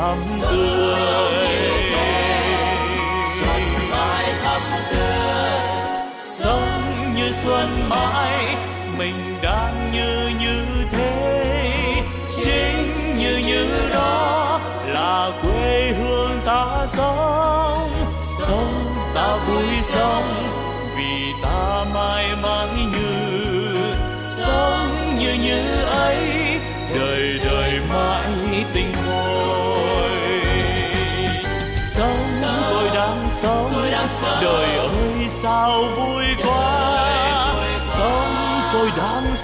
thắm 0.00 0.18
tươi. 0.40 1.46
Xuân 3.40 3.62
mãi 3.90 4.32
thắm 4.44 4.60
tươi. 4.90 5.50
Sống 6.18 7.14
như 7.16 7.32
xuân 7.44 7.88
mãi, 7.88 8.56
mình 8.98 9.38
đang 9.42 9.90
như 9.92 10.30
như 10.40 10.64
thế. 10.92 11.44
Chính 12.44 13.16
như 13.18 13.36
như 13.46 13.88
đó 13.94 14.60
là 14.86 15.30
quê 15.42 15.92
hương 15.98 16.40
ta 16.44 16.86
sống. 16.88 17.90
Sống 18.38 18.94
ta 19.14 19.36
vui 19.36 19.64
sống. 19.82 20.39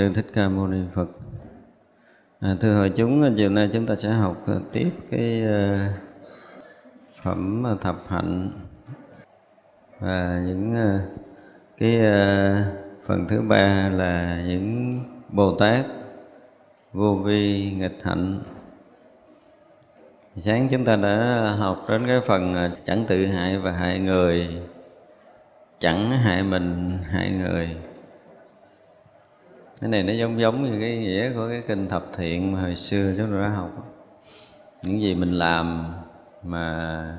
Sư 0.00 0.10
thích 0.14 0.26
ca 0.32 0.48
mâu 0.48 0.66
ni 0.66 0.78
phật. 0.94 1.06
À, 2.40 2.56
thưa 2.60 2.74
hội 2.74 2.92
chúng 2.96 3.34
chiều 3.36 3.50
nay 3.50 3.70
chúng 3.72 3.86
ta 3.86 3.96
sẽ 3.96 4.08
học 4.08 4.46
à, 4.46 4.54
tiếp 4.72 4.90
cái 5.10 5.44
à, 5.44 5.88
phẩm 7.22 7.66
à, 7.66 7.74
thập 7.80 7.96
hạnh 8.08 8.50
và 9.98 10.42
những 10.46 10.74
cái 11.78 12.00
phần 13.06 13.26
thứ 13.28 13.42
ba 13.42 13.88
là 13.88 14.42
những 14.48 14.94
bồ 15.28 15.54
tát 15.54 15.86
vô 16.92 17.14
vi 17.14 17.72
nghịch 17.72 17.98
hạnh. 18.02 18.40
Sáng 20.36 20.68
chúng 20.70 20.84
ta 20.84 20.96
đã 20.96 21.46
học 21.58 21.86
đến 21.88 22.06
cái 22.06 22.20
phần 22.26 22.54
chẳng 22.84 23.04
tự 23.08 23.26
hại 23.26 23.58
và 23.58 23.72
hại 23.72 23.98
người 23.98 24.48
chẳng 25.80 26.10
hại 26.10 26.42
mình 26.42 26.98
hại 27.10 27.30
người 27.30 27.76
cái 29.80 29.90
này 29.90 30.02
nó 30.02 30.12
giống 30.12 30.40
giống 30.40 30.64
như 30.64 30.80
cái 30.80 30.96
nghĩa 30.96 31.32
của 31.34 31.48
cái 31.48 31.62
kinh 31.66 31.88
thập 31.88 32.04
thiện 32.16 32.52
mà 32.52 32.60
hồi 32.60 32.76
xưa 32.76 33.14
chúng 33.16 33.30
tôi 33.30 33.42
đã 33.42 33.48
học. 33.48 33.70
Những 34.82 35.00
gì 35.00 35.14
mình 35.14 35.32
làm 35.32 35.94
mà 36.42 37.18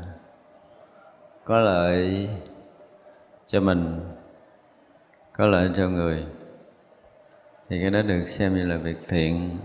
có 1.43 1.59
lợi 1.59 2.29
cho 3.47 3.59
mình, 3.59 3.99
có 5.37 5.47
lợi 5.47 5.69
cho 5.77 5.89
người, 5.89 6.25
thì 7.69 7.81
cái 7.81 7.89
đó 7.89 8.01
được 8.01 8.27
xem 8.27 8.55
như 8.55 8.65
là 8.65 8.77
việc 8.77 8.97
thiện. 9.07 9.57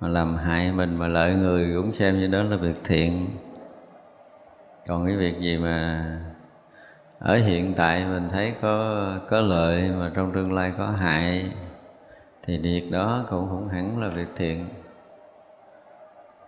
Mà 0.00 0.08
làm 0.08 0.36
hại 0.36 0.72
mình 0.72 0.96
mà 0.96 1.08
lợi 1.08 1.34
người 1.34 1.74
cũng 1.76 1.92
xem 1.92 2.18
như 2.18 2.26
đó 2.26 2.42
là 2.42 2.56
việc 2.56 2.76
thiện. 2.84 3.28
Còn 4.88 5.06
cái 5.06 5.16
việc 5.16 5.38
gì 5.40 5.58
mà 5.58 6.04
ở 7.20 7.36
hiện 7.36 7.74
tại 7.76 8.04
mình 8.04 8.28
thấy 8.30 8.54
có 8.60 9.06
có 9.28 9.40
lợi 9.40 9.90
mà 9.98 10.10
trong 10.14 10.32
tương 10.32 10.52
lai 10.52 10.72
có 10.78 10.86
hại 10.86 11.52
thì 12.42 12.58
việc 12.58 12.90
đó 12.90 13.24
cũng 13.30 13.48
không 13.48 13.68
hẳn 13.68 14.00
là 14.00 14.08
việc 14.08 14.28
thiện. 14.36 14.68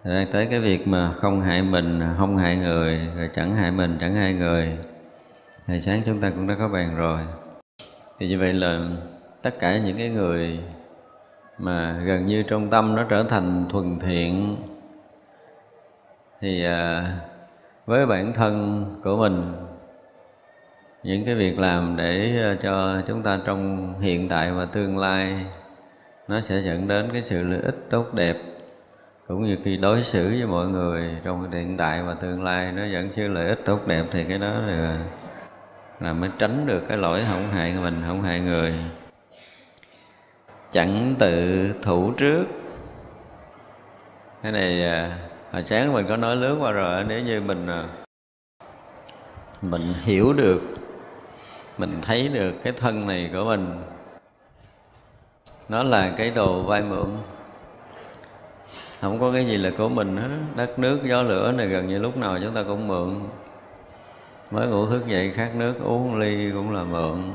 Thật 0.04 0.26
tới 0.32 0.46
cái 0.46 0.60
việc 0.60 0.88
mà 0.88 1.12
không 1.12 1.40
hại 1.40 1.62
mình, 1.62 2.02
không 2.18 2.36
hại 2.36 2.56
người, 2.56 3.00
rồi 3.16 3.30
chẳng 3.34 3.54
hại 3.54 3.70
mình, 3.70 3.98
chẳng 4.00 4.14
hại 4.14 4.34
người 4.34 4.78
Hồi 5.68 5.80
sáng 5.80 6.02
chúng 6.06 6.20
ta 6.20 6.30
cũng 6.30 6.46
đã 6.46 6.54
có 6.58 6.68
bàn 6.68 6.96
rồi. 6.96 7.20
Thì 8.18 8.28
như 8.28 8.38
vậy 8.38 8.52
là 8.52 8.80
tất 9.42 9.58
cả 9.58 9.78
những 9.78 9.96
cái 9.96 10.08
người 10.08 10.60
mà 11.58 12.00
gần 12.04 12.26
như 12.26 12.42
trong 12.42 12.70
tâm 12.70 12.96
nó 12.96 13.04
trở 13.08 13.22
thành 13.22 13.66
thuần 13.68 13.98
thiện 14.00 14.56
Thì 16.40 16.64
à, 16.64 17.12
với 17.86 18.06
bản 18.06 18.32
thân 18.32 18.84
của 19.04 19.16
mình 19.16 19.52
những 21.02 21.24
cái 21.24 21.34
việc 21.34 21.58
làm 21.58 21.96
để 21.96 22.38
ờ, 22.42 22.56
cho 22.62 23.02
chúng 23.06 23.22
ta 23.22 23.38
trong 23.44 23.94
hiện 24.00 24.28
tại 24.28 24.52
và 24.52 24.64
tương 24.64 24.98
lai 24.98 25.46
nó 26.28 26.40
sẽ 26.40 26.60
dẫn 26.60 26.88
đến 26.88 27.10
cái 27.12 27.22
sự 27.22 27.42
lợi 27.42 27.60
ích 27.62 27.76
tốt 27.90 28.14
đẹp 28.14 28.36
cũng 29.28 29.44
như 29.44 29.56
khi 29.64 29.76
đối 29.76 30.02
xử 30.02 30.28
với 30.28 30.46
mọi 30.46 30.68
người 30.68 31.10
trong 31.24 31.50
hiện 31.52 31.76
tại 31.76 32.02
và 32.02 32.14
tương 32.14 32.44
lai 32.44 32.72
nó 32.72 32.84
dẫn 32.84 33.10
chứ 33.16 33.28
lợi 33.28 33.48
ích 33.48 33.60
tốt 33.64 33.86
đẹp 33.86 34.04
thì 34.10 34.24
cái 34.24 34.38
đó 34.38 34.52
là, 34.52 35.04
là 36.00 36.12
mới 36.12 36.30
tránh 36.38 36.66
được 36.66 36.82
cái 36.88 36.98
lỗi 36.98 37.20
không 37.30 37.48
hại 37.48 37.74
mình 37.84 37.94
không 38.06 38.22
hại 38.22 38.40
người. 38.40 38.74
Chẳng 40.72 41.14
tự 41.18 41.66
thủ 41.82 42.12
trước. 42.12 42.44
Cái 44.42 44.52
này 44.52 44.84
ờ, 44.84 45.10
hồi 45.52 45.64
sáng 45.64 45.92
mình 45.92 46.06
có 46.08 46.16
nói 46.16 46.36
lướt 46.36 46.56
qua 46.60 46.72
rồi 46.72 47.04
nếu 47.08 47.22
như 47.22 47.40
mình 47.40 47.66
ờ, 47.66 47.88
mình 49.62 49.94
hiểu 50.04 50.32
được 50.32 50.71
mình 51.82 51.98
thấy 52.02 52.28
được 52.28 52.52
cái 52.64 52.72
thân 52.72 53.06
này 53.06 53.30
của 53.32 53.44
mình. 53.44 53.82
Nó 55.68 55.82
là 55.82 56.10
cái 56.16 56.30
đồ 56.30 56.62
vay 56.62 56.82
mượn 56.82 57.06
không 59.00 59.20
có 59.20 59.32
cái 59.32 59.46
gì 59.46 59.56
là 59.56 59.70
của 59.78 59.88
mình 59.88 60.16
hết. 60.16 60.28
Đất 60.56 60.78
nước, 60.78 61.00
gió 61.04 61.22
lửa 61.22 61.52
này 61.52 61.68
gần 61.68 61.88
như 61.88 61.98
lúc 61.98 62.16
nào 62.16 62.38
chúng 62.42 62.54
ta 62.54 62.62
cũng 62.62 62.88
mượn 62.88 63.20
mới 64.50 64.68
ngủ 64.68 64.86
thức 64.86 65.06
dậy, 65.06 65.30
khát 65.30 65.54
nước 65.54 65.74
uống 65.84 66.18
ly 66.18 66.50
cũng 66.50 66.74
là 66.74 66.82
mượn 66.82 67.32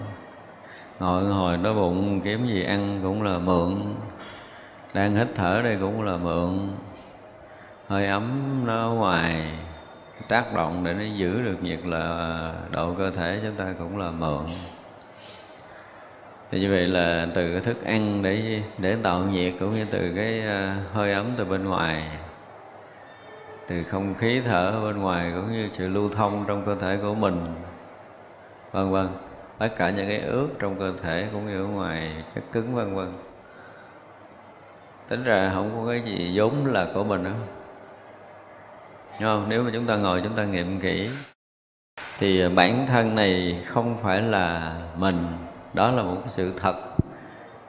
ngồi 0.99 1.23
hồi 1.25 1.57
đói 1.57 1.73
bụng, 1.73 2.21
kiếm 2.21 2.47
gì 2.47 2.63
ăn 2.63 2.99
cũng 3.03 3.23
là 3.23 3.37
mượn 3.39 3.95
đang 4.93 5.15
hít 5.15 5.27
thở 5.35 5.61
đây 5.63 5.77
cũng 5.79 6.01
là 6.01 6.17
mượn 6.17 6.69
hơi 7.87 8.07
ấm 8.07 8.61
nó 8.65 8.93
ngoài 8.93 9.51
tác 10.27 10.53
động 10.53 10.83
để 10.83 10.93
nó 10.93 11.03
giữ 11.03 11.41
được 11.41 11.63
nhiệt 11.63 11.79
là 11.85 12.53
độ 12.71 12.93
cơ 12.97 13.11
thể 13.11 13.39
chúng 13.43 13.55
ta 13.55 13.73
cũng 13.79 13.97
là 13.97 14.11
mượn. 14.11 14.45
Thì 16.51 16.59
như 16.59 16.71
vậy 16.71 16.87
là 16.87 17.27
từ 17.33 17.51
cái 17.51 17.61
thức 17.61 17.85
ăn 17.85 18.21
để 18.23 18.61
để 18.77 18.97
tạo 19.03 19.23
nhiệt 19.23 19.53
cũng 19.59 19.75
như 19.75 19.85
từ 19.91 20.11
cái 20.15 20.41
ờ, 20.41 20.73
hơi 20.93 21.13
ấm 21.13 21.25
từ 21.37 21.45
bên 21.45 21.65
ngoài, 21.65 22.03
từ 23.67 23.83
không 23.83 24.15
khí 24.15 24.41
thở 24.45 24.79
bên 24.83 24.97
ngoài 24.97 25.31
cũng 25.35 25.51
như 25.51 25.69
sự 25.73 25.87
lưu 25.87 26.09
thông 26.09 26.43
trong 26.47 26.65
cơ 26.65 26.75
thể 26.75 26.97
của 27.01 27.15
mình, 27.15 27.45
vân 28.71 28.91
vân. 28.91 29.07
Tất 29.57 29.69
cả 29.77 29.89
những 29.89 30.07
cái 30.07 30.19
ướt 30.19 30.47
trong 30.59 30.79
cơ 30.79 30.93
thể 31.03 31.27
cũng 31.31 31.47
như 31.47 31.61
ở 31.61 31.67
ngoài 31.67 32.11
chất 32.35 32.43
cứng, 32.51 32.75
vân 32.75 32.95
vân. 32.95 33.07
Tính 35.07 35.23
ra 35.23 35.51
không 35.53 35.71
có 35.75 35.91
cái 35.91 36.01
gì 36.01 36.31
vốn 36.35 36.65
là 36.65 36.87
của 36.93 37.03
mình 37.03 37.23
nữa 37.23 37.33
Đúng 39.11 39.29
không? 39.29 39.45
nếu 39.49 39.63
mà 39.63 39.69
chúng 39.73 39.87
ta 39.87 39.95
ngồi, 39.95 40.21
chúng 40.23 40.35
ta 40.35 40.43
nghiệm 40.43 40.79
kỹ, 40.79 41.09
thì 42.19 42.49
bản 42.49 42.85
thân 42.87 43.15
này 43.15 43.61
không 43.65 43.97
phải 44.03 44.21
là 44.21 44.75
mình. 44.95 45.27
Đó 45.73 45.91
là 45.91 46.03
một 46.03 46.17
cái 46.21 46.29
sự 46.29 46.53
thật. 46.57 46.75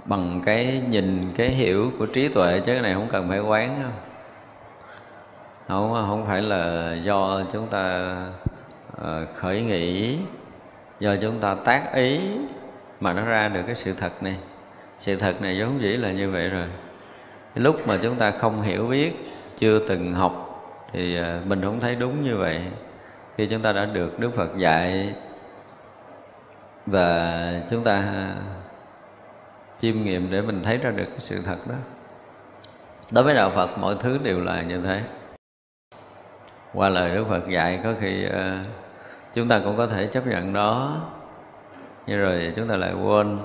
Bằng 0.04 0.42
cái 0.46 0.82
nhìn, 0.88 1.32
cái 1.36 1.48
hiểu 1.48 1.92
của 1.98 2.06
trí 2.06 2.28
tuệ 2.28 2.60
chứ 2.60 2.72
cái 2.72 2.82
này 2.82 2.94
không 2.94 3.08
cần 3.10 3.28
phải 3.28 3.40
quán 3.40 3.78
không? 3.82 3.92
Không 5.68 5.92
không 5.92 6.26
phải 6.26 6.42
là 6.42 6.94
do 7.04 7.42
chúng 7.52 7.66
ta 7.66 8.14
ờ, 8.96 9.26
khởi 9.34 9.62
nghĩ, 9.62 10.18
do 11.00 11.16
chúng 11.16 11.40
ta 11.40 11.54
tác 11.54 11.94
ý 11.94 12.20
mà 13.00 13.12
nó 13.12 13.24
ra 13.24 13.48
được 13.48 13.62
cái 13.66 13.74
sự 13.74 13.94
thật 13.94 14.22
này. 14.22 14.36
Sự 14.98 15.16
thật 15.16 15.42
này 15.42 15.60
vốn 15.60 15.80
dĩ 15.80 15.96
là 15.96 16.12
như 16.12 16.30
vậy 16.30 16.48
rồi. 16.48 16.66
Lúc 17.54 17.88
mà 17.88 17.98
chúng 18.02 18.16
ta 18.16 18.30
không 18.30 18.62
hiểu 18.62 18.86
biết, 18.86 19.12
chưa 19.56 19.78
từng 19.88 20.12
học 20.12 20.47
thì 20.92 21.16
ờ, 21.16 21.40
mình 21.46 21.62
không 21.62 21.80
thấy 21.80 21.96
đúng 21.96 22.22
như 22.22 22.36
vậy. 22.36 22.62
Khi 23.36 23.46
chúng 23.46 23.62
ta 23.62 23.72
đã 23.72 23.84
được 23.84 24.18
đức 24.18 24.30
phật 24.36 24.56
dạy 24.56 25.14
và 26.86 27.52
chúng 27.70 27.84
ta 27.84 28.04
chiêm 29.78 30.02
nghiệm 30.02 30.30
để 30.30 30.40
mình 30.40 30.62
thấy 30.62 30.76
ra 30.76 30.90
được 30.90 31.06
cái 31.10 31.20
sự 31.20 31.42
thật 31.44 31.56
đó. 31.68 31.74
Đối 33.10 33.24
với 33.24 33.34
đạo 33.34 33.50
phật 33.50 33.78
mọi 33.78 33.96
thứ 34.00 34.18
đều 34.22 34.40
là 34.40 34.62
như 34.62 34.80
thế. 34.80 35.02
Qua 36.74 36.88
lời 36.88 37.14
đức 37.14 37.24
phật 37.28 37.48
dạy 37.48 37.80
có 37.84 37.92
khi 38.00 38.26
uh, 38.26 38.66
chúng 39.34 39.48
ta 39.48 39.60
cũng 39.64 39.76
có 39.76 39.86
thể 39.86 40.06
chấp 40.06 40.26
nhận 40.26 40.52
đó 40.52 41.00
nhưng 42.06 42.18
rồi 42.18 42.52
chúng 42.56 42.68
ta 42.68 42.76
lại 42.76 42.94
quên. 42.94 43.38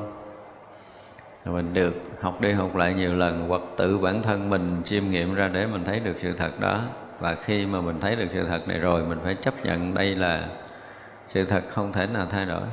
Mình 1.45 1.73
được 1.73 1.93
học 2.21 2.41
đi 2.41 2.51
học 2.51 2.75
lại 2.75 2.93
nhiều 2.93 3.15
lần 3.15 3.47
hoặc 3.47 3.62
tự 3.77 3.97
bản 3.97 4.21
thân 4.21 4.50
mình 4.50 4.81
chiêm 4.85 5.03
nghiệm 5.09 5.35
ra 5.35 5.47
để 5.47 5.65
mình 5.65 5.83
thấy 5.85 6.00
được 6.00 6.15
sự 6.17 6.33
thật 6.33 6.59
đó 6.59 6.81
và 7.20 7.36
khi 7.36 7.65
mà 7.65 7.82
mình 7.82 8.00
thấy 8.00 8.15
được 8.15 8.27
sự 8.34 8.46
thật 8.46 8.67
này 8.67 8.79
rồi, 8.79 9.03
mình 9.03 9.20
phải 9.24 9.36
chấp 9.36 9.65
nhận 9.65 9.93
đây 9.93 10.15
là 10.15 10.48
sự 11.27 11.46
thật 11.46 11.63
không 11.70 11.93
thể 11.93 12.08
nào 12.08 12.25
thay 12.29 12.46
đổi. 12.46 12.63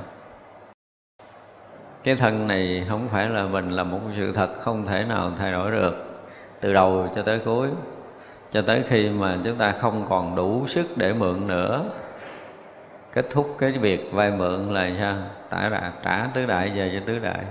Cái 2.04 2.14
thân 2.14 2.47
này 2.47 2.87
không 2.88 3.09
phải 3.09 3.28
là 3.28 3.42
mình 3.42 3.70
là 3.70 3.85
một 3.85 4.00
sự 4.16 4.32
thật 4.32 4.50
không 4.61 4.87
thể 4.87 5.04
nào 5.04 5.32
thay 5.37 5.52
đổi 5.52 5.70
được, 5.70 6.23
từ 6.61 6.73
đầu 6.73 7.09
cho 7.14 7.23
tới 7.23 7.40
cuối. 7.44 7.68
Cho 8.50 8.62
tới 8.62 8.82
khi 8.88 9.11
mà 9.11 9.38
chúng 9.44 9.56
ta 9.56 9.73
không 9.73 10.06
còn 10.09 10.37
đủ 10.37 10.66
sức 10.66 10.87
để 10.97 11.12
mượn 11.12 11.47
nữa, 11.47 11.85
kết 13.12 13.26
thúc 13.30 13.56
cái 13.59 13.73
việc 13.73 14.11
vay 14.12 14.30
mượn 14.30 14.75
là 14.75 14.90
sao? 14.99 15.16
Tả 15.50 15.68
đạt 15.68 15.92
trả 16.04 16.26
tứ 16.35 16.47
đại, 16.47 16.73
về 16.75 16.90
cho 16.94 17.06
tứ 17.06 17.18
đại. 17.18 17.44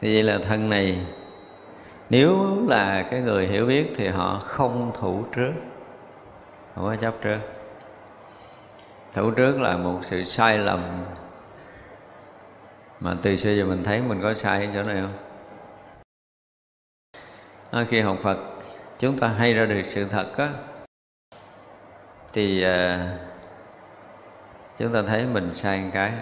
Thì 0.00 0.14
vậy 0.14 0.22
là 0.22 0.38
thân 0.38 0.70
này 0.70 0.98
nếu 2.10 2.58
là 2.68 3.06
cái 3.10 3.20
người 3.20 3.46
hiểu 3.46 3.66
biết 3.66 3.92
thì 3.96 4.08
họ 4.08 4.38
không 4.44 4.92
thủ 4.94 5.24
trước. 5.32 5.52
Không 6.74 6.84
có 6.84 6.96
chấp 6.96 7.14
trước. 7.22 7.38
Thủ 9.14 9.30
trước 9.30 9.60
là 9.60 9.76
một 9.76 10.00
sự 10.02 10.24
sai 10.24 10.58
lầm. 10.58 11.04
Mà 13.00 13.16
từ 13.22 13.36
xưa 13.36 13.50
giờ 13.50 13.64
mình 13.64 13.84
thấy 13.84 14.02
mình 14.02 14.22
có 14.22 14.34
sai 14.34 14.68
chỗ 14.74 14.82
này 14.82 15.02
không? 15.02 15.14
À, 17.70 17.84
khi 17.88 18.00
học 18.00 18.18
Phật 18.22 18.38
chúng 18.98 19.18
ta 19.18 19.28
hay 19.28 19.54
ra 19.54 19.66
được 19.66 19.82
sự 19.86 20.04
thật 20.10 20.36
á. 20.36 20.50
Thì 22.32 22.62
à, 22.62 23.08
chúng 24.78 24.92
ta 24.92 25.02
thấy 25.02 25.26
mình 25.26 25.54
sai 25.54 25.82
một 25.82 25.90
cái. 25.92 26.12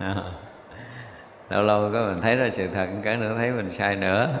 Lâu 1.48 1.62
lâu 1.62 1.90
có 1.92 2.06
mình 2.06 2.20
thấy 2.22 2.36
ra 2.36 2.48
sự 2.52 2.68
thật 2.74 2.86
một 2.94 3.00
cái 3.04 3.16
nữa 3.16 3.34
thấy 3.38 3.52
mình 3.52 3.72
sai 3.72 3.96
nữa 3.96 4.38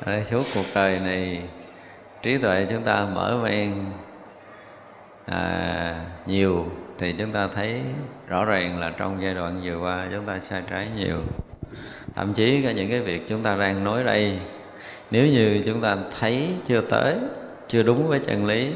ở 0.00 0.24
suốt 0.24 0.42
cuộc 0.54 0.64
đời 0.74 1.00
này 1.04 1.42
trí 2.22 2.38
tuệ 2.38 2.66
chúng 2.70 2.82
ta 2.82 3.06
mở 3.14 3.38
mang 3.42 3.92
à, 5.26 6.06
nhiều 6.26 6.66
thì 6.98 7.14
chúng 7.18 7.32
ta 7.32 7.48
thấy 7.48 7.80
rõ 8.28 8.44
ràng 8.44 8.80
là 8.80 8.92
trong 8.98 9.22
giai 9.22 9.34
đoạn 9.34 9.60
vừa 9.64 9.78
qua 9.78 10.06
chúng 10.12 10.24
ta 10.24 10.38
sai 10.40 10.62
trái 10.70 10.88
nhiều. 10.96 11.16
Thậm 12.14 12.34
chí 12.34 12.62
cả 12.62 12.72
những 12.72 12.90
cái 12.90 13.00
việc 13.00 13.28
chúng 13.28 13.42
ta 13.42 13.56
đang 13.56 13.84
nói 13.84 14.04
đây 14.04 14.38
nếu 15.10 15.26
như 15.26 15.62
chúng 15.66 15.80
ta 15.80 15.96
thấy 16.20 16.48
chưa 16.66 16.80
tới 16.80 17.16
chưa 17.68 17.82
đúng 17.82 18.08
với 18.08 18.18
chân 18.18 18.46
lý 18.46 18.72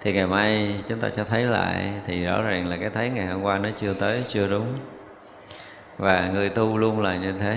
thì 0.00 0.12
ngày 0.12 0.26
mai 0.26 0.74
chúng 0.88 1.00
ta 1.00 1.10
sẽ 1.16 1.24
thấy 1.24 1.42
lại 1.42 1.92
thì 2.06 2.24
rõ 2.24 2.42
ràng 2.42 2.68
là 2.68 2.76
cái 2.76 2.90
thấy 2.90 3.10
ngày 3.10 3.26
hôm 3.26 3.42
qua 3.42 3.58
nó 3.58 3.68
chưa 3.76 3.94
tới 3.94 4.22
chưa 4.28 4.48
đúng. 4.48 4.66
Và 5.98 6.30
người 6.34 6.48
tu 6.48 6.78
luôn 6.78 7.00
là 7.00 7.16
như 7.16 7.32
thế. 7.32 7.56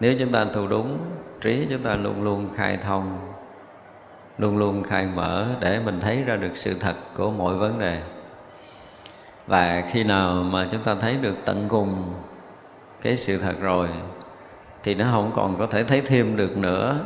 Nếu 0.00 0.14
chúng 0.18 0.32
ta 0.32 0.44
tu 0.44 0.68
đúng 0.68 0.98
trí 1.40 1.66
chúng 1.70 1.82
ta 1.82 1.94
luôn 1.94 2.22
luôn 2.22 2.48
khai 2.56 2.76
thông, 2.76 3.32
luôn 4.38 4.58
luôn 4.58 4.82
khai 4.82 5.06
mở 5.06 5.46
để 5.60 5.80
mình 5.84 6.00
thấy 6.00 6.22
ra 6.22 6.36
được 6.36 6.52
sự 6.54 6.74
thật 6.80 6.94
của 7.16 7.30
mọi 7.30 7.54
vấn 7.54 7.78
đề. 7.78 8.02
Và 9.46 9.82
khi 9.90 10.04
nào 10.04 10.32
mà 10.32 10.68
chúng 10.72 10.82
ta 10.82 10.94
thấy 10.94 11.16
được 11.16 11.36
tận 11.44 11.66
cùng 11.68 12.14
cái 13.02 13.16
sự 13.16 13.38
thật 13.38 13.54
rồi, 13.60 13.88
thì 14.82 14.94
nó 14.94 15.04
không 15.10 15.32
còn 15.34 15.58
có 15.58 15.66
thể 15.66 15.84
thấy 15.84 16.00
thêm 16.00 16.36
được 16.36 16.56
nữa. 16.56 17.00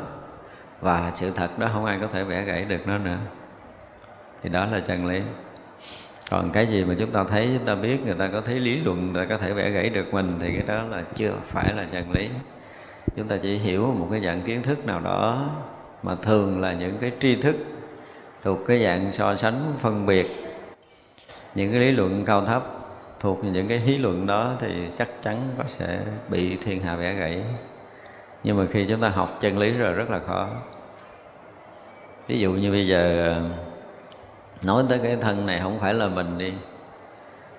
Và 0.80 1.12
sự 1.14 1.30
thật 1.30 1.58
đó 1.58 1.68
không 1.72 1.84
ai 1.84 1.98
có 2.00 2.06
thể 2.12 2.24
vẽ 2.24 2.42
gãy 2.42 2.64
được 2.64 2.86
nó 2.86 2.98
nữa. 2.98 3.18
Thì 4.42 4.50
đó 4.50 4.66
là 4.66 4.80
chân 4.80 5.06
lý. 5.06 5.20
Còn 6.30 6.50
cái 6.50 6.66
gì 6.66 6.84
mà 6.84 6.94
chúng 6.98 7.10
ta 7.10 7.24
thấy, 7.24 7.50
chúng 7.58 7.66
ta 7.66 7.74
biết, 7.74 7.98
người 8.06 8.14
ta 8.14 8.28
có 8.32 8.40
thấy 8.40 8.60
lý 8.60 8.80
luận, 8.80 9.12
người 9.12 9.26
ta 9.26 9.28
có 9.28 9.38
thể 9.38 9.52
vẽ 9.52 9.70
gãy 9.70 9.90
được 9.90 10.14
mình, 10.14 10.38
thì 10.40 10.52
cái 10.52 10.76
đó 10.76 10.82
là 10.82 11.02
chưa 11.14 11.32
phải 11.48 11.74
là 11.74 11.86
chân 11.92 12.12
lý 12.12 12.28
chúng 13.16 13.28
ta 13.28 13.36
chỉ 13.42 13.58
hiểu 13.58 13.86
một 13.86 14.08
cái 14.10 14.20
dạng 14.20 14.42
kiến 14.42 14.62
thức 14.62 14.86
nào 14.86 15.00
đó 15.00 15.48
mà 16.02 16.14
thường 16.14 16.60
là 16.60 16.72
những 16.72 16.98
cái 17.00 17.12
tri 17.20 17.36
thức 17.36 17.56
thuộc 18.42 18.58
cái 18.66 18.84
dạng 18.84 19.12
so 19.12 19.36
sánh, 19.36 19.72
phân 19.80 20.06
biệt. 20.06 20.26
Những 21.54 21.72
cái 21.72 21.80
lý 21.80 21.92
luận 21.92 22.24
cao 22.24 22.44
thấp 22.44 22.62
thuộc 23.20 23.44
những 23.44 23.68
cái 23.68 23.82
lý 23.86 23.98
luận 23.98 24.26
đó 24.26 24.54
thì 24.60 24.88
chắc 24.98 25.22
chắn 25.22 25.36
có 25.58 25.64
sẽ 25.68 26.00
bị 26.28 26.56
thiên 26.56 26.82
hạ 26.82 26.96
vẽ 26.96 27.14
gãy. 27.14 27.42
Nhưng 28.44 28.56
mà 28.56 28.66
khi 28.70 28.86
chúng 28.88 29.00
ta 29.00 29.08
học 29.08 29.38
chân 29.40 29.58
lý 29.58 29.72
rồi 29.72 29.92
rất 29.92 30.10
là 30.10 30.20
khó. 30.26 30.48
Ví 32.28 32.38
dụ 32.38 32.52
như 32.52 32.70
bây 32.70 32.86
giờ, 32.86 33.34
nói 34.62 34.84
tới 34.88 34.98
cái 35.02 35.16
thân 35.20 35.46
này 35.46 35.60
không 35.62 35.78
phải 35.80 35.94
là 35.94 36.08
mình 36.08 36.38
đi, 36.38 36.52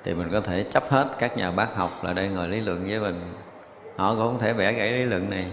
thì 0.04 0.14
mình 0.14 0.30
có 0.32 0.42
thể 0.42 0.66
chấp 0.70 0.84
hết 0.90 1.08
các 1.20 1.38
nhà 1.38 1.52
bác 1.52 1.76
học 1.76 2.04
là 2.04 2.14
đây 2.14 2.28
ngồi 2.28 2.48
lý 2.48 2.62
luận 2.62 2.86
với 2.90 3.00
mình 3.00 3.22
họ 4.02 4.16
cũng 4.16 4.28
không 4.28 4.40
thể 4.40 4.54
vẽ 4.54 4.74
gãy 4.74 4.92
lý 4.92 5.04
luận 5.04 5.30
này. 5.30 5.46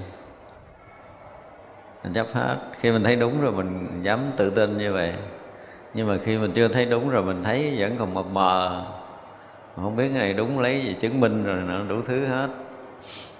Mình 2.05 2.13
chấp 2.13 2.27
hết. 2.33 2.57
Khi 2.81 2.93
mình 2.93 3.05
thấy 3.05 3.17
đúng 3.17 3.41
rồi, 3.41 3.53
mình 3.53 4.01
dám 4.03 4.21
tự 4.37 4.51
tin 4.51 4.79
như 4.79 4.93
vậy. 4.93 5.13
Nhưng 5.95 6.09
mà 6.09 6.17
khi 6.25 6.39
mình 6.39 6.53
chưa 6.53 6.69
thấy 6.69 6.87
đúng 6.87 7.11
rồi, 7.11 7.23
mình 7.23 7.43
thấy 7.43 7.77
vẫn 7.79 7.97
còn 7.99 8.15
mập 8.15 8.27
mờ. 8.27 8.85
Không 9.77 9.97
biết 9.97 10.09
cái 10.09 10.19
này 10.19 10.33
đúng 10.33 10.59
lấy 10.59 10.81
gì 10.81 10.97
chứng 11.01 11.21
minh 11.21 11.45
rồi 11.45 11.57
nó 11.57 11.83
đủ 11.85 12.03
thứ 12.07 12.27
hết. 12.27 12.49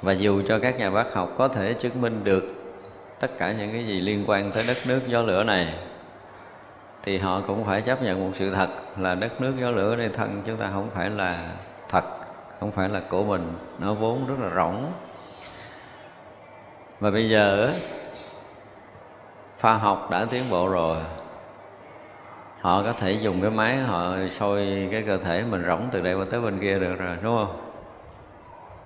Và 0.03 0.13
dù 0.13 0.43
cho 0.49 0.59
các 0.59 0.79
nhà 0.79 0.91
bác 0.91 1.15
học 1.15 1.35
có 1.39 1.49
thể 1.49 1.73
chứng 1.73 2.01
minh 2.01 2.25
được 2.25 2.45
tất 3.21 3.39
cả 3.39 3.53
những 3.53 3.73
cái 3.73 3.87
gì 3.87 4.01
liên 4.01 4.25
quan 4.27 4.53
tới 4.53 4.65
đất 4.67 4.77
nước 4.89 5.01
gió 5.07 5.23
lửa 5.23 5.45
này, 5.45 5.75
thì 7.03 7.19
họ 7.19 7.41
cũng 7.47 7.65
phải 7.65 7.83
chấp 7.83 8.03
nhận 8.03 8.21
một 8.21 8.37
sự 8.37 8.55
thật 8.55 8.69
là 8.99 9.15
đất 9.15 9.41
nước 9.41 9.53
gió 9.61 9.71
lửa 9.71 9.97
này 9.97 10.09
thân 10.09 10.43
chúng 10.47 10.57
ta 10.57 10.71
không 10.73 10.91
phải 10.95 11.11
là 11.11 11.51
thật 11.89 12.05
không 12.61 12.73
phải 12.73 12.89
là 12.89 13.01
của 13.01 13.25
mình 13.25 13.53
nó 13.79 13.95
vốn 13.95 14.27
rất 14.27 14.35
là 14.39 14.51
rỗng. 14.55 14.93
Và 17.01 17.11
bây 17.11 17.29
giờ 17.29 17.73
khoa 19.61 19.77
học 19.77 20.09
đã 20.11 20.27
tiến 20.31 20.43
bộ 20.51 20.69
rồi. 20.69 20.97
Họ 22.61 22.83
có 22.83 22.93
thể 22.93 23.13
dùng 23.13 23.41
cái 23.43 23.51
máy 23.51 23.77
họ 23.77 24.15
soi 24.31 24.89
cái 24.93 25.03
cơ 25.07 25.19
thể 25.19 25.45
mình 25.51 25.65
rỗng 25.67 25.89
từ 25.93 26.01
đây 26.01 26.15
qua 26.15 26.25
tới 26.31 26.41
bên 26.41 26.59
kia 26.61 26.79
được 26.79 26.95
rồi, 26.99 27.17
đúng 27.23 27.37
không? 27.37 27.71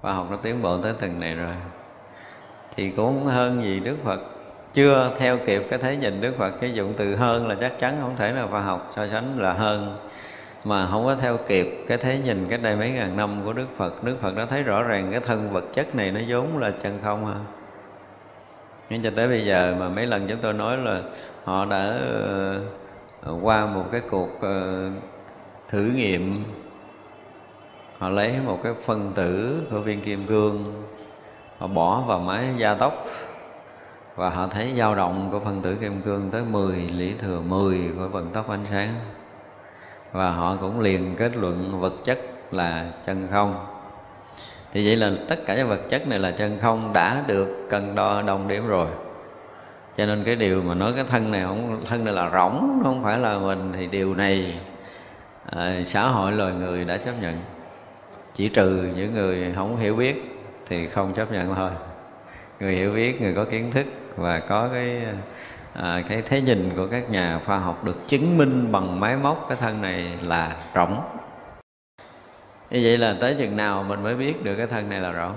Khoa 0.03 0.13
học 0.13 0.27
nó 0.31 0.37
tiến 0.37 0.63
bộ 0.63 0.83
tới 0.83 0.93
từng 1.01 1.21
này 1.21 1.35
rồi. 1.35 1.55
Thì 2.77 2.91
cũng 2.91 3.25
hơn 3.25 3.65
gì 3.65 3.81
đức 3.81 3.97
phật. 4.05 4.21
Chưa 4.73 5.11
theo 5.19 5.39
kịp 5.47 5.67
cái 5.71 5.79
thấy 5.79 5.97
nhìn 5.97 6.21
đức 6.21 6.35
phật, 6.39 6.51
cái 6.61 6.75
dụng 6.75 6.95
từ 6.97 7.17
hơn 7.17 7.49
là 7.49 7.55
chắc 7.61 7.73
chắn 7.81 7.95
không 8.01 8.17
thể 8.17 8.33
nào 8.33 8.49
khoa 8.51 8.61
học 8.61 8.91
so 8.97 9.07
sánh 9.09 9.39
là 9.39 9.53
hơn 9.53 10.09
mà 10.65 10.89
không 10.91 11.05
có 11.05 11.15
theo 11.15 11.39
kịp 11.47 11.85
cái 11.89 11.99
thế 11.99 12.19
nhìn 12.25 12.47
cách 12.51 12.63
đây 12.63 12.77
mấy 12.77 12.91
ngàn 12.91 13.17
năm 13.17 13.41
của 13.45 13.53
Đức 13.53 13.67
Phật. 13.77 14.05
Đức 14.05 14.17
Phật 14.21 14.37
đã 14.37 14.47
thấy 14.47 14.63
rõ 14.63 14.83
ràng 14.83 15.09
cái 15.11 15.21
thân 15.21 15.53
vật 15.53 15.65
chất 15.73 15.95
này 15.95 16.11
nó 16.11 16.21
vốn 16.29 16.59
là 16.59 16.71
chân 16.83 17.01
không 17.03 17.27
ha 17.27 17.35
nhưng 18.93 19.03
cho 19.03 19.11
tới 19.17 19.29
bây 19.29 19.45
giờ 19.45 19.77
mà 19.79 19.89
mấy 19.89 20.07
lần 20.07 20.27
chúng 20.29 20.39
tôi 20.39 20.53
nói 20.53 20.77
là 20.77 21.03
họ 21.45 21.65
đã 21.65 21.99
uh, 23.31 23.39
qua 23.43 23.67
một 23.67 23.85
cái 23.93 24.01
cuộc 24.11 24.31
uh, 24.37 24.93
thử 25.69 25.91
nghiệm. 25.97 26.45
Họ 27.99 28.09
lấy 28.09 28.35
một 28.47 28.61
cái 28.63 28.73
phân 28.85 29.13
tử 29.15 29.61
của 29.71 29.81
viên 29.81 30.01
kim 30.01 30.27
cương 30.27 30.83
họ 31.59 31.67
bỏ 31.67 32.01
vào 32.01 32.19
máy 32.19 32.47
gia 32.57 32.75
tốc 32.75 33.07
và 34.17 34.31
họ 34.31 34.47
thấy 34.47 34.73
dao 34.77 34.95
động 34.95 35.29
của 35.33 35.41
phân 35.41 35.63
tử 35.63 35.75
kim 35.75 36.03
cương 36.03 36.31
tới 36.31 36.43
10 36.51 36.77
lý 36.77 37.15
thừa 37.19 37.41
10 37.41 37.79
của 37.99 38.09
vận 38.09 38.31
tốc 38.33 38.51
ánh 38.51 38.65
sáng 38.71 38.95
và 40.13 40.31
họ 40.31 40.57
cũng 40.61 40.81
liền 40.81 41.15
kết 41.17 41.37
luận 41.37 41.81
vật 41.81 41.95
chất 42.05 42.19
là 42.51 42.91
chân 43.07 43.29
không. 43.31 43.67
Thì 44.73 44.87
vậy 44.87 44.97
là 44.97 45.13
tất 45.29 45.37
cả 45.47 45.57
những 45.57 45.69
vật 45.69 45.81
chất 45.89 46.09
này 46.09 46.19
là 46.19 46.31
chân 46.31 46.59
không 46.61 46.93
đã 46.93 47.25
được 47.27 47.67
cân 47.71 47.95
đo 47.95 48.23
đồng 48.23 48.49
điểm 48.49 48.67
rồi. 48.67 48.87
Cho 49.97 50.07
nên 50.07 50.25
cái 50.25 50.37
điều 50.37 50.63
mà 50.63 50.75
nói 50.75 50.93
cái 50.97 51.05
thân 51.05 51.31
này 51.31 51.43
không 51.43 51.85
thân 51.87 52.05
này 52.05 52.15
là 52.15 52.31
rỗng 52.31 52.81
không 52.83 53.03
phải 53.03 53.19
là 53.19 53.39
mình 53.39 53.73
thì 53.77 53.87
điều 53.87 54.15
này 54.15 54.61
à, 55.47 55.81
xã 55.87 56.09
hội 56.09 56.33
loài 56.33 56.53
người 56.53 56.85
đã 56.85 56.97
chấp 56.97 57.13
nhận. 57.21 57.35
Chỉ 58.35 58.49
trừ 58.49 58.89
những 58.97 59.15
người 59.15 59.53
không 59.57 59.77
hiểu 59.77 59.97
biết 59.97 60.43
thì 60.67 60.87
không 60.87 61.15
chấp 61.15 61.33
nhận 61.33 61.55
thôi. 61.55 61.71
Người 62.61 62.75
hiểu 62.75 62.93
biết 62.93 63.23
người 63.23 63.35
có 63.35 63.45
kiến 63.45 63.71
thức 63.71 63.87
và 64.17 64.41
có 64.41 64.69
cái 64.73 65.03
à, 65.73 66.03
cái 66.09 66.23
thế 66.23 66.41
nhìn 66.41 66.71
của 66.77 66.87
các 66.91 67.11
nhà 67.11 67.41
khoa 67.47 67.59
học 67.59 67.85
được 67.85 67.97
chứng 68.07 68.39
minh 68.39 68.73
bằng 68.73 69.01
máy 69.01 69.17
móc 69.17 69.47
cái 69.49 69.59
thân 69.61 69.83
này 69.83 70.19
là 70.23 70.57
rỗng. 70.75 71.01
Như 72.71 72.81
vậy 72.83 72.99
là 72.99 73.17
tới 73.21 73.35
chừng 73.39 73.57
nào 73.57 73.83
mình 73.83 74.03
mới 74.03 74.15
biết 74.15 74.45
được 74.45 74.55
cái 74.57 74.67
thân 74.67 74.89
này 74.89 75.01
là 75.01 75.13
rỗng? 75.13 75.37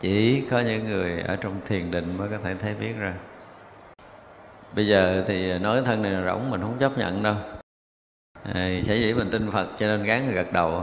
Chỉ 0.00 0.44
có 0.50 0.60
những 0.60 0.84
người 0.84 1.20
ở 1.20 1.36
trong 1.36 1.60
thiền 1.66 1.90
định 1.90 2.16
mới 2.18 2.28
có 2.28 2.36
thể 2.44 2.54
thấy 2.54 2.74
biết 2.74 2.92
ra. 2.98 3.14
Bây 4.74 4.86
giờ 4.86 5.24
thì 5.26 5.58
nói 5.58 5.82
thân 5.84 6.02
này 6.02 6.12
là 6.12 6.24
rỗng 6.24 6.50
mình 6.50 6.60
không 6.60 6.76
chấp 6.80 6.98
nhận 6.98 7.22
đâu. 7.22 7.34
À, 8.54 8.68
sẽ 8.82 8.96
dĩ 8.96 9.14
mình 9.14 9.30
tin 9.30 9.50
phật 9.50 9.68
cho 9.78 9.86
nên 9.86 10.02
gắn 10.02 10.30
gật 10.32 10.52
đầu. 10.52 10.82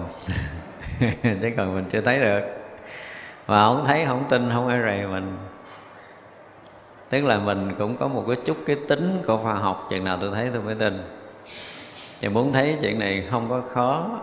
Chứ 1.24 1.52
còn 1.58 1.76
mình 1.76 1.86
chưa 1.92 2.02
thấy 2.02 2.20
được. 2.20 2.42
Mà 3.48 3.66
không 3.66 3.86
thấy 3.86 4.06
không 4.06 4.24
tin 4.30 4.50
không 4.54 4.68
ai 4.68 4.80
rầy 4.82 5.08
mình 5.08 5.38
tức 7.12 7.26
là 7.26 7.40
mình 7.40 7.76
cũng 7.78 7.98
có 7.98 8.08
một 8.08 8.24
cái 8.28 8.38
chút 8.46 8.58
cái 8.66 8.76
tính 8.88 9.18
của 9.28 9.38
khoa 9.38 9.54
học, 9.54 9.88
chừng 9.90 10.04
nào 10.04 10.18
tôi 10.22 10.32
thấy 10.34 10.50
tôi 10.54 10.62
mới 10.64 10.76
tin. 10.76 10.94
Thì 12.22 12.30
muốn 12.30 12.54
thấy 12.54 12.78
chuyện 12.82 13.00
này 13.00 13.28
không 13.32 13.50
có 13.50 13.62
khó. 13.74 14.20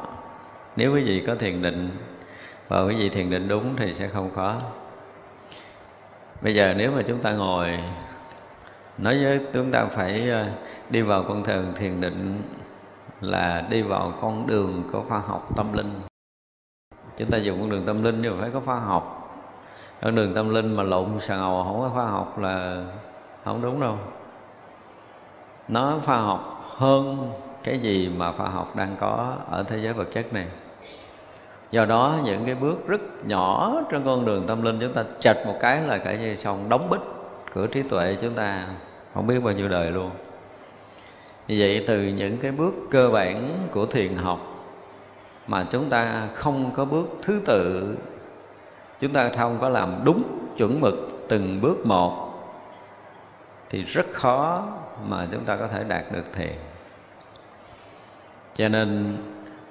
Nếu 0.77 0.95
quý 0.95 1.03
vị 1.03 1.25
có 1.27 1.35
thiền 1.35 1.63
định 1.63 1.91
và 2.69 2.83
quý 2.83 2.95
vị 2.95 3.09
thiền 3.09 3.31
định 3.31 3.49
đúng 3.49 3.77
thì 3.77 3.95
sẽ 3.95 4.09
không 4.09 4.31
khó. 4.35 4.61
Bây 6.43 6.55
giờ 6.55 6.75
nếu 6.77 6.93
mà 6.93 7.03
chúng 7.09 7.23
ta 7.23 7.33
ngồi, 7.33 7.79
nói 8.99 9.25
với 9.25 9.41
chúng 9.53 9.71
ta 9.71 9.85
phải 9.85 10.31
ờ, 10.31 10.47
đi 10.91 11.03
vào 11.03 11.25
con 11.29 11.45
thường 11.45 11.73
thiền 11.77 12.01
định 12.01 12.43
là 13.21 13.67
đi 13.71 13.83
vào 13.83 14.13
con 14.21 14.47
đường 14.47 14.83
của 14.93 15.03
khoa 15.09 15.19
học 15.19 15.49
tâm 15.57 15.73
linh. 15.73 16.01
Chúng 17.17 17.31
ta 17.31 17.39
dùng 17.39 17.61
con 17.61 17.71
đường 17.71 17.87
tâm 17.87 18.03
linh 18.03 18.23
nhưng 18.23 18.35
mà 18.35 18.41
phải 18.41 18.51
có 18.51 18.61
khoa 18.61 18.81
học 18.81 19.18
con 20.03 20.15
đường 20.15 20.35
tâm 20.35 20.55
linh 20.55 20.77
mà 20.77 20.83
lộn 20.83 21.21
xà 21.21 21.37
ngầu 21.37 21.65
không 21.65 21.81
có 21.81 21.89
khoa 21.89 22.07
học 22.07 22.39
là 22.39 22.85
không 23.45 23.63
đúng 23.63 23.81
đâu. 23.81 23.99
Nó 25.69 25.99
khoa 26.05 26.17
học 26.17 26.65
hơn 26.77 27.33
cái 27.65 27.79
gì 27.79 28.11
mà 28.17 28.33
khoa 28.33 28.49
học 28.49 28.77
đang 28.77 28.97
có 29.01 29.35
ở 29.51 29.63
thế 29.63 29.79
giới 29.79 29.93
vật 29.93 30.09
chất 30.13 30.33
này. 30.33 30.47
Do 31.71 31.85
đó 31.85 32.15
những 32.25 32.47
cái 32.47 32.55
bước 32.55 32.89
rất 32.89 33.01
nhỏ 33.27 33.81
trên 33.91 34.05
con 34.05 34.25
đường 34.25 34.47
tâm 34.47 34.63
linh 34.63 34.79
chúng 34.81 34.93
ta 34.93 35.05
chạch 35.21 35.37
một 35.47 35.55
cái 35.61 35.83
là 35.83 35.99
cả 35.99 36.13
gì 36.13 36.37
xong 36.37 36.69
đóng 36.69 36.91
bích 36.91 37.01
cửa 37.55 37.67
trí 37.67 37.83
tuệ 37.83 38.17
chúng 38.21 38.35
ta 38.35 38.65
không 39.15 39.27
biết 39.27 39.41
bao 39.45 39.55
nhiêu 39.55 39.69
đời 39.69 39.91
luôn. 39.91 40.11
Như 41.49 41.57
vậy 41.59 41.85
từ 41.87 42.03
những 42.03 42.39
cái 42.39 42.53
bước 42.53 42.75
cơ 42.91 43.11
bản 43.11 43.69
của 43.73 43.87
thiền 43.87 44.15
học 44.15 44.41
mà 45.47 45.67
chúng 45.71 45.91
ta 45.91 46.29
không 46.35 46.71
có 46.77 46.85
bước 46.85 47.09
thứ 47.23 47.41
tự 47.47 47.95
chúng 49.01 49.13
ta 49.13 49.29
không 49.29 49.59
có 49.61 49.69
làm 49.69 50.01
đúng 50.05 50.23
chuẩn 50.57 50.81
mực 50.81 50.95
từng 51.29 51.61
bước 51.61 51.87
một 51.87 52.25
thì 53.71 53.83
rất 53.83 54.07
khó 54.13 54.67
mà 55.09 55.27
chúng 55.33 55.45
ta 55.45 55.57
có 55.57 55.69
thể 55.69 55.85
đạt 55.85 56.05
được 56.13 56.25
thiền 56.33 56.55
cho 58.57 58.69
nên 58.69 59.17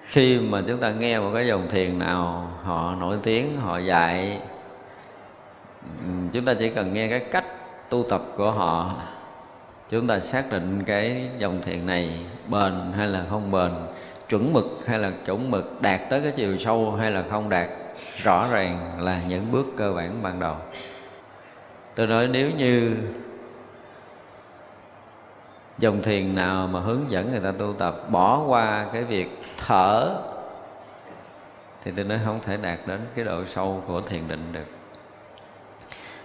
khi 0.02 0.40
mà 0.40 0.62
chúng 0.68 0.80
ta 0.80 0.92
nghe 0.92 1.20
một 1.20 1.32
cái 1.34 1.48
dòng 1.48 1.68
thiền 1.70 2.00
nào 2.00 2.52
họ 2.64 2.96
nổi 3.00 3.18
tiếng, 3.24 3.58
họ 3.58 3.78
dạy, 3.78 4.42
chúng 6.34 6.46
ta 6.46 6.54
chỉ 6.54 6.70
cần 6.70 6.94
nghe 6.94 7.08
cái 7.08 7.20
cách 7.20 7.46
tu 7.90 8.04
tập 8.10 8.22
của 8.36 8.52
họ, 8.52 8.96
chúng 9.90 10.08
ta 10.08 10.20
xác 10.20 10.52
định 10.52 10.84
cái 10.86 11.30
dòng 11.38 11.62
thiền 11.62 11.86
này 11.86 12.26
bền 12.48 12.94
hay 12.96 13.08
là 13.08 13.26
không 13.30 13.52
bền, 13.52 13.72
chuẩn 14.30 14.54
mực 14.54 14.66
hay 14.86 15.00
là 15.00 15.12
chuẩn 15.26 15.52
mực, 15.52 15.82
đạt 15.82 16.02
tới 16.10 16.22
cái 16.22 16.32
chiều 16.36 16.58
sâu 16.58 16.96
hay 17.00 17.12
là 17.12 17.24
không 17.30 17.50
đạt 17.50 17.70
rõ 18.24 18.48
ràng 18.52 19.02
là 19.02 19.22
những 19.28 19.52
bước 19.52 19.66
cơ 19.78 19.94
bản 19.94 20.24
ban 20.24 20.40
đầu. 20.40 20.56
Tôi 21.96 22.08
nói 22.08 22.28
nếu 22.28 22.52
như 22.52 22.98
dòng 25.78 26.02
thiền 26.02 26.36
nào 26.36 26.68
mà 26.68 26.80
hướng 26.80 27.12
dẫn 27.12 27.32
người 27.32 27.40
ta 27.40 27.52
tu 27.60 27.74
tập 27.74 28.10
bỏ 28.10 28.44
qua 28.48 28.86
cái 28.94 29.04
việc 29.04 29.42
thở, 29.68 30.16
thì 31.84 31.92
tôi 31.96 32.06
nói 32.06 32.20
không 32.26 32.40
thể 32.42 32.58
đạt 32.58 32.80
đến 32.86 33.00
cái 33.16 33.26
độ 33.26 33.46
sâu 33.46 33.84
của 33.88 34.02
thiền 34.02 34.28
định 34.28 34.54
được. 34.54 34.66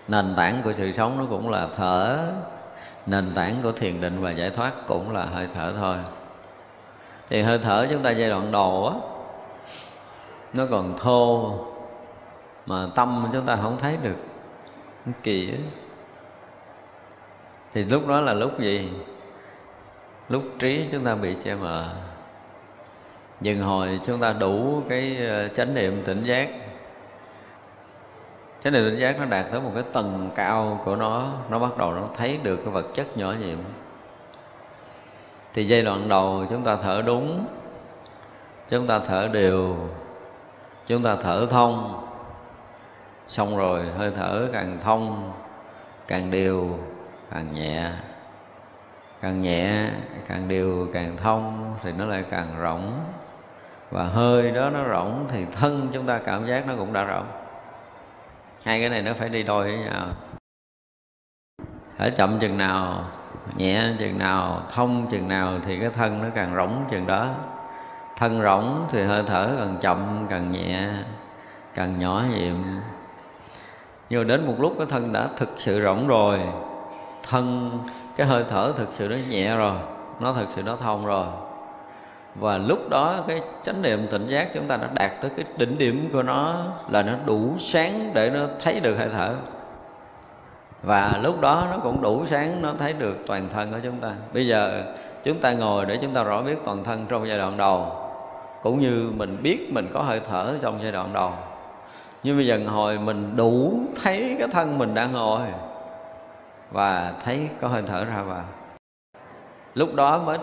Nền 0.08 0.35
tảng 0.37 0.62
của 0.64 0.72
sự 0.72 0.92
sống 0.92 1.18
nó 1.18 1.24
cũng 1.30 1.50
là 1.50 1.68
thở, 1.76 2.18
nền 3.06 3.35
tảng 3.35 3.56
của 3.62 3.72
thiền 3.72 4.00
định 4.00 4.20
và 4.20 4.30
giải 4.30 4.50
thoát 4.50 4.72
cũng 4.87 5.14
là 5.14 5.24
hơi 5.24 5.48
thở 5.54 5.72
thôi. 5.76 5.96
Thì 7.28 7.42
hơi 7.42 7.58
thở 7.58 7.87
chúng 7.90 8.02
ta 8.02 8.11
giai 8.11 8.30
đoạn 8.30 8.52
đầu 8.52 8.87
á 8.88 9.12
nó 10.52 10.66
còn 10.70 10.96
thô 10.96 11.54
mà 12.66 12.86
tâm 12.94 13.26
chúng 13.32 13.46
ta 13.46 13.56
không 13.56 13.78
thấy 13.78 13.96
được. 14.02 14.16
Kỳ 15.22 15.50
á. 15.50 15.58
Thì 17.72 17.84
lúc 17.84 18.06
đó 18.06 18.20
là 18.20 18.32
lúc 18.32 18.60
gì? 18.60 18.90
Lúc 20.28 20.42
trí 20.58 20.88
chúng 20.92 21.04
ta 21.04 21.14
bị 21.14 21.36
che 21.42 21.54
mờ. 21.54 21.94
Nhưng 23.40 23.62
hồi 23.62 24.00
chúng 24.06 24.20
ta 24.20 24.32
đủ 24.32 24.82
cái 24.88 25.16
ờ, 25.28 25.48
chánh 25.48 25.74
niệm 25.74 26.02
tỉnh 26.04 26.24
giác. 26.24 26.48
Chánh 28.64 28.72
niệm 28.72 28.90
tỉnh 28.90 28.98
giác 28.98 29.18
nó 29.18 29.24
đạt 29.24 29.46
tới 29.50 29.60
một 29.60 29.70
cái 29.74 29.84
tầng 29.92 30.30
cao 30.34 30.80
của 30.84 30.96
nó. 30.96 31.32
Nó 31.50 31.58
bắt 31.58 31.78
đầu 31.78 31.92
nó 31.92 32.02
thấy 32.14 32.38
được 32.42 32.56
cái 32.56 32.72
vật 32.72 32.86
chất 32.94 33.16
nhỏ 33.16 33.34
nhiệm. 33.40 33.58
Thì 35.54 35.64
giai 35.64 35.82
đoạn 35.82 36.08
đầu 36.08 36.46
chúng 36.50 36.64
ta 36.64 36.76
thở 36.76 37.02
đúng. 37.06 37.46
Chúng 38.68 38.86
ta 38.86 38.98
thở 38.98 39.28
đều 39.32 39.76
chúng 40.92 41.02
ta 41.02 41.16
thở 41.20 41.46
thông. 41.50 42.05
Xong 43.28 43.57
rồi, 43.57 43.83
hơi 43.98 44.11
thở 44.16 44.48
càng 44.52 44.78
thông, 44.81 45.33
càng 46.09 46.31
đều, 46.31 46.78
càng 47.31 47.55
nhẹ. 47.55 47.90
Càng 49.20 49.42
nhẹ, 49.42 49.90
càng 50.28 50.48
đều, 50.48 50.88
càng 50.92 51.16
thông 51.16 51.74
thì 51.83 51.92
nó 51.92 52.05
lại 52.05 52.24
càng 52.31 52.57
rỗng. 52.62 52.92
Và 53.90 54.05
hơi 54.05 54.50
đó 54.50 54.70
nó 54.70 54.88
rỗng 54.88 55.26
thì 55.28 55.44
thân 55.52 55.88
chúng 55.92 56.07
ta 56.07 56.18
cảm 56.18 56.46
giác 56.46 56.66
nó 56.66 56.74
cũng 56.78 56.92
đã 56.92 57.07
rỗng. 57.07 57.26
Hai 58.64 58.81
cái 58.81 58.88
này 58.88 59.02
nó 59.02 59.12
phải 59.18 59.28
đi 59.28 59.42
đôi 59.42 59.64
với 59.64 59.78
nhau. 59.78 60.07
Thở 61.98 62.11
chậm 62.16 62.38
chừng 62.38 62.59
nào, 62.59 63.05
nhẹ 63.57 63.83
chừng 63.98 64.18
nào, 64.18 64.62
thông 64.70 65.07
chừng 65.11 65.28
nào 65.28 65.59
thì 65.64 65.78
cái 65.78 65.90
thân 65.90 66.22
nó 66.22 66.28
càng 66.35 66.55
rỗng 66.57 66.85
chừng 66.90 67.07
đó 67.07 67.35
thân 68.16 68.42
rỗng 68.42 68.87
thì 68.90 69.03
hơi 69.03 69.22
thở 69.27 69.48
càng 69.59 69.77
chậm 69.81 70.27
càng 70.31 70.53
nhẹ, 70.53 70.88
càng 71.75 72.01
nhỏ 72.01 72.22
nhiệm. 72.31 72.57
Nhưng 74.11 74.27
đến 74.27 74.46
một 74.46 74.55
lúc 74.59 74.75
cái 74.79 74.87
thân 74.90 75.12
đã 75.12 75.29
thực 75.37 75.48
sự 75.57 75.83
rỗng 75.83 76.07
rồi, 76.07 76.40
thân 77.22 77.70
cái 78.16 78.27
hơi 78.27 78.44
thở 78.48 78.72
thực 78.77 78.88
sự 78.92 79.09
nó 79.09 79.16
nhẹ 79.29 79.57
rồi, 79.57 79.77
nó 80.20 80.33
thực 80.33 80.48
sự 80.55 80.62
nó 80.62 80.77
thông 80.77 81.07
rồi. 81.07 81.27
Và 82.35 82.59
lúc 82.59 82.88
đó 82.90 83.25
cái 83.29 83.40
chánh 83.62 83.83
niệm 83.83 84.07
tỉnh 84.11 84.29
giác 84.29 84.48
chúng 84.55 84.66
ta 84.66 84.77
đã 84.77 84.88
đạt 84.94 85.11
tới 85.20 85.31
cái 85.37 85.44
đỉnh 85.57 85.79
điểm 85.79 86.09
của 86.12 86.22
nó 86.22 86.64
là 86.88 87.03
nó 87.03 87.12
đủ 87.27 87.57
sáng 87.59 88.11
để 88.14 88.31
nó 88.31 88.40
thấy 88.61 88.81
được 88.81 88.96
hơi 88.98 89.09
thở 89.12 89.35
và 90.82 91.18
lúc 91.22 91.40
đó 91.40 91.68
nó 91.70 91.76
cũng 91.82 92.02
đủ 92.02 92.26
sáng, 92.26 92.62
nó 92.62 92.72
thấy 92.78 92.92
được 92.92 93.16
toàn 93.26 93.48
thân 93.52 93.70
của 93.70 93.78
chúng 93.82 94.00
ta. 94.00 94.12
Bây 94.34 94.46
giờ 94.46 94.84
chúng 95.22 95.40
ta 95.40 95.52
ngồi 95.52 95.86
để 95.86 95.98
chúng 96.02 96.14
ta 96.14 96.22
rõ 96.22 96.42
biết 96.42 96.56
toàn 96.64 96.84
thân 96.84 97.06
trong 97.08 97.28
giai 97.28 97.38
đoạn 97.38 97.56
đầu, 97.56 97.92
cũng 98.62 98.80
như 98.80 99.10
mình 99.16 99.42
biết 99.42 99.72
mình 99.72 99.90
có 99.94 100.02
hơi 100.02 100.20
thở 100.30 100.54
trong 100.62 100.78
giai 100.82 100.92
đoạn 100.92 101.12
đầu. 101.12 101.32
Nhưng 102.22 102.36
bây 102.36 102.46
giờ 102.46 102.60
hồi 102.66 102.98
mình 102.98 103.36
đủ 103.36 103.80
thấy 104.02 104.36
cái 104.38 104.48
thân 104.48 104.78
mình 104.78 104.94
đang 104.94 105.12
ngồi 105.12 105.40
và 106.70 107.12
thấy 107.24 107.48
có 107.60 107.68
hơi 107.68 107.82
thở 107.86 108.04
ra 108.04 108.22
vào. 108.22 108.44
Lúc 109.74 109.94
đó 109.94 110.22
mới 110.26 110.38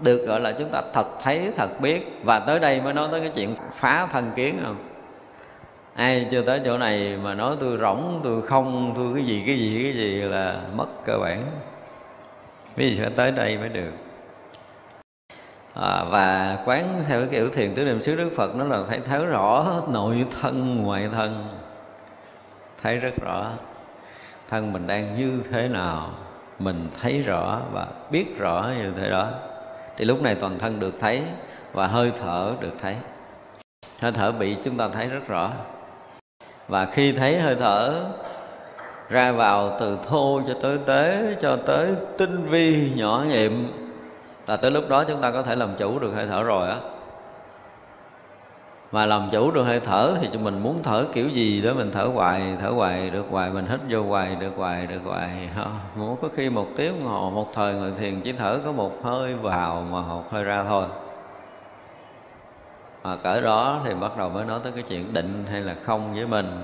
được 0.00 0.26
gọi 0.26 0.40
là 0.40 0.52
chúng 0.52 0.68
ta 0.68 0.82
thật 0.92 1.06
thấy, 1.22 1.52
thật 1.56 1.80
biết. 1.80 2.20
Và 2.24 2.38
tới 2.38 2.60
đây 2.60 2.80
mới 2.80 2.92
nói 2.92 3.08
tới 3.10 3.20
cái 3.20 3.30
chuyện 3.34 3.56
phá 3.74 4.06
thân 4.12 4.30
kiến 4.34 4.58
không? 4.62 4.76
Ai 5.94 6.26
chưa 6.30 6.42
tới 6.42 6.60
chỗ 6.64 6.78
này 6.78 7.16
mà 7.22 7.34
nói 7.34 7.56
tôi 7.60 7.78
rỗng 7.78 8.20
tôi 8.24 8.42
không 8.42 8.92
tôi 8.96 9.14
cái 9.14 9.24
gì 9.24 9.42
cái 9.46 9.56
gì 9.56 9.82
cái 9.82 9.92
gì 9.92 10.22
là 10.22 10.60
mất 10.74 10.86
cơ 11.04 11.18
bản. 11.18 11.44
Vì 12.76 12.98
phải 13.00 13.10
tới 13.10 13.30
đây 13.30 13.58
mới 13.58 13.68
được. 13.68 13.92
À, 15.74 16.04
và 16.04 16.58
quán 16.64 17.04
theo 17.08 17.20
cái 17.20 17.28
kiểu 17.30 17.48
thiền 17.48 17.74
tứ 17.74 17.84
niệm 17.84 18.02
xứ 18.02 18.16
đức 18.16 18.30
phật 18.36 18.56
nó 18.56 18.64
là 18.64 18.84
phải 18.88 19.00
thấy 19.00 19.26
rõ 19.26 19.82
nội 19.88 20.24
thân 20.40 20.82
ngoại 20.82 21.08
thân. 21.12 21.46
Thấy 22.82 22.96
rất 22.96 23.12
rõ. 23.24 23.50
Thân 24.48 24.72
mình 24.72 24.86
đang 24.86 25.18
như 25.18 25.42
thế 25.50 25.68
nào 25.68 26.10
mình 26.58 26.88
thấy 27.02 27.22
rõ 27.22 27.60
và 27.72 27.86
biết 28.10 28.38
rõ 28.38 28.70
như 28.78 28.92
thế 28.96 29.10
đó. 29.10 29.30
Thì 29.96 30.04
lúc 30.04 30.22
này 30.22 30.34
toàn 30.34 30.58
thân 30.58 30.80
được 30.80 30.94
thấy 30.98 31.22
và 31.72 31.86
hơi 31.86 32.12
thở 32.22 32.54
được 32.60 32.72
thấy. 32.78 32.96
Hơi 34.00 34.12
thở 34.12 34.32
bị 34.32 34.56
chúng 34.64 34.76
ta 34.76 34.88
thấy 34.88 35.08
rất 35.08 35.28
rõ 35.28 35.52
và 36.68 36.84
khi 36.84 37.12
thấy 37.12 37.40
hơi 37.40 37.54
thở 37.54 38.04
ra 39.08 39.32
vào 39.32 39.76
từ 39.80 39.98
thô 40.08 40.40
cho 40.46 40.54
tới 40.62 40.78
tế, 40.86 41.36
cho 41.40 41.56
tới 41.56 41.88
tinh 42.18 42.46
vi, 42.48 42.92
nhỏ 42.94 43.24
nhiệm 43.28 43.52
là 44.46 44.56
tới 44.56 44.70
lúc 44.70 44.88
đó 44.88 45.04
chúng 45.04 45.20
ta 45.20 45.30
có 45.30 45.42
thể 45.42 45.56
làm 45.56 45.74
chủ 45.78 45.98
được 45.98 46.10
hơi 46.14 46.26
thở 46.26 46.42
rồi 46.42 46.68
á. 46.68 46.76
Mà 48.92 49.06
làm 49.06 49.28
chủ 49.32 49.50
được 49.50 49.62
hơi 49.62 49.80
thở 49.80 50.14
thì 50.20 50.38
mình 50.38 50.58
muốn 50.62 50.82
thở 50.82 51.04
kiểu 51.12 51.28
gì 51.28 51.62
đó, 51.62 51.70
mình 51.76 51.90
thở 51.92 52.04
hoài 52.04 52.42
thở 52.60 52.68
hoài, 52.68 53.10
được 53.10 53.24
hoài, 53.30 53.50
mình 53.50 53.66
hít 53.66 53.80
vô 53.88 54.02
hoài, 54.02 54.34
được 54.34 54.52
hoài 54.56 54.86
được 54.86 55.00
hoài. 55.04 55.50
Muốn 55.96 56.16
có 56.22 56.28
khi 56.36 56.50
một 56.50 56.66
tiếng 56.76 57.02
hồ 57.04 57.30
một 57.30 57.52
thời 57.54 57.74
người 57.74 57.92
thiền 57.98 58.20
chỉ 58.20 58.32
thở 58.32 58.58
có 58.64 58.72
một 58.72 59.04
hơi 59.04 59.34
vào 59.34 59.86
mà 59.90 60.00
một 60.00 60.24
hơi 60.30 60.44
ra 60.44 60.64
thôi 60.64 60.84
à, 63.02 63.16
cỡ 63.22 63.40
đó 63.40 63.80
thì 63.84 63.94
bắt 63.94 64.16
đầu 64.18 64.28
mới 64.28 64.44
nói 64.44 64.60
tới 64.62 64.72
cái 64.72 64.84
chuyện 64.88 65.12
định 65.12 65.46
hay 65.50 65.60
là 65.60 65.74
không 65.84 66.14
với 66.14 66.26
mình. 66.26 66.62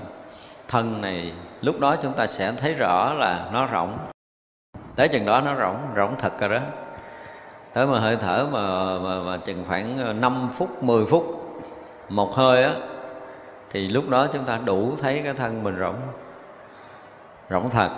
Thân 0.67 1.01
này 1.01 1.33
lúc 1.61 1.79
đó 1.79 1.95
chúng 1.95 2.13
ta 2.13 2.27
sẽ 2.27 2.51
thấy 2.51 2.73
rõ 2.73 3.13
là 3.13 3.49
nó 3.53 3.65
rộng 3.65 3.97
tới 4.95 5.07
chừng 5.07 5.25
đó 5.25 5.41
nó 5.41 5.55
rỗng 5.55 5.77
rỗng 5.95 6.15
thật 6.19 6.39
rồi 6.39 6.49
đó. 6.49 6.59
Tới 7.73 7.87
mà 7.87 7.99
hơi 7.99 8.17
thở 8.17 8.45
mà, 8.51 8.59
mà, 8.99 9.21
mà 9.23 9.37
chừng 9.37 9.63
khoảng 9.67 9.97
ờ, 9.97 10.13
5 10.13 10.49
phút 10.53 10.83
10 10.83 11.05
phút 11.05 11.23
một 12.09 12.35
hơi 12.35 12.63
á 12.63 12.73
thì 13.69 13.87
lúc 13.87 14.09
đó 14.09 14.27
chúng 14.33 14.43
ta 14.43 14.59
đủ 14.65 14.91
thấy 14.97 15.21
cái 15.23 15.33
thân 15.33 15.63
mình 15.63 15.79
rỗng. 15.79 15.95
Rỗng 17.49 17.69
thật. 17.69 17.89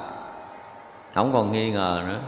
Không 1.13 1.34
còn 1.34 1.51
nghi 1.51 1.71
ngờ 1.71 2.01
nữa 2.08 2.19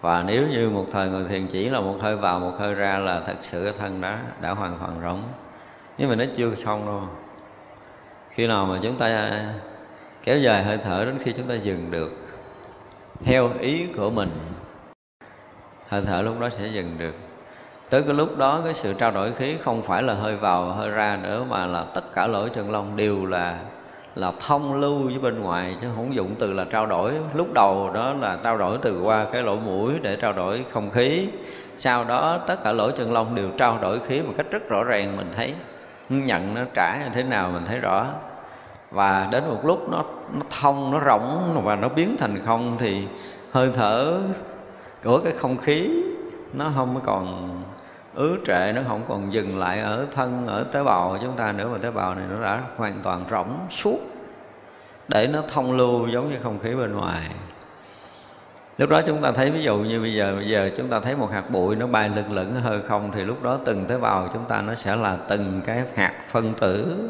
và 0.00 0.24
nếu 0.26 0.48
như 0.48 0.70
một 0.70 0.86
thời 0.90 1.08
người 1.08 1.24
thiền 1.28 1.46
chỉ 1.46 1.68
là 1.68 1.80
một 1.80 1.96
hơi 2.00 2.16
vào, 2.16 2.40
một 2.40 2.52
hơi 2.58 2.74
ra 2.74 2.98
là 2.98 3.20
thật 3.26 3.36
sự 3.42 3.64
cái 3.64 3.72
thân 3.78 4.00
đó 4.00 4.14
đã 4.40 4.50
hoàn 4.50 4.78
toàn 4.78 5.00
rỗng. 5.02 5.22
Nhưng 5.98 6.08
mà 6.08 6.14
nó 6.14 6.24
chưa 6.34 6.54
xong 6.54 6.86
đâu. 6.86 7.02
Khi 8.30 8.46
nào 8.46 8.66
mà 8.66 8.78
chúng 8.82 8.98
ta 8.98 9.30
kéo 10.22 10.38
dài 10.38 10.64
hơi 10.64 10.78
thở 10.78 11.04
đến 11.04 11.18
khi 11.20 11.32
chúng 11.32 11.48
ta 11.48 11.54
dừng 11.54 11.90
được, 11.90 12.10
theo 13.24 13.50
ý 13.60 13.86
của 13.96 14.10
mình, 14.10 14.30
hơi 15.88 16.02
thở 16.06 16.22
lúc 16.22 16.40
đó 16.40 16.48
sẽ 16.50 16.66
dừng 16.66 16.98
được. 16.98 17.14
Tới 17.90 18.02
cái 18.02 18.14
lúc 18.14 18.38
đó 18.38 18.60
cái 18.64 18.74
sự 18.74 18.92
trao 18.92 19.10
đổi 19.10 19.32
khí 19.32 19.56
không 19.60 19.82
phải 19.82 20.02
là 20.02 20.14
hơi 20.14 20.36
vào, 20.36 20.72
hơi 20.72 20.90
ra 20.90 21.18
nữa 21.22 21.44
mà 21.48 21.66
là 21.66 21.84
tất 21.94 22.14
cả 22.14 22.26
lỗ 22.26 22.48
chân 22.48 22.70
lông 22.70 22.96
đều 22.96 23.26
là 23.26 23.58
là 24.14 24.32
thông 24.46 24.80
lưu 24.80 24.98
với 24.98 25.18
bên 25.18 25.40
ngoài 25.40 25.76
chứ 25.80 25.86
không 25.96 26.14
dụng 26.14 26.34
từ 26.38 26.52
là 26.52 26.64
trao 26.64 26.86
đổi. 26.86 27.14
Lúc 27.34 27.52
đầu 27.54 27.90
đó 27.94 28.12
là 28.20 28.38
trao 28.44 28.58
đổi 28.58 28.78
từ 28.82 29.02
qua 29.02 29.26
cái 29.32 29.42
lỗ 29.42 29.56
mũi 29.56 29.92
để 30.02 30.16
trao 30.16 30.32
đổi 30.32 30.64
không 30.70 30.90
khí. 30.90 31.28
Sau 31.76 32.04
đó 32.04 32.40
tất 32.46 32.64
cả 32.64 32.72
lỗ 32.72 32.90
chân 32.90 33.12
lông 33.12 33.34
đều 33.34 33.50
trao 33.58 33.78
đổi 33.82 34.00
khí 34.00 34.22
một 34.22 34.32
cách 34.36 34.46
rất 34.50 34.68
rõ 34.68 34.84
ràng, 34.84 35.16
mình 35.16 35.30
thấy. 35.36 35.54
Nhận 36.08 36.54
nó 36.54 36.60
trả 36.74 36.98
như 37.04 37.10
thế 37.14 37.22
nào 37.22 37.50
mình 37.52 37.62
thấy 37.66 37.78
rõ. 37.78 38.06
Và 38.90 39.28
đến 39.32 39.44
một 39.48 39.64
lúc 39.64 39.90
nó 39.90 40.04
nó 40.34 40.42
thông, 40.60 40.90
nó 40.90 41.00
rỗng 41.06 41.62
và 41.64 41.76
nó 41.76 41.88
biến 41.88 42.16
thành 42.18 42.38
không 42.44 42.76
thì 42.78 43.06
hơi 43.52 43.70
thở 43.74 44.20
của 45.04 45.18
cái 45.18 45.32
không 45.32 45.56
khí 45.56 46.02
nó 46.52 46.70
không 46.76 47.00
còn 47.04 47.48
ứ 48.14 48.38
trệ 48.46 48.72
nó 48.72 48.82
không 48.88 49.02
còn 49.08 49.32
dừng 49.32 49.58
lại 49.58 49.80
ở 49.80 50.06
thân, 50.10 50.46
ở 50.46 50.64
tế 50.64 50.84
bào 50.84 51.08
của 51.08 51.18
chúng 51.22 51.36
ta 51.36 51.52
nữa, 51.52 51.68
mà 51.72 51.78
tế 51.78 51.90
bào 51.90 52.14
này 52.14 52.24
nó 52.30 52.42
đã 52.42 52.62
hoàn 52.76 53.00
toàn 53.02 53.24
rỗng 53.30 53.58
suốt. 53.70 53.98
Để 55.08 55.26
nó 55.32 55.42
thông 55.48 55.76
lưu 55.76 56.08
giống 56.08 56.32
như 56.32 56.38
không 56.42 56.58
khí 56.58 56.74
bên 56.74 56.96
ngoài. 56.96 57.30
Lúc 58.78 58.90
đó 58.90 59.02
chúng 59.06 59.22
ta 59.22 59.32
thấy, 59.32 59.50
ví 59.50 59.62
dụ 59.62 59.76
như 59.78 60.00
bây 60.00 60.14
giờ 60.14 60.34
bây 60.36 60.48
giờ 60.48 60.70
chúng 60.76 60.88
ta 60.88 61.00
thấy 61.00 61.16
một 61.16 61.30
hạt 61.32 61.50
bụi 61.50 61.76
nó 61.76 61.86
bay 61.86 62.08
lừng 62.08 62.32
lửng 62.32 62.54
hơi 62.54 62.80
không, 62.88 63.12
thì 63.14 63.24
lúc 63.24 63.42
đó 63.42 63.58
từng 63.64 63.84
tế 63.84 63.98
bào 63.98 64.28
chúng 64.32 64.44
ta 64.44 64.62
nó 64.62 64.74
sẽ 64.74 64.96
là 64.96 65.16
từng 65.28 65.60
cái 65.64 65.84
hạt 65.94 66.14
phân 66.28 66.54
tử 66.54 67.08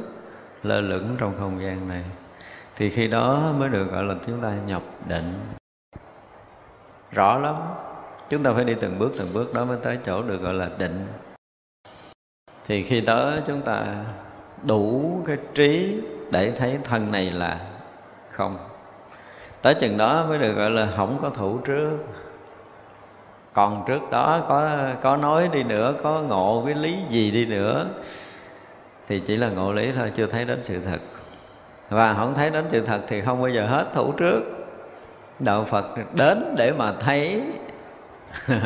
lơ 0.62 0.80
lửng 0.80 1.16
trong 1.18 1.34
không 1.38 1.62
gian 1.62 1.88
này. 1.88 2.02
Thì 2.76 2.90
khi 2.90 3.08
đó 3.08 3.52
mới 3.58 3.68
được 3.68 3.84
gọi 3.84 4.04
là 4.04 4.14
chúng 4.26 4.40
ta 4.42 4.52
nhập 4.66 4.82
định. 5.08 5.40
Rõ 7.12 7.38
lắm 7.38 7.54
chúng 8.31 8.43
ta 8.43 8.53
phải 8.53 8.64
đi 8.64 8.75
từng 8.81 8.99
bước 8.99 9.12
từng 9.19 9.33
bước 9.33 9.55
đó 9.55 9.64
mới 9.64 9.79
tới 9.83 9.99
chỗ 10.07 10.23
được 10.23 10.43
gọi 10.43 10.55
là 10.55 10.69
định. 10.79 11.07
Thì 12.66 12.83
khi 12.83 13.01
tới 13.01 13.40
chúng 13.47 13.61
ta 13.61 13.85
đủ 14.62 15.12
cái 15.27 15.37
trí 15.55 16.01
để 16.31 16.53
thấy 16.53 16.79
thân 16.85 17.12
này 17.12 17.31
là 17.31 17.61
không. 18.31 18.59
Tới 19.62 19.75
chừng 19.75 19.97
đó 19.97 20.27
mới 20.29 20.38
được 20.38 20.53
gọi 20.53 20.71
là 20.71 20.88
không 20.97 21.19
có 21.23 21.31
thủ 21.31 21.59
trước. 21.59 21.99
Còn 23.53 23.85
trước 23.87 24.11
đó 24.11 24.45
có 24.49 24.88
có 25.03 25.16
nói 25.16 25.49
đi 25.53 25.62
nữa, 25.62 25.95
có 26.03 26.21
ngộ 26.21 26.62
cái 26.66 26.75
lý 26.75 26.97
gì 27.11 27.31
đi 27.31 27.47
nữa, 27.47 27.87
thì 29.09 29.21
chỉ 29.21 29.37
là 29.37 29.51
ngộ 29.51 29.73
lý 29.73 29.93
thôi, 29.97 30.12
chưa 30.14 30.27
thấy 30.27 30.45
đến 30.45 30.62
sự 30.62 30.81
thật. 30.81 30.99
Và 31.88 32.14
không 32.14 32.35
thấy 32.35 32.51
đến 32.51 32.64
sự 32.71 32.81
thật 32.87 33.01
thì 33.09 33.21
không 33.21 33.40
bao 33.43 33.51
giờ 33.51 33.66
hết 33.66 33.87
thủ 33.95 34.12
trước. 34.12 34.40
Đạo 35.38 35.64
phật 35.64 35.87
đến 36.14 36.55
để 36.57 36.73
mà 36.73 36.93
thấy 36.93 37.43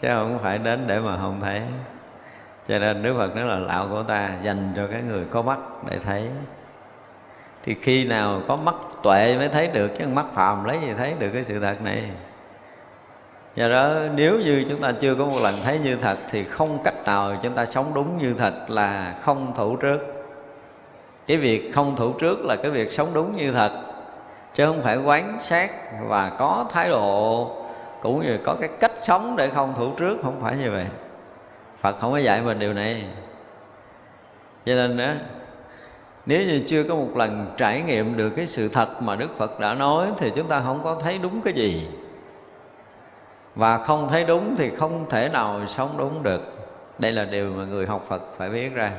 chứ 0.00 0.08
không 0.08 0.38
phải 0.42 0.58
đến 0.58 0.84
để 0.86 1.00
mà 1.00 1.16
không 1.16 1.40
thấy. 1.40 1.60
Cho 2.68 2.78
nên 2.78 3.02
đức 3.02 3.14
phật 3.18 3.36
nói 3.36 3.44
là 3.44 3.56
lão 3.56 3.88
của 3.88 4.02
ta 4.02 4.30
dành 4.42 4.72
cho 4.76 4.86
cái 4.92 5.02
người 5.02 5.24
có 5.30 5.42
mắt 5.42 5.58
để 5.90 5.98
thấy. 5.98 6.30
Thì 7.62 7.74
khi 7.82 8.04
nào 8.04 8.42
có 8.48 8.56
mắt 8.56 8.74
tuệ 9.02 9.36
mới 9.38 9.48
thấy 9.48 9.68
được, 9.72 9.90
chứ 9.98 10.04
mắt 10.06 10.26
phàm 10.34 10.64
lấy 10.64 10.78
gì 10.80 10.92
thấy 10.96 11.14
được 11.18 11.30
cái 11.32 11.44
sự 11.44 11.60
thật 11.60 11.82
này. 11.82 12.10
Do 13.56 13.68
đó, 13.68 13.94
nếu 14.14 14.38
như 14.38 14.64
chúng 14.68 14.80
ta 14.80 14.92
chưa 15.00 15.14
có 15.14 15.24
một 15.24 15.38
lần 15.40 15.54
thấy 15.64 15.78
như 15.78 15.96
thật, 15.96 16.18
thì 16.30 16.44
không 16.44 16.82
cách 16.84 17.04
nào 17.04 17.36
chúng 17.42 17.52
ta 17.52 17.66
sống 17.66 17.94
đúng 17.94 18.18
như 18.18 18.34
thật 18.34 18.54
là 18.68 19.14
không 19.22 19.52
thủ 19.56 19.76
trước. 19.76 19.98
Cái 21.26 21.36
việc 21.36 21.72
không 21.74 21.96
thủ 21.96 22.12
trước 22.12 22.44
là 22.44 22.56
cái 22.62 22.70
việc 22.70 22.92
sống 22.92 23.08
đúng 23.14 23.36
như 23.36 23.52
thật, 23.52 23.70
chứ 24.54 24.66
không 24.66 24.82
phải 24.82 24.96
quán 24.96 25.36
sát 25.40 25.70
và 26.08 26.32
có 26.38 26.66
thái 26.70 26.88
độ 26.88 27.50
cũng 28.02 28.22
như 28.22 28.38
có 28.44 28.56
cái 28.60 28.68
cách 28.80 28.92
sống 28.98 29.36
để 29.36 29.48
không 29.48 29.74
thủ 29.76 29.92
trước, 29.96 30.18
không 30.22 30.40
phải 30.42 30.56
như 30.56 30.70
vậy. 30.70 30.86
Phật 31.80 31.96
không 32.00 32.12
có 32.12 32.18
dạy 32.18 32.42
mình 32.42 32.58
điều 32.58 32.72
này. 32.72 33.04
Cho 34.66 34.74
nên 34.74 34.96
đó 34.96 35.12
nếu 36.26 36.40
như 36.40 36.62
chưa 36.66 36.84
có 36.84 36.94
một 36.94 37.16
lần 37.16 37.46
trải 37.56 37.82
nghiệm 37.82 38.16
được 38.16 38.30
cái 38.30 38.46
sự 38.46 38.68
thật 38.68 39.02
mà 39.02 39.16
đức 39.16 39.28
phật 39.38 39.60
đã 39.60 39.74
nói, 39.74 40.06
thì 40.18 40.32
chúng 40.36 40.48
ta 40.48 40.60
không 40.60 40.80
có 40.84 40.94
thấy 40.94 41.18
đúng 41.22 41.40
cái 41.40 41.54
gì. 41.54 41.88
Và 43.54 43.78
không 43.78 44.08
thấy 44.08 44.24
đúng 44.24 44.56
thì 44.56 44.70
không 44.70 45.06
thể 45.10 45.28
nào 45.28 45.66
sống 45.66 45.94
đúng 45.98 46.22
được. 46.22 46.40
Đây 46.98 47.12
là 47.12 47.24
điều 47.24 47.52
mà 47.52 47.64
người 47.64 47.86
học 47.86 48.06
phật 48.08 48.22
phải 48.36 48.50
biết 48.50 48.74
ra. 48.74 48.92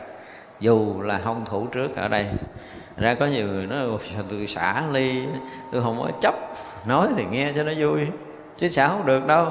Dù 0.60 1.02
là 1.02 1.22
không 1.24 1.46
thủ 1.46 1.68
trước 1.68 1.96
ở 1.96 2.08
đây. 2.08 2.28
Ra 2.98 3.14
có 3.14 3.26
nhiều 3.26 3.48
người 3.48 3.66
nói 3.66 3.88
tôi 4.30 4.48
xả 4.48 4.84
ly, 4.92 5.26
tôi 5.72 5.84
không 5.84 5.98
có 6.00 6.12
chấp. 6.22 6.34
Nói 6.86 7.08
thì 7.16 7.26
nghe 7.32 7.52
cho 7.56 7.64
nó 7.64 7.72
vui 7.78 8.08
chứ 8.62 8.68
sao 8.68 8.90
không 8.90 9.06
được 9.06 9.28
đâu. 9.28 9.48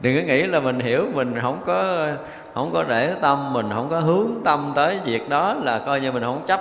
Đừng 0.00 0.16
có 0.16 0.22
nghĩ 0.26 0.42
là 0.42 0.60
mình 0.60 0.80
hiểu, 0.80 1.06
mình 1.14 1.38
không 1.42 1.62
có 1.66 2.06
không 2.54 2.70
có 2.72 2.84
để 2.88 3.14
tâm, 3.20 3.52
mình 3.52 3.66
không 3.74 3.88
có 3.88 4.00
hướng 4.00 4.28
tâm 4.44 4.72
tới 4.74 4.98
việc 5.04 5.28
đó 5.28 5.54
là 5.54 5.78
coi 5.78 6.00
như 6.00 6.12
mình 6.12 6.22
không 6.22 6.42
chấp. 6.46 6.60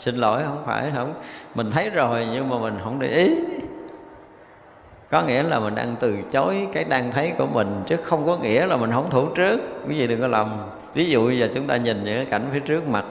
Xin 0.00 0.16
lỗi, 0.16 0.42
không 0.44 0.62
phải, 0.66 0.92
không, 0.94 1.14
mình 1.54 1.70
thấy 1.70 1.90
rồi 1.90 2.28
nhưng 2.32 2.48
mà 2.48 2.58
mình 2.58 2.78
không 2.84 2.98
để 2.98 3.08
ý. 3.08 3.38
Có 5.10 5.22
nghĩa 5.22 5.42
là 5.42 5.58
mình 5.58 5.74
đang 5.74 5.96
từ 6.00 6.16
chối 6.30 6.68
cái 6.72 6.84
đang 6.84 7.10
thấy 7.12 7.32
của 7.38 7.46
mình, 7.46 7.82
chứ 7.86 7.96
không 7.96 8.26
có 8.26 8.36
nghĩa 8.36 8.66
là 8.66 8.76
mình 8.76 8.92
không 8.92 9.10
thủ 9.10 9.26
trước. 9.34 9.60
Quý 9.88 9.98
vị 9.98 10.06
đừng 10.06 10.20
có 10.20 10.26
lầm. 10.26 10.48
Ví 10.94 11.10
dụ 11.10 11.30
giờ 11.30 11.48
chúng 11.54 11.66
ta 11.66 11.76
nhìn 11.76 12.04
những 12.04 12.16
cái 12.16 12.24
cảnh 12.24 12.46
phía 12.52 12.60
trước 12.60 12.88
mặt, 12.88 13.04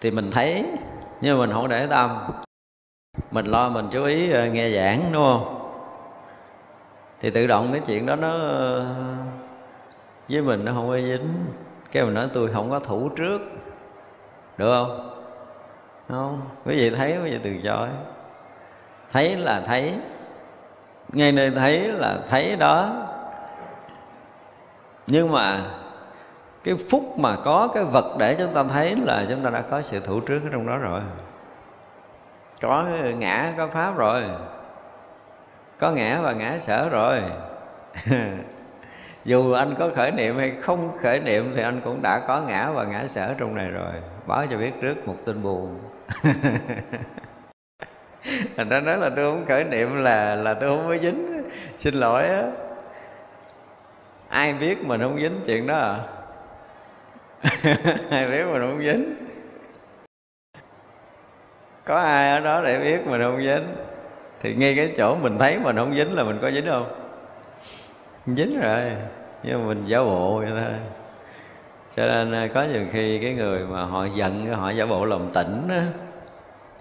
thì 0.00 0.10
mình 0.10 0.30
thấy, 0.30 0.66
nhưng 1.20 1.38
mà 1.38 1.46
mình 1.46 1.54
không 1.54 1.68
để 1.68 1.86
tâm 1.86 2.10
mình 3.30 3.46
lo, 3.46 3.68
mình 3.68 3.88
chú 3.90 4.04
ý 4.04 4.30
ờ, 4.30 4.46
nghe 4.46 4.70
giảng, 4.70 5.02
đúng 5.12 5.22
không? 5.22 5.60
Thì 7.20 7.30
tự 7.30 7.46
động 7.46 7.68
cái 7.72 7.80
chuyện 7.86 8.06
đó 8.06 8.16
nó, 8.16 8.38
với 10.28 10.42
mình 10.42 10.64
nó 10.64 10.72
không 10.72 10.88
có 10.88 10.98
dính. 10.98 11.28
Cái 11.92 12.04
mình 12.04 12.14
nói 12.14 12.28
tôi 12.32 12.50
không 12.52 12.70
có 12.70 12.78
thủ 12.78 13.08
trước, 13.08 13.40
được 14.58 14.70
không? 14.70 15.10
Không? 16.08 16.40
Quý 16.66 16.76
vị 16.76 16.90
thấy, 16.90 17.18
quý 17.24 17.30
vị 17.30 17.38
từ 17.42 17.50
chối. 17.64 17.88
Thấy 19.12 19.36
là 19.36 19.60
thấy. 19.60 19.94
Ngay 21.12 21.32
nơi 21.32 21.50
thấy 21.50 21.88
là 21.88 22.18
thấy 22.28 22.56
đó. 22.56 22.92
Nhưng 25.06 25.32
mà 25.32 25.60
cái 26.64 26.74
phút 26.90 27.18
mà 27.18 27.36
có, 27.44 27.68
cái 27.74 27.84
vật 27.84 28.16
để 28.18 28.36
chúng 28.38 28.54
ta 28.54 28.64
thấy 28.64 28.96
là 28.96 29.24
chúng 29.30 29.42
ta 29.44 29.50
đã 29.50 29.60
có 29.60 29.82
sự 29.82 30.00
thủ 30.00 30.20
trước 30.20 30.40
ở 30.44 30.48
trong 30.52 30.66
đó 30.66 30.76
rồi 30.76 31.00
có 32.64 32.86
ngã, 33.18 33.52
có 33.56 33.66
pháp 33.66 33.96
rồi. 33.96 34.22
Có 35.78 35.90
ngã 35.90 36.20
và 36.22 36.32
ngã 36.32 36.58
sở 36.58 36.88
rồi. 36.88 37.22
Dù 39.24 39.52
anh 39.52 39.74
có 39.78 39.90
khởi 39.96 40.10
niệm 40.10 40.38
hay 40.38 40.52
không 40.60 40.98
khởi 41.02 41.20
niệm 41.20 41.52
thì 41.56 41.62
anh 41.62 41.80
cũng 41.84 42.02
đã 42.02 42.20
có 42.28 42.40
ngã 42.40 42.70
và 42.70 42.84
ngã 42.84 43.06
sở 43.06 43.34
trong 43.38 43.54
này 43.54 43.68
rồi. 43.68 43.92
Báo 44.26 44.44
cho 44.50 44.58
biết 44.58 44.72
trước 44.80 45.08
một 45.08 45.16
tin 45.24 45.42
buồn. 45.42 45.78
Thành 48.56 48.68
ra 48.68 48.80
nói 48.80 48.98
là 48.98 49.10
tôi 49.16 49.32
không 49.32 49.44
khởi 49.48 49.64
niệm 49.64 50.02
là 50.02 50.34
là 50.34 50.54
tôi 50.54 50.76
không 50.76 50.88
có 50.88 50.96
dính. 50.96 51.42
Xin 51.78 51.94
lỗi 51.94 52.28
á. 52.28 52.42
Ai 54.28 54.54
biết 54.60 54.84
mình 54.84 55.00
không 55.00 55.20
dính 55.20 55.40
chuyện 55.46 55.66
đó 55.66 55.76
à? 55.78 55.98
Ai 58.10 58.28
biết 58.28 58.44
mình 58.52 58.60
không 58.60 58.82
dính? 58.84 59.23
Có 61.84 61.96
ai 61.96 62.30
ở 62.30 62.40
đó 62.40 62.62
để 62.64 62.80
biết 62.80 63.06
mình 63.06 63.20
không 63.22 63.42
dính? 63.42 63.64
Thì 64.40 64.54
ngay 64.54 64.76
cái 64.76 64.92
chỗ 64.96 65.16
mình 65.22 65.38
thấy 65.38 65.58
mình 65.58 65.76
không 65.76 65.94
dính 65.94 66.14
là 66.14 66.24
mình 66.24 66.38
có 66.42 66.50
dính 66.50 66.66
không? 66.66 66.94
Dính 68.26 68.60
rồi 68.60 68.80
nhưng 69.42 69.60
mà 69.60 69.68
mình 69.68 69.84
giả 69.86 69.98
bộ 69.98 70.38
vậy 70.38 70.50
thôi. 70.50 70.78
Cho 71.96 72.06
nên 72.06 72.32
à, 72.32 72.48
có 72.54 72.64
nhiều 72.72 72.82
khi 72.92 73.18
cái 73.18 73.34
người 73.34 73.66
mà 73.66 73.84
họ 73.84 74.06
giận 74.14 74.46
họ 74.46 74.70
giả 74.70 74.86
bộ 74.86 75.04
lòng 75.04 75.30
tỉnh 75.34 75.68
đó 75.68 75.82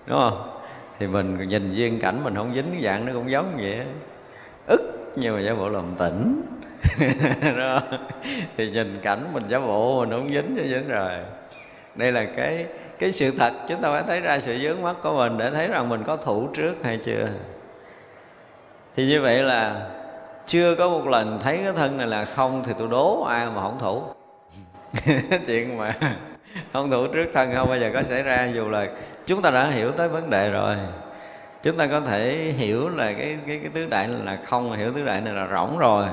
đúng 0.06 0.20
không? 0.20 0.60
Thì 1.00 1.08
mình 1.08 1.50
nhìn 1.50 1.74
duyên 1.74 2.00
cảnh 2.00 2.24
mình 2.24 2.36
không 2.36 2.56
dính 2.56 2.72
cái 2.72 2.84
dạng 2.84 3.06
nó 3.06 3.13
cũng 3.13 3.32
giống 3.32 3.54
vậy 3.58 3.80
ức 4.68 5.13
nhưng 5.16 5.36
mà 5.36 5.42
giả 5.42 5.56
bộ 5.56 5.70
lòng 5.70 5.96
tỉnh, 6.00 6.42
đó. 7.58 7.82
thì 8.58 8.72
nhìn 8.72 9.00
cảnh 9.04 9.20
mình 9.34 9.44
giả 9.48 9.60
bộ 9.60 10.00
mình 10.00 10.10
không 10.10 10.28
dính 10.30 10.56
cho 10.58 10.63
dính 10.63 10.88
rồi 10.88 11.12
đây 11.96 12.12
là 12.12 12.26
cái 12.36 12.66
cái 13.00 13.12
sự 13.12 13.32
thật. 13.38 13.54
Chúng 13.68 13.82
ta 13.82 13.92
phải 13.92 14.04
thấy 14.08 14.20
ra 14.20 14.40
sự 14.40 14.60
dướng 14.64 14.82
mắt 14.82 14.96
của 15.04 15.18
mình 15.18 15.38
để 15.38 15.52
thấy 15.52 15.68
rằng 15.68 15.90
mình 15.90 16.04
có 16.04 16.18
thủ 16.18 16.48
trước 16.54 16.74
hay 16.84 16.98
chưa. 16.98 17.28
Thì 18.96 19.08
như 19.08 19.22
vậy 19.22 19.44
là 19.44 19.90
chưa 20.48 20.76
có 20.76 20.90
một 20.90 21.08
lần 21.08 21.40
thấy 21.44 21.60
cái 21.64 21.74
thân 21.74 21.98
này 21.98 22.08
là 22.08 22.26
không 22.26 22.64
thì 22.66 22.74
tôi 22.78 22.88
đố 22.88 23.24
ai 23.24 23.46
mà 23.56 23.62
không 23.62 23.80
thủ. 23.80 24.02
Chuyện 25.48 25.78
mà 25.78 25.96
không 26.74 26.92
thủ 26.92 27.08
trước 27.08 27.26
thân 27.34 27.52
không 27.56 27.70
bao 27.70 27.78
giờ 27.78 27.92
có 27.94 28.04
xảy 28.04 28.24
ra, 28.24 28.46
dù 28.54 28.70
là 28.70 28.88
chúng 29.26 29.42
ta 29.42 29.52
đã 29.52 29.68
hiểu 29.68 29.92
tới 29.92 30.10
vấn 30.10 30.30
đề 30.30 30.50
rồi. 30.50 30.76
Chúng 31.64 31.78
ta 31.78 31.88
có 31.88 32.00
thể 32.00 32.34
hiểu 32.58 32.90
là 32.90 33.14
cái 33.14 33.38
cái 33.48 33.60
cái 33.60 33.72
tứ 33.74 33.86
đại 33.86 34.08
là 34.08 34.38
không, 34.46 34.72
hiểu 34.72 34.94
tứ 34.94 35.06
đại 35.06 35.22
này 35.22 35.34
là 35.34 35.48
rỗng 35.52 35.78
rồi. 35.78 36.06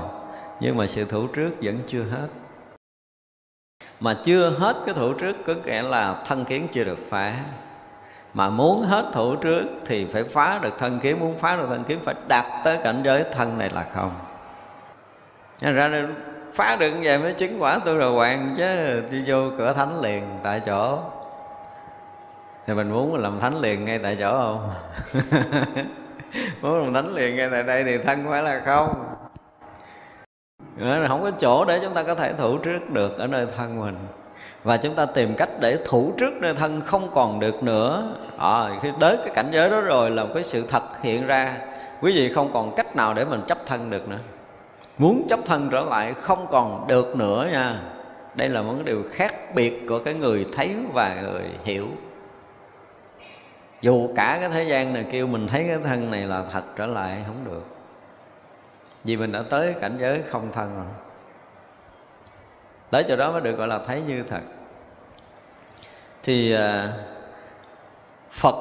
Nhưng 0.60 0.76
mà 0.76 0.86
sự 0.86 1.04
thủ 1.04 1.26
trước 1.26 1.50
vẫn 1.62 1.78
chưa 1.86 2.02
hết 2.02 2.26
mà 4.00 4.14
chưa 4.24 4.50
hết 4.58 4.76
cái 4.86 4.94
thủ 4.94 5.12
trước 5.12 5.36
có 5.46 5.54
nghĩa 5.64 5.82
là 5.82 6.22
thân 6.26 6.44
kiến 6.44 6.68
chưa 6.72 6.84
được 6.84 6.98
phá. 7.10 7.34
Mà 8.34 8.50
muốn 8.50 8.82
hết 8.82 9.04
thủ 9.12 9.36
trước 9.36 9.64
thì 9.86 10.06
phải 10.12 10.24
phá 10.24 10.58
được 10.62 10.78
thân 10.78 10.98
kiến, 10.98 11.20
muốn 11.20 11.38
phá 11.38 11.56
được 11.56 11.66
thân 11.70 11.84
kiến 11.84 11.98
phải 12.04 12.14
đạt 12.28 12.44
tới 12.64 12.78
cảnh 12.84 13.02
giới 13.04 13.24
thân 13.32 13.58
này 13.58 13.70
là 13.70 13.86
không. 13.94 14.12
Nên 15.60 15.74
ra 15.74 15.90
phá 16.54 16.76
được 16.76 16.90
như 16.90 17.00
vậy 17.04 17.18
mới 17.18 17.32
chứng 17.32 17.62
quả 17.62 17.78
tôi 17.84 17.96
rồi 17.96 18.12
hoàng 18.12 18.54
chứ, 18.56 19.02
đi 19.10 19.24
vô 19.26 19.50
cửa 19.58 19.72
thánh 19.72 20.00
liền 20.00 20.22
tại 20.42 20.60
chỗ. 20.66 20.98
Thì 22.66 22.74
mình 22.74 22.90
muốn 22.90 23.14
làm 23.14 23.40
thánh 23.40 23.60
liền 23.60 23.84
ngay 23.84 23.98
tại 23.98 24.16
chỗ 24.20 24.32
không? 24.32 24.70
Muốn 26.62 26.84
làm 26.84 26.94
thánh 26.94 27.14
liền 27.14 27.36
ngay 27.36 27.48
tại 27.52 27.62
đây 27.62 27.84
thì 27.84 27.98
thân 27.98 28.24
phải 28.28 28.42
là 28.42 28.62
không. 28.64 29.04
Ờ, 30.80 31.08
không 31.08 31.22
có 31.22 31.30
chỗ 31.30 31.64
để 31.64 31.80
chúng 31.82 31.94
ta 31.94 32.02
có 32.02 32.14
thể 32.14 32.32
thủ 32.32 32.58
trước 32.58 32.90
được 32.90 33.18
ở 33.18 33.26
nơi 33.26 33.46
thân 33.56 33.80
mình. 33.80 33.96
Và 34.64 34.76
chúng 34.76 34.94
ta 34.94 35.06
tìm 35.06 35.34
cách 35.36 35.48
để 35.60 35.78
thủ 35.84 36.12
trước 36.18 36.34
nơi 36.40 36.54
thân 36.54 36.80
không 36.80 37.08
còn 37.14 37.40
được 37.40 37.62
nữa. 37.62 38.14
À, 38.38 38.70
khi 38.82 38.88
đến 39.00 39.18
cái 39.24 39.34
cảnh 39.34 39.48
giới 39.50 39.70
đó 39.70 39.80
rồi 39.80 40.10
là 40.10 40.24
một 40.24 40.30
cái 40.34 40.44
sự 40.44 40.64
thật 40.68 41.02
hiện 41.02 41.26
ra. 41.26 41.56
Quý 42.00 42.12
vị 42.12 42.32
không 42.32 42.50
còn 42.52 42.74
cách 42.74 42.96
nào 42.96 43.14
để 43.14 43.24
mình 43.24 43.42
chấp 43.46 43.58
thân 43.66 43.90
được 43.90 44.08
nữa. 44.08 44.18
Muốn 44.98 45.26
chấp 45.28 45.40
thân 45.46 45.68
trở 45.72 45.80
lại 45.80 46.14
không 46.14 46.46
còn 46.50 46.86
được 46.86 47.16
nữa 47.16 47.48
nha. 47.52 47.80
Đây 48.34 48.48
là 48.48 48.62
một 48.62 48.72
cái 48.76 48.84
điều 48.84 49.02
khác 49.10 49.54
biệt 49.54 49.86
của 49.88 49.98
cái 49.98 50.14
người 50.14 50.46
thấy 50.56 50.76
và 50.92 51.16
người 51.22 51.42
hiểu. 51.64 51.86
Dù 53.80 54.08
cả 54.16 54.36
cái 54.40 54.48
thế 54.48 54.64
gian 54.64 54.94
này 54.94 55.04
kêu 55.10 55.26
mình 55.26 55.46
thấy 55.48 55.64
cái 55.68 55.78
thân 55.84 56.10
này 56.10 56.20
là 56.20 56.44
thật 56.52 56.62
trở 56.76 56.86
lại 56.86 57.24
không 57.26 57.44
được 57.44 57.79
vì 59.04 59.16
mình 59.16 59.32
đã 59.32 59.42
tới 59.50 59.74
cảnh 59.80 59.96
giới 59.98 60.22
không 60.30 60.52
thân 60.52 60.76
rồi. 60.76 60.86
Tới 62.90 63.04
chỗ 63.08 63.16
đó 63.16 63.32
mới 63.32 63.40
được 63.40 63.56
gọi 63.56 63.68
là 63.68 63.78
thấy 63.86 64.02
như 64.06 64.22
thật. 64.28 64.40
Thì 66.22 66.52
à, 66.54 66.92
phật 68.32 68.54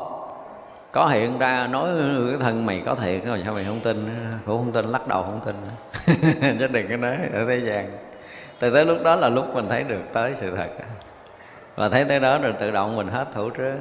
có 0.91 1.08
hiện 1.08 1.39
ra 1.39 1.67
nói 1.67 1.89
cái 2.30 2.39
thân 2.39 2.65
mày 2.65 2.84
có 2.86 2.95
thiệt 2.95 3.25
rồi 3.25 3.41
sao 3.45 3.54
mày 3.54 3.65
không 3.65 3.80
tin 3.80 4.06
cũng 4.45 4.58
không 4.58 4.71
tin, 4.71 4.91
lắc 4.91 5.08
đầu 5.08 5.23
không 5.23 5.41
tin 5.45 5.56
chứ 6.60 6.67
đừng 6.67 6.89
có 6.89 6.97
nói 6.97 7.17
ở 7.34 7.45
thế 7.47 7.62
gian. 7.65 7.89
Từ 8.60 8.73
tới 8.73 8.86
lúc 8.86 8.97
đó 9.04 9.15
là 9.15 9.30
lúc 9.30 9.56
mình 9.56 9.65
thấy 9.69 9.84
được 9.84 10.02
tới 10.13 10.34
sự 10.39 10.56
thật. 10.56 10.69
Và 11.75 11.89
thấy 11.89 12.06
tới 12.06 12.19
đó 12.19 12.38
rồi 12.38 12.54
tự 12.60 12.71
động 12.71 12.95
mình 12.95 13.08
hết 13.08 13.25
thủ 13.34 13.49
trước. 13.49 13.75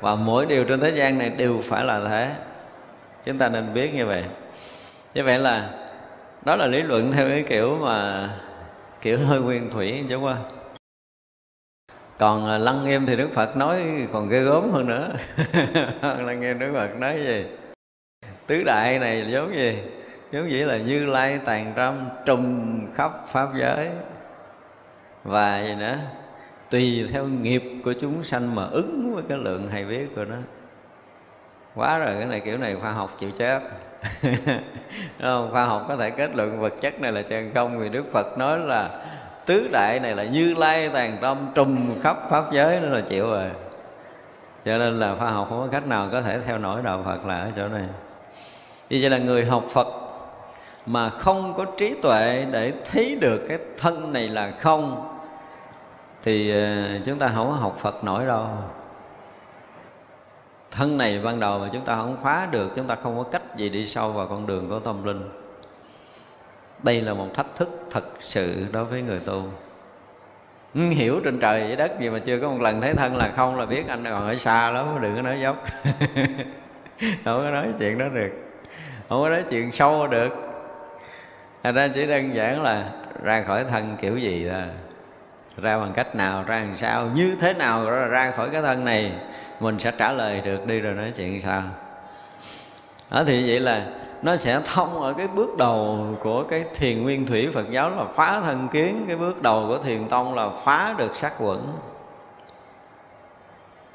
Và 0.00 0.14
mỗi 0.14 0.46
điều 0.46 0.64
trên 0.64 0.80
thế 0.80 0.90
gian 0.90 1.18
này 1.18 1.30
đều 1.30 1.60
phải 1.64 1.84
là 1.84 2.00
thế. 2.08 2.30
Chúng 3.24 3.38
ta 3.38 3.48
nên 3.48 3.74
biết 3.74 3.94
như 3.94 4.06
vậy 4.06 4.24
như 5.14 5.24
vậy 5.24 5.38
là 5.38 5.70
đó 6.44 6.56
là 6.56 6.66
lý 6.66 6.82
luận 6.82 7.12
theo 7.12 7.28
cái 7.28 7.42
kiểu 7.42 7.78
mà 7.78 8.30
kiểu 9.00 9.18
hơi 9.18 9.40
nguyên 9.40 9.70
thủy, 9.70 10.04
chứ 10.08 10.16
qua 10.16 10.36
còn 12.18 12.46
à, 12.46 12.58
lăng 12.58 12.84
nghiêm 12.84 13.06
thì 13.06 13.16
đức 13.16 13.28
phật 13.34 13.56
nói 13.56 13.82
còn 14.12 14.28
ghê 14.28 14.40
gớm 14.40 14.72
hơn 14.72 14.86
nữa. 14.86 15.08
Lăng 16.26 16.40
nghiêm 16.40 16.58
đức 16.58 16.70
phật 16.74 16.88
nói 16.98 17.16
gì? 17.16 17.44
Tứ 18.46 18.62
đại 18.62 18.98
này 18.98 19.26
giống 19.32 19.54
gì? 19.54 19.78
Giống 20.32 20.48
vậy 20.50 20.66
là 20.66 20.78
như 20.78 21.06
lai, 21.06 21.40
tàn 21.44 21.72
trăm 21.76 21.94
trùng 22.24 22.80
khắp 22.94 23.12
pháp 23.28 23.48
giới. 23.56 23.90
Và 25.24 25.62
gì 25.62 25.74
nữa? 25.74 25.98
Tùy 26.70 27.08
theo 27.12 27.26
nghiệp 27.26 27.62
của 27.84 27.92
chúng 28.00 28.24
sanh 28.24 28.54
mà 28.54 28.64
ứng 28.64 29.14
với 29.14 29.22
cái 29.28 29.38
lượng 29.38 29.68
hay 29.68 29.84
biết 29.84 30.06
của 30.16 30.24
nó. 30.24 30.36
Quá 31.74 31.98
rồi, 31.98 32.14
cái 32.18 32.26
này 32.26 32.40
kiểu 32.40 32.58
này 32.58 32.76
khoa 32.80 32.90
học 32.90 33.16
chịu 33.20 33.30
chết. 33.38 33.60
không? 35.20 35.48
khoa 35.52 35.64
học 35.64 35.84
có 35.88 35.96
thể 35.96 36.10
kết 36.10 36.36
luận 36.36 36.60
vật 36.60 36.74
chất 36.80 37.00
này 37.00 37.12
là 37.12 37.22
chân 37.22 37.50
không 37.54 37.78
vì 37.78 37.88
đức 37.88 38.04
phật 38.12 38.38
nói 38.38 38.58
là 38.58 38.90
tứ 39.46 39.68
đại 39.72 40.00
này 40.00 40.16
là 40.16 40.24
như 40.24 40.54
lai 40.54 40.88
tàn 40.88 41.16
tâm 41.20 41.36
trùng 41.54 42.00
khắp 42.02 42.16
pháp 42.30 42.52
giới 42.52 42.80
nữa 42.80 42.88
là 42.88 43.00
chịu 43.00 43.30
rồi. 43.30 43.50
Cho 44.64 44.78
nên 44.78 45.00
là 45.00 45.14
khoa 45.18 45.30
học 45.30 45.46
không 45.48 45.60
có 45.60 45.68
cách 45.72 45.86
nào 45.86 46.08
có 46.12 46.22
thể 46.22 46.38
theo 46.46 46.58
nổi 46.58 46.82
đạo 46.82 47.02
phật 47.04 47.26
là 47.26 47.40
ở 47.40 47.50
chỗ 47.56 47.68
này. 47.68 47.86
Như 48.90 48.98
vậy 49.00 49.10
là 49.10 49.18
người 49.18 49.44
học 49.44 49.64
phật 49.72 49.88
mà 50.86 51.10
không 51.10 51.54
có 51.56 51.64
trí 51.78 51.94
tuệ 52.02 52.46
để 52.50 52.72
thấy 52.84 53.18
được 53.20 53.46
cái 53.48 53.58
thân 53.78 54.12
này 54.12 54.28
là 54.28 54.52
không, 54.58 55.08
thì 56.22 56.50
ờ, 56.50 56.84
chúng 57.04 57.18
ta 57.18 57.32
không 57.34 57.46
có 57.46 57.52
học 57.52 57.78
phật 57.82 58.04
nổi 58.04 58.26
đâu 58.26 58.46
thân 60.76 60.98
này 60.98 61.20
ban 61.24 61.40
đầu 61.40 61.58
mà 61.58 61.68
chúng 61.72 61.84
ta 61.84 61.96
không 61.96 62.16
phá 62.22 62.48
được 62.50 62.72
chúng 62.76 62.86
ta 62.86 62.94
không 62.94 63.16
có 63.16 63.22
cách 63.22 63.56
gì 63.56 63.68
đi 63.68 63.86
sâu 63.86 64.12
vào 64.12 64.26
con 64.26 64.46
đường 64.46 64.68
của 64.68 64.80
tâm 64.80 65.04
linh. 65.04 65.30
Đây 66.82 67.00
là 67.00 67.14
một 67.14 67.28
thách 67.34 67.46
thức 67.56 67.86
thật 67.90 68.04
sự 68.20 68.66
đối 68.72 68.84
với 68.84 69.02
người 69.02 69.20
tu. 69.20 69.44
Hiểu 70.74 71.20
trên 71.24 71.40
trời 71.40 71.64
dưới 71.66 71.76
đất 71.76 72.00
gì 72.00 72.10
mà 72.10 72.18
chưa 72.18 72.38
có 72.40 72.50
một 72.50 72.60
lần 72.60 72.80
thấy 72.80 72.94
thân 72.94 73.16
là 73.16 73.32
không 73.36 73.58
là 73.58 73.66
biết 73.66 73.88
anh 73.88 74.04
còn 74.04 74.28
ở 74.28 74.36
xa 74.36 74.70
lắm 74.70 74.86
đừng 75.00 75.16
có 75.16 75.22
nói 75.22 75.40
dốc. 75.40 75.64
Không 77.24 77.42
có 77.42 77.50
nói 77.50 77.66
chuyện 77.78 77.98
đó 77.98 78.08
được. 78.08 78.30
Không 79.08 79.22
có 79.22 79.28
nói 79.28 79.44
chuyện 79.50 79.72
sâu 79.72 80.06
được. 80.06 80.28
Thành 81.62 81.74
ra 81.74 81.88
chỉ 81.94 82.06
đơn 82.06 82.34
giản 82.34 82.62
là 82.62 82.90
ra 83.22 83.44
khỏi 83.46 83.64
thân 83.70 83.96
kiểu 84.00 84.16
gì 84.16 84.48
thôi. 84.52 84.62
Ra 85.62 85.78
bằng 85.78 85.92
cách 85.94 86.14
nào 86.14 86.44
ra 86.46 86.60
làm 86.60 86.76
sao 86.76 87.10
như 87.14 87.36
thế 87.40 87.52
nào 87.52 87.90
ra, 87.90 88.06
ra 88.06 88.32
khỏi 88.36 88.48
cái 88.52 88.62
thân 88.62 88.84
này 88.84 89.12
mình 89.60 89.78
sẽ 89.78 89.92
trả 89.98 90.12
lời 90.12 90.40
được, 90.40 90.66
đi 90.66 90.80
rồi 90.80 90.94
nói 90.94 91.12
chuyện 91.16 91.42
sao? 91.44 91.62
Đó 93.10 93.24
thì 93.26 93.48
vậy 93.48 93.60
là 93.60 93.86
nó 94.22 94.36
sẽ 94.36 94.60
thông 94.74 95.02
ở 95.02 95.12
cái 95.12 95.28
bước 95.28 95.56
đầu 95.58 96.06
của 96.22 96.42
cái 96.42 96.64
thiền 96.74 97.02
nguyên 97.02 97.26
thủy 97.26 97.48
Phật 97.54 97.70
giáo 97.70 97.90
là 97.90 98.04
phá 98.14 98.40
thân 98.40 98.68
kiến. 98.68 99.04
Cái 99.08 99.16
bước 99.16 99.42
đầu 99.42 99.64
của 99.68 99.78
thiền 99.78 100.08
tông 100.08 100.34
là 100.34 100.48
phá 100.64 100.94
được 100.98 101.16
sắc 101.16 101.32
quẩn. 101.38 101.72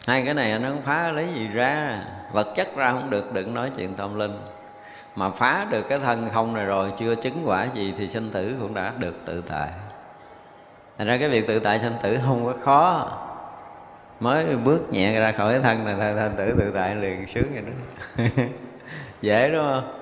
Hai 0.07 0.25
cái 0.25 0.33
này 0.33 0.59
nó 0.59 0.69
không 0.69 0.81
phá 0.85 1.11
lấy 1.11 1.27
gì 1.35 1.47
ra. 1.47 2.03
Vật 2.33 2.47
chất 2.55 2.75
ra 2.75 2.91
không 2.91 3.09
được, 3.09 3.33
đừng 3.33 3.53
nói 3.53 3.71
chuyện 3.77 3.93
tâm 3.93 4.19
linh. 4.19 4.39
Mà 5.15 5.29
phá 5.29 5.65
được 5.69 5.85
cái 5.89 5.99
thân 5.99 6.29
không 6.33 6.53
này 6.53 6.65
rồi, 6.65 6.91
chưa 6.97 7.15
chứng 7.15 7.41
quả 7.45 7.67
gì 7.73 7.93
thì 7.97 8.07
sinh 8.07 8.29
tử 8.31 8.55
cũng 8.61 8.73
đã 8.73 8.93
được 8.97 9.15
tự 9.25 9.43
tại. 9.49 9.69
Thành 10.97 11.07
ra 11.07 11.17
cái 11.17 11.29
việc 11.29 11.47
tự 11.47 11.59
tại 11.59 11.79
sinh 11.79 11.93
tử 12.01 12.19
không 12.25 12.45
có 12.45 12.53
khó 12.63 13.07
mới 14.19 14.45
bước 14.65 14.89
nhẹ 14.91 15.19
ra 15.19 15.31
khỏi 15.31 15.51
cái 15.53 15.61
thân 15.61 15.85
này 15.85 16.13
thanh 16.15 16.35
tử, 16.37 16.55
tự 16.57 16.71
tại 16.75 16.95
liền 16.95 17.27
sướng 17.27 17.53
vậy 17.53 17.63
đó. 17.65 18.23
Dễ 19.21 19.51
đúng 19.51 19.63
không? 19.63 19.95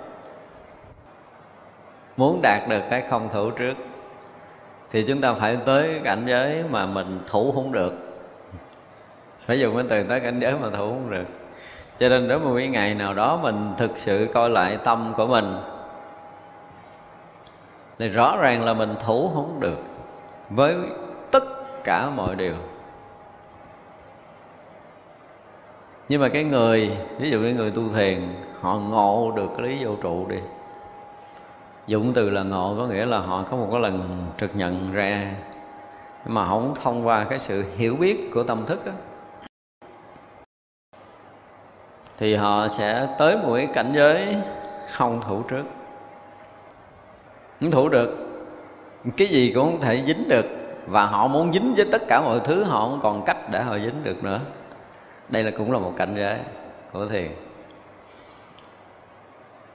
Muốn 2.17 2.39
đạt 2.41 2.61
được 2.69 2.81
cái 2.89 3.03
không 3.09 3.29
thủ 3.33 3.51
trước 3.51 3.73
thì 4.91 5.05
chúng 5.07 5.21
ta 5.21 5.33
phải 5.33 5.57
tới 5.65 6.01
cảnh 6.03 6.23
giới 6.25 6.63
mà 6.69 6.85
mình 6.85 7.19
thủ 7.27 7.51
không 7.51 7.71
được. 7.71 7.93
Phải 9.45 9.59
dùng 9.59 9.75
cái 9.75 9.85
từ 9.89 10.03
tới 10.03 10.19
cảnh 10.19 10.39
giới 10.39 10.53
mà 10.61 10.69
thủ 10.69 10.77
không 10.77 11.09
được. 11.09 11.25
Cho 11.97 12.09
nên 12.09 12.27
đến 12.27 12.43
một 12.43 12.53
cái 12.57 12.67
ngày 12.67 12.95
nào 12.95 13.13
đó 13.13 13.39
mình 13.43 13.73
thực 13.77 13.91
sự 13.95 14.27
coi 14.33 14.49
lại 14.49 14.77
tâm 14.83 15.13
của 15.17 15.27
mình 15.27 15.55
thì 17.99 18.07
rõ 18.07 18.37
ràng 18.41 18.65
là 18.65 18.73
mình 18.73 18.95
thủ 19.05 19.31
không 19.33 19.59
được 19.59 19.77
với 20.49 20.75
tất 21.31 21.43
cả 21.83 22.09
mọi 22.15 22.35
điều. 22.35 22.53
Nhưng 26.09 26.21
mà 26.21 26.29
cái 26.29 26.43
người, 26.43 26.97
ví 27.17 27.31
dụ 27.31 27.41
cái 27.41 27.53
người 27.53 27.71
tu 27.71 27.81
thiền, 27.95 28.19
họ 28.61 28.75
ngộ 28.75 29.33
được 29.35 29.47
cái 29.57 29.67
lý 29.67 29.85
vô 29.85 29.91
trụ 30.03 30.25
đi. 30.29 30.37
Dụng 31.87 32.13
từ 32.13 32.29
là 32.29 32.43
ngộ 32.43 32.75
có 32.77 32.87
nghĩa 32.87 33.05
là 33.05 33.19
họ 33.19 33.43
có 33.51 33.57
một 33.57 33.67
cái 33.71 33.81
lần 33.81 34.25
trực 34.39 34.55
nhận 34.55 34.93
ra, 34.93 35.35
nhưng 36.25 36.33
mà 36.33 36.47
không 36.47 36.73
thông 36.83 37.07
qua 37.07 37.23
cái 37.23 37.39
sự 37.39 37.63
hiểu 37.77 37.95
biết 37.95 38.31
của 38.33 38.43
tâm 38.43 38.65
thức 38.65 38.85
á. 38.85 38.91
Thì 42.17 42.35
họ 42.35 42.67
sẽ 42.67 43.15
tới 43.19 43.37
một 43.37 43.53
cái 43.55 43.67
cảnh 43.73 43.91
giới 43.95 44.35
không 44.91 45.21
thủ 45.21 45.41
trước. 45.41 45.63
Không 47.59 47.71
thủ 47.71 47.89
được, 47.89 48.17
cái 49.17 49.27
gì 49.27 49.51
cũng 49.55 49.71
không 49.71 49.81
thể 49.81 50.03
dính 50.07 50.29
được, 50.29 50.45
và 50.87 51.05
họ 51.05 51.27
muốn 51.27 51.53
dính 51.53 51.73
với 51.75 51.85
tất 51.91 52.01
cả 52.07 52.21
mọi 52.21 52.39
thứ, 52.43 52.63
họ 52.63 52.79
không 52.79 52.99
còn 53.03 53.25
cách 53.25 53.37
để 53.51 53.61
họ 53.61 53.77
dính 53.77 54.03
được 54.03 54.23
nữa 54.23 54.39
đây 55.29 55.43
là 55.43 55.51
cũng 55.57 55.71
là 55.71 55.79
một 55.79 55.93
cảnh 55.97 56.15
giới 56.17 56.37
của 56.93 57.07
thiền. 57.07 57.27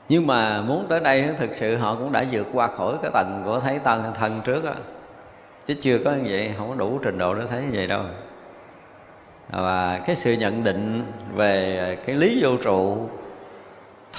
Nhưng 0.09 0.27
mà 0.27 0.63
muốn 0.63 0.87
tới 0.89 1.01
đây, 1.01 1.29
thực 1.37 1.55
sự 1.55 1.77
họ 1.77 1.95
cũng 1.95 2.13
đã 2.13 2.25
vượt 2.31 2.47
qua 2.53 2.67
khỏi 2.67 2.95
cái 3.03 3.11
tầng 3.15 3.43
của 3.45 3.61
thấy 3.61 3.79
tân 3.79 4.01
thân 4.15 4.41
trước 4.45 4.65
á. 4.65 4.75
Chứ 5.67 5.75
chưa 5.81 5.99
có 6.05 6.11
như 6.11 6.25
vậy, 6.31 6.55
không 6.59 6.69
có 6.69 6.75
đủ 6.75 6.99
trình 7.03 7.19
độ 7.19 7.35
để 7.35 7.47
thấy 7.51 7.63
như 7.63 7.71
vậy 7.73 7.87
đâu. 7.87 8.03
Và 9.51 10.01
cái 10.07 10.17
sự 10.17 10.33
nhận 10.33 10.65
định 10.65 11.05
về 11.35 11.99
cái 12.07 12.17
lý 12.17 12.39
vô 12.43 12.51
trụ 12.63 13.09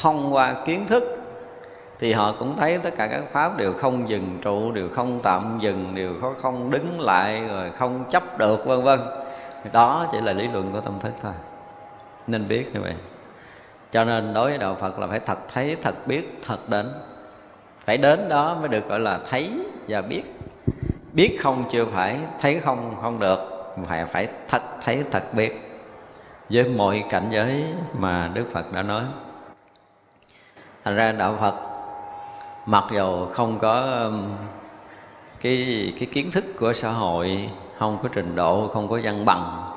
thông 0.01 0.33
qua 0.33 0.55
kiến 0.65 0.85
thức 0.87 1.03
thì 1.99 2.13
họ 2.13 2.33
cũng 2.39 2.57
thấy 2.57 2.77
tất 2.77 2.89
cả 2.97 3.07
các 3.07 3.23
pháp 3.31 3.57
đều 3.57 3.73
không 3.73 4.09
dừng 4.09 4.37
trụ, 4.41 4.71
đều 4.71 4.89
không 4.95 5.19
tạm 5.23 5.59
dừng, 5.61 5.95
đều 5.95 6.13
có 6.21 6.33
không 6.41 6.71
đứng 6.71 7.01
lại, 7.01 7.41
rồi 7.49 7.71
không 7.77 8.05
chấp 8.09 8.37
được, 8.37 8.65
vân 8.65 8.83
vân 8.83 8.99
đó 9.71 10.07
chỉ 10.11 10.21
là 10.21 10.33
lý 10.33 10.47
luận 10.47 10.71
của 10.73 10.81
tâm 10.81 10.99
thức 10.99 11.11
thôi. 11.21 11.33
Nên 12.27 12.47
biết 12.47 12.69
như 12.73 12.81
vậy. 12.81 12.95
Cho 13.91 14.03
nên 14.03 14.33
đối 14.33 14.49
với 14.49 14.57
đạo 14.57 14.77
phật 14.81 14.99
là 14.99 15.07
phải 15.07 15.19
thật 15.19 15.37
thấy, 15.53 15.77
thật 15.81 16.07
biết, 16.07 16.39
thật 16.47 16.69
đến. 16.69 16.91
Phải 17.85 17.97
đến 17.97 18.29
đó 18.29 18.57
mới 18.59 18.69
được 18.69 18.87
gọi 18.89 18.99
là 18.99 19.19
thấy 19.29 19.49
và 19.87 20.01
biết. 20.01 20.23
Biết 21.13 21.37
không 21.41 21.65
chưa 21.71 21.85
phải, 21.85 22.19
thấy 22.39 22.59
không 22.59 22.95
không 23.01 23.19
được, 23.19 23.39
phải 23.85 24.05
phải 24.05 24.27
thật 24.47 24.61
thấy, 24.83 25.03
thật 25.11 25.23
biết. 25.33 25.81
Với 26.49 26.63
mọi 26.63 27.03
cảnh 27.09 27.27
giới 27.31 27.63
mà 27.99 28.31
đức 28.33 28.45
phật 28.53 28.73
đã 28.73 28.81
nói. 28.81 29.03
Thành 30.83 30.95
ra 30.95 31.11
đạo 31.11 31.37
phật, 31.39 31.55
mặc 32.65 32.83
dù 32.91 33.25
không 33.25 33.59
có 33.59 33.81
um, 33.81 34.35
cái 35.41 35.93
cái 35.99 36.07
kiến 36.11 36.31
thức 36.31 36.45
của 36.59 36.73
xã 36.73 36.89
hội 36.89 37.49
không 37.83 37.97
có 38.03 38.09
trình 38.13 38.35
độ, 38.35 38.67
không 38.73 38.89
có 38.89 38.99
văn 39.03 39.25
bằng. 39.25 39.71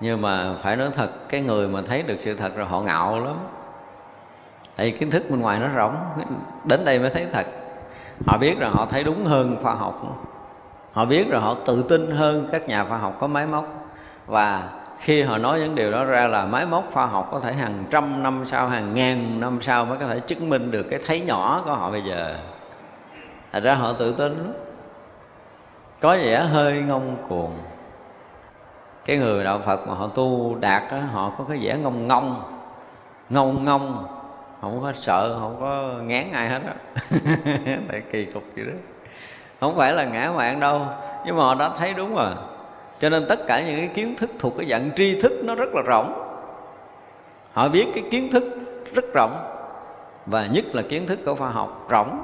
Nhưng 0.00 0.22
mà 0.22 0.54
phải 0.62 0.76
nói 0.76 0.88
thật, 0.92 1.28
cái 1.28 1.40
người 1.40 1.68
mà 1.68 1.82
thấy 1.86 2.02
được 2.02 2.16
sự 2.18 2.34
thật 2.34 2.56
rồi 2.56 2.66
họ 2.66 2.80
ngạo 2.80 3.20
lắm. 3.20 3.36
Tại 4.76 4.90
vì 4.90 4.98
kiến 4.98 5.10
thức 5.10 5.22
bên 5.30 5.40
ngoài 5.40 5.58
nó 5.58 5.68
rỗng 5.76 5.96
đến 6.64 6.80
đây 6.84 6.98
mới 6.98 7.10
thấy 7.10 7.26
thật. 7.32 7.46
Họ 8.26 8.38
biết 8.38 8.60
rồi 8.60 8.70
họ 8.70 8.86
thấy 8.86 9.04
đúng 9.04 9.24
hơn 9.24 9.56
khoa 9.62 9.74
học. 9.74 10.02
Họ 10.92 11.04
biết 11.04 11.30
rồi 11.30 11.40
họ 11.40 11.56
tự 11.66 11.82
tin 11.82 12.10
hơn 12.10 12.48
các 12.52 12.68
nhà 12.68 12.84
khoa 12.84 12.98
học 12.98 13.16
có 13.20 13.26
máy 13.26 13.46
móc. 13.46 13.64
Và 14.26 14.68
khi 14.98 15.22
họ 15.22 15.38
nói 15.38 15.60
những 15.60 15.74
điều 15.74 15.90
đó 15.90 16.04
ra 16.04 16.26
là 16.26 16.44
máy 16.44 16.66
móc 16.66 16.84
khoa 16.92 17.06
học 17.06 17.28
có 17.32 17.40
thể 17.40 17.52
hàng 17.52 17.84
trăm 17.90 18.22
năm 18.22 18.42
sau, 18.46 18.68
hàng 18.68 18.94
ngàn 18.94 19.40
năm 19.40 19.58
sau 19.62 19.84
mới 19.84 19.98
có 19.98 20.06
thể 20.06 20.20
chứng 20.20 20.48
minh 20.48 20.70
được 20.70 20.86
cái 20.90 21.00
thấy 21.06 21.20
nhỏ 21.20 21.62
của 21.64 21.74
họ 21.74 21.90
bây 21.90 22.02
giờ. 22.02 22.36
Thành 23.52 23.62
ra 23.62 23.74
họ 23.74 23.92
tự 23.92 24.12
tin 24.12 24.52
có 26.02 26.16
vẻ 26.16 26.38
hơi 26.38 26.82
ngông 26.82 27.16
cuồng. 27.28 27.58
Cái 29.04 29.16
người 29.16 29.44
đạo 29.44 29.60
phật 29.66 29.88
mà 29.88 29.94
họ 29.94 30.06
tu 30.06 30.56
đạt 30.60 30.82
đó, 30.90 30.98
họ 31.12 31.32
có 31.38 31.44
cái 31.48 31.58
vẻ 31.62 31.78
ngông 31.78 32.08
ngông 32.08 32.42
ngông 33.28 33.64
ngông. 33.64 34.06
Không 34.60 34.80
có 34.82 34.92
sợ 34.92 35.38
không 35.40 35.56
có 35.60 35.94
ngán 36.02 36.24
ai 36.32 36.48
hết 36.48 36.60
á. 36.66 36.74
Tại 37.88 38.02
kỳ 38.12 38.24
cục 38.24 38.42
gì 38.56 38.62
đó. 38.64 38.72
Không 39.60 39.76
phải 39.76 39.92
là 39.92 40.04
ngã 40.04 40.32
mạng 40.36 40.60
đâu 40.60 40.86
nhưng 41.26 41.36
mà 41.36 41.44
họ 41.44 41.54
đã 41.54 41.70
thấy 41.78 41.94
đúng 41.96 42.14
rồi. 42.14 42.30
Cho 43.00 43.08
nên 43.08 43.26
tất 43.28 43.46
cả 43.46 43.62
những 43.62 43.76
cái 43.76 43.88
kiến 43.94 44.14
thức 44.16 44.30
thuộc 44.38 44.52
cái 44.58 44.66
dạng 44.68 44.90
tri 44.96 45.20
thức 45.20 45.32
nó 45.44 45.54
rất 45.54 45.74
là 45.74 45.82
rộng. 45.86 46.28
Họ 47.52 47.68
biết 47.68 47.86
cái 47.94 48.04
kiến 48.10 48.28
thức 48.32 48.44
rất 48.94 49.04
rộng 49.14 49.48
và 50.26 50.46
nhất 50.46 50.64
là 50.72 50.82
kiến 50.82 51.06
thức 51.06 51.18
của 51.24 51.34
khoa 51.34 51.48
học 51.48 51.86
rộng 51.88 52.22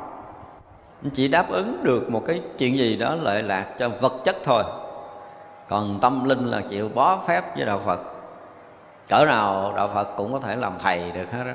chỉ 1.14 1.28
đáp 1.28 1.50
ứng 1.50 1.82
được 1.82 2.11
một 2.11 2.22
cái 2.26 2.42
chuyện 2.58 2.78
gì 2.78 2.96
đó 2.96 3.14
lợi 3.14 3.42
lạc 3.42 3.66
cho 3.78 3.88
vật 3.88 4.12
chất 4.24 4.37
thôi. 4.44 4.62
Còn 5.68 5.98
tâm 6.00 6.24
linh 6.24 6.46
là 6.46 6.61
chịu 6.68 6.90
bó 6.94 7.18
phép 7.26 7.56
với 7.56 7.66
đạo 7.66 7.80
phật. 7.84 8.00
Cỡ 9.08 9.24
nào 9.24 9.72
đạo 9.76 9.90
phật 9.94 10.08
cũng 10.16 10.32
có 10.32 10.40
thể 10.40 10.56
làm 10.56 10.72
thầy 10.78 11.11
được 11.11 11.32
hết 11.32 11.44
đó 11.44 11.52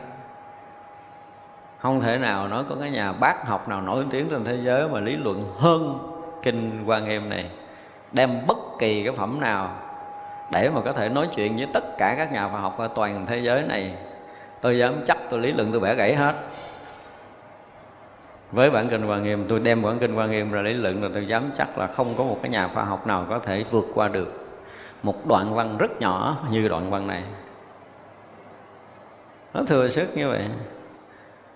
không 1.83 2.01
thể 2.01 2.17
nào 2.17 2.47
nói 2.47 2.63
có 2.69 2.75
cái 2.79 2.89
nhà 2.89 3.11
bác 3.11 3.47
học 3.47 3.69
nào 3.69 3.81
nổi 3.81 4.05
tiếng 4.09 4.29
trên 4.29 4.43
thế 4.43 4.57
giới 4.63 4.87
mà 4.87 4.99
lý 4.99 5.15
luận 5.15 5.45
hơn 5.59 5.99
kinh 6.43 6.83
quan 6.85 7.05
nghiêm 7.05 7.29
này, 7.29 7.49
đem 8.11 8.47
bất 8.47 8.57
kỳ 8.79 9.03
cái 9.03 9.15
phẩm 9.15 9.37
nào 9.41 9.69
để 10.51 10.69
mà 10.69 10.81
có 10.81 10.93
thể 10.93 11.09
nói 11.09 11.27
chuyện 11.35 11.57
với 11.57 11.67
tất 11.73 11.97
cả 11.97 12.15
các 12.17 12.31
nhà 12.31 12.49
khoa 12.49 12.59
học 12.59 12.77
ở 12.77 12.87
toàn 12.95 13.25
thế 13.25 13.37
giới 13.37 13.61
này. 13.61 13.95
Tôi 14.61 14.77
dám 14.77 14.93
chắc 15.05 15.17
tôi 15.29 15.39
lý 15.39 15.51
luận, 15.51 15.71
tôi 15.71 15.79
bẻ 15.81 15.95
gãy 15.95 16.15
hết 16.15 16.33
với 18.53 18.69
bản 18.69 18.89
kinh 18.89 19.01
Hoa 19.01 19.19
Nghiêm, 19.19 19.45
tôi 19.49 19.59
đem 19.59 19.81
bản 19.81 19.99
kinh 19.99 20.15
Hoa 20.15 20.25
Nghiêm 20.25 20.51
ra 20.51 20.61
lý 20.61 20.73
luận 20.73 21.01
rồi 21.01 21.11
tôi 21.13 21.27
dám 21.27 21.43
chắc 21.57 21.77
là 21.77 21.87
không 21.87 22.15
có 22.17 22.23
một 22.23 22.39
cái 22.41 22.51
nhà 22.51 22.67
khoa 22.67 22.83
học 22.83 23.07
nào 23.07 23.25
có 23.29 23.39
thể 23.39 23.65
vượt 23.71 23.85
qua 23.93 24.07
được 24.07 24.43
một 25.03 25.27
đoạn 25.27 25.55
văn 25.55 25.77
rất 25.77 26.01
nhỏ 26.01 26.37
như 26.51 26.67
đoạn 26.67 26.91
văn 26.91 27.07
này. 27.07 27.23
Nó 29.53 29.63
thừa 29.67 29.89
sức 29.89 30.17
như 30.17 30.29
vậy. 30.29 30.41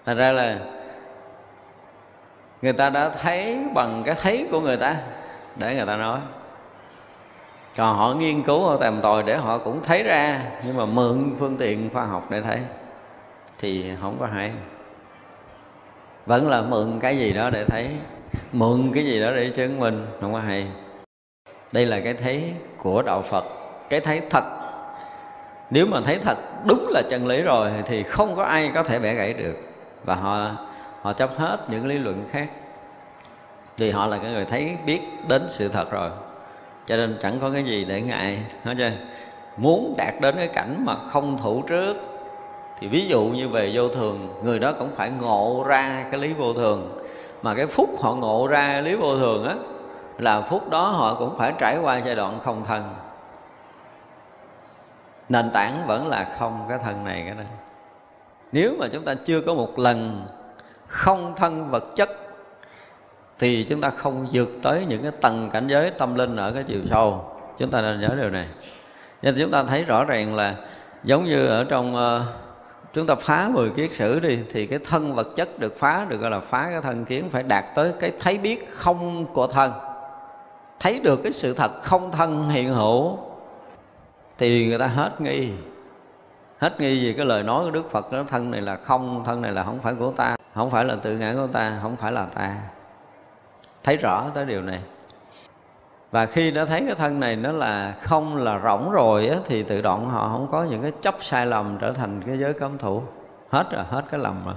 Thành 0.06 0.18
ra 0.18 0.32
là 0.32 0.60
người 2.62 2.74
ta 2.74 2.90
đã 2.90 3.10
thấy 3.10 3.60
bằng 3.74 4.04
cái 4.06 4.16
thấy 4.22 4.48
của 4.52 4.60
người 4.60 4.78
ta 4.78 4.96
để 5.56 5.76
người 5.76 5.86
ta 5.86 5.96
nói. 5.96 6.20
Còn 7.78 7.98
họ 7.98 8.13
nghiên 8.13 8.44
cứu, 8.44 8.63
họ 8.63 8.78
tầm 8.78 9.02
tòi 9.02 9.24
để 9.24 9.38
họ 9.38 9.58
cũng 9.58 9.84
thấy 9.84 10.04
ra, 10.04 10.42
nhưng 10.65 10.78
mà 10.78 10.86
mượn 10.86 11.36
phương 11.40 11.58
tiện 11.58 11.90
khoa 11.94 12.06
học 12.06 12.28
để 12.30 12.42
thấy 12.42 12.60
thì 13.60 13.92
không 14.02 14.17
có 14.19 14.26
hay 14.26 14.52
vẫn 16.28 16.50
là 16.50 16.62
mượn 16.62 17.00
cái 17.00 17.17
gì 17.17 17.34
đó 17.34 17.50
để 17.50 17.65
thấy. 17.65 17.88
Mượn 18.52 18.92
cái 18.94 19.06
gì 19.06 19.21
đó 19.21 19.32
để 19.36 19.50
chứng 19.50 19.80
minh. 19.80 20.06
Không 20.21 20.34
có 20.34 20.40
hay. 20.40 20.67
Đây 21.71 21.86
là 21.86 22.00
cái 22.00 22.13
thấy 22.13 22.54
của 22.78 23.02
đạo 23.02 23.23
phật. 23.30 23.46
Cái 23.90 24.00
thấy 24.00 24.21
thật. 24.30 24.44
Nếu 25.69 25.86
mà 25.86 26.02
thấy 26.06 26.17
thật 26.21 26.38
đúng 26.65 26.88
là 26.90 27.02
chân 27.10 27.28
lý 27.28 27.42
rồi 27.42 27.71
thì 27.86 28.04
không 28.04 28.36
có 28.36 28.44
ai 28.44 28.71
có 28.73 28.84
thể 28.84 29.00
bẻ 29.00 29.13
gãy 29.13 29.34
được. 29.34 29.56
Và 30.04 30.15
họ 30.15 30.52
họ 31.02 31.13
chấp 31.13 31.30
hết 31.38 31.58
những 31.69 31.88
lý 31.88 31.98
luận 31.98 32.28
khác. 32.32 32.48
Vì 33.78 33.92
họ 33.92 34.08
là 34.08 34.17
cái 34.17 34.32
người 34.32 34.46
thấy, 34.46 34.78
biết 34.86 35.02
đến 35.28 35.42
sự 35.50 35.69
thật 35.69 35.92
rồi. 35.92 36.10
Cho 36.88 36.98
nên 36.98 37.17
chẳng 37.21 37.40
có 37.42 37.50
cái 37.50 37.63
gì 37.63 37.86
để 37.86 38.02
ngại. 38.02 38.44
Hết 38.63 38.75
chưa? 38.78 38.92
Muốn 39.58 39.94
đạt 39.98 40.13
đến 40.21 40.36
cái 40.36 40.48
cảnh 40.48 40.75
mà 40.86 40.96
không 41.10 41.38
thủ 41.38 41.63
trước 41.67 42.17
thì 42.80 42.88
ví 42.88 43.08
dụ 43.08 43.23
như 43.23 43.50
về 43.50 43.71
vô 43.73 43.90
thường 43.90 44.30
người 44.44 44.60
đó 44.60 44.71
cũng 44.80 44.96
phải 44.96 45.10
ngộ 45.10 45.63
ra 45.67 46.08
cái 46.12 46.21
lý 46.21 46.34
vô 46.34 46.54
thường. 46.54 47.04
Mà 47.42 47.54
cái 47.54 47.65
phút 47.67 47.90
họ 48.02 48.13
ngộ 48.13 48.48
ra 48.48 48.82
lý 48.82 48.96
vô 48.96 49.17
thường 49.17 49.46
á 49.46 49.56
là 50.17 50.42
phút 50.42 50.69
đó 50.69 50.90
họ 50.90 51.15
cũng 51.19 51.38
phải 51.38 51.54
trải 51.60 51.78
qua 51.84 51.98
giai 51.98 52.15
đoạn 52.15 52.40
không 52.40 52.63
thân. 52.65 52.84
Nền 55.30 55.50
tảng 55.54 55.88
vẫn 55.88 56.08
là 56.08 56.36
không 56.40 56.65
cái 56.69 56.80
thân 56.84 57.04
này 57.04 57.23
cái 57.25 57.36
này 57.36 57.48
nếu 58.52 58.75
mà 58.80 58.88
chúng 58.94 59.04
ta 59.04 59.15
chưa 59.25 59.42
có 59.42 59.54
một 59.54 59.80
lần 59.80 60.25
không 60.88 61.34
thân 61.36 61.71
vật 61.71 61.84
chất 61.96 62.10
thì 63.40 63.65
chúng 63.69 63.82
ta 63.82 63.90
không 63.90 64.28
vượt 64.32 64.50
tới 64.63 64.86
những 64.88 65.02
cái 65.02 65.12
tầng 65.21 65.50
cảnh 65.54 65.67
giới 65.67 65.92
tâm 65.92 66.15
linh 66.15 66.36
ở 66.36 66.52
cái 66.52 66.63
chiều 66.63 66.80
sâu. 66.90 67.25
Chúng 67.58 67.71
ta 67.71 67.82
nên 67.82 68.02
nhớ 68.02 68.10
điều 68.21 68.30
này. 68.30 68.48
Nên 69.21 69.36
chúng 69.40 69.52
ta 69.52 69.63
thấy 69.63 69.84
rõ 69.84 70.04
ràng 70.04 70.36
là 70.36 70.56
giống 71.04 71.23
như 71.23 71.48
ở 71.48 71.63
trong 71.63 71.96
uh, 71.96 72.21
chúng 72.98 73.08
ta 73.08 73.15
phá 73.15 73.50
10 73.54 73.69
kiết 73.69 73.93
sử 73.93 74.19
đi, 74.19 74.39
thì 74.52 74.67
cái 74.67 74.79
thân 74.79 75.15
vật 75.15 75.27
chất 75.35 75.60
được 75.60 75.79
phá 75.79 76.06
được 76.10 76.17
gọi 76.17 76.31
là 76.31 76.39
phá 76.39 76.69
cái 76.71 76.81
thân 76.81 77.06
kiến, 77.06 77.29
phải 77.31 77.43
đạt 77.43 77.65
tới 77.75 77.93
cái 78.00 78.12
thấy 78.19 78.37
biết 78.37 78.69
không 78.69 79.25
của 79.33 79.48
thân. 79.48 79.71
Thấy 80.79 81.00
được 81.00 81.19
cái 81.23 81.31
sự 81.31 81.54
thật 81.54 81.71
không 81.83 82.12
thân 82.12 82.50
hiện 82.50 82.69
hữu, 82.69 83.17
thì 84.37 84.67
người 84.67 84.79
ta 84.79 84.87
hết 84.87 85.21
nghi. 85.21 85.52
Hết 86.58 86.79
nghi 86.79 87.08
về 87.08 87.13
cái 87.17 87.25
lời 87.25 87.43
nói 87.43 87.65
của 87.65 87.71
đức 87.71 87.91
phật 87.91 88.12
đó, 88.12 88.23
thân 88.27 88.52
này 88.52 88.62
là 88.62 88.75
không, 88.75 89.23
thân 89.25 89.41
này 89.41 89.52
là 89.52 89.63
không 89.63 89.79
phải 89.79 89.93
của 89.93 90.12
ta, 90.12 90.35
không 90.56 90.71
phải 90.71 90.85
là 90.85 90.95
tự 90.95 91.17
ngã 91.17 91.33
của 91.33 91.48
ta, 91.48 91.79
không 91.81 91.95
phải 91.95 92.12
là 92.12 92.25
ta. 92.25 92.56
Thấy 93.83 93.98
rõ 93.98 94.25
tới 94.33 94.45
điều 94.45 94.62
này 94.62 94.81
và 96.12 96.26
khi 96.26 96.52
nó 96.52 96.66
thấy 96.66 96.84
cái 96.86 96.96
thân 96.96 97.20
này 97.20 97.36
nó 97.36 97.52
là 97.52 97.96
không 98.02 98.38
là 98.38 98.60
rỗng 98.64 98.92
rồi 98.92 99.28
á, 99.28 99.38
thì 99.46 99.64
tự 99.64 99.82
động 99.82 100.10
họ 100.10 100.30
không 100.30 100.48
có 100.52 100.64
những 100.64 100.82
cái 100.82 100.92
chấp 101.02 101.16
sai 101.22 101.46
lầm 101.46 101.78
trở 101.82 101.94
thành 101.94 102.22
cái 102.26 102.40
giới 102.40 102.54
cấm 102.54 102.78
thủ. 102.78 103.04
Hết 103.50 103.72
rồi 103.72 103.84
hết 103.90 104.04
cái 104.12 104.20
lầm 104.20 104.46
rồi. 104.46 104.56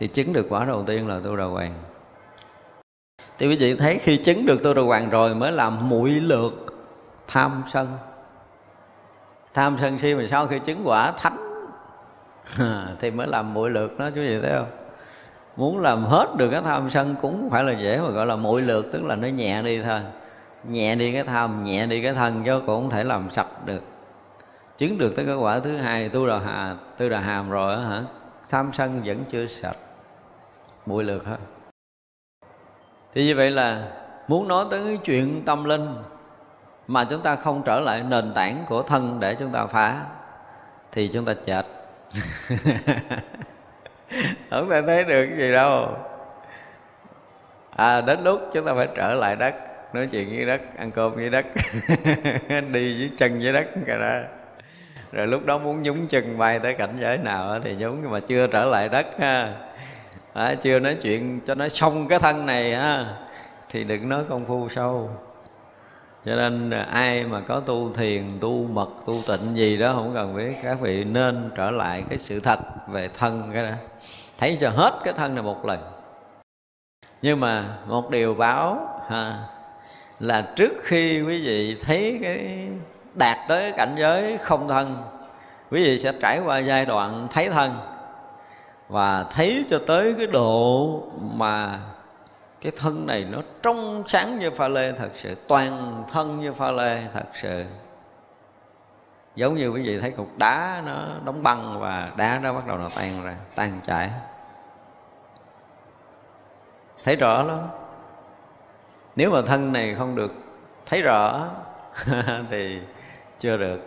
Thì 0.00 0.08
chứng 0.08 0.32
được 0.32 0.46
quả 0.48 0.64
đầu 0.64 0.82
tiên 0.86 1.08
là 1.08 1.20
tu 1.24 1.36
đà 1.36 1.44
hoàng. 1.44 1.74
Thì 3.38 3.48
quý 3.48 3.56
vị 3.56 3.76
thấy 3.76 3.98
khi 3.98 4.16
chứng 4.16 4.46
được 4.46 4.62
tu 4.62 4.74
đà 4.74 4.82
hoàng 4.82 5.10
rồi 5.10 5.34
mới 5.34 5.52
làm 5.52 5.88
mũi 5.88 6.10
lượt 6.10 6.66
tham 7.28 7.62
sân. 7.66 7.88
Tham 9.54 9.76
sân 9.80 9.98
si 9.98 10.14
mà 10.14 10.24
sau 10.30 10.46
khi 10.46 10.58
chứng 10.58 10.82
quả 10.84 11.12
thánh 11.12 11.36
thì 13.00 13.10
mới 13.10 13.26
làm 13.26 13.54
mũi 13.54 13.70
lượt 13.70 13.94
nó 13.98 14.06
quý 14.06 14.28
vị 14.28 14.40
thấy 14.42 14.52
không? 14.56 14.70
Muốn 15.56 15.78
làm 15.78 16.04
hết 16.04 16.26
được 16.36 16.50
cái 16.50 16.62
tham 16.62 16.90
sân 16.90 17.14
cũng 17.22 17.32
không 17.40 17.50
phải 17.50 17.64
là 17.64 17.72
dễ 17.72 18.00
mà 18.00 18.10
gọi 18.10 18.26
là 18.26 18.36
mũi 18.36 18.62
lượt 18.62 18.86
tức 18.92 19.04
là 19.04 19.16
nó 19.16 19.28
nhẹ 19.28 19.62
đi 19.62 19.82
thôi 19.82 20.00
nhẹ 20.64 20.94
đi 20.94 21.12
cái 21.12 21.24
tham 21.24 21.64
nhẹ 21.64 21.86
đi 21.86 22.02
cái 22.02 22.12
thân 22.12 22.42
chứ 22.44 22.62
cũng 22.66 22.82
không 22.82 22.90
thể 22.90 23.04
làm 23.04 23.30
sạch 23.30 23.66
được. 23.66 23.82
Chứng 24.78 24.98
được 24.98 25.12
tới 25.16 25.26
cái 25.26 25.34
quả 25.34 25.60
thứ 25.60 25.76
hai 25.76 26.08
tu 26.08 26.26
đà 26.26 26.38
hà 26.38 26.74
tu 26.96 27.08
đà 27.08 27.20
hàm 27.20 27.50
rồi 27.50 27.76
đó, 27.76 27.82
hả? 27.82 28.02
Tham 28.50 28.70
sân 28.72 29.02
vẫn 29.04 29.24
chưa 29.30 29.46
sạch. 29.46 29.76
Mũi 30.86 31.04
lượt 31.04 31.24
hết. 31.24 31.36
Thì 33.14 33.26
như 33.26 33.36
vậy 33.36 33.50
là 33.50 33.88
muốn 34.28 34.48
nói 34.48 34.64
tới 34.70 34.80
cái 34.84 34.98
chuyện 35.04 35.42
tâm 35.46 35.64
linh 35.64 35.94
mà 36.86 37.04
chúng 37.04 37.22
ta 37.22 37.36
không 37.36 37.62
trở 37.62 37.80
lại 37.80 38.02
nền 38.02 38.34
tảng 38.34 38.64
của 38.68 38.82
thân 38.82 39.20
để 39.20 39.34
chúng 39.34 39.52
ta 39.52 39.66
phá 39.66 40.04
thì 40.92 41.08
chúng 41.08 41.24
ta 41.24 41.34
chết. 41.44 41.66
Không 44.50 44.68
thể 44.70 44.82
thấy 44.86 45.04
được 45.04 45.26
cái 45.28 45.38
gì 45.38 45.52
đâu. 45.52 45.96
À 47.76 48.00
đến 48.00 48.24
lúc 48.24 48.40
chúng 48.52 48.66
ta 48.66 48.74
phải 48.74 48.88
trở 48.96 49.14
lại 49.14 49.36
đất 49.36 49.54
nói 49.94 50.08
chuyện 50.10 50.28
với 50.28 50.44
đất 50.44 50.60
ăn 50.76 50.90
cơm 50.90 51.14
với 51.14 51.30
đất. 51.30 51.46
Đi 52.72 52.98
với 52.98 53.10
chân 53.18 53.40
với 53.42 53.52
đất 53.52 53.66
cả 53.86 53.96
đó. 53.98 54.20
Rồi 55.12 55.26
lúc 55.26 55.46
đó 55.46 55.58
muốn 55.58 55.82
nhúng 55.82 56.06
chân 56.06 56.38
bay 56.38 56.58
tới 56.58 56.74
cảnh 56.74 56.94
giới 57.00 57.18
nào 57.18 57.60
thì 57.64 57.74
nhúng 57.74 57.98
nhưng 58.02 58.10
mà 58.10 58.20
chưa 58.20 58.46
trở 58.46 58.64
lại 58.64 58.88
đất 58.88 59.06
ha. 59.18 59.54
À, 60.32 60.54
chưa 60.54 60.78
nói 60.78 60.96
chuyện 61.02 61.40
cho 61.46 61.54
nó 61.54 61.68
xong 61.68 62.08
cái 62.08 62.18
thân 62.18 62.46
này 62.46 62.74
ha 62.74 63.06
thì 63.68 63.84
đừng 63.84 64.08
nói 64.08 64.24
công 64.28 64.44
phu 64.44 64.68
sâu. 64.68 65.10
Cho 66.24 66.34
nên 66.34 66.70
ai 66.70 67.24
mà 67.24 67.40
có 67.40 67.60
tu 67.60 67.92
thiền 67.92 68.38
tu 68.40 68.66
mật 68.72 68.88
tu 69.06 69.14
tịnh 69.26 69.56
gì 69.56 69.76
đó 69.76 69.92
không 69.94 70.14
cần 70.14 70.36
biết. 70.36 70.54
Các 70.62 70.80
vị 70.80 71.04
nên 71.04 71.50
trở 71.56 71.70
lại 71.70 72.04
cái 72.08 72.18
sự 72.18 72.40
thật 72.40 72.58
về 72.88 73.08
thân 73.18 73.50
cái 73.54 73.62
đó. 73.62 73.72
Thấy 74.38 74.58
cho 74.60 74.70
hết 74.70 74.92
cái 75.04 75.14
thân 75.14 75.34
này 75.34 75.44
một 75.44 75.66
lần. 75.66 75.80
Nhưng 77.22 77.40
mà 77.40 77.64
một 77.86 78.10
điều 78.10 78.34
báo 78.34 78.88
ha, 79.08 79.34
là 80.22 80.52
trước 80.56 80.72
khi 80.82 81.22
quý 81.22 81.46
vị 81.46 81.78
thấy 81.82 82.18
cái 82.22 82.68
đạt 83.14 83.38
tới 83.48 83.72
cảnh 83.72 83.94
giới 83.98 84.38
không 84.38 84.68
thân, 84.68 84.96
quý 85.70 85.84
vị 85.84 85.98
sẽ 85.98 86.12
trải 86.20 86.40
qua 86.44 86.58
giai 86.58 86.86
đoạn 86.86 87.28
thấy 87.30 87.48
thân 87.48 87.72
và 88.88 89.24
thấy 89.30 89.64
cho 89.68 89.80
tới 89.86 90.14
cái 90.18 90.26
độ 90.26 91.02
mà 91.20 91.80
cái 92.60 92.72
thân 92.76 93.06
này 93.06 93.26
nó 93.30 93.38
trong 93.62 94.04
sáng 94.08 94.38
như 94.38 94.50
pha 94.50 94.68
lê, 94.68 94.92
thật 94.92 95.10
sự 95.14 95.34
toàn 95.48 96.04
thân 96.12 96.40
như 96.40 96.52
pha 96.52 96.72
lê, 96.72 97.02
thật 97.14 97.26
sự. 97.34 97.64
Giống 99.34 99.54
như 99.54 99.68
quý 99.68 99.82
vị 99.82 100.00
thấy 100.00 100.10
cục 100.10 100.38
đá 100.38 100.82
nó 100.86 101.06
đóng 101.24 101.42
băng 101.42 101.80
và 101.80 102.12
đá 102.16 102.38
nó 102.42 102.52
bắt 102.52 102.66
đầu 102.66 102.78
nó 102.78 102.88
tan 102.96 103.24
ra, 103.24 103.36
tan 103.54 103.80
chảy. 103.86 104.10
Thấy 107.04 107.16
rõ 107.16 107.42
lắm 107.42 107.58
nếu 109.16 109.30
mà 109.30 109.42
thân 109.42 109.72
này 109.72 109.94
không 109.94 110.16
được 110.16 110.32
thấy 110.86 111.02
rõ, 111.02 111.48
thì 112.50 112.80
chưa 113.38 113.56
được. 113.56 113.80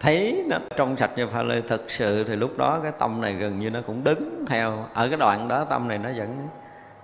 Thấy 0.00 0.44
nó 0.48 0.58
trong 0.76 0.96
sạch 0.96 1.10
như 1.16 1.26
pha 1.26 1.42
lê, 1.42 1.60
thực 1.60 1.90
sự 1.90 2.24
thì 2.24 2.36
lúc 2.36 2.58
đó 2.58 2.80
cái 2.82 2.92
tâm 2.98 3.20
này 3.20 3.34
gần 3.34 3.58
như 3.58 3.70
nó 3.70 3.80
cũng 3.86 4.04
đứng 4.04 4.44
theo. 4.46 4.86
Ở 4.94 5.08
cái 5.08 5.18
đoạn 5.18 5.48
đó 5.48 5.64
tâm 5.64 5.88
này 5.88 5.98
nó 5.98 6.10
vẫn 6.16 6.48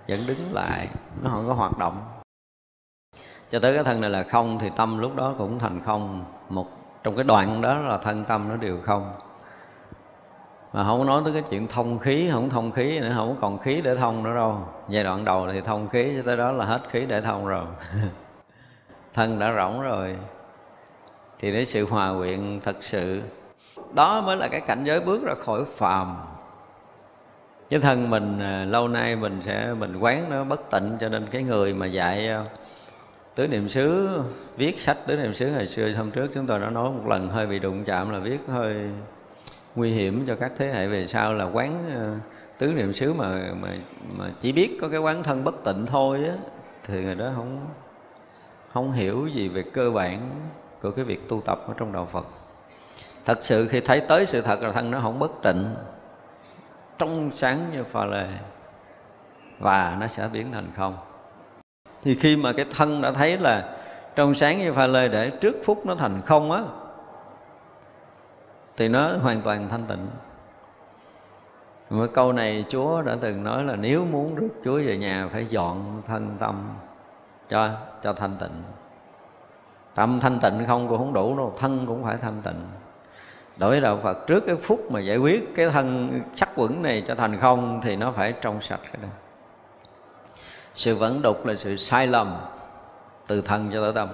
vẫn 0.07 0.19
đứng 0.27 0.53
lại, 0.53 0.87
nó 1.21 1.29
không 1.29 1.47
có 1.47 1.53
hoạt 1.53 1.77
động. 1.77 2.01
Cho 3.49 3.59
tới 3.59 3.75
cái 3.75 3.83
thân 3.83 4.01
này 4.01 4.09
là 4.09 4.23
không, 4.23 4.59
thì 4.59 4.69
tâm 4.75 4.97
lúc 4.97 5.15
đó 5.15 5.35
cũng 5.37 5.59
thành 5.59 5.81
không. 5.85 6.25
Một, 6.49 6.67
trong 7.03 7.15
cái 7.15 7.23
đoạn 7.23 7.61
đó 7.61 7.77
là 7.77 7.97
thân 7.97 8.23
tâm 8.27 8.49
nó 8.49 8.55
đều 8.55 8.81
không 8.83 9.13
mà 10.75 10.83
không 10.83 10.99
có 10.99 11.05
nói 11.05 11.21
tới 11.23 11.33
cái 11.33 11.43
chuyện 11.49 11.67
thông 11.67 11.99
khí, 11.99 12.29
không 12.31 12.49
thông 12.49 12.71
khí 12.71 12.99
nữa, 12.99 13.11
không 13.15 13.37
còn 13.41 13.59
khí 13.59 13.81
để 13.83 13.95
thông 13.95 14.23
nữa 14.23 14.35
đâu. 14.35 14.59
Giai 14.89 15.03
đoạn 15.03 15.25
đầu 15.25 15.47
thì 15.53 15.61
thông 15.61 15.89
khí, 15.89 16.13
cho 16.17 16.23
tới 16.25 16.37
đó 16.37 16.51
là 16.51 16.65
hết 16.65 16.81
khí 16.89 17.05
để 17.05 17.21
thông 17.21 17.47
rồi. 17.47 17.65
Thân 19.13 19.39
đã 19.39 19.53
rỗng 19.55 19.81
rồi, 19.81 20.15
thì 21.39 21.51
đến 21.51 21.65
sự 21.65 21.85
hòa 21.85 22.13
quyện 22.17 22.59
thật 22.63 22.75
sự. 22.81 23.21
Đó 23.93 24.21
mới 24.21 24.37
là 24.37 24.47
cái 24.47 24.61
cảnh 24.61 24.83
giới 24.83 24.99
bước 24.99 25.23
ra 25.23 25.33
khỏi 25.45 25.63
phàm. 25.75 26.15
Cái 27.69 27.79
thân 27.79 28.09
mình 28.09 28.39
à, 28.39 28.65
lâu 28.65 28.87
nay 28.87 29.15
mình 29.15 29.41
sẽ, 29.45 29.73
mình 29.79 29.97
quán 29.99 30.25
nó 30.29 30.43
bất 30.43 30.71
tịnh, 30.71 30.97
cho 30.99 31.09
nên 31.09 31.27
cái 31.31 31.43
người 31.43 31.73
mà 31.73 31.85
dạy 31.85 32.27
à, 32.27 32.43
tứ 33.35 33.47
niệm 33.47 33.69
xứ, 33.69 34.09
viết 34.57 34.79
sách 34.79 34.97
tứ 35.07 35.15
niệm 35.15 35.33
xứ 35.33 35.53
hồi 35.53 35.67
xưa, 35.67 35.91
hôm 35.97 36.11
trước 36.11 36.27
chúng 36.33 36.47
tôi 36.47 36.59
đã 36.59 36.69
nói 36.69 36.89
một 36.89 37.07
lần, 37.07 37.29
hơi 37.29 37.47
bị 37.47 37.59
đụng 37.59 37.83
chạm 37.83 38.09
là 38.09 38.19
viết 38.19 38.39
hơi 38.47 38.75
nguy 39.75 39.91
hiểm 39.91 40.23
cho 40.27 40.35
các 40.35 40.51
thế 40.57 40.67
hệ 40.67 40.87
về 40.87 41.07
sau 41.07 41.33
là 41.33 41.45
quán 41.45 41.85
ờ, 41.95 42.13
tứ 42.57 42.73
niệm 42.73 42.93
xứ 42.93 43.13
mà 43.13 43.27
mà 43.61 43.69
mà 44.17 44.31
chỉ 44.41 44.51
biết 44.51 44.77
có 44.81 44.89
cái 44.89 44.99
quán 44.99 45.23
thân 45.23 45.43
bất 45.43 45.63
tịnh 45.63 45.85
thôi 45.85 46.25
á, 46.27 46.33
thì 46.83 47.03
người 47.03 47.15
đó 47.15 47.31
không 47.35 47.67
không 48.73 48.91
hiểu 48.91 49.27
gì 49.27 49.49
về 49.49 49.63
cơ 49.73 49.91
bản 49.91 50.29
của 50.81 50.91
cái 50.91 51.05
việc 51.05 51.29
tu 51.29 51.41
tập 51.41 51.63
ở 51.67 51.73
trong 51.77 51.91
đạo 51.91 52.07
Phật. 52.11 52.25
Thật 53.25 53.37
sự 53.41 53.67
khi 53.67 53.79
thấy 53.79 54.01
tới 54.01 54.25
sự 54.25 54.41
thật 54.41 54.61
là 54.61 54.71
thân 54.71 54.91
nó 54.91 54.99
không 55.01 55.19
bất 55.19 55.31
tịnh, 55.43 55.75
trong 56.97 57.31
sáng 57.35 57.59
như 57.73 57.83
pha 57.83 58.05
lê, 58.05 58.27
và 59.59 59.97
nó 59.99 60.07
sẽ 60.07 60.29
biến 60.33 60.51
thành 60.51 60.67
không. 60.75 60.97
Thì 62.01 62.15
khi 62.15 62.37
mà 62.37 62.53
cái 62.53 62.65
thân 62.75 63.01
đã 63.01 63.11
thấy 63.11 63.37
là 63.37 63.77
trong 64.15 64.35
sáng 64.35 64.59
như 64.59 64.73
pha 64.73 64.87
lê 64.87 65.07
để 65.07 65.29
trước 65.29 65.55
phút 65.65 65.85
nó 65.85 65.95
thành 65.95 66.21
không 66.25 66.51
á 66.51 66.61
thì 68.77 68.87
nó 68.87 69.17
hoàn 69.17 69.41
toàn 69.41 69.69
thanh 69.69 69.83
tịnh. 69.87 70.07
Mà 71.89 72.05
câu 72.13 72.33
này 72.33 72.65
Chúa 72.69 73.01
đã 73.01 73.17
từng 73.21 73.43
nói 73.43 73.63
là 73.63 73.75
nếu 73.75 74.05
muốn 74.05 74.35
rước 74.35 74.49
Chúa 74.63 74.77
về 74.77 74.97
nhà 74.97 75.29
phải 75.31 75.45
dọn 75.45 76.01
thân 76.07 76.35
tâm 76.39 76.69
cho 77.49 77.69
cho 78.03 78.13
thanh 78.13 78.35
tịnh. 78.39 78.63
Tâm 79.95 80.19
thanh 80.19 80.39
tịnh 80.39 80.65
không 80.67 80.87
cũng 80.87 80.97
không 80.97 81.13
đủ 81.13 81.37
đâu, 81.37 81.53
thân 81.57 81.85
cũng 81.87 82.03
phải 82.03 82.17
thanh 82.17 82.41
tịnh. 82.41 82.67
Đối 83.57 83.69
với 83.69 83.81
đạo 83.81 83.99
phật 84.03 84.27
trước 84.27 84.43
cái 84.47 84.55
phút 84.55 84.91
mà 84.91 84.99
giải 84.99 85.17
quyết 85.17 85.55
cái 85.55 85.69
thân 85.69 86.19
sắc 86.35 86.49
quẩn 86.55 86.83
này 86.83 87.03
cho 87.07 87.15
thành 87.15 87.39
không 87.39 87.81
thì 87.83 87.95
nó 87.95 88.11
phải 88.11 88.33
trong 88.41 88.61
sạch 88.61 88.79
cái 88.83 89.01
đó. 89.01 89.07
Sự 90.73 90.95
vẫn 90.95 91.21
đục 91.21 91.45
là 91.45 91.55
sự 91.55 91.77
sai 91.77 92.07
lầm 92.07 92.37
từ 93.27 93.41
thân 93.41 93.69
cho 93.73 93.81
tới 93.81 93.93
tâm 93.93 94.09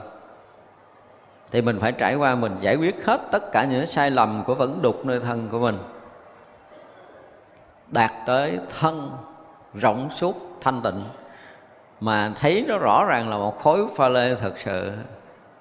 thì 1.51 1.61
mình 1.61 1.79
phải 1.79 1.91
trải 1.91 2.15
qua 2.15 2.35
mình 2.35 2.55
giải 2.59 2.75
quyết 2.75 3.05
hết 3.05 3.21
tất 3.31 3.51
cả 3.51 3.65
những 3.65 3.85
sai 3.85 4.11
lầm 4.11 4.43
của 4.43 4.55
vẫn 4.55 4.81
đục 4.81 5.05
nơi 5.05 5.19
thân 5.19 5.49
của 5.51 5.59
mình. 5.59 5.77
Đạt 7.87 8.11
tới 8.25 8.59
thân, 8.79 9.11
rộng 9.73 10.09
suốt, 10.15 10.57
thanh 10.61 10.81
tịnh. 10.81 11.03
Mà 11.99 12.31
thấy 12.35 12.65
nó 12.67 12.77
rõ 12.77 13.05
ràng 13.05 13.29
là 13.29 13.37
một 13.37 13.59
khối 13.59 13.87
pha 13.95 14.07
lê 14.07 14.35
thật 14.35 14.53
sự, 14.57 14.91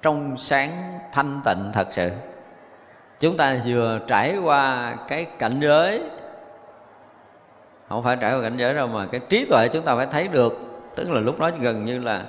trong 0.02 0.36
sáng, 0.36 0.98
thanh 1.12 1.40
tịnh 1.44 1.70
thật 1.72 1.88
sự. 1.90 2.10
Chúng 3.20 3.36
ta 3.36 3.56
vừa 3.66 3.98
trải 4.06 4.38
qua 4.38 4.94
cái 5.08 5.24
cảnh 5.24 5.60
giới, 5.60 6.02
không 7.88 8.04
phải 8.04 8.16
trải 8.20 8.34
qua 8.34 8.42
cảnh 8.42 8.56
giới 8.56 8.74
đâu 8.74 8.86
mà 8.86 9.06
cái 9.06 9.20
trí 9.28 9.44
tuệ 9.44 9.68
chúng 9.68 9.84
ta 9.84 9.96
phải 9.96 10.06
thấy 10.06 10.28
được, 10.28 10.58
tức 10.96 11.10
là 11.10 11.20
lúc 11.20 11.38
đó 11.38 11.50
gần 11.60 11.84
như 11.84 11.98
là 11.98 12.24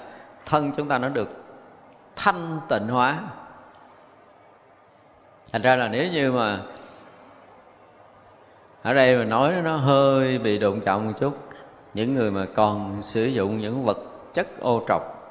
thân 0.45 0.71
chúng 0.77 0.87
ta 0.87 0.97
nó 0.97 1.09
được 1.09 1.29
thanh 2.15 2.59
tịnh 2.69 2.87
hóa 2.87 3.19
thành 5.51 5.61
ra 5.61 5.75
là 5.75 5.87
nếu 5.87 6.07
như 6.11 6.31
mà 6.31 6.59
ở 8.81 8.93
đây 8.93 9.17
mà 9.17 9.23
nói 9.23 9.53
nó 9.63 9.77
hơi 9.77 10.39
bị 10.39 10.59
đụng 10.59 10.81
trọng 10.85 11.07
một 11.07 11.13
chút, 11.19 11.37
những 11.93 12.13
người 12.13 12.31
mà 12.31 12.45
còn 12.55 13.03
sử 13.03 13.25
dụng 13.25 13.57
những 13.57 13.85
vật 13.85 13.97
chất 14.33 14.59
ô 14.59 14.85
trọc 14.87 15.21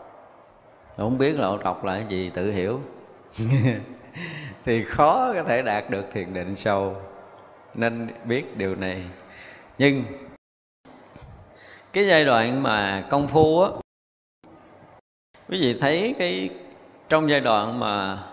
không 1.01 1.18
biết 1.18 1.39
là 1.39 1.47
ô 1.47 1.59
trọc 1.64 1.85
là 1.85 1.95
cái 1.95 2.07
gì, 2.09 2.31
tự 2.35 2.53
hiểu. 2.53 2.81
Thì 4.64 4.85
khó 4.85 5.33
có 5.35 5.43
thể 5.43 5.62
đạt 5.62 5.91
được 5.91 6.05
thiền 6.12 6.35
định 6.35 6.57
sâu, 6.57 6.97
nên 7.75 8.09
biết 8.25 8.57
điều 8.57 8.75
này. 8.75 9.05
Nhưng 9.79 10.05
cái 11.93 12.07
giai 12.07 12.25
đoạn 12.25 12.62
mà 12.62 13.07
công 13.11 13.29
phu 13.29 13.62
á, 13.62 13.71
quý 15.49 15.61
vị 15.61 15.77
thấy 15.81 16.14
cái 16.18 16.51
trong 17.09 17.31
giai 17.31 17.41
đoạn 17.41 17.81
mà 17.81 18.25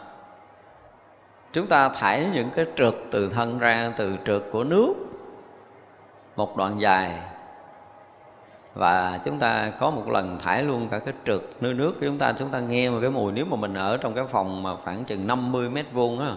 chúng 1.57 1.67
ta 1.67 1.89
thải 1.89 2.25
những 2.33 2.49
cái 2.49 2.65
trượt 2.75 2.93
từ 3.11 3.29
thân 3.29 3.59
ra, 3.59 3.91
từ 3.97 4.15
trượt 4.25 4.43
của 4.51 4.63
nước 4.63 4.93
một 6.35 6.57
đoạn 6.57 6.81
dài. 6.81 7.11
Và 8.73 9.19
chúng 9.25 9.39
ta 9.39 9.71
có 9.79 9.89
một 9.89 10.09
lần 10.09 10.39
thải 10.39 10.63
luôn 10.63 10.87
cả 10.91 10.99
cái 10.99 11.13
trượt 11.25 11.41
nơi 11.61 11.73
nước. 11.73 11.91
Của 11.91 12.05
chúng 12.05 12.17
ta 12.17 12.33
chúng 12.39 12.49
ta 12.49 12.59
nghe 12.59 12.89
một 12.89 12.97
cái 13.01 13.09
mùi, 13.09 13.31
nếu 13.31 13.45
mà 13.45 13.55
mình 13.57 13.73
ở 13.73 13.97
trong 13.97 14.13
cái 14.13 14.23
phòng 14.31 14.63
mà 14.63 14.75
khoảng 14.83 15.05
chừng 15.05 15.27
50 15.27 15.69
mét 15.69 15.85
vuông 15.93 16.19
á, 16.19 16.31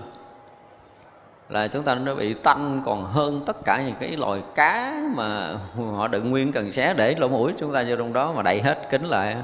là 1.49 1.68
chúng 1.68 1.83
ta 1.83 1.95
nó 1.95 2.14
bị 2.14 2.35
tanh 2.35 2.83
còn 2.85 3.05
hơn 3.05 3.43
tất 3.47 3.57
cả 3.64 3.83
những 3.87 3.97
cái 4.01 4.16
loài 4.16 4.43
cá 4.55 5.03
mà 5.16 5.57
họ 5.97 6.09
đựng 6.09 6.31
nguyên 6.31 6.53
cần 6.53 6.73
xé 6.73 6.95
để 6.95 7.14
lỗ 7.14 7.29
mũi. 7.29 7.55
Chúng 7.59 7.73
ta 7.73 7.85
vô 7.89 7.97
trong 7.97 8.12
đó 8.12 8.33
mà 8.33 8.43
đậy 8.43 8.62
hết 8.62 8.91
kính 8.91 9.05
lại 9.05 9.37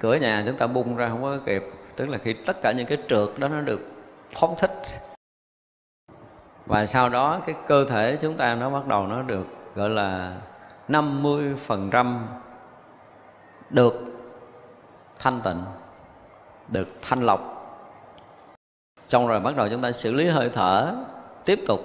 cửa 0.00 0.14
nhà 0.14 0.42
chúng 0.46 0.56
ta 0.56 0.66
bung 0.66 0.96
ra 0.96 1.08
không 1.08 1.22
có 1.22 1.38
kịp 1.46 1.62
tức 1.96 2.08
là 2.08 2.18
khi 2.18 2.32
tất 2.32 2.62
cả 2.62 2.72
những 2.72 2.86
cái 2.86 2.98
trượt 3.08 3.28
đó 3.36 3.48
nó 3.48 3.60
được 3.60 3.80
phóng 4.32 4.54
thích. 4.58 4.82
Và 6.66 6.86
sau 6.86 7.08
đó 7.08 7.40
cái 7.46 7.54
cơ 7.68 7.84
thể 7.84 8.18
chúng 8.22 8.34
ta 8.34 8.54
nó 8.54 8.70
bắt 8.70 8.86
đầu 8.86 9.06
nó 9.06 9.22
được, 9.22 9.46
gọi 9.74 9.90
là 9.90 10.36
50% 10.88 12.18
được 13.70 13.94
thanh 15.18 15.40
tịnh, 15.40 15.62
được 16.68 16.88
thanh 17.02 17.22
lọc. 17.22 17.40
Xong 19.04 19.26
rồi 19.26 19.40
bắt 19.40 19.56
đầu 19.56 19.68
chúng 19.68 19.82
ta 19.82 19.92
xử 19.92 20.12
lý 20.12 20.26
hơi 20.26 20.50
thở, 20.52 20.94
tiếp 21.44 21.60
tục 21.66 21.80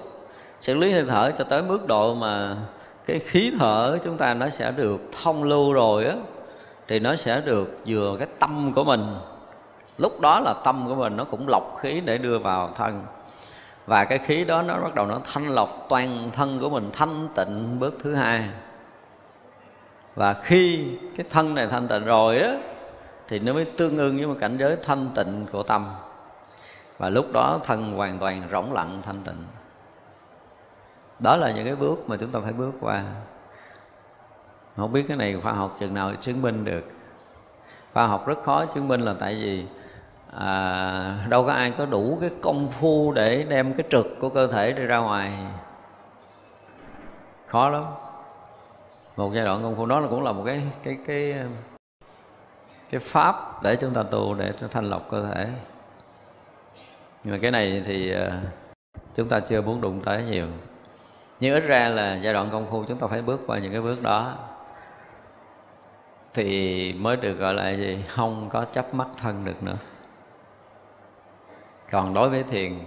xử 0.59 0.73
lý 0.73 0.91
hơi 0.91 1.05
thở 1.07 1.31
cho 1.37 1.43
tới 1.43 1.63
mức 1.63 1.87
độ 1.87 2.13
mà 2.15 2.57
cái 3.05 3.19
khí 3.19 3.53
thở 3.59 3.97
chúng 4.03 4.17
ta 4.17 4.33
nó 4.33 4.49
sẽ 4.49 4.71
được 4.71 5.01
thông 5.23 5.43
lưu 5.43 5.73
rồi 5.73 6.05
á, 6.05 6.15
thì 6.87 6.99
nó 6.99 7.15
sẽ 7.15 7.41
được 7.41 7.77
vừa 7.85 8.15
cái 8.19 8.27
tâm 8.39 8.71
của 8.75 8.83
mình 8.83 9.15
lúc 10.01 10.21
đó 10.21 10.39
là 10.39 10.53
tâm 10.63 10.87
của 10.87 10.95
mình 10.95 11.17
nó 11.17 11.23
cũng 11.23 11.47
lọc 11.47 11.77
khí 11.79 12.01
để 12.01 12.17
đưa 12.17 12.39
vào 12.39 12.73
thân. 12.75 13.01
Và 13.85 14.05
cái 14.05 14.17
khí 14.17 14.45
đó 14.45 14.61
nó 14.61 14.79
bắt 14.79 14.95
đầu 14.95 15.05
nó 15.05 15.19
thanh 15.33 15.47
lọc 15.47 15.85
toàn 15.89 16.29
thân 16.33 16.59
của 16.59 16.69
mình, 16.69 16.89
thanh 16.93 17.27
tịnh 17.35 17.79
bước 17.79 17.93
thứ 18.03 18.15
hai. 18.15 18.49
Và 20.15 20.33
khi 20.33 20.87
cái 21.17 21.25
thân 21.29 21.55
này 21.55 21.67
thanh 21.67 21.87
tịnh 21.87 22.05
rồi 22.05 22.39
á, 22.39 22.53
thì 23.27 23.39
nó 23.39 23.53
mới 23.53 23.65
tương 23.65 23.97
ưng 23.97 24.17
với 24.17 24.27
một 24.27 24.35
cảnh 24.39 24.57
giới 24.57 24.77
thanh 24.83 25.07
tịnh 25.15 25.45
của 25.51 25.63
tâm. 25.63 25.89
Và 26.97 27.09
lúc 27.09 27.31
đó 27.33 27.59
thân 27.63 27.93
hoàn 27.93 28.19
toàn 28.19 28.43
rỗng 28.51 28.73
lặng, 28.73 29.01
thanh 29.03 29.21
tịnh. 29.25 29.45
Đó 31.19 31.35
là 31.35 31.51
những 31.51 31.65
cái 31.65 31.75
bước 31.75 32.09
mà 32.09 32.17
chúng 32.19 32.31
ta 32.31 32.39
phải 32.43 32.53
bước 32.53 32.71
qua. 32.81 33.03
Không 34.77 34.93
biết 34.93 35.05
cái 35.07 35.17
này 35.17 35.39
khoa 35.43 35.53
học 35.53 35.77
chừng 35.79 35.93
nào 35.93 36.11
chứng 36.21 36.41
minh 36.41 36.65
được. 36.65 36.83
Khoa 37.93 38.07
học 38.07 38.27
rất 38.27 38.43
khó 38.43 38.65
chứng 38.65 38.87
minh 38.87 39.01
là 39.01 39.13
tại 39.19 39.35
vì 39.35 39.65
à, 40.37 41.25
đâu 41.29 41.45
có 41.45 41.51
ai 41.51 41.71
có 41.77 41.85
đủ 41.85 42.17
cái 42.21 42.29
công 42.41 42.71
phu 42.71 43.11
để 43.13 43.45
đem 43.49 43.73
cái 43.73 43.85
trực 43.89 44.05
của 44.19 44.29
cơ 44.29 44.47
thể 44.47 44.71
đi 44.71 44.83
ra 44.83 44.97
ngoài. 44.97 45.31
Khó 47.47 47.69
lắm. 47.69 47.85
Một 49.17 49.31
giai 49.33 49.45
đoạn 49.45 49.63
công 49.63 49.75
phu 49.75 49.85
đó 49.85 49.99
là 49.99 50.07
cũng 50.07 50.23
là 50.23 50.31
một 50.31 50.43
cái 50.45 50.61
cái 50.83 50.97
cái 51.05 51.35
cái 52.89 52.99
pháp 52.99 53.63
để 53.63 53.75
chúng 53.75 53.93
ta 53.93 54.03
tu 54.03 54.33
để 54.33 54.53
thanh 54.71 54.89
lọc 54.89 55.09
cơ 55.09 55.25
thể. 55.25 55.47
Nhưng 57.23 57.33
mà 57.33 57.39
cái 57.41 57.51
này 57.51 57.83
thì 57.85 58.13
à, 58.13 58.41
chúng 59.15 59.27
ta 59.29 59.39
chưa 59.39 59.61
muốn 59.61 59.81
đụng 59.81 60.01
tới 60.03 60.23
nhiều. 60.23 60.47
Nhưng 61.39 61.53
ít 61.53 61.59
ra 61.59 61.89
là 61.89 62.15
giai 62.15 62.33
đoạn 62.33 62.49
công 62.51 62.67
phu 62.71 62.83
chúng 62.83 62.97
ta 62.97 63.07
phải 63.07 63.21
bước 63.21 63.41
qua 63.47 63.59
những 63.59 63.71
cái 63.71 63.81
bước 63.81 64.01
đó. 64.01 64.33
Thì 66.33 66.93
mới 66.93 67.15
được 67.15 67.33
gọi 67.33 67.53
là 67.53 67.69
gì? 67.69 68.03
Không 68.07 68.49
có 68.49 68.65
chấp 68.65 68.93
mắt 68.93 69.07
thân 69.17 69.45
được 69.45 69.63
nữa 69.63 69.77
còn 71.91 72.13
đối 72.13 72.29
với 72.29 72.43
thiền, 72.43 72.79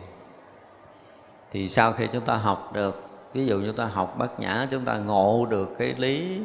thì 1.53 1.69
sau 1.69 1.93
khi 1.93 2.07
chúng 2.13 2.25
ta 2.25 2.35
học 2.35 2.71
được, 2.73 3.09
ví 3.33 3.47
dụ 3.47 3.63
chúng 3.67 3.77
ta 3.77 3.85
học 3.85 4.15
bát 4.19 4.41
nhã, 4.41 4.67
chúng 4.71 4.85
ta 4.85 4.99
ngộ 4.99 5.47
được 5.51 5.75
cái 5.79 5.95
lý 5.99 6.41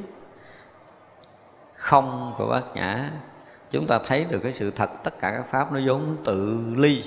không 1.74 2.34
của 2.38 2.48
bát 2.48 2.64
nhã, 2.76 3.12
chúng 3.70 3.88
ta 3.88 4.00
thấy 4.04 4.26
được 4.30 4.40
cái 4.44 4.54
sự 4.54 4.72
thật, 4.72 4.90
tất 5.04 5.20
cả 5.20 5.32
các 5.32 5.46
pháp 5.52 5.72
nó 5.72 5.80
vốn 5.88 6.18
tự 6.26 6.60
ly. 6.78 7.04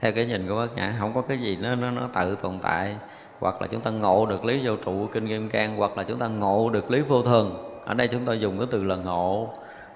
Theo 0.00 0.12
cái 0.12 0.26
nhìn 0.26 0.48
của 0.48 0.56
bát 0.56 0.76
nhã, 0.76 0.94
không 0.98 1.14
có 1.14 1.22
cái 1.22 1.38
gì 1.38 1.58
nó 1.62 1.74
nó 1.74 1.90
nó 1.90 2.08
tự 2.14 2.34
tồn 2.34 2.58
tại. 2.62 2.96
Hoặc 3.40 3.62
là 3.62 3.66
chúng 3.66 3.80
ta 3.80 3.90
ngộ 3.90 4.26
được 4.26 4.44
lý 4.44 4.66
vô 4.66 4.76
trụ 4.76 5.08
kinh 5.12 5.28
kim 5.28 5.50
cang 5.50 5.76
hoặc 5.76 5.98
là 5.98 6.02
chúng 6.04 6.18
ta 6.18 6.26
ngộ 6.26 6.70
được 6.70 6.90
lý 6.90 7.00
vô 7.00 7.22
thường. 7.22 7.80
Ở 7.86 7.94
đây 7.94 8.08
chúng 8.08 8.26
ta 8.26 8.32
dùng 8.32 8.58
cái 8.58 8.66
từ 8.70 8.84
là 8.84 8.96
ngộ. 8.96 9.48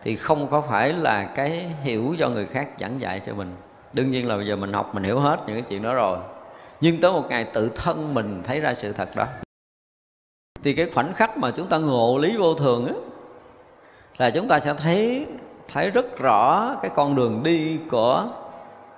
Thì 0.03 0.17
không 0.17 0.49
có 0.51 0.61
phải 0.61 0.93
là 0.93 1.25
cái 1.25 1.51
hiểu 1.83 2.15
do 2.19 2.29
người 2.29 2.47
khác 2.47 2.69
giảng 2.81 3.01
dạy 3.01 3.21
cho 3.27 3.35
mình 3.35 3.57
đương 3.93 4.11
nhiên 4.11 4.29
là 4.29 4.37
bây 4.37 4.47
giờ 4.47 4.57
mình 4.57 4.73
học, 4.73 4.95
mình 4.95 5.05
hiểu 5.05 5.21
hết 5.21 5.41
những 5.47 5.57
cái 5.57 5.65
chuyện 5.69 5.83
đó 5.83 5.95
rồi. 5.95 6.19
Nhưng 6.81 7.01
tới 7.01 7.13
một 7.13 7.25
ngày 7.29 7.45
tự 7.45 7.71
thân 7.75 8.15
mình 8.15 8.43
thấy 8.45 8.61
ra 8.61 8.75
sự 8.75 8.93
thật 8.93 9.09
đó, 9.17 9.27
thì 10.63 10.73
cái 10.73 10.91
khoảnh 10.95 11.13
khắc 11.13 11.39
mà 11.39 11.51
chúng 11.51 11.67
ta 11.67 11.79
ngộ 11.79 12.19
lý 12.19 12.37
vô 12.37 12.55
thường 12.55 12.87
á, 12.87 12.95
là 14.19 14.31
chúng 14.31 14.49
ta 14.49 14.61
sẽ 14.61 14.75
thấy 14.75 15.27
thấy 15.73 15.91
rất 15.91 16.19
rõ 16.19 16.75
cái 16.83 16.91
con 16.95 17.15
đường 17.15 17.43
đi 17.43 17.79
của 17.91 18.29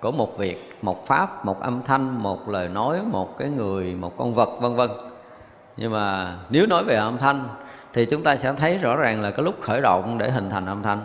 của 0.01 0.11
một 0.11 0.39
việc, 0.39 0.79
một 0.83 1.07
pháp, 1.07 1.45
một 1.45 1.61
âm 1.61 1.83
thanh, 1.83 2.23
một 2.23 2.49
lời 2.49 2.69
nói, 2.69 3.01
một 3.03 3.39
cái 3.39 3.49
người, 3.49 3.95
một 3.95 4.17
con 4.17 4.35
vật, 4.35 4.49
vân 4.61 4.77
vân. 4.77 4.91
Nhưng 5.77 5.93
mà 5.93 6.37
nếu 6.51 6.67
nói 6.67 6.85
về 6.85 6.97
âm 6.97 7.19
thanh, 7.19 7.49
thì 7.93 8.07
chúng 8.07 8.23
ta 8.23 8.37
sẽ 8.37 8.53
thấy 8.53 8.79
rõ 8.79 8.97
ràng 8.97 9.23
là 9.23 9.31
cái 9.31 9.45
lúc 9.45 9.55
khởi 9.61 9.81
động 9.81 10.19
để 10.19 10.31
hình 10.31 10.51
thành 10.51 10.67
âm 10.67 10.83
thanh. 10.83 11.01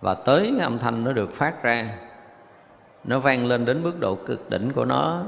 Và 0.00 0.14
tới 0.14 0.52
cái 0.56 0.64
âm 0.64 0.78
thanh 0.78 1.04
nó 1.04 1.12
được 1.12 1.34
phát 1.34 1.62
ra 1.62 1.88
nó 3.04 3.18
vang 3.18 3.46
lên 3.46 3.64
đến 3.64 3.82
mức 3.82 4.00
độ 4.00 4.14
cực 4.14 4.50
đỉnh 4.50 4.72
của 4.72 4.84
nó. 4.84 5.22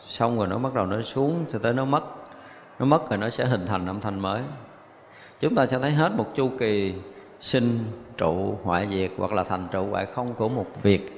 Xong 0.00 0.38
rồi 0.38 0.48
nó 0.48 0.58
bắt 0.58 0.74
đầu 0.74 0.86
nó 0.86 1.02
xuống, 1.02 1.44
cho 1.52 1.58
tới 1.58 1.72
nó 1.72 1.84
mất. 1.84 2.04
Nó 2.78 2.86
mất 2.86 3.10
rồi 3.10 3.18
nó 3.18 3.30
sẽ 3.30 3.44
hình 3.44 3.66
thành 3.66 3.86
âm 3.86 4.00
thanh 4.00 4.20
mới. 4.20 4.42
Chúng 5.40 5.54
ta 5.54 5.66
sẽ 5.66 5.78
thấy 5.78 5.90
hết 5.90 6.12
một 6.16 6.26
chu 6.34 6.50
kỳ 6.58 6.94
sinh, 7.40 7.78
trụ, 8.16 8.58
hoại 8.62 8.88
diệt 8.90 9.10
hoặc 9.18 9.32
là 9.32 9.44
thành 9.44 9.68
trụ 9.72 9.86
hoại 9.90 10.06
không 10.06 10.34
của 10.34 10.48
một 10.48 10.66
việc. 10.82 11.12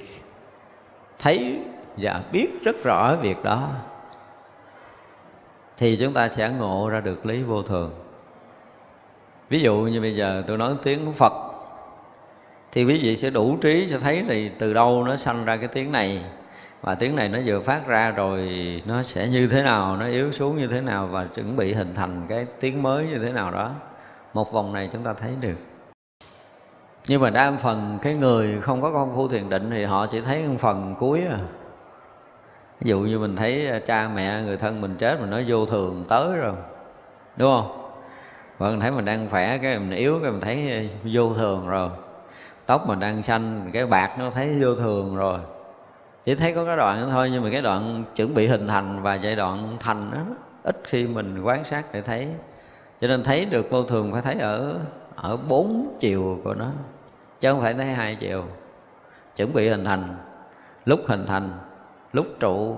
Thấy 1.19 1.59
và 1.97 2.23
biết 2.31 2.47
rất 2.63 2.83
rõ 2.83 3.15
việc 3.15 3.43
đó, 3.43 3.69
thì 5.77 5.97
chúng 5.97 6.13
ta 6.13 6.29
sẽ 6.29 6.49
ngộ 6.49 6.89
ra 6.89 6.99
được 6.99 7.25
lý 7.25 7.43
vô 7.43 7.61
thường. 7.61 7.93
Ví 9.49 9.59
dụ 9.59 9.75
như 9.75 10.01
bây 10.01 10.15
giờ 10.15 10.43
tôi 10.47 10.57
nói 10.57 10.75
tiếng 10.83 11.13
phật 11.13 11.33
thì 12.75 12.83
quý 12.83 12.99
vị 13.03 13.15
sẽ 13.15 13.29
đủ 13.29 13.57
trí 13.61 13.87
sẽ 13.87 13.97
thấy 13.97 14.23
thì 14.27 14.49
từ 14.59 14.73
đâu 14.73 15.03
nó 15.03 15.17
sanh 15.17 15.45
ra 15.45 15.57
cái 15.57 15.67
tiếng 15.67 15.91
này. 15.91 16.21
Và 16.81 16.95
tiếng 16.95 17.15
này 17.15 17.29
nó 17.29 17.39
vừa 17.45 17.59
phát 17.59 17.87
ra 17.87 18.11
rồi 18.11 18.49
nó 18.85 19.03
sẽ 19.03 19.27
như 19.27 19.47
thế 19.47 19.61
nào, 19.63 19.97
nó 19.97 20.07
yếu 20.07 20.31
xuống 20.31 20.57
như 20.57 20.67
thế 20.67 20.81
nào 20.81 21.07
và 21.07 21.25
chuẩn 21.35 21.55
bị 21.55 21.73
hình 21.73 21.95
thành 21.95 22.25
cái 22.29 22.45
tiếng 22.59 22.83
mới 22.83 23.07
như 23.07 23.19
thế 23.19 23.31
nào 23.31 23.51
đó. 23.51 23.71
Một 24.33 24.51
vòng 24.53 24.73
này 24.73 24.89
chúng 24.93 25.03
ta 25.03 25.13
thấy 25.13 25.31
được. 25.41 25.55
Nhưng 27.07 27.21
mà 27.21 27.29
đa 27.29 27.51
phần 27.51 27.99
cái 28.01 28.13
người 28.13 28.61
không 28.61 28.81
có 28.81 28.91
công 28.91 29.15
phu 29.15 29.27
thiền 29.27 29.49
định 29.49 29.69
thì 29.71 29.83
họ 29.83 30.05
chỉ 30.05 30.21
thấy 30.21 30.43
phần 30.59 30.95
cuối 30.99 31.21
à. 31.29 31.39
Ví 32.81 32.89
dụ 32.89 32.99
như 32.99 33.19
mình 33.19 33.35
thấy 33.35 33.81
cha 33.85 34.09
mẹ, 34.15 34.41
người 34.41 34.57
thân 34.57 34.81
mình 34.81 34.95
chết 34.95 35.19
mình 35.19 35.29
nói 35.29 35.45
vô 35.47 35.65
thường 35.65 36.05
tới 36.07 36.37
rồi, 36.37 36.53
đúng 37.37 37.51
không? 37.51 37.91
Và 38.57 38.69
mình 38.69 38.79
thấy 38.79 38.91
mình 38.91 39.05
đang 39.05 39.29
khỏe, 39.29 39.57
cái 39.57 39.79
mình 39.79 39.97
yếu, 39.97 40.19
cái 40.21 40.31
mình 40.31 40.41
thấy 40.41 40.89
vô 41.13 41.33
thường 41.33 41.67
rồi 41.67 41.89
tóc 42.65 42.87
mình 42.87 42.99
đang 42.99 43.23
xanh, 43.23 43.69
cái 43.73 43.85
bạc 43.85 44.19
nó 44.19 44.29
thấy 44.29 44.59
vô 44.61 44.75
thường 44.75 45.15
rồi. 45.15 45.39
Chỉ 46.25 46.35
thấy 46.35 46.53
có 46.53 46.65
cái 46.65 46.77
đoạn 46.77 47.01
đó 47.01 47.07
thôi, 47.11 47.29
nhưng 47.31 47.43
mà 47.43 47.49
cái 47.51 47.61
đoạn 47.61 48.03
chuẩn 48.15 48.33
bị 48.33 48.47
hình 48.47 48.67
thành 48.67 49.01
và 49.01 49.15
giai 49.15 49.35
đoạn 49.35 49.77
thành 49.79 50.11
đó, 50.11 50.19
ít 50.63 50.81
khi 50.83 51.07
mình 51.07 51.41
quan 51.43 51.65
sát 51.65 51.85
để 51.91 52.01
thấy. 52.01 52.27
Cho 53.01 53.07
nên 53.07 53.23
thấy 53.23 53.45
được 53.45 53.71
vô 53.71 53.83
thường 53.83 54.11
phải 54.11 54.21
thấy 54.21 54.35
ở 54.39 54.75
ở 55.15 55.37
bốn 55.37 55.97
chiều 55.99 56.39
của 56.43 56.53
nó, 56.53 56.67
chứ 57.39 57.51
không 57.51 57.61
phải 57.61 57.73
thấy 57.73 57.85
hai 57.85 58.15
chiều. 58.15 58.43
Chuẩn 59.35 59.53
bị 59.53 59.69
hình 59.69 59.85
thành, 59.85 60.17
lúc 60.85 60.99
hình 61.07 61.25
thành, 61.25 61.49
lúc 62.13 62.25
trụ, 62.39 62.77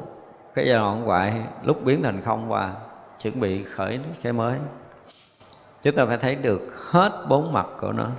cái 0.55 0.67
giai 0.67 0.77
đoạn 0.77 1.03
hoại, 1.05 1.41
lúc 1.63 1.85
biến 1.85 2.03
thành 2.03 2.21
không 2.21 2.49
và 2.49 2.73
chuẩn 3.21 3.39
bị 3.39 3.63
khởi 3.63 3.99
cái 4.21 4.33
mới. 4.33 4.57
Chúng 5.83 5.95
ta 5.95 6.05
phải 6.05 6.17
thấy 6.17 6.35
được 6.35 6.61
hết 6.91 7.11
bốn 7.29 7.53
mặt 7.53 7.67
của 7.79 7.91
nó 7.91 8.09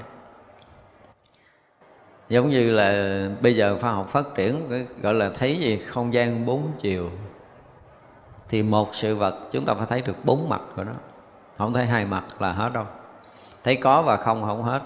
giống 2.29 2.51
như 2.51 2.71
là 2.71 3.29
bây 3.41 3.57
giờ 3.57 3.79
khoa 3.81 3.93
học 3.93 4.09
phát 4.13 4.25
triển 4.35 4.87
gọi 5.03 5.15
là 5.15 5.31
thấy 5.35 5.57
gì? 5.57 5.79
Không 5.79 6.15
gian 6.15 6.47
bốn 6.47 6.73
chiều. 6.79 7.11
Thì 8.49 8.63
một 8.63 8.95
sự 8.95 9.17
vật, 9.17 9.35
chúng 9.53 9.65
ta 9.65 9.75
phải 9.75 9.87
thấy 9.87 10.03
được 10.03 10.25
bốn 10.25 10.49
mặt 10.49 10.61
của 10.77 10.85
nó 10.85 10.93
không 11.59 11.75
thấy 11.75 11.87
hai 11.87 12.05
mặt 12.05 12.25
là 12.39 12.53
hết 12.53 12.73
đâu. 12.73 12.85
Thấy 13.65 13.77
có 13.77 14.03
và 14.03 14.17
không 14.17 14.43
không 14.47 14.63
hết. 14.63 14.83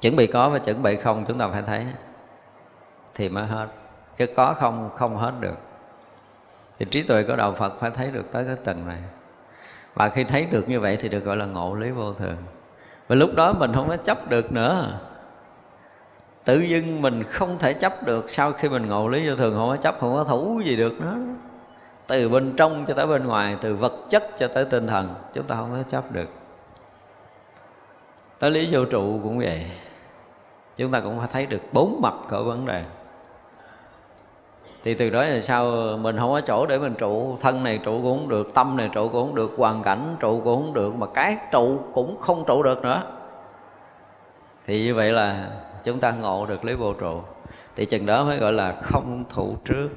Chuẩn 0.00 0.16
bị 0.16 0.26
có 0.26 0.48
và 0.50 0.58
chuẩn 0.58 0.82
bị 0.82 0.96
không, 0.96 1.24
chúng 1.28 1.38
ta 1.38 1.48
phải 1.48 1.62
thấy. 1.62 1.86
Thì 3.14 3.28
mới 3.28 3.46
hết. 3.46 3.66
Chứ 4.16 4.26
có 4.26 4.54
không 4.54 4.90
không 4.96 5.16
hết 5.16 5.32
được. 5.40 5.56
Thì 6.78 6.86
trí 6.90 7.02
tuệ 7.02 7.22
của 7.22 7.36
đạo 7.36 7.52
phật 7.52 7.80
phải 7.80 7.90
thấy 7.90 8.10
được 8.10 8.32
tới 8.32 8.44
cái 8.44 8.56
tầng 8.64 8.86
này. 8.86 8.98
Và 9.94 10.08
khi 10.08 10.24
thấy 10.24 10.46
được 10.50 10.68
như 10.68 10.80
vậy 10.80 10.96
thì 11.00 11.08
được 11.08 11.24
gọi 11.24 11.36
là 11.36 11.46
ngộ 11.46 11.74
lý 11.74 11.90
vô 11.90 12.12
thường. 12.12 12.36
Và 13.08 13.16
lúc 13.16 13.34
đó 13.34 13.52
mình 13.52 13.72
không 13.74 13.88
có 13.88 13.96
chấp 13.96 14.28
được 14.30 14.52
nữa 14.52 15.00
tự 16.44 16.60
dưng 16.60 17.02
mình 17.02 17.22
không 17.22 17.58
thể 17.58 17.72
chấp 17.72 18.02
được, 18.02 18.30
sau 18.30 18.52
khi 18.52 18.68
mình 18.68 18.86
ngộ 18.86 19.08
lý 19.08 19.28
vô 19.28 19.36
thường 19.36 19.54
không 19.54 19.68
có 19.68 19.76
chấp, 19.76 19.96
không 20.00 20.14
có 20.14 20.24
thủ 20.24 20.60
gì 20.64 20.76
được 20.76 20.92
nữa. 21.00 21.16
Từ 22.06 22.28
bên 22.28 22.54
trong 22.56 22.84
cho 22.86 22.94
tới 22.94 23.06
bên 23.06 23.26
ngoài, 23.26 23.56
từ 23.60 23.74
vật 23.74 23.92
chất 24.10 24.24
cho 24.38 24.48
tới 24.48 24.64
tinh 24.64 24.86
thần, 24.86 25.14
chúng 25.34 25.46
ta 25.46 25.56
không 25.56 25.70
có 25.70 25.90
chấp 25.90 26.12
được. 26.12 26.28
Tới 28.38 28.50
lý 28.50 28.68
vô 28.72 28.84
trụ 28.84 29.20
cũng 29.22 29.38
vậy. 29.38 29.66
Chúng 30.76 30.92
ta 30.92 31.00
cũng 31.00 31.18
phải 31.18 31.28
thấy 31.32 31.46
được 31.46 31.60
bốn 31.72 32.00
mặt 32.02 32.14
của 32.30 32.44
vấn 32.44 32.66
đề. 32.66 32.84
Thì 34.84 34.94
từ 34.94 35.10
đó 35.10 35.24
là 35.24 35.40
sao 35.42 35.72
mình 35.96 36.18
không 36.18 36.30
có 36.30 36.40
chỗ 36.40 36.66
để 36.66 36.78
mình 36.78 36.94
trụ. 36.94 37.36
Thân 37.40 37.64
này 37.64 37.78
trụ 37.78 38.00
cũng 38.02 38.18
không 38.18 38.28
được, 38.28 38.54
tâm 38.54 38.76
này 38.76 38.90
trụ 38.92 39.08
cũng 39.08 39.26
không 39.26 39.34
được, 39.34 39.52
hoàn 39.56 39.82
cảnh 39.82 40.16
trụ 40.20 40.40
cũng 40.44 40.62
không 40.62 40.74
được, 40.74 40.94
mà 40.94 41.06
cái 41.14 41.36
trụ 41.52 41.78
cũng 41.92 42.20
không 42.20 42.44
trụ 42.46 42.62
được 42.62 42.82
nữa. 42.82 43.02
Thì 44.66 44.84
như 44.84 44.94
vậy 44.94 45.12
là 45.12 45.50
chúng 45.84 46.00
ta 46.00 46.12
ngộ 46.12 46.46
được 46.46 46.64
lý 46.64 46.74
vô 46.74 46.92
trụ, 46.92 47.20
thì 47.76 47.86
chừng 47.86 48.06
đó 48.06 48.24
mới 48.24 48.38
gọi 48.38 48.52
là 48.52 48.72
không 48.82 49.24
thủ 49.28 49.56
trước. 49.64 49.88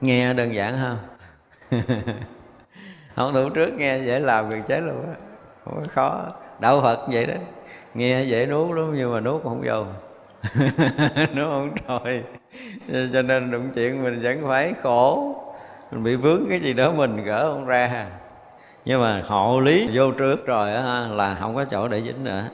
Nghe 0.00 0.32
đơn 0.32 0.54
giản 0.54 0.76
ha? 0.78 0.96
Không 3.16 3.32
thủ 3.32 3.48
trước, 3.50 3.70
nghe 3.76 3.98
dễ 3.98 4.18
làm 4.18 4.50
gần 4.50 4.62
chết 4.62 4.80
luôn 4.80 5.06
á. 5.06 5.14
Không 5.64 5.74
có 5.80 5.86
khó. 5.94 6.22
Đạo 6.58 6.80
phật 6.82 7.06
vậy 7.08 7.26
đó. 7.26 7.34
Nghe 7.94 8.22
dễ 8.22 8.46
nuốt 8.46 8.76
lắm, 8.76 8.92
nhưng 8.96 9.12
mà 9.12 9.20
nuốt 9.20 9.42
không 9.42 9.62
vô. 9.66 9.84
Nuốt 11.34 11.46
không 11.46 11.70
trôi. 11.88 12.22
Cho 13.12 13.22
nên 13.22 13.50
đụng 13.50 13.70
chuyện 13.74 14.04
mình 14.04 14.22
vẫn 14.22 14.42
phải 14.48 14.74
khổ. 14.82 15.34
Mình 15.90 16.04
bị 16.04 16.16
vướng 16.16 16.46
cái 16.48 16.60
gì 16.60 16.72
đó 16.72 16.92
mình 16.92 17.24
gỡ 17.24 17.52
không 17.52 17.66
ra. 17.66 18.06
Nhưng 18.84 19.00
mà 19.00 19.22
hộ 19.26 19.60
lý 19.60 19.88
vô 19.94 20.10
trước 20.10 20.46
rồi 20.46 20.74
á 20.74 21.08
là 21.10 21.34
không 21.40 21.54
có 21.54 21.64
chỗ 21.64 21.88
để 21.88 22.02
dính 22.02 22.24
nữa 22.24 22.48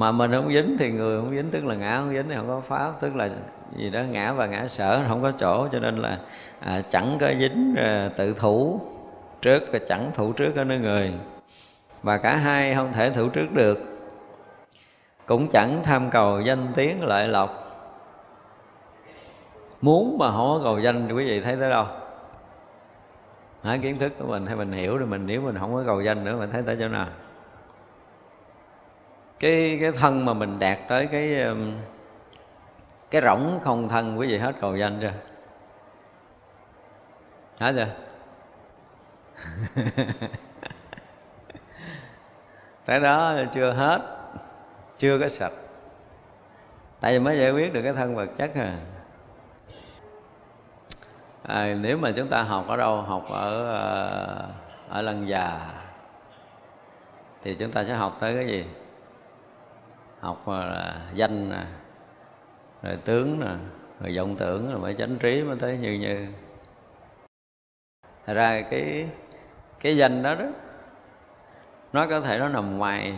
mà 0.00 0.12
mình 0.12 0.32
không 0.32 0.52
dính 0.52 0.76
thì 0.78 0.90
người 0.90 1.20
không 1.20 1.30
dính 1.30 1.50
tức 1.50 1.64
là 1.64 1.74
ngã 1.74 1.96
không 1.96 2.12
dính 2.12 2.28
thì 2.28 2.34
không 2.34 2.48
có 2.48 2.60
pháp 2.60 2.92
tức 3.00 3.16
là 3.16 3.28
gì 3.76 3.90
đó 3.90 4.00
ngã 4.00 4.32
và 4.32 4.46
ngã 4.46 4.68
sở 4.68 5.04
không 5.08 5.22
có 5.22 5.32
chỗ 5.32 5.68
cho 5.72 5.78
nên 5.78 5.96
là 5.96 6.18
à, 6.60 6.82
chẳng 6.90 7.16
có 7.20 7.30
dính 7.38 7.74
à, 7.76 8.10
tự 8.16 8.34
thủ 8.34 8.80
trước 9.42 9.62
và 9.72 9.78
chẳng 9.88 10.10
thủ 10.14 10.32
trước 10.32 10.56
ở 10.56 10.64
nơi 10.64 10.78
người. 10.78 11.12
Và 12.02 12.18
cả 12.18 12.36
hai 12.36 12.74
không 12.74 12.92
thể 12.92 13.10
thủ 13.10 13.28
trước 13.28 13.52
được. 13.52 13.78
Cũng 15.26 15.48
chẳng 15.48 15.80
tham 15.82 16.10
cầu 16.10 16.40
danh 16.40 16.66
tiếng 16.74 17.04
lợi 17.04 17.28
lộc. 17.28 17.66
Muốn 19.80 20.18
mà 20.18 20.30
không 20.30 20.48
có 20.48 20.60
cầu 20.64 20.78
danh 20.78 21.08
thì 21.08 21.14
quý 21.14 21.24
vị 21.24 21.40
thấy 21.40 21.56
tới 21.56 21.70
đâu? 21.70 21.86
Hả 23.62 23.76
kiến 23.76 23.98
thức 23.98 24.12
của 24.18 24.26
mình 24.26 24.46
hay 24.46 24.56
mình 24.56 24.72
hiểu 24.72 24.96
rồi 24.96 25.06
mình 25.06 25.26
nếu 25.26 25.40
mình 25.40 25.56
không 25.58 25.74
có 25.74 25.82
cầu 25.86 26.00
danh 26.00 26.24
nữa 26.24 26.36
mình 26.38 26.50
thấy 26.50 26.62
tới 26.62 26.76
chỗ 26.80 26.88
nào? 26.88 27.06
Cái 29.40 29.78
cái 29.80 29.92
thân 29.92 30.24
mà 30.24 30.34
mình 30.34 30.58
đạt 30.58 30.78
tới 30.88 31.06
cái 31.06 31.42
um, 31.42 31.72
cái 33.10 33.22
rỗng 33.22 33.60
không 33.62 33.88
thân 33.88 34.18
quý 34.18 34.26
vị 34.26 34.38
hết 34.38 34.54
cầu 34.60 34.76
danh 34.76 34.98
chưa? 35.00 35.12
Hết 37.58 37.72
chưa? 37.72 37.88
Cái 42.86 43.00
đó 43.00 43.34
chưa 43.54 43.72
hết 43.72 44.00
chưa 44.98 45.18
có 45.18 45.28
sạch. 45.28 45.52
Tại 47.00 47.12
vì 47.12 47.24
mới 47.24 47.38
giải 47.38 47.50
quyết 47.50 47.72
được 47.72 47.82
cái 47.82 47.92
thân 47.92 48.14
vật 48.14 48.28
chất 48.38 48.54
à. 48.54 48.76
À, 51.42 51.74
nếu 51.80 51.98
mà 51.98 52.12
chúng 52.16 52.28
ta 52.28 52.42
học 52.42 52.68
ở 52.68 52.76
đâu 52.76 53.02
học 53.02 53.26
ở 53.28 53.66
ờ, 53.68 54.48
ở 54.88 55.02
lần 55.02 55.28
già 55.28 55.60
thì 57.42 57.54
chúng 57.54 57.72
ta 57.72 57.84
sẽ 57.84 57.94
học 57.94 58.16
tới 58.20 58.34
cái 58.34 58.46
gì? 58.46 58.64
Học 60.20 60.48
là 60.48 61.00
danh 61.14 61.50
nè 61.50 61.62
rồi 62.82 62.96
tướng 63.04 63.40
nè, 63.40 63.50
rồi 64.00 64.16
vọng 64.16 64.36
tưởng 64.36 64.70
rồi 64.70 64.80
mới 64.80 64.94
chánh 64.98 65.16
trí 65.16 65.42
mới 65.42 65.56
tới 65.60 65.78
như 65.78 65.92
như. 65.92 66.26
Thật 68.26 68.34
ra 68.34 68.62
cái 68.70 69.08
cái 69.80 69.96
danh 69.96 70.22
đó 70.22 70.34
đó, 70.34 70.46
nó 71.92 72.06
có 72.06 72.20
thể 72.20 72.38
nó 72.38 72.48
nằm 72.48 72.78
ngoài 72.78 73.14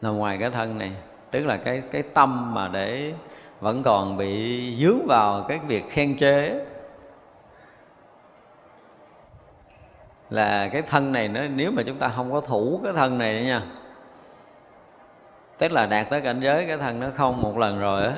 nằm 0.00 0.16
ngoài 0.16 0.38
cái 0.40 0.50
thân 0.50 0.78
này. 0.78 0.92
Tức 1.30 1.46
là 1.46 1.56
cái 1.56 1.82
cái 1.92 2.02
tâm 2.02 2.54
mà 2.54 2.68
để 2.68 3.14
vẫn 3.60 3.82
còn 3.82 4.16
bị 4.16 4.76
dướng 4.80 5.06
vào 5.06 5.44
cái 5.48 5.58
việc 5.66 5.84
khen 5.90 6.16
chế 6.16 6.66
là 10.30 10.68
cái 10.68 10.82
thân 10.82 11.12
này 11.12 11.28
nó, 11.28 11.40
nếu 11.54 11.70
mà 11.70 11.82
chúng 11.86 11.98
ta 11.98 12.08
không 12.08 12.32
có 12.32 12.40
thủ 12.40 12.80
cái 12.84 12.92
thân 12.92 13.18
này 13.18 13.44
nha 13.44 13.62
tức 15.62 15.72
là 15.72 15.86
đạt 15.86 16.10
tới 16.10 16.20
cảnh 16.20 16.40
giới 16.40 16.66
cái 16.66 16.78
thân 16.78 17.00
nó 17.00 17.10
không 17.16 17.42
một 17.42 17.58
lần 17.58 17.80
rồi 17.80 18.06
á. 18.06 18.12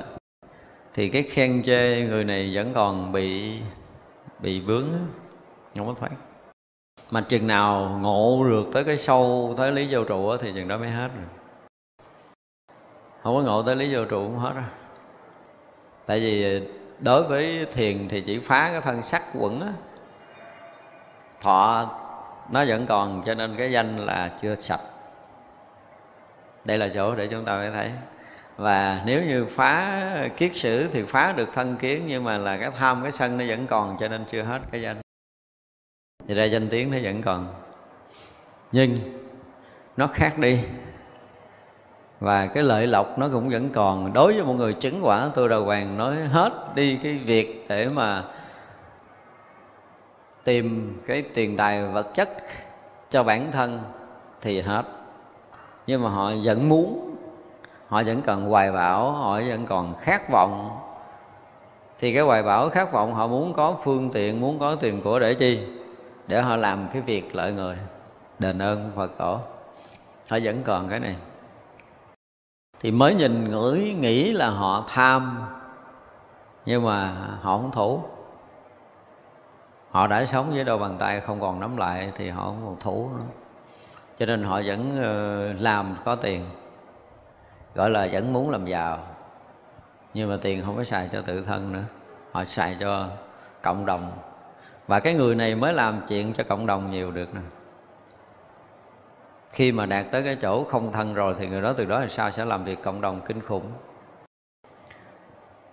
Thì 0.95 1.09
cái 1.09 1.22
khen 1.22 1.62
chê 1.62 2.01
người 2.01 2.24
này 2.24 2.51
vẫn 2.55 2.74
còn 2.74 3.12
bị 3.12 3.59
bị 4.38 4.61
vướng 4.61 4.84
không 5.78 5.86
có 5.86 5.95
thoát. 6.01 6.11
Mà 7.11 7.20
chừng 7.20 7.47
nào 7.47 7.99
ngộ 8.01 8.45
được 8.49 8.64
tới 8.72 8.84
cái 8.84 8.99
sâu, 8.99 9.55
tới 9.57 9.72
lý 9.72 9.88
vô 9.90 10.05
trụ 10.05 10.36
thì 10.36 10.53
chừng 10.55 10.68
đó 10.68 10.78
mới 10.78 10.90
hết 10.90 11.09
rồi. 11.14 11.24
Không 13.22 13.34
có 13.34 13.42
ngộ 13.42 13.62
tới 13.62 13.76
lý 13.76 13.95
vô 13.95 14.05
trụ 14.05 14.22
cũng 14.24 14.38
hết 14.38 14.53
rồi 14.55 14.64
tại 16.07 16.20
vì 16.20 16.62
đối 17.01 17.22
với 17.22 17.66
thiền 17.72 18.09
thì 18.09 18.20
chỉ 18.20 18.38
phá 18.38 18.68
cái 18.72 18.80
thân 18.80 19.03
sắc 19.03 19.22
quẩn 19.34 19.61
á. 19.61 19.72
Thọ, 21.40 21.90
nó 22.53 22.64
vẫn 22.68 22.86
còn, 22.86 23.22
cho 23.26 23.34
nên 23.34 23.57
cái 23.59 23.72
danh 23.72 23.99
là 23.99 24.30
chưa 24.40 24.57
sạch 24.57 24.93
đây 26.67 26.79
là 26.79 26.89
chỗ 26.95 27.15
để 27.15 27.27
chúng 27.27 27.45
ta 27.45 27.57
phải 27.57 27.71
thấy. 27.71 27.91
Và 28.57 29.03
nếu 29.07 29.23
như 29.23 29.47
phá 29.47 30.01
kiết 30.37 30.57
sử 30.57 30.89
thì 30.93 31.03
phá 31.03 31.33
được 31.33 31.49
thân 31.53 31.77
kiến, 31.77 32.03
nhưng 32.07 32.25
mà 32.25 32.39
là 32.39 32.57
cái 32.57 32.71
tham, 32.79 33.03
cái 33.03 33.12
sân 33.12 33.39
nó 33.39 33.45
vẫn 33.49 33.67
còn, 33.67 33.97
cho 34.01 34.09
nên 34.09 34.25
chưa 34.25 34.43
hết 34.43 34.62
cái 34.71 34.83
danh. 34.83 34.97
Thì 36.29 36.35
ra 36.35 36.45
danh 36.45 36.69
tiếng 36.69 36.91
nó 36.91 36.99
vẫn 37.03 37.23
còn. 37.23 37.55
Nhưng 38.73 38.97
nó 39.97 40.07
khác 40.07 40.39
đi. 40.39 40.61
Và 42.21 42.47
cái 42.47 42.62
lợi 42.62 42.87
lộc 42.87 43.19
nó 43.19 43.29
cũng 43.33 43.49
vẫn 43.49 43.71
còn. 43.71 44.12
Đối 44.12 44.33
với 44.33 44.45
một 44.45 44.55
người 44.55 44.73
chứng 44.73 44.99
quả, 45.03 45.31
tôi 45.35 45.49
đầu 45.49 45.65
hoàng 45.65 45.99
nói 45.99 46.17
hết 46.17 46.53
đi 46.75 46.99
cái 47.03 47.12
việc 47.12 47.67
để 47.69 47.89
mà 47.89 48.25
tìm 50.45 50.97
cái 51.07 51.25
tiền 51.35 51.57
tài 51.57 51.85
vật 51.85 52.15
chất 52.15 52.29
cho 53.11 53.23
bản 53.23 53.53
thân 53.53 53.83
thì 54.41 54.61
hết 54.61 54.85
nhưng 55.87 56.03
mà 56.03 56.11
họ 56.11 56.32
vẫn 56.45 56.68
muốn, 56.68 57.16
họ 57.89 58.03
vẫn 58.07 58.22
cần 58.22 58.51
hoài 58.51 58.72
bão, 58.72 59.12
họ 59.12 59.41
vẫn 59.49 59.66
còn 59.66 59.95
khát 59.99 60.28
vọng. 60.30 60.78
Thì 61.99 62.14
cái 62.14 62.22
hoài 62.22 62.43
bão, 62.43 62.68
khát 62.68 62.93
vọng 62.93 63.14
họ 63.14 63.26
muốn 63.26 63.53
có 63.53 63.76
phương 63.85 64.11
tiện, 64.12 64.41
muốn 64.41 64.59
có 64.59 64.74
tiền 64.74 65.01
của 65.05 65.18
để 65.18 65.35
chi? 65.35 65.61
Để 66.26 66.43
họ 66.43 66.57
làm 66.57 66.89
cái 66.93 67.03
việc 67.03 67.35
lợi 67.35 67.53
người, 67.53 67.76
đền 68.39 68.62
ơn 68.62 68.91
phật 68.97 69.11
tổ. 69.18 69.39
Họ 70.28 70.39
vẫn 70.43 70.62
còn 70.62 70.89
cái 70.89 71.01
này. 71.01 71.16
Thì 72.80 72.91
mới 72.91 73.14
nhìn 73.14 73.51
ngửi, 73.51 73.97
nghĩ 74.01 74.32
là 74.32 74.51
họ 74.51 74.85
tham, 74.89 75.45
nhưng 76.66 76.85
mà 76.85 77.12
họ 77.41 77.59
không 77.59 77.70
thủ. 77.70 78.03
Họ 79.91 80.07
đã 80.07 80.26
sống 80.26 80.51
với 80.51 80.64
đôi 80.64 80.78
bàn 80.78 80.97
tay 80.99 81.20
không 81.20 81.41
còn 81.41 81.61
nắm 81.61 81.76
lại 81.76 82.12
thì 82.16 82.30
họ 82.30 82.45
không 82.45 82.62
còn 82.64 82.76
thủ 82.80 83.11
nữa 83.18 83.43
cho 84.19 84.27
nên 84.27 84.43
họ 84.43 84.61
vẫn 84.65 85.03
ờ, 85.03 85.53
làm 85.53 85.97
có 86.05 86.17
tiền. 86.17 86.45
Gọi 87.75 87.91
là 87.91 88.09
vẫn 88.12 88.33
muốn 88.33 88.51
làm 88.51 88.67
giàu. 88.67 88.99
Nhưng 90.15 90.31
mà 90.31 90.39
tiền 90.43 90.62
không 90.65 90.77
có 90.77 90.85
xài 90.85 91.09
cho 91.12 91.23
tự 91.23 91.43
thân 91.43 91.73
nữa. 91.73 91.85
Họ 92.33 92.45
xài 92.45 92.77
cho 92.81 93.09
cộng 93.62 93.87
đồng. 93.87 94.12
Và 94.87 95.01
cái 95.01 95.15
người 95.15 95.35
này 95.35 95.55
mới 95.55 95.73
làm 95.73 96.01
chuyện 96.09 96.33
cho 96.33 96.45
cộng 96.45 96.67
đồng 96.67 96.91
nhiều 96.91 97.11
được 97.11 97.35
nè. 97.35 97.41
Khi 99.53 99.73
mà 99.73 99.87
đạt 99.87 100.07
tới 100.11 100.23
cái 100.23 100.37
chỗ 100.37 100.65
không 100.65 100.93
thân 100.93 101.15
rồi 101.15 101.35
thì 101.39 101.47
người 101.47 101.62
đó 101.62 101.73
từ 101.73 101.85
đó 101.85 102.01
là 102.01 102.09
sao 102.09 102.31
sẽ 102.31 102.45
làm 102.45 102.65
việc 102.65 102.83
cộng 102.83 103.01
đồng 103.01 103.21
kinh 103.27 103.41
khủng. 103.41 103.71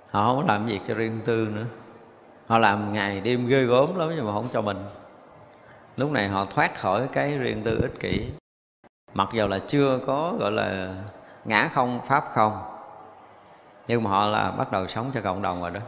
Họ 0.10 0.28
không 0.28 0.38
có 0.38 0.54
làm 0.54 0.66
việc 0.66 0.80
cho 0.88 0.94
riêng 0.94 1.20
tư 1.26 1.48
nữa. 1.56 1.66
Họ 2.48 2.58
làm 2.58 2.94
ngày 2.94 3.22
đêm 3.22 3.48
ghê 3.48 3.64
gớm 3.64 3.96
lắm 4.00 4.10
nhưng 4.16 4.26
mà 4.26 4.34
không 4.34 4.50
cho 4.54 4.62
mình 4.62 4.78
lúc 6.02 6.12
này 6.12 6.28
họ 6.28 6.46
thoát 6.46 6.76
khỏi 6.76 7.08
cái 7.14 7.38
riêng 7.38 7.62
tư 7.64 7.80
ích 7.82 8.00
kỷ. 8.00 8.30
Mặc 9.14 9.30
dù 9.34 9.48
là 9.48 9.60
chưa 9.68 10.00
có 10.08 10.34
gọi 10.40 10.52
là 10.52 10.96
ngã 11.46 11.70
không 11.74 12.00
pháp 12.08 12.30
không 12.34 12.62
nhưng 13.88 14.04
mà 14.04 14.10
họ 14.10 14.26
là 14.26 14.52
bắt 14.52 14.72
đầu 14.72 14.88
sống 14.88 15.12
cho 15.14 15.22
cộng 15.22 15.42
đồng 15.42 15.62
rồi 15.62 15.72
đó. 15.72 15.80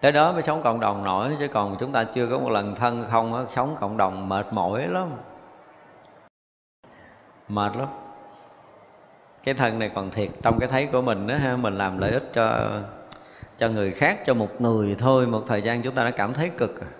Tới 0.00 0.12
đó 0.12 0.32
mới 0.32 0.42
sống 0.42 0.62
cộng 0.62 0.80
đồng 0.80 1.04
nổi 1.04 1.36
chứ 1.38 1.48
còn 1.48 1.76
chúng 1.80 1.92
ta 1.92 2.04
chưa 2.04 2.26
có 2.30 2.38
một 2.38 2.50
lần 2.50 2.74
thân 2.74 3.04
không 3.10 3.32
đó, 3.32 3.44
sống 3.54 3.76
cộng 3.80 3.96
đồng 3.96 4.28
mệt 4.28 4.46
mỏi 4.52 4.88
lắm. 4.88 5.10
Mệt 7.48 7.76
lắm. 7.76 7.88
Cái 9.44 9.54
thân 9.54 9.78
này 9.78 9.90
còn 9.94 10.10
thiệt 10.10 10.30
trong 10.42 10.58
cái 10.58 10.68
thấy 10.68 10.86
của 10.86 11.02
mình 11.02 11.26
đó 11.26 11.36
ha 11.36 11.56
mình 11.56 11.74
làm 11.74 11.98
lợi 11.98 12.10
ích 12.10 12.30
cho 12.32 12.70
cho 13.56 13.68
người 13.68 13.92
khác 13.92 14.18
cho 14.26 14.34
một 14.34 14.60
người 14.60 14.96
thôi 14.98 15.26
một 15.26 15.42
thời 15.46 15.62
gian 15.62 15.82
chúng 15.82 15.94
ta 15.94 16.04
đã 16.04 16.10
cảm 16.10 16.32
thấy 16.32 16.50
cực 16.58 16.80
rồi 16.80 16.90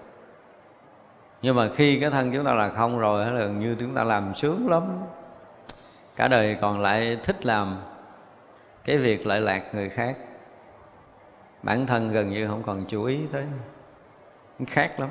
nhưng 1.47 1.57
mà 1.57 1.69
khi 1.75 2.01
cái 2.01 2.11
thân 2.11 2.33
chúng 2.33 2.45
ta 2.45 2.55
là 2.55 2.69
không 2.69 2.99
rồi 2.99 3.27
là 3.27 3.39
gần 3.39 3.61
như 3.61 3.77
chúng 3.81 3.95
ta 3.95 4.05
làm 4.05 4.35
sướng 4.35 4.69
lắm, 4.71 4.83
cả 6.17 6.29
đời 6.29 6.57
còn 6.61 6.81
lại 6.81 7.19
thích 7.23 7.47
làm 7.47 7.77
cái 8.85 8.99
việc 8.99 9.27
lợi 9.27 9.41
lạc 9.41 9.75
người 9.75 9.89
khác. 9.89 10.17
Bản 11.63 11.87
thân 11.87 12.13
gần 12.13 12.31
như 12.31 12.47
không 12.49 12.63
còn 12.63 12.85
chú 12.89 13.05
ý 13.05 13.21
tới 13.33 13.45
khác 14.67 15.01
lắm. 15.01 15.09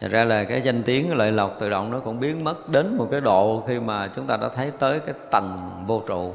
Thật 0.00 0.08
ra 0.10 0.24
là 0.24 0.44
cái 0.44 0.62
danh 0.62 0.82
tiếng 0.82 1.16
lợi 1.16 1.32
lộc 1.32 1.56
tự 1.58 1.70
động 1.70 1.90
nó 1.90 1.98
cũng 1.98 2.20
biến 2.20 2.44
mất 2.44 2.68
đến 2.68 2.96
một 2.96 3.08
cái 3.10 3.20
độ 3.20 3.64
khi 3.68 3.80
mà 3.80 4.10
chúng 4.16 4.26
ta 4.26 4.36
đã 4.36 4.48
thấy 4.48 4.70
tới 4.78 5.00
cái 5.00 5.14
tầng 5.30 5.84
vô 5.86 6.02
trụ. 6.06 6.34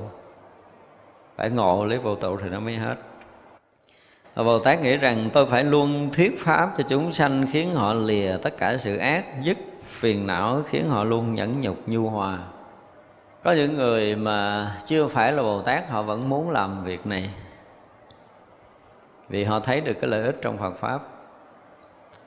Phải 1.35 1.49
ngộ 1.49 1.85
lấy 1.85 1.97
vô 1.97 2.15
trụ 2.15 2.37
thì 2.37 2.49
nó 2.49 2.59
mới 2.59 2.75
hết 2.75 2.95
và 4.39 4.45
Bồ 4.45 4.59
Tát 4.59 4.81
nghĩ 4.81 4.97
rằng 4.97 5.29
tôi 5.33 5.45
phải 5.45 5.63
luôn 5.63 6.09
thuyết 6.13 6.39
pháp 6.39 6.69
cho 6.77 6.83
chúng 6.89 7.13
sanh 7.13 7.45
khiến 7.51 7.73
họ 7.73 7.93
lìa 7.93 8.37
tất 8.41 8.57
cả 8.57 8.77
sự 8.77 8.97
ác, 8.97 9.25
dứt 9.41 9.57
phiền 9.83 10.27
não 10.27 10.61
khiến 10.65 10.89
họ 10.89 11.03
luôn 11.03 11.33
nhẫn 11.33 11.61
nhục 11.61 11.77
nhu 11.85 12.09
hòa. 12.09 12.37
Có 13.43 13.51
những 13.51 13.73
người 13.73 14.15
mà 14.15 14.71
chưa 14.85 15.07
phải 15.07 15.31
là 15.31 15.43
Bồ 15.43 15.61
Tát 15.61 15.89
họ 15.89 16.01
vẫn 16.01 16.29
muốn 16.29 16.49
làm 16.49 16.83
việc 16.83 17.05
này. 17.05 17.29
Vì 19.29 19.43
họ 19.43 19.59
thấy 19.59 19.81
được 19.81 19.93
cái 20.01 20.09
lợi 20.09 20.23
ích 20.23 20.37
trong 20.41 20.57
Phật 20.57 20.73
pháp. 20.79 20.99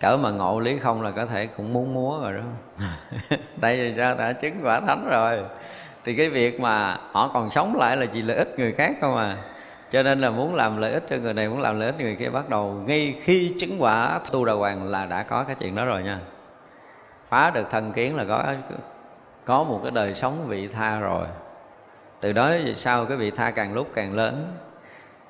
Cỡ 0.00 0.16
mà 0.16 0.30
ngộ 0.30 0.60
lý 0.60 0.78
không 0.78 1.02
là 1.02 1.10
có 1.10 1.26
thể 1.26 1.46
cũng 1.46 1.72
muốn 1.72 1.94
múa 1.94 2.20
rồi 2.22 2.32
đó. 2.32 2.86
Tại 3.60 3.76
vì 3.76 3.94
sao? 3.96 4.16
Đã 4.16 4.32
chứng 4.32 4.54
quả 4.62 4.80
thánh 4.80 5.08
rồi. 5.10 5.38
Thì 6.04 6.16
cái 6.16 6.30
việc 6.30 6.60
mà 6.60 6.98
họ 7.12 7.28
còn 7.28 7.50
sống 7.50 7.76
lại 7.76 7.96
là 7.96 8.06
chỉ 8.06 8.22
lợi 8.22 8.36
ích 8.36 8.58
người 8.58 8.72
khác 8.72 8.92
không 9.00 9.16
à 9.16 9.36
cho 9.92 10.02
nên 10.02 10.20
là 10.20 10.30
muốn 10.30 10.54
làm 10.54 10.76
lợi 10.76 10.92
ích 10.92 11.04
cho 11.08 11.16
người 11.16 11.34
này, 11.34 11.48
muốn 11.48 11.60
làm 11.60 11.80
lợi 11.80 11.86
ích 11.86 12.00
người 12.00 12.16
kia, 12.16 12.30
bắt 12.30 12.48
đầu 12.48 12.82
ngay 12.86 13.14
khi 13.20 13.54
chứng 13.58 13.76
quả 13.78 14.20
tu 14.30 14.44
đà 14.44 14.52
hoàng 14.52 14.88
là 14.88 15.06
đã 15.06 15.22
có 15.22 15.44
cái 15.44 15.56
chuyện 15.60 15.74
đó 15.74 15.84
rồi 15.84 16.02
nha. 16.02 16.18
Phá 17.28 17.50
được 17.50 17.70
thân 17.70 17.92
kiến 17.92 18.16
là 18.16 18.24
có 18.24 18.54
có 19.44 19.62
một 19.62 19.80
cái 19.82 19.90
đời 19.90 20.14
sống 20.14 20.44
vị 20.48 20.68
tha 20.68 21.00
rồi. 21.00 21.26
Từ 22.20 22.32
đó 22.32 22.48
về 22.48 22.74
sau 22.74 23.06
cái 23.06 23.16
vị 23.16 23.30
tha 23.30 23.50
càng 23.50 23.74
lúc 23.74 23.90
càng 23.94 24.14
lớn, 24.14 24.56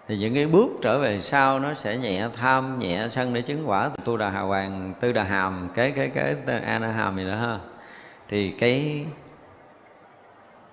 thì 0.09 0.17
những 0.17 0.35
cái 0.35 0.47
bước 0.47 0.71
trở 0.83 0.99
về 0.99 1.21
sau 1.21 1.59
nó 1.59 1.75
sẽ 1.75 1.97
nhẹ 1.97 2.29
tham, 2.37 2.79
nhẹ 2.79 3.07
sân 3.11 3.35
để 3.35 3.43
chứng 3.43 3.63
quả 3.67 3.91
tu 4.05 4.17
đà 4.17 4.31
hà 4.31 4.41
hoàng, 4.41 4.95
tư 5.01 5.13
đà 5.13 5.23
hàm, 5.23 5.69
cái 5.75 5.91
cái 5.91 6.11
cái 6.15 6.37
ana 6.65 6.93
hàm 6.93 7.17
gì 7.17 7.27
đó 7.27 7.37
ha. 7.37 7.59
Thì 8.29 8.51
cái, 8.51 9.07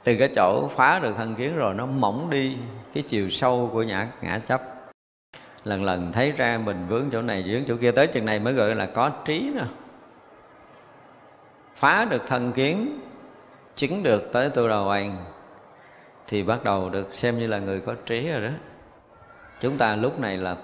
từ 0.04 0.16
cái 0.20 0.30
chỗ 0.36 0.70
phá 0.76 1.00
được 1.00 1.14
thân 1.18 1.36
kiến 1.36 1.58
rồi 1.58 1.74
nó 1.74 1.86
mỏng 1.86 2.30
đi 2.30 2.58
cái 2.94 3.04
chiều 3.08 3.30
sâu 3.30 3.70
của 3.74 3.84
nhã 3.84 4.08
ngã 4.22 4.40
chấp. 4.40 4.62
Lần 5.64 5.84
lần 5.84 6.12
thấy 6.12 6.32
ra 6.32 6.60
mình 6.66 6.86
vướng 6.90 7.10
chỗ 7.12 7.22
này, 7.22 7.44
vướng 7.48 7.66
chỗ 7.68 7.76
kia, 7.82 7.92
tới 7.92 8.08
chừng 8.08 8.26
này 8.26 8.40
mới 8.40 8.54
gọi 8.54 8.76
là 8.76 8.86
có 8.86 9.10
trí 9.26 9.52
nè 9.56 9.64
phá 11.76 12.06
được 12.10 12.28
thân 12.28 12.52
kiến, 12.52 13.00
chứng 13.76 14.04
được 14.04 14.30
tới 14.34 14.50
tu 14.50 14.68
đầu 14.68 14.84
hoàng 14.84 15.26
thì 16.28 16.44
bắt 16.44 16.64
đầu 16.64 16.90
được 16.90 17.16
xem 17.16 17.40
như 17.40 17.48
là 17.48 17.60
người 17.60 17.82
có 17.82 17.96
trí 18.06 18.30
rồi 18.32 18.42
đó. 18.42 18.50
Chúng 19.60 19.78
ta 19.78 19.96
lúc 19.96 20.20
này 20.20 20.38
là 20.38 20.56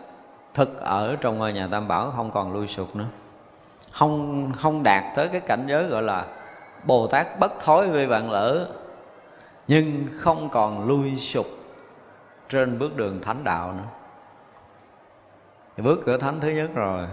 thực 0.54 0.80
ở 0.80 1.16
trong 1.22 1.38
ngôi 1.38 1.54
nhà 1.54 1.68
tam 1.72 1.88
bảo, 1.88 2.14
không 2.16 2.32
còn 2.32 2.54
lui 2.54 2.68
sụp 2.68 2.96
nữa. 2.96 3.08
Không 3.92 4.52
không 4.58 4.84
đạt 4.84 5.04
tới 5.16 5.28
cái 5.28 5.42
cảnh 5.42 5.66
giới 5.68 5.88
gọi 5.88 6.04
là 6.04 6.26
bồ 6.84 7.08
tát 7.08 7.40
bất 7.40 7.60
thối 7.60 7.88
với 7.90 8.06
vạn 8.06 8.32
lỡ, 8.32 8.70
nhưng 9.68 10.06
không 10.12 10.50
còn 10.50 10.88
lui 10.88 11.18
sụp 11.18 11.46
trên 12.50 12.80
bước 12.80 12.98
đường 12.98 13.22
thánh 13.22 13.44
đạo 13.44 13.74
nữa. 13.74 13.88
Thì 15.78 15.84
bước 15.84 16.02
cửa 16.06 16.18
thánh 16.18 16.40
thứ 16.40 16.50
nhất 16.50 16.70
rồi. 16.76 17.08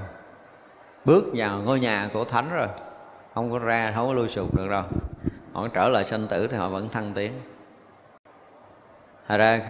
Bước 1.04 1.24
vào 1.34 1.58
ngôi 1.58 1.80
nhà 1.80 2.08
của 2.12 2.24
thánh 2.24 2.48
rồi. 2.52 2.68
Không 3.34 3.50
có 3.50 3.58
ra 3.58 3.92
không 3.94 4.06
có 4.06 4.12
lui 4.12 4.28
sụp 4.28 4.56
được 4.56 4.68
đâu. 4.70 4.84
Họ 5.52 5.68
trở 5.68 5.88
lại 5.88 6.04
sanh 6.04 6.26
tử 6.28 6.46
thì 6.46 6.56
họ 6.56 6.68
vẫn 6.68 6.88
thăng 6.88 7.12
tiến. 7.14 7.32
Thật 9.28 9.36
ra 9.36 9.60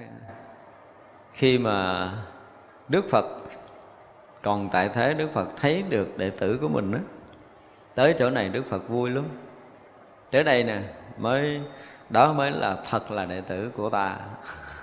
khi 1.33 1.59
mà 1.59 2.11
Đức 2.89 3.05
Phật 3.11 3.27
còn 4.43 4.69
tại 4.73 4.89
thế 4.89 5.15
Đức 5.15 5.29
Phật 5.35 5.49
thấy 5.57 5.85
được 5.89 6.19
đệ 6.19 6.31
tử 6.31 6.59
của 6.61 6.69
mình 6.69 6.91
đó, 6.91 6.99
tới 7.95 8.15
chỗ 8.19 8.31
này 8.31 8.49
Đức 8.49 8.63
Phật 8.71 8.89
vui 8.89 9.11
lắm. 9.11 9.25
Tới 10.31 10.45
đây 10.45 10.65
nè 10.65 10.81
mới 11.19 11.61
đó 12.11 12.33
mới 12.33 12.51
là 12.51 12.77
thật 12.91 13.11
là 13.11 13.25
đệ 13.25 13.41
tử 13.41 13.71
của 13.77 13.91
ta. 13.91 14.17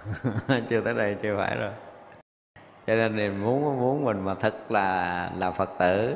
chưa 0.70 0.82
tới 0.82 0.94
đây 0.94 1.16
chưa 1.22 1.38
phải 1.38 1.56
rồi. 1.58 1.72
Cho 2.88 2.96
nên 2.96 3.16
mình 3.16 3.44
muốn 3.44 3.80
muốn 3.80 4.06
mình 4.06 4.26
mà 4.26 4.36
thật 4.36 4.72
là 4.72 5.32
là 5.36 5.52
phật 5.52 5.70
tử. 5.80 6.16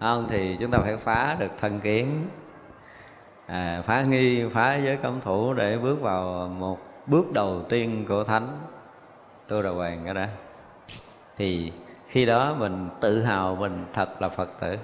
Không 0.00 0.26
thì 0.28 0.56
chúng 0.60 0.70
ta 0.70 0.78
phải 0.78 0.96
phá 0.96 1.36
được 1.38 1.50
thân 1.58 1.80
kiến. 1.80 2.28
À, 3.46 3.82
phá 3.86 4.02
nghi 4.02 4.44
phá 4.54 4.76
giới 4.76 4.96
cấm 4.96 5.20
thủ 5.24 5.54
để 5.54 5.78
bước 5.78 6.00
vào 6.00 6.48
một 6.48 6.78
bước 7.06 7.32
đầu 7.32 7.62
tiên 7.68 8.04
của 8.08 8.24
thánh. 8.24 8.48
Tu 9.48 9.62
đầu 9.62 9.74
hoàng 9.74 10.00
cái 10.04 10.14
đó 10.14 10.26
thì 11.36 11.72
khi 12.08 12.26
đó 12.26 12.54
mình 12.58 12.88
tự 13.00 13.22
hào 13.22 13.54
mình 13.54 13.84
thật 13.92 14.22
là 14.22 14.28
phật 14.28 14.48
tử 14.60 14.76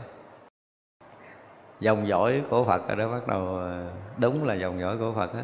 dòng 1.81 2.09
dõi 2.09 2.43
của 2.51 2.65
phật 2.65 2.89
ở 2.89 2.95
đó 2.95 3.09
bắt 3.09 3.29
đầu 3.29 3.57
ờ, 3.57 3.91
đúng 4.17 4.45
là 4.45 4.55
dòng 4.55 4.81
dõi 4.81 4.97
của 4.99 5.13
phật 5.17 5.35
đó. 5.35 5.41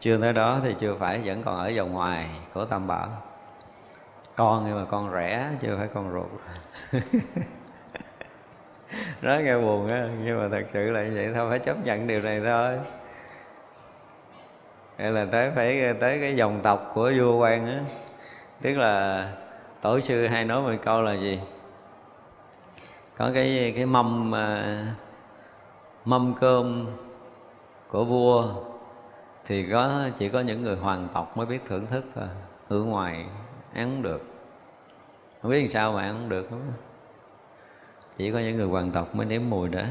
chưa 0.00 0.18
tới 0.18 0.32
đó 0.32 0.60
thì 0.64 0.74
chưa 0.78 0.96
phải, 0.98 1.20
vẫn 1.24 1.42
còn 1.42 1.58
ở 1.58 1.68
dòng 1.68 1.92
ngoài 1.92 2.26
của 2.54 2.64
tam 2.64 2.86
bảo. 2.86 3.08
Con 4.36 4.64
nhưng 4.66 4.76
mà 4.76 4.84
con 4.90 5.12
rẻ 5.12 5.50
chưa 5.60 5.76
phải 5.78 5.88
con 5.94 6.12
ruột. 6.12 6.30
Nói 9.22 9.42
nghe 9.42 9.58
buồn 9.58 9.88
á, 9.88 10.08
nhưng 10.24 10.38
mà 10.38 10.48
thật 10.50 10.64
sự 10.72 10.90
là 10.90 11.02
như 11.02 11.12
vậy 11.14 11.30
thôi 11.34 11.50
phải 11.50 11.58
chấp 11.58 11.84
nhận 11.84 12.06
điều 12.06 12.20
này 12.20 12.40
thôi. 12.44 12.78
Hay 14.98 15.10
là 15.10 15.26
tới 15.32 15.50
phải 15.54 15.84
ờ, 15.84 15.92
tới 15.92 16.20
cái 16.20 16.36
dòng 16.36 16.60
tộc 16.62 16.90
của 16.94 17.12
vua 17.18 17.36
quan 17.36 17.66
á. 17.66 17.80
Tức 18.62 18.74
là 18.74 19.26
tổ 19.80 20.00
sư 20.00 20.26
hay 20.26 20.44
nói 20.44 20.62
một 20.62 20.82
câu 20.82 21.02
là 21.02 21.12
gì? 21.12 21.40
Có 23.16 23.30
cái 23.34 23.72
cái 23.76 23.86
mâm 23.86 24.32
mâm 26.04 26.34
cơm 26.40 26.86
của 27.88 28.04
vua 28.04 28.54
thì 29.46 29.68
có, 29.70 30.08
chỉ 30.18 30.28
có 30.28 30.40
những 30.40 30.62
người 30.62 30.76
hoàng 30.76 31.08
tộc 31.14 31.36
mới 31.36 31.46
biết 31.46 31.60
thưởng 31.68 31.86
thức 31.86 32.04
thôi. 32.14 32.28
Ở 32.68 32.76
ngoài 32.76 33.26
ăn 33.74 33.90
không 33.90 34.02
được. 34.02 34.22
Không 35.42 35.50
biết 35.50 35.58
làm 35.58 35.68
sao 35.68 35.92
mà 35.92 36.02
ăn 36.02 36.14
không 36.14 36.28
được. 36.28 36.46
Không? 36.50 36.72
chỉ 38.16 38.32
có 38.32 38.38
những 38.38 38.56
người 38.56 38.66
hoàng 38.66 38.90
tộc 38.90 39.14
mới 39.14 39.26
nếm 39.26 39.42
mùi 39.50 39.68
đó. 39.68 39.82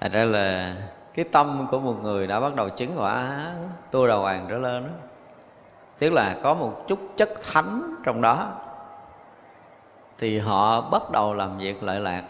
Thật 0.00 0.12
ra 0.12 0.24
là 0.24 0.76
cái 1.14 1.24
tâm 1.32 1.66
của 1.70 1.80
một 1.80 1.96
người 2.02 2.26
đã 2.26 2.40
bắt 2.40 2.54
đầu 2.54 2.68
chứng 2.68 2.92
quả 2.96 3.46
tu 3.90 4.06
đầu 4.06 4.20
hoàng 4.20 4.46
trở 4.48 4.58
lên 4.58 4.82
đó. 4.82 4.90
Tức 5.98 6.12
là 6.12 6.36
có 6.42 6.54
một 6.54 6.84
chút 6.88 6.98
chất 7.16 7.30
thánh 7.52 7.94
trong 8.04 8.20
đó. 8.20 8.52
Thì 10.18 10.38
họ 10.38 10.80
bắt 10.80 11.02
đầu 11.12 11.34
làm 11.34 11.58
việc 11.58 11.82
lợi 11.82 12.00
lạc 12.00 12.24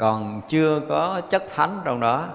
còn 0.00 0.40
chưa 0.48 0.80
có 0.88 1.20
chất 1.30 1.42
thánh 1.54 1.80
trong 1.84 2.00
đó, 2.00 2.28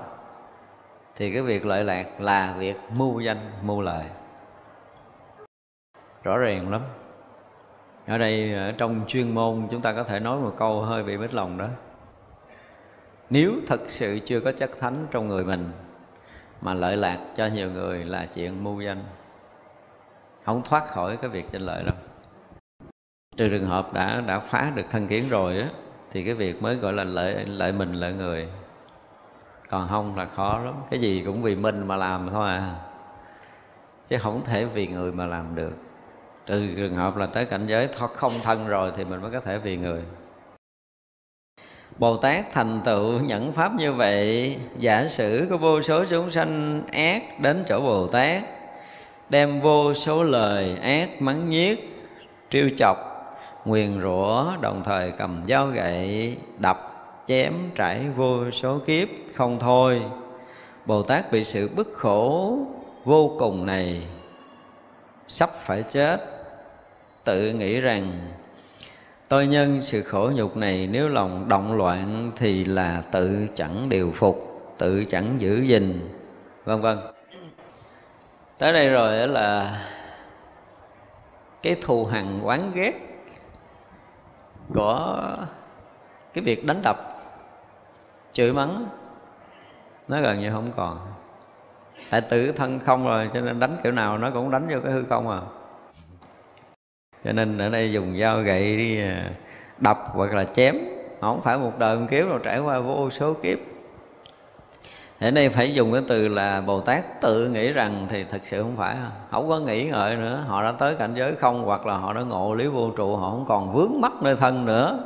thì 1.15 1.31
cái 1.31 1.41
việc 1.41 1.65
lợi 1.65 1.83
lạc 1.83 2.21
là 2.21 2.55
việc 2.57 2.75
mưu 2.91 3.19
danh, 3.19 3.37
mưu 3.61 3.81
lợi. 3.81 4.05
Rõ 6.23 6.37
ràng 6.37 6.71
lắm. 6.71 6.81
Ở 8.07 8.17
đây, 8.17 8.53
ở 8.53 8.71
trong 8.71 9.05
chuyên 9.07 9.35
môn, 9.35 9.67
chúng 9.71 9.81
ta 9.81 9.93
có 9.93 10.03
thể 10.03 10.19
nói 10.19 10.39
một 10.39 10.53
câu 10.57 10.81
hơi 10.81 11.03
bị 11.03 11.17
bít 11.17 11.33
lòng 11.33 11.57
đó. 11.57 11.67
Nếu 13.29 13.53
thật 13.67 13.81
sự 13.87 14.19
chưa 14.25 14.39
có 14.39 14.51
chất 14.51 14.71
thánh 14.79 15.07
trong 15.11 15.27
người 15.27 15.43
mình, 15.43 15.71
mà 16.61 16.73
lợi 16.73 16.97
lạc 16.97 17.19
cho 17.35 17.45
nhiều 17.45 17.71
người 17.71 18.05
là 18.05 18.25
chuyện 18.25 18.63
mưu 18.63 18.81
danh, 18.81 19.03
không 20.43 20.61
thoát 20.65 20.87
khỏi 20.87 21.17
cái 21.17 21.29
việc 21.29 21.51
tranh 21.51 21.61
lợi 21.61 21.83
đâu 21.83 21.95
trừ 23.37 23.49
trường 23.49 23.67
hợp 23.67 23.93
đã 23.93 24.21
đã 24.27 24.39
phá 24.39 24.71
được 24.75 24.85
thân 24.89 25.07
kiến 25.07 25.29
rồi 25.29 25.57
á 25.57 25.69
thì 26.15 26.23
cái 26.23 26.33
việc 26.33 26.61
mới 26.61 26.75
gọi 26.75 26.93
là 26.93 27.03
lợi 27.03 27.45
lợi 27.45 27.71
mình 27.71 27.93
lợi 27.93 28.13
người. 28.13 28.47
Còn 29.69 29.87
không 29.89 30.17
là 30.17 30.25
khó 30.35 30.59
lắm. 30.59 30.73
Cái 30.91 30.99
gì 30.99 31.23
cũng 31.25 31.41
vì 31.41 31.55
mình 31.55 31.87
mà 31.87 31.95
làm 31.95 32.29
thôi 32.31 32.49
à. 32.49 32.75
Chứ 34.07 34.17
không 34.21 34.41
thể 34.43 34.65
vì 34.65 34.87
người 34.87 35.11
mà 35.11 35.25
làm 35.25 35.55
được. 35.55 35.73
Trừ 36.45 36.73
trường 36.75 36.95
hợp 36.95 37.17
là 37.17 37.25
tới 37.25 37.45
cảnh 37.45 37.67
giới 37.67 37.87
thoát 37.87 38.13
không 38.13 38.33
thân 38.43 38.67
rồi 38.67 38.91
thì 38.97 39.05
mình 39.05 39.21
mới 39.21 39.31
có 39.31 39.39
thể 39.39 39.59
vì 39.59 39.77
người. 39.77 40.01
Bồ 41.97 42.17
Tát 42.17 42.51
thành 42.51 42.81
tựu 42.85 43.19
nhẫn 43.19 43.51
pháp 43.51 43.75
như 43.75 43.93
vậy, 43.93 44.55
Giả 44.79 45.07
sử 45.07 45.47
có 45.49 45.57
vô 45.57 45.81
số 45.81 46.05
chúng 46.05 46.31
sanh 46.31 46.81
ác 46.91 47.39
đến 47.39 47.63
chỗ 47.67 47.81
Bồ 47.81 48.07
Tát, 48.07 48.43
Đem 49.29 49.61
vô 49.61 49.93
số 49.93 50.23
lời 50.23 50.77
ác 50.81 51.21
mắng 51.21 51.49
nhiếc, 51.49 51.89
Trêu 52.49 52.69
chọc 52.77 53.14
nguyền 53.65 54.01
rủa, 54.01 54.51
Đồng 54.61 54.81
thời 54.83 55.11
cầm 55.11 55.43
dao 55.45 55.67
gậy, 55.67 56.37
đập, 56.59 56.91
chém 57.25 57.53
trải 57.75 58.09
vô 58.15 58.51
số 58.51 58.79
kiếp, 58.85 59.07
không 59.33 59.59
thôi. 59.59 60.01
Bồ 60.85 61.03
Tát 61.03 61.31
bị 61.31 61.43
sự 61.43 61.69
bức 61.75 61.93
khổ 61.93 62.57
vô 63.03 63.35
cùng 63.39 63.65
này 63.65 64.01
Sắp 65.27 65.49
phải 65.59 65.83
chết. 65.83 66.17
Tự 67.23 67.49
nghĩ 67.49 67.81
rằng, 67.81 68.11
tôi 69.27 69.47
nhân 69.47 69.81
sự 69.81 70.01
khổ 70.01 70.31
nhục 70.35 70.57
này 70.57 70.87
nếu 70.91 71.09
lòng 71.09 71.49
động 71.49 71.77
loạn 71.77 72.31
thì 72.35 72.65
là 72.65 73.03
tự 73.11 73.47
chẳng 73.55 73.89
điều 73.89 74.13
phục, 74.15 74.61
tự 74.77 75.05
chẳng 75.05 75.35
giữ 75.39 75.61
gìn, 75.61 75.99
vân 76.65 76.81
vân. 76.81 76.97
Tới 78.57 78.73
đây 78.73 78.89
rồi 78.89 79.27
là 79.27 79.81
cái 81.63 81.75
thù 81.81 82.05
hằn 82.05 82.41
oán 82.41 82.71
ghét 82.75 82.93
của 84.73 85.19
cái 86.33 86.43
việc 86.43 86.65
đánh 86.65 86.81
đập, 86.83 86.97
chửi 88.33 88.53
mắng, 88.53 88.85
nó 90.07 90.21
gần 90.21 90.39
như 90.39 90.51
không 90.51 90.71
còn. 90.75 90.99
Tại 92.09 92.21
tự 92.21 92.51
thân 92.51 92.79
không 92.79 93.07
rồi, 93.07 93.29
cho 93.33 93.41
nên 93.41 93.59
đánh 93.59 93.77
kiểu 93.83 93.91
nào 93.91 94.17
nó 94.17 94.29
cũng 94.31 94.51
đánh 94.51 94.67
vô 94.69 94.79
cái 94.83 94.91
hư 94.91 95.03
không 95.09 95.29
à. 95.29 95.41
Cho 97.23 97.31
nên 97.31 97.57
ở 97.57 97.69
đây 97.69 97.91
dùng 97.91 98.19
dao 98.19 98.41
gậy 98.41 98.77
đi 98.77 99.01
à, 99.01 99.31
đập 99.77 99.99
hoặc 100.13 100.33
là 100.33 100.45
chém 100.45 100.75
không 101.21 101.41
phải 101.41 101.57
một 101.57 101.79
đời 101.79 101.97
một 101.97 102.05
kiếp 102.11 102.27
rồi 102.27 102.39
trải 102.43 102.59
qua 102.59 102.79
vô 102.79 103.09
số 103.09 103.33
kiếp 103.33 103.59
thế 105.19 105.31
đây 105.31 105.49
phải 105.49 105.73
dùng 105.73 105.93
cái 105.93 106.01
từ 106.07 106.27
là 106.27 106.61
Bồ 106.61 106.81
Tát 106.81 107.21
tự 107.21 107.47
nghĩ 107.47 107.71
rằng 107.71 108.07
thì 108.09 108.23
thật 108.23 108.41
sự 108.43 108.61
không 108.61 108.75
phải. 108.77 108.95
Không 109.31 109.49
có 109.49 109.59
nghĩ 109.59 109.89
ngợi 109.89 110.15
nữa. 110.15 110.43
Họ 110.47 110.63
đã 110.63 110.71
tới 110.71 110.95
cảnh 110.95 111.13
giới 111.15 111.35
không, 111.35 111.63
Hoặc 111.63 111.85
là 111.85 111.97
họ 111.97 112.13
đã 112.13 112.21
ngộ 112.21 112.53
lý 112.53 112.67
vô 112.67 112.89
trụ, 112.89 113.15
Họ 113.15 113.29
không 113.29 113.45
còn 113.47 113.73
vướng 113.73 114.01
mắc 114.01 114.11
nơi 114.21 114.35
thân 114.35 114.65
nữa. 114.65 114.99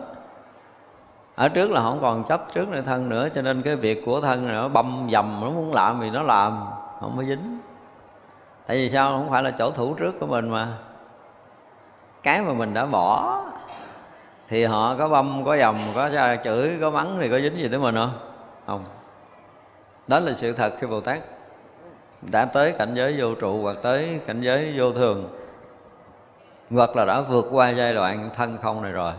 Ở 1.35 1.49
trước 1.49 1.71
là 1.71 1.81
không 1.81 1.99
còn 2.01 2.23
chấp 2.23 2.53
trước 2.53 2.69
nơi 2.69 2.81
thân 2.81 3.09
nữa, 3.09 3.27
cho 3.35 3.41
nên 3.41 3.61
cái 3.61 3.75
việc 3.75 4.05
của 4.05 4.21
thân 4.21 4.45
này 4.45 4.55
nó 4.55 4.67
băm 4.67 5.07
dầm, 5.11 5.39
nó 5.41 5.49
muốn 5.49 5.73
làm 5.73 5.99
thì 6.01 6.09
nó 6.09 6.23
làm, 6.23 6.59
không 6.99 7.13
có 7.17 7.23
dính. 7.23 7.59
Tại 8.67 8.77
vì 8.77 8.89
sao? 8.89 9.11
Không 9.11 9.29
phải 9.29 9.43
là 9.43 9.51
chỗ 9.51 9.71
thủ 9.71 9.93
trước 9.93 10.19
của 10.19 10.27
mình 10.27 10.49
mà. 10.49 10.67
Cái 12.23 12.41
mà 12.41 12.53
mình 12.53 12.73
đã 12.73 12.85
bỏ, 12.85 13.41
thì 14.47 14.65
họ 14.65 14.95
có 14.95 15.09
băm 15.09 15.43
có 15.45 15.57
dầm, 15.57 15.75
có 15.95 16.09
chửi, 16.43 16.77
có 16.81 16.89
mắng 16.89 17.17
thì 17.19 17.29
có 17.29 17.39
dính 17.39 17.57
gì 17.57 17.67
tới 17.69 17.79
mình 17.79 17.95
không? 17.95 18.13
Không 18.65 18.83
đó 20.09 20.19
là 20.19 20.33
sự 20.33 20.53
thật 20.53 20.73
khi 20.79 20.87
bồ 20.87 21.01
tát 21.01 21.19
đã 22.21 22.45
tới 22.45 22.71
cảnh 22.71 22.93
giới 22.95 23.15
vô 23.19 23.35
trụ 23.35 23.61
hoặc 23.61 23.77
tới 23.83 24.19
cảnh 24.27 24.41
giới 24.41 24.73
vô 24.77 24.91
thường, 24.91 25.29
hoặc 26.71 26.95
là 26.95 27.05
đã 27.05 27.21
vượt 27.21 27.47
qua 27.51 27.69
giai 27.69 27.93
đoạn 27.93 28.29
thân 28.35 28.57
không 28.61 28.81
này 28.81 28.91
rồi, 28.91 29.13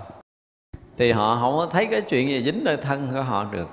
thì 0.97 1.13
họ 1.13 1.39
không 1.41 1.59
có 1.59 1.67
thấy 1.71 1.87
cái 1.87 2.01
chuyện 2.01 2.29
gì 2.29 2.43
dính 2.43 2.65
nơi 2.65 2.77
thân 2.77 3.09
của 3.15 3.23
họ 3.23 3.45
được. 3.45 3.69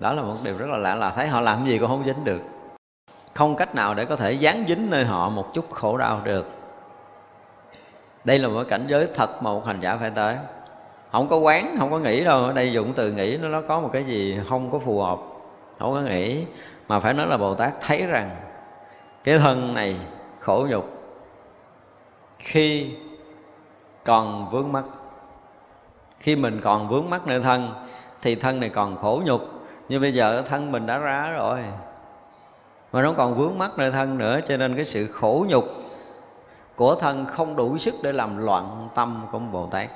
Đó 0.00 0.12
là 0.12 0.22
một 0.22 0.36
điều 0.42 0.58
rất 0.58 0.66
là 0.68 0.76
lạ 0.78 0.94
là 0.94 1.10
thấy 1.10 1.28
họ 1.28 1.40
làm 1.40 1.66
gì 1.66 1.78
cũng 1.78 1.88
không 1.88 2.06
dính 2.06 2.24
được. 2.24 2.40
Không 3.34 3.56
cách 3.56 3.74
nào 3.74 3.94
để 3.94 4.04
có 4.04 4.16
thể 4.16 4.32
dán 4.32 4.64
dính 4.68 4.90
nơi 4.90 5.04
họ 5.04 5.28
một 5.28 5.54
chút 5.54 5.70
khổ 5.70 5.96
đau 5.96 6.20
được. 6.24 6.46
Đây 8.24 8.38
là 8.38 8.48
một 8.48 8.64
cảnh 8.68 8.86
giới 8.88 9.08
thật 9.14 9.42
mà 9.42 9.50
một 9.50 9.66
hành 9.66 9.80
giả 9.80 9.96
phải 9.96 10.10
tới. 10.10 10.36
Không 11.12 11.28
có 11.28 11.36
quán, 11.36 11.76
không 11.78 11.90
có 11.90 11.98
nghĩ 11.98 12.24
đâu, 12.24 12.44
ở 12.44 12.52
đây 12.52 12.72
dụng 12.72 12.92
từ 12.92 13.12
nghĩ 13.12 13.38
nó 13.42 13.62
có 13.68 13.80
một 13.80 13.90
cái 13.92 14.04
gì 14.04 14.40
không 14.48 14.70
có 14.70 14.78
phù 14.78 15.00
hợp 15.00 15.18
không 15.78 15.94
có 15.94 16.00
nghĩ, 16.00 16.46
mà 16.88 17.00
phải 17.00 17.14
nói 17.14 17.26
là 17.26 17.36
bồ 17.36 17.54
tát 17.54 17.72
thấy 17.80 18.06
rằng 18.06 18.36
cái 19.24 19.38
thân 19.38 19.74
này 19.74 20.00
khổ 20.38 20.66
nhục 20.70 20.90
khi 22.38 22.90
còn 24.04 24.50
vướng 24.50 24.72
mắc. 24.72 24.84
Khi 26.18 26.36
mình 26.36 26.60
còn 26.60 26.88
vướng 26.88 27.10
mắc 27.10 27.26
nơi 27.26 27.40
thân, 27.40 27.68
thì 28.22 28.34
thân 28.34 28.60
này 28.60 28.68
còn 28.68 28.96
khổ 28.96 29.22
nhục. 29.24 29.40
Nhưng 29.88 30.00
bây 30.00 30.14
giờ 30.14 30.42
thân 30.42 30.72
mình 30.72 30.86
đã 30.86 30.98
ra 30.98 31.30
rồi, 31.30 31.64
mà 32.92 33.02
nó 33.02 33.12
còn 33.12 33.34
vướng 33.34 33.58
mắc 33.58 33.70
nơi 33.78 33.90
thân 33.90 34.18
nữa, 34.18 34.40
cho 34.48 34.56
nên 34.56 34.76
cái 34.76 34.84
sự 34.84 35.06
khổ 35.06 35.46
nhục 35.48 35.64
của 36.76 36.94
thân 36.94 37.26
không 37.26 37.56
đủ 37.56 37.78
sức 37.78 37.94
để 38.02 38.12
làm 38.12 38.36
loạn 38.36 38.88
tâm 38.94 39.26
của 39.32 39.38
Bồ 39.38 39.66
Tát. 39.66 39.90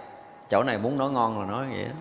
Chỗ 0.51 0.63
này 0.63 0.79
muốn 0.79 0.99
nói 0.99 1.11
ngon 1.11 1.41
là 1.41 1.47
nói 1.47 1.67
vậy 1.71 1.85
đó 1.85 1.95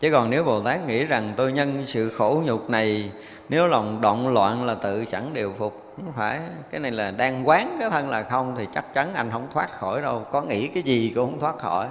chứ 0.00 0.10
còn 0.12 0.30
nếu 0.30 0.44
Bồ 0.44 0.60
Tát 0.60 0.86
nghĩ 0.86 1.04
rằng 1.04 1.32
tôi 1.36 1.52
nhân 1.52 1.82
sự 1.86 2.10
khổ 2.10 2.42
nhục 2.44 2.70
này, 2.70 3.10
nếu 3.48 3.66
lòng 3.66 4.00
động 4.00 4.28
loạn 4.28 4.66
là 4.66 4.74
tự 4.74 5.04
chẳng 5.04 5.30
điều 5.34 5.54
phục, 5.58 5.94
không 5.96 6.12
phải. 6.16 6.40
Cái 6.70 6.80
này 6.80 6.90
là 6.90 7.10
đang 7.10 7.48
quán 7.48 7.76
cái 7.80 7.90
thân 7.90 8.08
là 8.08 8.22
không 8.22 8.54
thì 8.58 8.66
chắc 8.74 8.94
chắn 8.94 9.14
anh 9.14 9.28
không 9.32 9.46
thoát 9.52 9.72
khỏi 9.72 10.02
đâu. 10.02 10.26
Có 10.30 10.42
nghĩ 10.42 10.66
cái 10.66 10.82
gì 10.82 11.12
cũng 11.14 11.30
không 11.30 11.40
thoát 11.40 11.58
khỏi. 11.58 11.86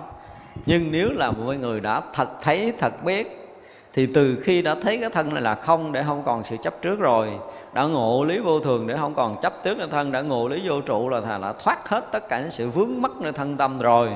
Nhưng 0.66 0.91
nếu 0.91 1.10
là 1.12 1.32
một 1.32 1.53
người 1.53 1.80
đã 1.80 2.01
thật 2.14 2.30
thấy, 2.41 2.74
thật 2.78 3.03
biết, 3.03 3.53
thì 3.93 4.08
từ 4.14 4.38
khi 4.43 4.62
đã 4.62 4.76
thấy 4.82 4.97
cái 4.97 5.10
thân 5.10 5.34
này 5.34 5.43
là 5.43 5.55
không 5.55 5.91
để 5.91 6.03
không 6.03 6.24
còn 6.26 6.43
sự 6.45 6.58
chấp 6.64 6.82
trước 6.82 6.99
rồi. 6.99 7.30
Đã 7.74 7.84
ngộ 7.84 8.26
lý 8.26 8.39
vô 8.39 8.60
thường 8.60 8.88
để 8.88 8.97
không 8.97 9.16
còn 9.16 9.41
chấp 9.41 9.64
trước 9.64 9.78
nơi 9.78 9.88
thân, 9.91 10.12
đã 10.12 10.22
ngộ 10.22 10.47
lý 10.47 10.62
vô 10.68 10.82
trụ 10.82 11.10
là 11.10 11.22
thà 11.22 11.38
là 11.38 11.53
thoát 11.53 11.89
hết 11.89 12.12
tất 12.12 12.30
cả 12.30 12.39
những 12.41 12.51
sự 12.51 12.70
vướng 12.70 13.01
mắc 13.01 13.12
nơi 13.22 13.32
thân 13.32 13.58
tâm 13.58 13.80
rồi. 13.80 14.10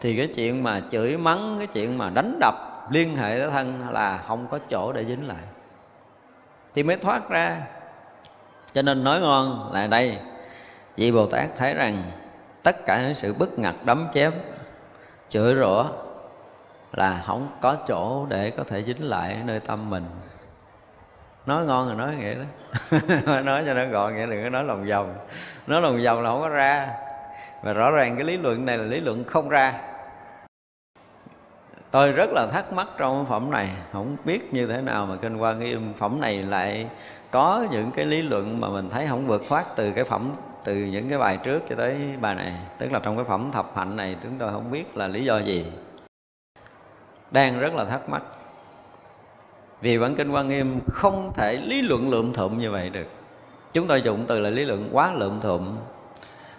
Thì 0.00 0.16
cái 0.16 0.26
chuyện 0.26 0.62
mà 0.62 0.82
chửi 0.90 1.16
mắng, 1.16 1.54
cái 1.58 1.66
chuyện 1.66 1.98
mà 1.98 2.10
đánh 2.10 2.36
đập 2.40 2.54
liên 2.90 3.16
hệ 3.16 3.38
tới 3.38 3.50
thân 3.50 3.88
là 3.90 4.22
không 4.26 4.46
có 4.50 4.58
chỗ 4.70 4.92
để 4.92 5.04
dính 5.04 5.28
lại. 5.28 5.44
Thì 6.74 6.82
mới 6.82 6.96
thoát 6.96 7.28
ra. 7.28 7.56
Cho 8.72 8.82
nên 8.82 9.04
nói 9.04 9.20
ngon 9.20 9.70
là 9.72 9.86
đây. 9.86 10.18
Vị 10.96 11.12
bồ 11.12 11.26
tát 11.26 11.46
thấy 11.56 11.74
rằng 11.74 12.02
tất 12.62 12.76
cả 12.86 13.02
những 13.02 13.14
sự 13.14 13.34
bức 13.34 13.58
ngặt 13.58 13.74
đấm 13.84 14.08
chém, 14.12 14.32
chửi 15.28 15.54
rủa 15.54 15.84
là 16.92 17.22
không 17.26 17.48
có 17.60 17.76
chỗ 17.88 18.26
để 18.28 18.50
có 18.50 18.64
thể 18.64 18.82
dính 18.82 19.08
lại 19.08 19.36
nơi 19.44 19.60
tâm 19.60 19.90
mình. 19.90 20.04
Nói 21.46 21.66
ngon 21.66 21.86
rồi 21.86 21.96
nói 21.96 22.16
nghĩa 22.16 22.34
đó. 22.34 23.40
Nói 23.44 23.62
cho 23.66 23.74
nó 23.74 23.86
gọn 23.86 24.16
nghĩa 24.16 24.26
đừng 24.26 24.44
có 24.44 24.50
nói 24.50 24.64
lòng 24.64 24.86
vòng. 24.88 25.14
Nói 25.66 25.82
lòng 25.82 26.00
vòng 26.04 26.22
là 26.22 26.30
không 26.30 26.40
có 26.40 26.48
ra. 26.48 26.88
Và 27.62 27.72
rõ 27.72 27.90
ràng 27.90 28.16
cái 28.16 28.24
lý 28.24 28.36
luận 28.36 28.66
này 28.66 28.78
là 28.78 28.84
lý 28.84 29.00
luận 29.00 29.24
không 29.24 29.48
ra 29.48 29.80
tôi 31.90 32.12
rất 32.12 32.30
là 32.32 32.46
thắc 32.46 32.72
mắc 32.72 32.88
trong 32.98 33.26
phẩm 33.26 33.50
này. 33.50 33.70
Không 33.92 34.16
biết 34.24 34.54
như 34.54 34.66
thế 34.66 34.80
nào 34.80 35.06
mà 35.06 35.16
kinh 35.16 35.36
quan 35.36 35.58
nghiêm 35.58 35.92
phẩm 35.96 36.20
này 36.20 36.42
lại 36.42 36.88
có 37.30 37.66
những 37.70 37.90
cái 37.90 38.04
lý 38.04 38.22
luận 38.22 38.60
mà 38.60 38.68
mình 38.68 38.90
thấy 38.90 39.06
không 39.06 39.26
vượt 39.26 39.42
thoát 39.48 39.64
từ 39.76 39.90
cái 39.90 40.04
phẩm 40.04 40.30
từ 40.64 40.74
những 40.74 41.08
cái 41.08 41.18
bài 41.18 41.38
trước 41.44 41.62
cho 41.68 41.74
tới 41.76 41.96
bài 42.20 42.34
này. 42.34 42.54
Tức 42.78 42.92
là 42.92 42.98
trong 42.98 43.16
cái 43.16 43.24
phẩm 43.24 43.50
thập 43.52 43.76
hạnh 43.76 43.96
này 43.96 44.16
chúng 44.22 44.38
tôi 44.38 44.52
không 44.52 44.70
biết 44.70 44.96
là 44.96 45.08
lý 45.08 45.24
do 45.24 45.38
gì. 45.38 45.64
Đang 47.30 47.60
rất 47.60 47.74
là 47.74 47.84
thắc 47.84 48.08
mắc. 48.08 48.22
Vì 49.80 49.98
bản 49.98 50.14
kinh 50.14 50.30
quan 50.30 50.48
nghiêm 50.48 50.80
không 50.92 51.32
thể 51.34 51.56
lý 51.56 51.82
luận 51.82 52.10
lượm 52.10 52.32
thụm 52.32 52.58
như 52.58 52.70
vậy 52.70 52.90
được. 52.90 53.06
Chúng 53.72 53.86
tôi 53.86 54.02
dùng 54.02 54.24
từ 54.26 54.40
là 54.40 54.50
lý 54.50 54.64
luận 54.64 54.88
quá 54.92 55.12
lượm 55.12 55.40
thụm. 55.40 55.76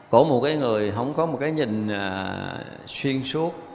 Của 0.10 0.24
một 0.24 0.42
cái 0.44 0.58
người 0.58 0.92
không 0.92 1.14
có 1.14 1.26
một 1.26 1.38
cái 1.42 1.52
nhìn 1.52 1.88
à, 1.88 2.34
xuyên 2.86 3.24
suốt 3.24 3.69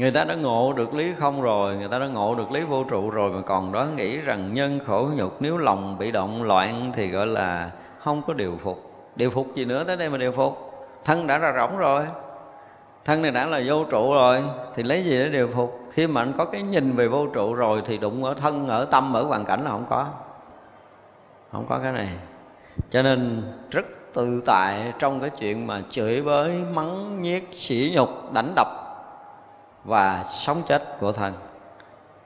người 0.00 0.10
ta 0.10 0.24
đã 0.24 0.34
ngộ 0.34 0.72
được 0.72 0.94
lý 0.94 1.12
không 1.18 1.42
rồi, 1.42 1.76
người 1.76 1.88
ta 1.88 1.98
đã 1.98 2.06
ngộ 2.06 2.34
được 2.34 2.52
lý 2.52 2.60
vô 2.60 2.84
trụ 2.84 3.10
rồi, 3.10 3.30
mà 3.30 3.40
còn 3.46 3.72
đó 3.72 3.84
nghĩ 3.84 4.16
rằng 4.16 4.54
nhân 4.54 4.80
khổ 4.86 5.08
nhục 5.16 5.42
nếu 5.42 5.58
lòng 5.58 5.98
bị 5.98 6.10
động 6.10 6.42
loạn 6.42 6.92
thì 6.94 7.08
gọi 7.08 7.26
là 7.26 7.70
không 7.98 8.22
có 8.26 8.32
điều 8.32 8.58
phục. 8.64 9.10
Điều 9.16 9.30
phục 9.30 9.54
gì 9.54 9.64
nữa 9.64 9.84
tới 9.84 9.96
đây 9.96 10.10
mà 10.10 10.18
điều 10.18 10.32
phục? 10.32 10.72
Thân 11.04 11.26
đã 11.26 11.38
ra 11.38 11.52
rỗng 11.56 11.78
rồi, 11.78 12.06
thân 13.04 13.22
này 13.22 13.30
đã 13.30 13.46
là 13.46 13.60
vô 13.66 13.84
trụ 13.84 14.14
rồi, 14.14 14.42
thì 14.74 14.82
lấy 14.82 15.04
gì 15.04 15.10
để 15.10 15.28
điều 15.28 15.48
phục? 15.54 15.80
Khi 15.92 16.06
mà 16.06 16.22
anh 16.22 16.32
có 16.32 16.44
cái 16.44 16.62
nhìn 16.62 16.92
về 16.92 17.08
vô 17.08 17.26
trụ 17.26 17.54
rồi 17.54 17.82
thì 17.86 17.98
đụng 17.98 18.24
ở 18.24 18.34
thân, 18.34 18.68
ở 18.68 18.84
tâm, 18.84 19.12
ở 19.16 19.22
hoàn 19.22 19.44
cảnh 19.44 19.64
là 19.64 19.70
không 19.70 19.86
có. 19.88 20.06
Không 21.52 21.66
có 21.68 21.78
cái 21.82 21.92
này. 21.92 22.08
Cho 22.90 23.02
nên 23.02 23.42
rất 23.70 23.86
tự 24.14 24.42
tại 24.46 24.92
trong 24.98 25.20
cái 25.20 25.30
chuyện 25.30 25.66
mà 25.66 25.82
chửi 25.90 26.22
bới, 26.22 26.52
mắng, 26.74 27.22
nhiếc, 27.22 27.48
sỉ 27.52 27.92
nhục, 27.96 28.32
đánh 28.32 28.52
đập 28.56 28.79
và 29.84 30.24
sống 30.24 30.62
chết 30.66 30.96
của 31.00 31.12
thân 31.12 31.34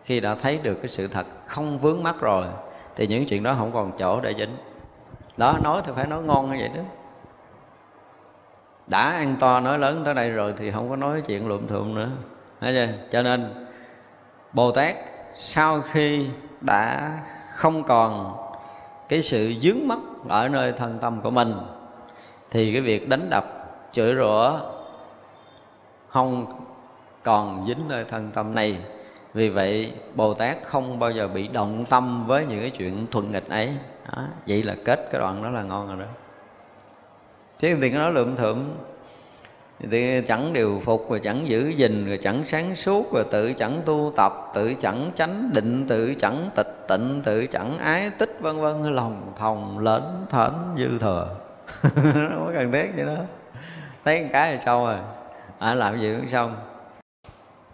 khi 0.05 0.21
đã 0.21 0.35
thấy 0.35 0.61
được 0.63 0.75
cái 0.75 0.89
sự 0.89 1.09
thật 1.09 1.27
không 1.47 1.79
vướng 1.79 2.03
mắc 2.03 2.15
rồi, 2.21 2.47
thì 2.97 3.07
những 3.07 3.27
chuyện 3.27 3.43
đó 3.43 3.55
không 3.59 3.73
còn 3.73 3.93
chỗ 3.99 4.21
để 4.21 4.35
dính. 4.39 4.57
Đó, 5.37 5.59
nói 5.63 5.83
thì 5.87 5.93
phải 5.97 6.07
nói 6.07 6.23
ngon 6.23 6.53
như 6.53 6.57
vậy 6.61 6.71
đó. 6.77 6.83
Đã 8.87 9.11
ăn 9.11 9.37
to 9.41 9.61
nói 9.61 9.79
lớn 9.79 10.03
tới 10.05 10.15
đây 10.15 10.31
rồi 10.31 10.55
thì 10.57 10.71
không 10.71 10.91
có 10.91 10.97
nói 10.97 11.23
chuyện 11.27 11.49
lụm 11.49 11.67
thụm 11.67 11.95
nữa. 11.95 12.09
Thấy 12.61 12.75
chưa? 12.75 12.93
cho 13.11 13.23
nên, 13.23 13.67
bồ 14.53 14.73
tát 14.73 14.95
sau 15.37 15.81
khi 15.81 16.27
đã 16.61 17.13
không 17.55 17.85
còn 17.85 18.37
cái 19.09 19.23
sự 19.23 19.55
dướng 19.63 19.89
mắt 19.89 19.99
ở 20.29 20.49
nơi 20.49 20.73
thân 20.73 20.99
tâm 21.01 21.21
của 21.21 21.31
mình, 21.31 21.55
thì 22.51 22.73
cái 22.73 22.83
việc 22.83 23.09
đánh 23.09 23.31
đập, 23.31 23.45
chửi 23.93 24.15
rủa 24.15 24.61
không 26.09 26.64
còn 27.25 27.67
dính 27.69 27.89
nơi 27.89 28.05
thân 28.05 28.31
tâm 28.35 28.55
này. 28.55 28.79
Vì 29.35 29.51
vậy 29.51 29.93
bồ 30.15 30.35
tát 30.35 30.57
không 30.65 30.99
bao 30.99 31.11
giờ 31.11 31.29
bị 31.29 31.49
động 31.49 31.85
tâm 31.91 32.27
với 32.27 32.47
những 32.47 32.61
cái 32.61 32.71
chuyện 32.71 33.07
thuận 33.11 33.33
nghịch 33.33 33.49
ấy. 33.49 33.77
Đó. 34.13 34.23
vậy 34.47 34.63
là 34.63 34.75
kết 34.85 35.09
cái 35.11 35.21
đoạn 35.21 35.43
đó 35.43 35.51
là 35.51 35.63
ngon 35.63 35.89
rồi 35.89 35.97
đó. 35.99 36.07
Chứ 37.59 37.77
thì 37.81 37.91
nói 37.91 38.13
lượm 38.13 38.37
thượm. 38.37 38.65
Thì 39.91 40.23
chẳng 40.27 40.53
điều 40.53 40.83
phục 40.85 41.11
rồi 41.11 41.21
chẳng 41.25 41.49
giữ 41.49 41.69
gìn 41.69 42.07
rồi 42.07 42.19
chẳng 42.23 42.45
sáng 42.45 42.77
suốt 42.77 43.13
rồi 43.13 43.25
tự 43.31 43.53
chẳng 43.53 43.81
tu 43.85 44.13
tập 44.17 44.33
tự 44.55 44.75
chẳng 44.81 45.11
chánh 45.15 45.51
định 45.55 45.87
tự 45.89 46.15
chẳng 46.19 46.51
tịch 46.55 46.87
tịnh 46.89 47.23
tự 47.25 47.47
chẳng 47.47 47.79
ái 47.79 48.11
tích 48.19 48.37
vân 48.41 48.61
vân. 48.61 48.95
Lòng 48.95 49.33
thòng 49.37 49.79
lễn 49.79 50.03
thển 50.31 50.53
dư 50.79 50.99
thừa. 50.99 51.37
Nó 52.15 52.37
có 52.47 52.53
cần 52.55 52.73
thiết 52.73 52.87
vậy 52.97 53.07
đó. 53.07 53.23
Thấy 54.05 54.23
một 54.23 54.29
cái 54.33 54.53
là 54.53 54.59
xong 54.59 54.85
rồi. 54.85 54.97
À, 55.59 55.75
làm 55.75 56.01
gì 56.01 56.15
cũng 56.21 56.31
xong 56.31 56.57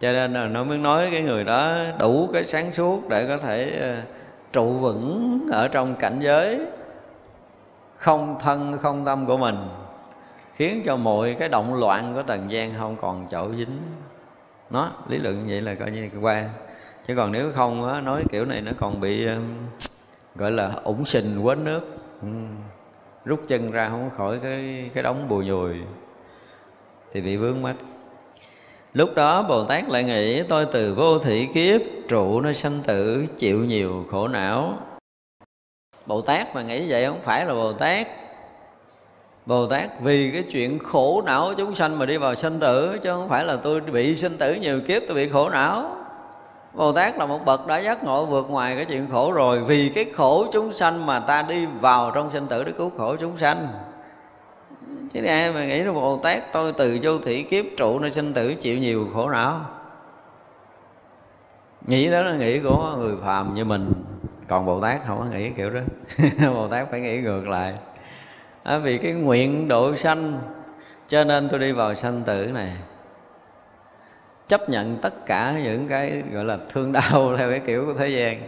cho 0.00 0.12
nên 0.12 0.32
là 0.32 0.46
nó 0.46 0.64
mới 0.64 0.78
nói 0.78 1.08
cái 1.12 1.22
người 1.22 1.44
đó 1.44 1.76
đủ 1.98 2.28
cái 2.32 2.44
sáng 2.44 2.72
suốt 2.72 3.08
để 3.08 3.26
có 3.28 3.38
thể 3.38 3.78
ờ, 3.80 4.02
trụ 4.52 4.72
vững 4.72 5.40
ở 5.52 5.68
trong 5.68 5.94
cảnh 5.94 6.18
giới 6.20 6.66
không 7.96 8.36
thân 8.40 8.78
không 8.78 9.04
tâm 9.04 9.26
của 9.26 9.36
mình 9.36 9.56
khiến 10.54 10.82
cho 10.86 10.96
mọi 10.96 11.36
cái 11.38 11.48
động 11.48 11.74
loạn 11.74 12.14
của 12.14 12.22
trần 12.22 12.50
gian 12.50 12.70
không 12.78 12.96
còn 13.00 13.26
chỗ 13.30 13.54
dính. 13.56 13.78
Nó 14.70 14.90
lý 15.08 15.18
luận 15.18 15.46
vậy 15.48 15.60
là 15.60 15.74
coi 15.74 15.90
như 15.90 16.10
qua. 16.20 16.44
Chứ 17.06 17.16
còn 17.16 17.32
nếu 17.32 17.52
không 17.52 17.88
á, 17.88 18.00
nói 18.00 18.24
kiểu 18.32 18.44
này 18.44 18.60
nó 18.60 18.72
còn 18.78 19.00
bị 19.00 19.28
gọi 20.34 20.50
là 20.50 20.72
ủng 20.84 21.04
sình 21.04 21.44
quến 21.44 21.64
nước. 21.64 21.80
Ừ, 22.22 22.28
rút 23.24 23.40
chân 23.48 23.70
ra 23.70 23.88
không 23.88 24.10
khỏi 24.16 24.38
cái 24.42 24.90
cái 24.94 25.02
đống 25.02 25.28
bùi 25.28 25.46
nhùi 25.46 25.76
thì 27.12 27.20
bị 27.20 27.36
vướng 27.36 27.62
mắt 27.62 27.74
lúc 28.92 29.14
đó 29.14 29.42
bồ 29.42 29.64
tát 29.64 29.88
lại 29.88 30.04
nghĩ, 30.04 30.42
tôi 30.42 30.66
từ 30.66 30.94
vô 30.94 31.18
thị 31.18 31.48
kiếp, 31.54 31.80
trụ 32.08 32.40
nơi 32.40 32.54
sanh 32.54 32.80
tử, 32.86 33.26
chịu 33.38 33.64
nhiều 33.64 34.06
khổ 34.10 34.28
não. 34.28 34.78
Bồ 36.06 36.20
tát 36.20 36.54
mà 36.54 36.62
nghĩ 36.62 36.90
vậy 36.90 37.06
không 37.06 37.20
phải 37.24 37.44
là 37.44 37.54
bồ 37.54 37.72
tát. 37.72 38.06
Bồ 39.46 39.66
Tát 39.66 40.00
vì 40.00 40.30
cái 40.30 40.42
chuyện 40.42 40.78
khổ 40.78 41.22
não 41.26 41.54
chúng 41.56 41.74
sanh 41.74 41.98
mà 41.98 42.06
đi 42.06 42.16
vào 42.16 42.34
sanh 42.34 42.60
tử, 42.60 42.98
Chứ 43.02 43.10
không 43.10 43.28
phải 43.28 43.44
là 43.44 43.56
tôi 43.56 43.80
bị 43.80 44.16
sanh 44.16 44.36
tử 44.38 44.54
nhiều 44.54 44.80
kiếp 44.80 45.02
tôi 45.08 45.14
bị 45.16 45.28
khổ 45.28 45.50
não. 45.50 45.96
Bồ 46.74 46.92
Tát 46.92 47.18
là 47.18 47.26
một 47.26 47.44
bậc 47.44 47.66
đã 47.66 47.78
giác 47.78 48.04
ngộ 48.04 48.26
vượt 48.26 48.50
ngoài 48.50 48.76
cái 48.76 48.84
chuyện 48.84 49.06
khổ 49.12 49.32
rồi, 49.32 49.60
Vì 49.64 49.88
cái 49.88 50.04
khổ 50.04 50.46
chúng 50.52 50.72
sanh 50.72 51.06
mà 51.06 51.20
ta 51.20 51.42
đi 51.42 51.66
vào 51.66 52.10
trong 52.14 52.30
sinh 52.32 52.46
tử 52.46 52.64
để 52.64 52.72
cứu 52.72 52.90
khổ 52.98 53.16
chúng 53.16 53.38
sanh. 53.38 53.68
Chứ 55.12 55.24
ai 55.24 55.52
mà 55.52 55.64
nghĩ 55.64 55.82
là 55.82 55.92
Bồ 55.92 56.16
Tát 56.16 56.52
tôi 56.52 56.72
từ 56.72 56.98
vô 57.02 57.18
thị 57.18 57.42
kiếp 57.42 57.64
trụ 57.76 57.98
nơi 57.98 58.10
sinh 58.10 58.32
tử 58.32 58.54
chịu 58.54 58.78
nhiều 58.78 59.08
khổ 59.14 59.30
não. 59.30 59.60
Nghĩ 61.86 62.10
đó 62.10 62.20
là 62.22 62.36
nghĩ 62.36 62.60
của 62.60 62.96
người 62.98 63.16
phàm 63.24 63.54
như 63.54 63.64
mình. 63.64 63.92
Còn 64.48 64.66
Bồ 64.66 64.80
Tát 64.80 65.00
không 65.06 65.18
có 65.18 65.24
nghĩ 65.24 65.50
kiểu 65.50 65.70
đó. 65.70 65.80
Bồ 66.54 66.68
Tát 66.68 66.90
phải 66.90 67.00
nghĩ 67.00 67.20
ngược 67.20 67.48
lại. 67.48 67.74
À, 68.62 68.78
Vì 68.78 68.98
cái 68.98 69.12
nguyện 69.12 69.68
độ 69.68 69.96
sanh 69.96 70.38
Cho 71.08 71.24
nên 71.24 71.48
tôi 71.48 71.60
đi 71.60 71.72
vào 71.72 71.94
sanh 71.94 72.22
tử 72.22 72.46
này. 72.46 72.76
Chấp 74.48 74.68
nhận 74.68 74.96
tất 74.96 75.26
cả 75.26 75.54
những 75.64 75.88
cái 75.88 76.22
gọi 76.32 76.44
là 76.44 76.58
thương 76.68 76.92
đau 76.92 77.34
theo 77.38 77.50
cái 77.50 77.60
kiểu 77.60 77.86
của 77.86 77.94
thế 77.94 78.08
gian. 78.08 78.40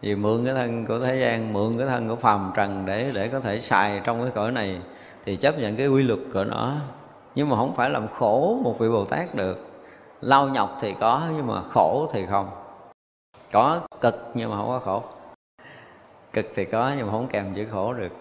Vì 0.00 0.14
mượn 0.14 0.44
cái 0.44 0.54
thân 0.54 0.86
của 0.86 0.98
thế 0.98 1.20
gian 1.20 1.52
mượn 1.52 1.78
cái 1.78 1.86
thân 1.86 2.08
của 2.08 2.16
phàm 2.16 2.52
trần 2.54 2.86
để 2.86 3.10
để 3.14 3.28
có 3.28 3.40
thể 3.40 3.60
xài 3.60 4.00
trong 4.04 4.22
cái 4.22 4.30
cõi 4.34 4.52
này 4.52 4.78
thì 5.24 5.36
chấp 5.36 5.58
nhận 5.58 5.76
cái 5.76 5.88
quy 5.88 6.02
luật 6.02 6.18
của 6.34 6.44
nó. 6.44 6.76
Nhưng 7.34 7.48
mà 7.48 7.56
không 7.56 7.74
phải 7.76 7.90
làm 7.90 8.08
khổ 8.08 8.60
một 8.64 8.78
vị 8.78 8.88
bồ 8.88 9.04
tát 9.04 9.34
được. 9.34 9.66
Lau 10.20 10.48
nhọc 10.48 10.78
thì 10.80 10.94
có, 11.00 11.28
nhưng 11.36 11.46
mà 11.46 11.62
khổ 11.70 12.08
thì 12.12 12.26
không. 12.26 12.50
Có 13.52 13.80
cực 14.00 14.30
nhưng 14.34 14.50
mà 14.50 14.56
không 14.56 14.68
có 14.68 14.78
khổ. 14.78 15.02
Cực 16.32 16.46
thì 16.54 16.64
có 16.64 16.92
nhưng 16.96 17.06
mà 17.06 17.12
không 17.12 17.26
kèm 17.26 17.54
chữ 17.54 17.66
khổ 17.70 17.92
được. 17.92 18.12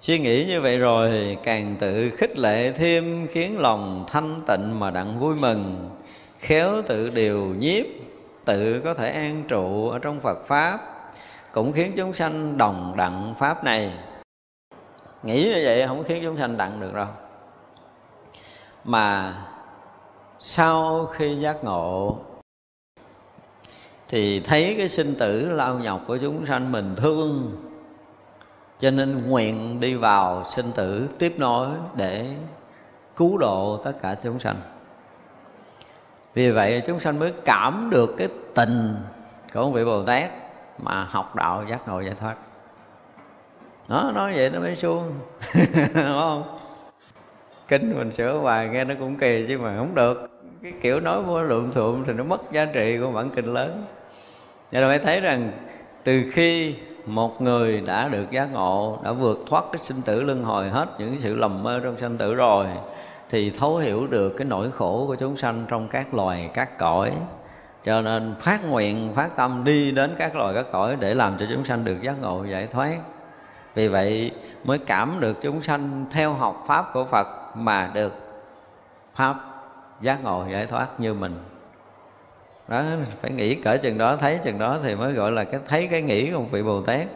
Suy 0.00 0.18
nghĩ 0.18 0.44
như 0.48 0.60
vậy 0.60 0.78
rồi 0.78 1.38
càng 1.44 1.76
tự 1.78 2.10
khích 2.10 2.38
lệ 2.38 2.72
thêm, 2.72 3.26
khiến 3.30 3.60
lòng 3.60 4.04
thanh 4.08 4.40
tịnh 4.46 4.80
mà 4.80 4.90
đặng 4.90 5.20
vui 5.20 5.34
mừng. 5.34 5.90
Khéo 6.38 6.82
tự 6.86 7.10
điều 7.10 7.46
nhiếp, 7.58 7.86
tự 8.44 8.80
có 8.84 8.94
thể 8.94 9.10
an 9.10 9.44
trụ 9.48 9.88
ở 9.90 9.98
trong 9.98 10.20
phật 10.20 10.46
pháp. 10.46 10.80
Cũng 11.52 11.72
khiến 11.72 11.92
chúng 11.96 12.12
sanh 12.12 12.58
đồng 12.58 12.94
đặng 12.96 13.34
pháp 13.38 13.64
này 13.64 13.92
nghĩ 15.22 15.44
như 15.44 15.60
vậy 15.64 15.86
không 15.88 16.04
khiến 16.04 16.22
chúng 16.24 16.38
sanh 16.38 16.56
đặng 16.56 16.80
được 16.80 16.94
đâu. 16.94 17.06
Mà 18.84 19.34
sau 20.40 21.06
khi 21.06 21.36
giác 21.36 21.64
ngộ, 21.64 22.18
thì 24.08 24.40
thấy 24.40 24.74
cái 24.78 24.88
sinh 24.88 25.14
tử 25.14 25.50
lao 25.50 25.78
nhọc 25.78 26.00
của 26.06 26.16
chúng 26.16 26.46
sanh 26.46 26.72
mình 26.72 26.94
thương, 26.96 27.56
cho 28.78 28.90
nên 28.90 29.30
nguyện 29.30 29.80
đi 29.80 29.94
vào 29.94 30.44
sinh 30.44 30.72
tử 30.72 31.08
tiếp 31.18 31.34
nối 31.38 31.68
để 31.96 32.34
cứu 33.16 33.38
độ 33.38 33.80
tất 33.84 33.92
cả 34.02 34.16
chúng 34.22 34.40
sanh. 34.40 34.60
Vì 36.34 36.50
vậy 36.50 36.82
chúng 36.86 37.00
sanh 37.00 37.18
mới 37.18 37.32
cảm 37.44 37.88
được 37.90 38.14
cái 38.18 38.28
tình 38.54 38.96
của 39.54 39.60
ông 39.60 39.72
vị 39.72 39.84
bồ 39.84 40.02
tát 40.02 40.30
mà 40.78 41.04
học 41.04 41.34
đạo 41.36 41.64
giác 41.70 41.88
ngộ 41.88 42.00
giải 42.00 42.14
thoát 42.20 42.36
nó 43.92 44.12
nói 44.12 44.32
vậy 44.36 44.50
nó 44.50 44.60
mới 44.60 44.76
suông. 44.76 45.12
Đúng 45.94 46.18
không? 46.18 46.42
Kinh 47.68 47.98
mình 47.98 48.12
sửa 48.12 48.38
hoài 48.38 48.68
nghe 48.68 48.84
nó 48.84 48.94
cũng 48.98 49.16
kỳ 49.16 49.44
chứ 49.48 49.58
mà 49.58 49.76
không 49.78 49.94
được. 49.94 50.30
Cái 50.62 50.72
kiểu 50.82 51.00
nói 51.00 51.22
vô 51.22 51.42
lượm 51.42 51.72
thuộm 51.72 52.04
thì 52.06 52.12
nó 52.12 52.24
mất 52.24 52.52
giá 52.52 52.64
trị 52.64 52.98
của 53.00 53.10
bản 53.10 53.30
kinh 53.30 53.54
lớn. 53.54 53.84
Cho 54.72 54.80
nên 54.80 54.88
phải 54.88 54.98
thấy 54.98 55.20
rằng 55.20 55.52
từ 56.04 56.22
khi 56.32 56.74
một 57.06 57.42
người 57.42 57.80
đã 57.80 58.08
được 58.08 58.30
giác 58.30 58.48
ngộ, 58.52 58.98
đã 59.04 59.12
vượt 59.12 59.38
thoát 59.46 59.64
cái 59.72 59.78
sinh 59.78 60.02
tử 60.04 60.22
luân 60.22 60.44
hồi 60.44 60.68
hết 60.68 60.88
những 60.98 61.16
sự 61.20 61.34
lầm 61.34 61.62
mơ 61.62 61.80
trong 61.84 61.98
sinh 61.98 62.18
tử 62.18 62.34
rồi, 62.34 62.66
thì 63.30 63.50
thấu 63.50 63.76
hiểu 63.76 64.06
được 64.06 64.30
cái 64.36 64.44
nỗi 64.44 64.70
khổ 64.70 65.04
của 65.06 65.14
chúng 65.14 65.36
sanh 65.36 65.64
trong 65.68 65.88
các 65.88 66.14
loài, 66.14 66.50
các 66.54 66.78
cõi. 66.78 67.12
Cho 67.84 68.00
nên 68.00 68.34
phát 68.40 68.70
nguyện, 68.70 69.12
phát 69.14 69.36
tâm 69.36 69.64
đi 69.64 69.90
đến 69.90 70.10
các 70.18 70.36
loài, 70.36 70.54
các 70.54 70.66
cõi 70.72 70.96
để 71.00 71.14
làm 71.14 71.36
cho 71.38 71.46
chúng 71.54 71.64
sanh 71.64 71.84
được 71.84 72.02
giác 72.02 72.20
ngộ 72.20 72.44
giải 72.44 72.66
thoát 72.66 72.96
vì 73.74 73.88
vậy 73.88 74.30
mới 74.64 74.78
cảm 74.78 75.14
được 75.20 75.42
chúng 75.42 75.62
sanh 75.62 76.04
theo 76.10 76.32
học 76.32 76.64
pháp 76.66 76.90
của 76.92 77.04
phật 77.04 77.26
mà 77.54 77.90
được 77.94 78.12
pháp 79.14 79.36
giác 80.00 80.24
ngộ 80.24 80.44
giải 80.50 80.66
thoát 80.66 81.00
như 81.00 81.14
mình. 81.14 81.36
Đó, 82.68 82.82
phải 83.22 83.30
nghĩ 83.30 83.54
cỡ 83.54 83.76
chừng 83.76 83.98
đó, 83.98 84.16
thấy 84.16 84.38
chừng 84.44 84.58
đó 84.58 84.78
thì 84.82 84.94
mới 84.94 85.12
gọi 85.12 85.30
là 85.32 85.44
cái, 85.44 85.60
thấy 85.68 85.88
cái 85.90 86.02
nghĩ 86.02 86.30
của 86.30 86.38
một 86.38 86.46
vị 86.50 86.62
bồ 86.62 86.82
tát. 86.82 87.06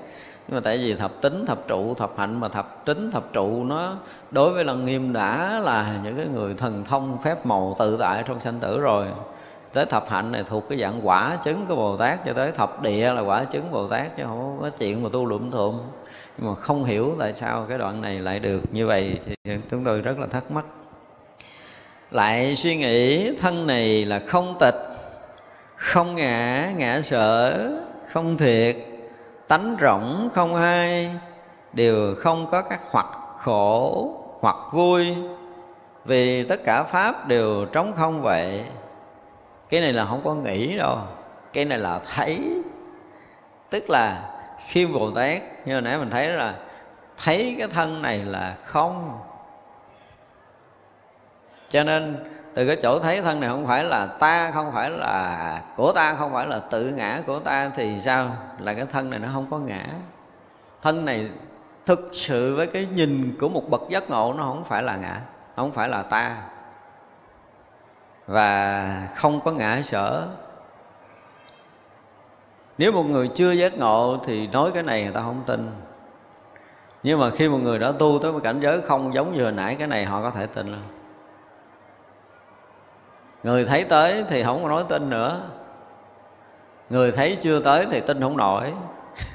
Nhưng 0.49 0.55
mà 0.55 0.61
tại 0.65 0.79
vì 0.79 0.95
thập 0.95 1.21
tính, 1.21 1.47
thập 1.47 1.59
trụ, 1.69 1.95
thập 1.95 2.19
hạnh 2.19 2.41
mà 2.41 2.49
thập 2.49 2.85
tính, 2.85 3.11
thập 3.11 3.33
trụ 3.33 3.65
nó 3.65 3.95
đối 4.31 4.53
với 4.53 4.65
lần 4.65 4.85
nghiêm 4.85 5.13
đã 5.13 5.61
là 5.65 6.01
những 6.05 6.17
cái 6.17 6.27
người 6.27 6.55
thần 6.55 6.85
thông 6.85 7.19
phép 7.23 7.47
màu 7.47 7.77
tự 7.79 7.97
tại 8.01 8.23
trong 8.27 8.41
sanh 8.41 8.61
tử 8.61 8.81
rồi 8.81 9.07
tới 9.77 9.87
thập 9.87 10.11
hạnh 10.11 10.33
này 10.33 10.43
thuộc 10.47 10.69
cái 10.69 10.79
dạng 10.79 11.01
quả 11.03 11.39
chứng 11.45 11.67
của 11.69 11.77
bồ 11.77 11.97
tát, 11.97 12.25
cho 12.27 12.33
tới 12.33 12.53
thập 12.53 12.83
địa 12.83 13.13
là 13.13 13.21
quả 13.21 13.45
chứng 13.45 13.73
bồ 13.73 13.89
tát, 13.89 14.17
chứ 14.17 14.23
không 14.27 14.59
có 14.61 14.71
chuyện 14.71 15.03
mà 15.03 15.09
tu 15.13 15.27
lụm 15.27 15.51
thuộm 15.51 15.81
nhưng 16.39 16.49
mà 16.51 16.55
không 16.55 16.85
hiểu 16.85 17.15
tại 17.19 17.35
sao 17.35 17.67
cái 17.69 17.79
đoạn 17.79 18.01
này 18.01 18.19
lại 18.19 18.39
được 18.39 18.61
như 18.73 18.87
vậy 18.87 19.19
thì 19.27 19.35
chúng 19.71 19.85
tôi 19.85 20.01
rất 20.01 20.19
là 20.19 20.27
thắc 20.27 20.51
mắc. 20.51 20.65
Lại 22.11 22.57
suy 22.57 22.77
nghĩ 22.77 23.31
thân 23.41 23.67
này 23.67 24.05
là 24.05 24.21
không 24.27 24.55
tịch, 24.61 24.75
không 25.77 26.15
ngã 26.15 26.71
ngã 26.77 27.01
sở, 27.03 27.59
không 28.13 28.37
thiệt, 28.37 28.77
tánh 29.49 29.77
rộng 29.77 30.31
không 30.35 30.55
hai, 30.55 31.11
đều 31.73 32.15
không 32.19 32.47
có 32.51 32.63
các 32.63 32.81
hoặc 32.91 33.07
khổ 33.39 34.11
hoặc 34.41 34.57
vui, 34.73 35.15
vì 36.05 36.45
tất 36.45 36.65
cả 36.65 36.83
pháp 36.83 37.29
đều 37.29 37.65
trống 37.65 37.93
không 37.97 38.23
vậy 38.23 38.65
cái 39.69 39.81
này 39.81 39.93
là 39.93 40.07
không 40.07 40.21
có 40.25 40.35
nghĩ 40.35 40.77
đâu. 40.77 40.99
Cái 41.53 41.65
này 41.65 41.79
là 41.79 42.01
thấy. 42.15 42.63
Tức 43.71 43.91
là 43.91 44.31
khi 44.67 44.87
bồ 44.87 45.11
tát, 45.11 45.43
như 45.65 45.73
hồi 45.73 45.83
nãy 45.83 45.99
mình 45.99 46.11
thấy 46.11 46.29
là 46.29 46.55
thấy 47.25 47.57
cái 47.59 47.69
thân 47.69 48.03
này 48.03 48.19
là 48.19 48.55
không. 48.65 49.19
Cho 51.71 51.85
nên 51.85 52.17
từ 52.55 52.67
cái 52.67 52.77
chỗ 52.83 52.99
thấy 52.99 53.23
thân 53.23 53.41
này 53.41 53.51
không 53.51 53.67
phải 53.67 53.85
là 53.85 54.07
ta, 54.07 54.51
không 54.51 54.73
phải 54.73 54.91
là 54.91 55.63
của 55.77 55.93
ta, 55.93 56.15
không 56.15 56.33
phải 56.33 56.47
là 56.47 56.59
tự 56.59 56.91
ngã 56.91 57.23
của 57.27 57.39
ta 57.39 57.71
thì 57.77 58.01
sao? 58.01 58.31
Là 58.59 58.75
cái 58.75 58.87
thân 58.93 59.11
này 59.11 59.19
nó 59.19 59.29
không 59.33 59.47
có 59.51 59.59
ngã. 59.59 59.85
Thân 60.83 61.05
này 61.05 61.29
thực 61.87 62.11
sự 62.13 62.57
với 62.57 62.67
cái 62.67 62.87
nhìn 62.95 63.37
của 63.41 63.49
một 63.49 63.71
bậc 63.71 63.81
giác 63.89 64.11
ngộ 64.11 64.33
nó 64.33 64.43
không 64.43 64.65
phải 64.69 64.83
là 64.83 64.97
ngã, 64.97 65.21
không 65.57 65.73
phải 65.73 65.89
là 65.89 66.03
ta 66.03 66.37
và 68.27 69.09
không 69.15 69.41
có 69.45 69.53
ngã 69.53 69.83
sở. 69.85 70.29
Nếu 72.79 72.93
một 72.93 73.03
người 73.03 73.31
chưa 73.35 73.53
giác 73.53 73.79
ngộ 73.79 74.19
thì 74.25 74.47
nói 74.47 74.71
cái 74.75 74.83
này 74.83 75.05
người 75.05 75.13
ta 75.13 75.21
không 75.21 75.43
tin. 75.47 75.71
Nhưng 77.03 77.21
mà 77.21 77.31
khi 77.31 77.49
một 77.49 77.59
người 77.59 77.79
đã 77.79 77.93
tu 77.99 78.19
tới 78.23 78.33
một 78.33 78.41
cảnh 78.43 78.61
giới 78.61 78.81
không 78.81 79.15
giống 79.15 79.35
như 79.35 79.43
hồi 79.43 79.53
nãy, 79.53 79.77
cái 79.79 79.87
này 79.87 80.05
họ 80.05 80.23
có 80.23 80.31
thể 80.31 80.47
tin 80.47 80.67
luôn 80.67 80.83
người 83.47 83.65
thấy 83.65 83.85
tới 83.85 84.25
thì 84.29 84.43
không 84.43 84.63
có 84.63 84.69
nói 84.69 84.85
tin 84.89 85.11
nữa. 85.11 85.41
Người 86.91 87.13
thấy 87.13 87.39
chưa 87.41 87.61
tới 87.61 87.87
thì 87.91 88.01
tin 88.01 88.21
không 88.21 88.37
nổi. 88.37 88.73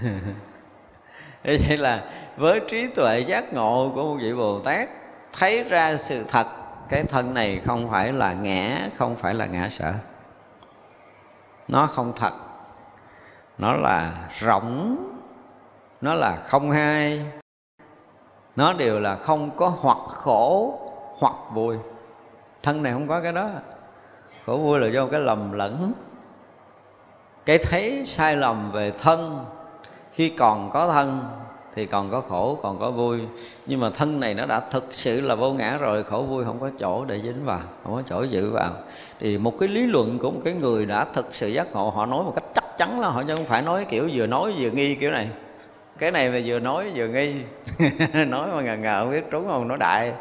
Vậy 1.44 1.78
là 1.78 2.04
với 2.38 2.60
trí 2.68 2.88
tuệ 2.88 3.20
giác 3.20 3.54
ngộ 3.54 3.92
của 3.96 4.04
một 4.04 4.18
vị 4.22 4.34
bồ 4.34 4.60
tát, 4.60 4.90
thấy 5.34 5.64
ra 5.64 5.98
sự 5.98 6.24
thật 6.28 6.48
cái 6.92 7.04
thân 7.04 7.34
này 7.34 7.62
không 7.66 7.90
phải 7.90 8.14
là 8.14 8.34
ngã, 8.34 8.78
không 8.98 9.16
phải 9.16 9.34
là 9.34 9.46
ngã 9.46 9.70
sở. 9.70 9.94
Nó 11.68 11.88
không 11.88 12.14
thật. 12.16 12.34
Nó 13.58 13.74
là 13.74 14.30
rỗng. 14.40 14.98
Nó 16.02 16.14
là 16.14 16.36
không 16.48 16.72
hai. 16.72 17.26
Nó 18.56 18.74
đều 18.74 19.00
là 19.00 19.16
không 19.16 19.52
có 19.58 19.74
hoặc 19.80 19.98
khổ 20.08 20.80
hoặc 21.20 21.36
vui. 21.54 21.78
Thân 22.64 22.84
này 22.84 22.94
không 22.94 23.08
có 23.08 23.22
cái 23.22 23.32
đó. 23.32 23.50
Khổ 24.46 24.58
vui 24.58 24.80
là 24.80 24.88
do 24.88 25.08
cái 25.08 25.20
lầm 25.20 25.52
lẫn. 25.52 25.94
Cái 27.46 27.58
thấy 27.58 28.06
sai 28.06 28.36
lầm 28.36 28.72
về 28.72 28.92
thân 28.98 29.46
khi 30.12 30.30
còn 30.30 30.70
có 30.72 30.92
thân 30.92 31.20
thì 31.76 31.86
còn 31.86 32.12
có 32.12 32.22
khổ, 32.22 32.60
còn 32.62 32.80
có 32.80 32.92
vui. 32.92 33.20
Nhưng 33.66 33.80
mà 33.80 33.90
thân 33.90 34.20
này 34.20 34.34
nó 34.34 34.46
đã 34.46 34.60
thực 34.60 34.88
sự 34.92 35.22
là 35.22 35.36
vô 35.36 35.54
ngã 35.54 35.78
rồi, 35.78 36.04
khổ 36.04 36.22
vui 36.22 36.46
không 36.46 36.60
có 36.60 36.70
chỗ 36.80 37.06
để 37.06 37.22
dính 37.24 37.46
vào, 37.46 37.62
không 37.84 37.96
có 37.96 38.02
chỗ 38.10 38.24
giữ 38.24 38.52
vào. 38.52 38.72
Thì 39.20 39.38
một 39.38 39.60
cái 39.60 39.70
lý 39.70 39.86
luận 39.86 40.20
của 40.20 40.32
một 40.32 40.42
cái 40.46 40.54
người 40.54 40.86
đã 40.86 41.06
thực 41.06 41.36
sự 41.36 41.48
giác 41.48 41.74
ngộ, 41.74 41.90
họ 41.90 42.06
nói 42.06 42.24
một 42.24 42.34
cách 42.36 42.44
chắc 42.54 42.78
chắn 42.78 43.00
là 43.00 43.08
họ 43.08 43.24
chứ 43.28 43.36
không 43.36 43.46
phải 43.46 43.62
nói 43.62 43.86
kiểu 43.90 44.10
vừa 44.14 44.28
nói 44.28 44.54
vừa 44.58 44.70
nghi 44.70 44.96
kiểu 44.96 45.12
này. 45.12 45.30
Cái 45.98 46.12
này 46.12 46.30
mà 46.30 46.42
vừa 46.46 46.60
nói 46.60 46.92
vừa 46.96 47.08
nghi, 47.08 47.34
nói 48.28 48.50
mà 48.54 48.62
ngờ 48.62 48.78
ngờ 48.78 49.02
không 49.04 49.12
biết 49.12 49.24
trúng 49.32 49.48
không, 49.48 49.68
nói 49.68 49.78
đại. 49.78 50.12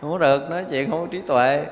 Không 0.00 0.10
có 0.10 0.18
được, 0.18 0.50
nói 0.50 0.64
chuyện 0.70 0.90
không 0.90 1.00
có 1.00 1.06
trí 1.10 1.20
tuệ. 1.26 1.66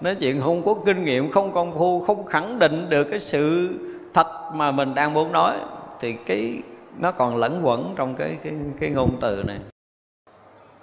Nói 0.00 0.14
chuyện 0.14 0.40
không 0.40 0.62
có 0.62 0.74
kinh 0.86 1.04
nghiệm, 1.04 1.30
không 1.30 1.52
công 1.52 1.78
phu, 1.78 2.00
không 2.00 2.26
khẳng 2.26 2.58
định 2.58 2.86
được 2.88 3.04
cái 3.04 3.20
sự 3.20 3.70
thật 4.14 4.26
mà 4.54 4.70
mình 4.70 4.94
đang 4.94 5.14
muốn 5.14 5.32
nói. 5.32 5.56
Thì 6.00 6.14
cái 6.26 6.62
nó 6.98 7.12
còn 7.12 7.36
lẫn 7.36 7.60
quẩn 7.64 7.94
trong 7.96 8.14
cái 8.14 8.38
cái 8.42 8.54
cái 8.80 8.90
ngôn 8.90 9.16
từ 9.20 9.42
này. 9.42 9.60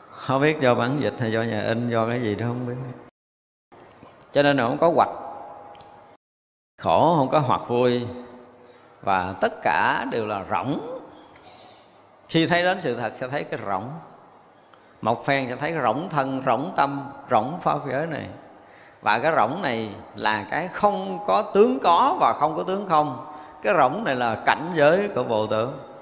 Không 0.09 0.41
biết 0.41 0.59
do 0.59 0.75
bản 0.75 0.97
dịch 0.99 1.13
hay 1.19 1.31
do 1.31 1.41
nhà 1.41 1.61
in, 1.61 1.89
do 1.89 2.07
cái 2.07 2.21
gì 2.21 2.35
đó 2.35 2.45
không 2.47 2.67
biết. 2.67 2.75
Cho 4.33 4.43
nên 4.43 4.57
là 4.57 4.67
không 4.67 4.77
có 4.77 4.91
hoạch. 4.95 5.09
Khổ, 6.81 7.15
không 7.17 7.29
có 7.29 7.39
hoặc 7.39 7.61
vui. 7.67 8.07
Và 9.01 9.35
tất 9.41 9.53
cả 9.63 10.05
đều 10.11 10.27
là 10.27 10.45
rỗng. 10.49 10.79
Khi 12.29 12.47
thấy 12.47 12.63
đến 12.63 12.81
sự 12.81 12.95
thật, 12.95 13.13
sẽ 13.19 13.27
thấy 13.27 13.43
cái 13.43 13.59
rỗng. 13.67 13.89
Một 15.01 15.25
phen 15.25 15.49
sẽ 15.49 15.55
thấy 15.55 15.73
rỗng 15.83 16.09
thân, 16.09 16.43
rỗng 16.45 16.71
tâm, 16.75 17.11
rỗng 17.31 17.59
pháp 17.61 17.77
giới 17.91 18.07
này. 18.07 18.29
Và 19.01 19.19
cái 19.19 19.33
rỗng 19.35 19.61
này 19.61 19.95
là 20.15 20.47
cái 20.51 20.67
không 20.67 21.19
có 21.27 21.41
tướng 21.53 21.79
có 21.83 22.17
và 22.19 22.33
không 22.33 22.57
có 22.57 22.63
tướng 22.63 22.89
không. 22.89 23.25
Cái 23.63 23.73
rỗng 23.77 24.03
này 24.03 24.15
là 24.15 24.35
cảnh 24.45 24.73
giới 24.75 25.09
của 25.15 25.23
vô 25.23 25.47
tưởng 25.47 25.92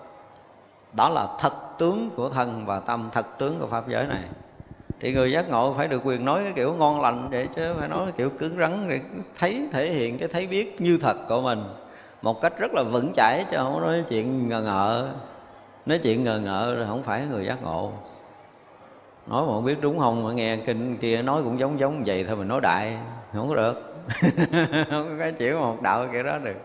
đó 0.94 1.10
là 1.10 1.28
thật 1.39 1.54
tướng 1.78 2.10
của 2.16 2.30
thân 2.30 2.66
và 2.66 2.80
tâm 2.80 3.10
thật 3.12 3.26
tướng 3.38 3.60
của 3.60 3.68
pháp 3.68 3.88
giới 3.88 4.08
này. 4.08 4.24
Thì 5.00 5.14
người 5.14 5.32
giác 5.32 5.50
ngộ 5.50 5.74
phải 5.78 5.88
được 5.88 6.02
quyền 6.06 6.26
nói 6.26 6.44
cái 6.44 6.54
kiểu 6.56 6.74
ngon 6.74 7.02
lành 7.02 7.28
để 7.30 7.48
chứ 7.56 7.74
phải 7.80 7.88
nói 7.88 8.06
cái 8.06 8.14
kiểu 8.18 8.30
cứng 8.30 8.56
rắn 8.56 8.89
để 8.89 9.00
thấy 9.39 9.68
thể 9.72 9.92
hiện 9.92 10.18
cái 10.18 10.28
thấy 10.28 10.48
biết 10.48 10.82
như 10.82 10.98
thật 11.02 11.18
của 11.30 11.42
mình. 11.42 11.64
Một 12.22 12.42
cách 12.42 12.54
rất 12.60 12.72
là 12.74 12.84
vững 12.84 13.12
chãi 13.16 13.46
chứ 13.52 13.58
không 13.58 13.82
nói 13.82 14.04
chuyện 14.10 14.50
ngờ 14.50 14.62
ngợ. 14.62 15.10
Nói 15.86 16.00
chuyện 16.04 16.24
ngờ 16.24 16.39
ngợ 16.44 16.74
là 16.78 16.88
không 16.88 17.04
phải 17.04 17.26
người 17.32 17.46
giác 17.46 17.64
ngộ. 17.64 17.92
Nói 19.28 19.42
mà 19.42 19.54
không 19.54 19.66
biết 19.66 19.82
đúng 19.82 20.00
không 20.00 20.24
mà 20.24 20.34
nghe 20.34 20.56
kinh 20.56 20.98
kia 20.98 21.22
nói 21.22 21.44
cũng 21.44 21.60
giống 21.60 21.80
giống 21.80 22.04
vậy 22.06 22.26
thôi 22.28 22.36
mình 22.36 22.48
nói 22.48 22.62
đại 22.62 22.98
không 23.34 23.50
có 23.50 23.56
được. 23.56 23.88
Không 24.89 25.08
có 25.10 25.16
cái 25.20 25.32
chuyện 25.32 25.54
mà 25.54 25.60
học 25.60 25.82
đạo 25.82 26.08
kiểu 26.12 26.24
đó 26.24 26.38
được. 26.38 26.56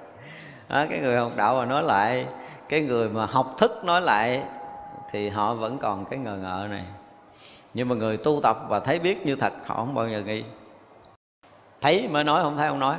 Đó, 0.68 0.84
cái 0.90 1.00
người 1.00 1.16
học 1.16 1.32
đạo 1.36 1.54
mà 1.54 1.64
nói 1.64 1.82
lại 1.82 2.26
cái 2.68 2.82
người 2.82 3.08
mà 3.08 3.26
học 3.26 3.54
thức 3.58 3.84
nói 3.84 4.00
lại 4.00 4.42
thì 5.10 5.28
họ 5.28 5.54
vẫn 5.54 5.78
còn 5.78 6.04
cái 6.04 6.18
ngờ 6.18 6.38
ngợ 6.42 6.66
này. 6.70 6.84
Nhưng 7.74 7.88
mà 7.88 7.94
người 7.94 8.16
tu 8.16 8.40
tập 8.42 8.58
và 8.68 8.80
thấy 8.80 8.98
biết 8.98 9.26
như 9.26 9.36
thật, 9.36 9.52
họ 9.66 9.74
không 9.74 9.94
bao 9.94 10.08
giờ 10.08 10.20
nghi. 10.20 10.44
Thấy 11.80 12.08
mới 12.12 12.24
nói, 12.24 12.42
không 12.42 12.56
thấy 12.56 12.68
không 12.68 12.78
nói. 12.78 12.96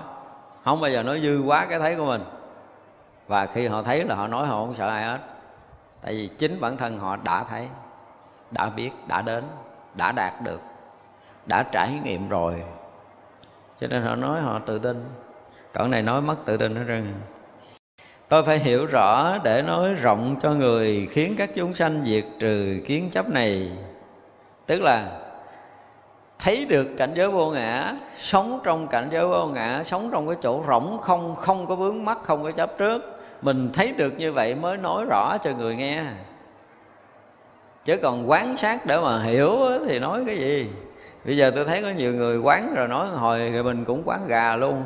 Không 0.63 0.81
bao 0.81 0.91
giờ 0.91 1.03
nói 1.03 1.19
dư 1.21 1.41
quá 1.45 1.65
cái 1.69 1.79
thấy 1.79 1.95
của 1.95 2.05
mình. 2.05 2.23
Và 3.27 3.45
khi 3.45 3.67
họ 3.67 3.83
thấy 3.83 4.03
là 4.03 4.15
họ 4.15 4.27
nói, 4.27 4.47
họ 4.47 4.65
không 4.65 4.75
sợ 4.75 4.87
ai 4.87 5.03
hết. 5.03 5.19
Tại 6.01 6.13
vì 6.13 6.27
chính 6.37 6.59
bản 6.59 6.77
thân 6.77 6.97
họ 6.97 7.17
đã 7.23 7.43
thấy, 7.43 7.67
đã 8.51 8.69
biết, 8.69 8.91
đã 9.07 9.21
đến, 9.21 9.43
đã 9.93 10.11
đạt 10.11 10.41
được, 10.41 10.61
đã 11.45 11.63
trải 11.63 11.99
nghiệm 12.03 12.29
rồi. 12.29 12.63
Cho 13.81 13.87
nên 13.87 14.03
họ 14.03 14.15
nói, 14.15 14.41
họ 14.41 14.59
tự 14.65 14.79
tin. 14.79 15.05
Cỡ 15.73 15.87
này 15.87 16.01
nói 16.01 16.21
mất 16.21 16.35
tự 16.45 16.57
tin 16.57 16.75
hết 16.75 16.83
trơn 16.87 17.13
tôi 18.29 18.43
phải 18.43 18.59
hiểu 18.59 18.85
rõ 18.85 19.37
để 19.43 19.61
nói 19.61 19.93
rộng 19.93 20.35
cho 20.39 20.51
người 20.51 21.07
khiến 21.11 21.35
các 21.37 21.49
chúng 21.55 21.73
sanh 21.73 22.01
diệt 22.05 22.25
trừ 22.39 22.79
kiến 22.85 23.09
chấp 23.11 23.29
này. 23.29 23.71
Tức 24.65 24.81
là, 24.81 25.07
thấy 26.39 26.65
được 26.65 26.87
cảnh 26.97 27.11
giới 27.15 27.27
vô 27.27 27.51
ngã, 27.51 27.93
sống 28.17 28.59
trong 28.63 28.87
cảnh 28.87 29.07
giới 29.11 29.27
vô 29.27 29.45
ngã, 29.45 29.83
sống 29.85 30.09
trong 30.11 30.27
cái 30.27 30.35
chỗ 30.41 30.63
rỗng 30.67 30.97
không 31.01 31.35
không 31.35 31.67
có 31.67 31.75
vướng 31.75 32.05
mắt 32.05 32.17
không 32.23 32.43
có 32.43 32.51
chấp 32.51 32.77
trước, 32.77 33.19
mình 33.41 33.69
thấy 33.73 33.93
được 33.97 34.19
như 34.19 34.31
vậy 34.31 34.55
mới 34.55 34.77
nói 34.77 35.05
rõ 35.09 35.37
cho 35.37 35.51
người 35.57 35.75
nghe. 35.75 36.03
Chứ 37.85 37.97
còn 37.97 38.29
quán 38.29 38.57
sát 38.57 38.85
để 38.85 38.97
mà 38.97 39.23
hiểu 39.23 39.57
thì 39.87 39.99
nói 39.99 40.23
cái 40.27 40.37
gì? 40.37 40.69
Bây 41.25 41.37
giờ 41.37 41.51
tôi 41.55 41.65
thấy 41.65 41.81
có 41.81 41.89
nhiều 41.97 42.13
người 42.13 42.37
quán 42.37 42.73
rồi 42.75 42.87
nói, 42.87 43.07
hồi 43.07 43.51
rồi 43.51 43.63
mình 43.63 43.85
cũng 43.85 44.01
quán 44.05 44.27
gà 44.27 44.55
luôn 44.55 44.83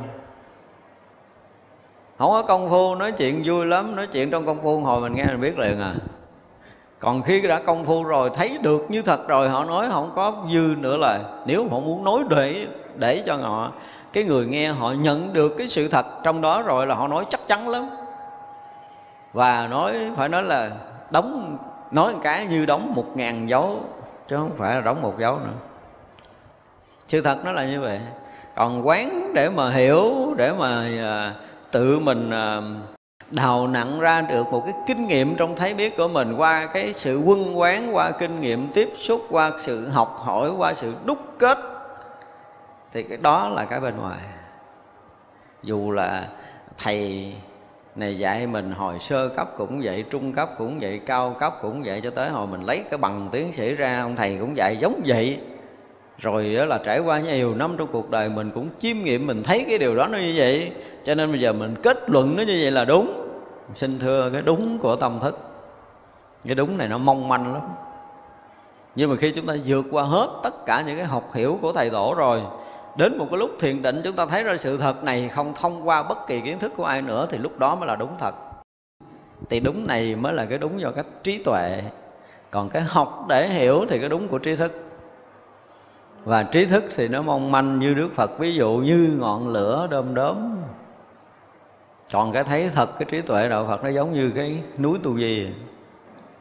không 2.22 2.32
có 2.32 2.42
công 2.42 2.70
phu, 2.70 2.96
nói 2.96 3.12
chuyện 3.12 3.42
vui 3.46 3.66
lắm, 3.66 3.96
nói 3.96 4.08
chuyện 4.08 4.32
trong 4.32 4.46
công 4.46 4.64
phu 4.64 4.80
hồi 4.80 5.02
mình 5.02 5.16
nghe 5.16 5.26
mình 5.26 5.42
biết 5.42 5.60
liền 5.60 5.80
à. 5.80 5.96
Còn 7.00 7.22
khi 7.22 7.48
đã 7.48 7.60
công 7.60 7.86
phu 7.86 8.04
rồi, 8.04 8.30
thấy 8.34 8.58
được 8.62 8.86
như 8.90 9.02
thật 9.02 9.28
rồi, 9.28 9.50
họ 9.50 9.66
nói 9.66 9.88
không 9.92 10.12
có 10.16 10.34
dư 10.54 10.76
nữa 10.78 10.98
là 10.98 11.20
nếu 11.46 11.68
họ 11.72 11.80
muốn 11.80 12.04
nói 12.04 12.20
để 12.30 12.68
để 12.96 13.24
cho 13.26 13.36
họ, 13.36 13.72
cái 14.14 14.24
người 14.24 14.46
nghe 14.46 14.72
họ 14.72 14.92
nhận 14.92 15.34
được 15.34 15.56
cái 15.58 15.68
sự 15.68 15.88
thật 15.88 16.06
trong 16.24 16.42
đó 16.42 16.62
rồi 16.62 16.88
là 16.88 16.96
họ 16.96 17.08
nói 17.08 17.26
chắc 17.30 17.40
chắn 17.48 17.70
lắm. 17.70 17.90
Và 19.34 19.68
nói, 19.68 19.94
phải 20.16 20.30
nói 20.30 20.44
là 20.44 20.72
đóng, 21.12 21.58
nói 21.92 22.14
một 22.14 22.20
cái 22.24 22.46
như 22.46 22.66
đóng 22.66 22.94
một 22.96 23.06
ngàn 23.16 23.50
dấu, 23.50 23.80
chứ 24.28 24.36
không 24.36 24.52
phải 24.58 24.76
là 24.76 24.82
đóng 24.82 25.02
một 25.02 25.20
dấu 25.20 25.40
nữa. 25.40 25.54
Sự 27.08 27.22
thật 27.22 27.38
nó 27.46 27.52
là 27.52 27.66
như 27.66 27.82
vậy. 27.82 28.00
Còn 28.56 28.88
quán 28.88 29.34
để 29.34 29.50
mà 29.50 29.70
hiểu, 29.70 30.34
để 30.38 30.54
mà 30.60 30.88
à, 31.02 31.34
tự 31.72 32.00
mình 32.00 32.30
à, 32.30 32.62
đào 33.32 33.68
nặng 33.68 34.00
ra 34.00 34.22
được 34.22 34.48
một 34.52 34.62
cái 34.66 34.74
kinh 34.88 35.08
nghiệm 35.08 35.36
trong 35.36 35.56
thấy 35.56 35.74
biết 35.74 35.98
của 35.98 36.08
mình 36.08 36.34
qua 36.38 36.66
cái 36.74 36.94
sự 36.94 37.22
quân 37.26 37.60
quán, 37.60 37.96
qua 37.96 38.12
kinh 38.12 38.42
nghiệm 38.42 38.68
tiếp 38.68 38.90
xúc, 38.98 39.22
qua 39.30 39.52
sự 39.60 39.90
học 39.90 40.18
hỏi, 40.20 40.52
qua 40.58 40.74
sự 40.74 40.94
đúc 41.06 41.18
kết, 41.40 41.58
thì 42.92 43.04
cái 43.04 43.18
đó 43.18 43.50
là 43.50 43.66
cái 43.66 43.80
bên 43.80 43.98
ngoài. 43.98 44.20
Dù 45.64 45.92
là 45.92 46.28
thầy 46.78 47.34
này 47.96 48.18
dạy 48.18 48.48
mình 48.48 48.72
hồi 48.72 49.00
sơ 49.00 49.30
cấp 49.30 49.50
cũng 49.58 49.82
vậy, 49.84 50.06
trung 50.10 50.34
cấp 50.34 50.50
cũng 50.58 50.80
vậy, 50.80 51.00
cao 51.06 51.36
cấp 51.40 51.54
cũng 51.62 51.84
vậy, 51.84 52.02
cho 52.04 52.10
tới 52.10 52.30
hồi 52.30 52.48
mình 52.48 52.62
lấy 52.62 52.84
cái 52.90 52.98
bằng 52.98 53.30
tiến 53.32 53.52
sĩ 53.52 53.76
ra, 53.76 54.02
ông 54.02 54.16
thầy 54.16 54.38
cũng 54.40 54.58
dạy 54.58 54.78
giống 54.78 55.02
vậy. 55.06 55.40
Rồi 56.18 56.56
đó 56.56 56.66
là 56.66 56.80
trải 56.86 57.00
qua 57.00 57.20
nhiều 57.20 57.56
năm 57.56 57.76
trong 57.78 57.88
cuộc 57.92 58.10
đời 58.10 58.30
mình 58.30 58.52
cũng 58.52 58.70
chiêm 58.80 58.98
nghiệm 58.98 59.28
mình 59.28 59.44
thấy 59.44 59.66
cái 59.70 59.78
điều 59.78 59.96
đó 59.96 60.08
nó 60.08 60.18
như 60.18 60.34
vậy 60.38 60.72
cho 61.04 61.16
nên 61.16 61.32
bây 61.32 61.40
giờ 61.40 61.54
mình 61.54 61.76
kết 61.84 62.10
luận 62.10 62.36
nó 62.38 62.44
như 62.44 62.58
vậy 62.62 62.72
là 62.72 62.86
đúng. 62.86 63.28
Xin 63.76 64.00
thưa 64.00 64.30
cái 64.34 64.42
đúng 64.42 64.78
của 64.82 64.96
tâm 64.96 65.20
thức. 65.22 65.38
Cái 66.46 66.56
đúng 66.56 66.78
này 66.78 66.88
nó 66.88 66.98
mong 66.98 67.30
manh 67.30 67.54
lắm. 67.54 67.62
Nhưng 68.96 69.10
mà 69.10 69.16
khi 69.16 69.32
chúng 69.32 69.46
ta 69.46 69.54
vượt 69.66 69.86
qua 69.92 70.04
hết 70.04 70.28
tất 70.44 70.66
cả 70.66 70.84
những 70.88 70.98
cái 70.98 71.06
học 71.06 71.34
hiểu 71.34 71.60
của 71.62 71.74
thầy 71.74 71.90
tổ 71.90 72.14
rồi, 72.18 72.42
đến 72.98 73.18
một 73.18 73.28
cái 73.32 73.38
lúc 73.38 73.52
thiền 73.60 73.82
định 73.82 74.02
chúng 74.04 74.16
ta 74.16 74.26
thấy 74.26 74.44
ra 74.44 74.58
sự 74.58 74.78
thật 74.78 75.04
này 75.04 75.30
không 75.30 75.54
thông 75.56 75.88
qua 75.88 76.04
bất 76.04 76.28
kỳ 76.28 76.42
kiến 76.42 76.60
thức 76.60 76.74
của 76.78 76.86
ai 76.86 77.02
nữa, 77.02 77.28
thì 77.30 77.38
lúc 77.38 77.60
đó 77.60 77.76
mới 77.76 77.88
là 77.88 77.96
đúng 77.96 78.12
thật. 78.20 78.36
Thì 79.50 79.60
đúng 79.60 79.88
này 79.88 80.16
mới 80.16 80.34
là 80.34 80.46
cái 80.46 80.58
đúng 80.58 80.82
do 80.82 80.92
cách 80.92 81.06
trí 81.24 81.44
tuệ. 81.44 81.84
Còn 82.52 82.70
cái 82.70 82.82
học 82.82 83.26
để 83.28 83.50
hiểu 83.50 83.86
thì 83.90 84.00
cái 84.00 84.10
đúng 84.10 84.28
của 84.28 84.40
trí 84.40 84.56
thức. 84.56 84.84
Và 86.24 86.44
trí 86.44 86.66
thức 86.66 86.84
thì 86.96 87.08
nó 87.08 87.22
mong 87.22 87.52
manh 87.52 87.80
như 87.80 87.94
đức 87.94 88.10
phật, 88.16 88.40
ví 88.40 88.56
dụ 88.56 88.70
như 88.72 89.18
ngọn 89.20 89.48
lửa 89.48 89.88
đom 89.92 90.16
đóm 90.16 90.58
còn 92.12 92.34
cái 92.34 92.44
thấy 92.44 92.70
thật, 92.76 93.00
cái 93.00 93.08
trí 93.12 93.22
tuệ 93.22 93.50
đạo 93.50 93.66
phật 93.68 93.84
nó 93.84 93.90
giống 93.90 94.14
như 94.14 94.32
cái 94.36 94.58
núi 94.78 95.00
tu 95.04 95.20
di 95.20 95.48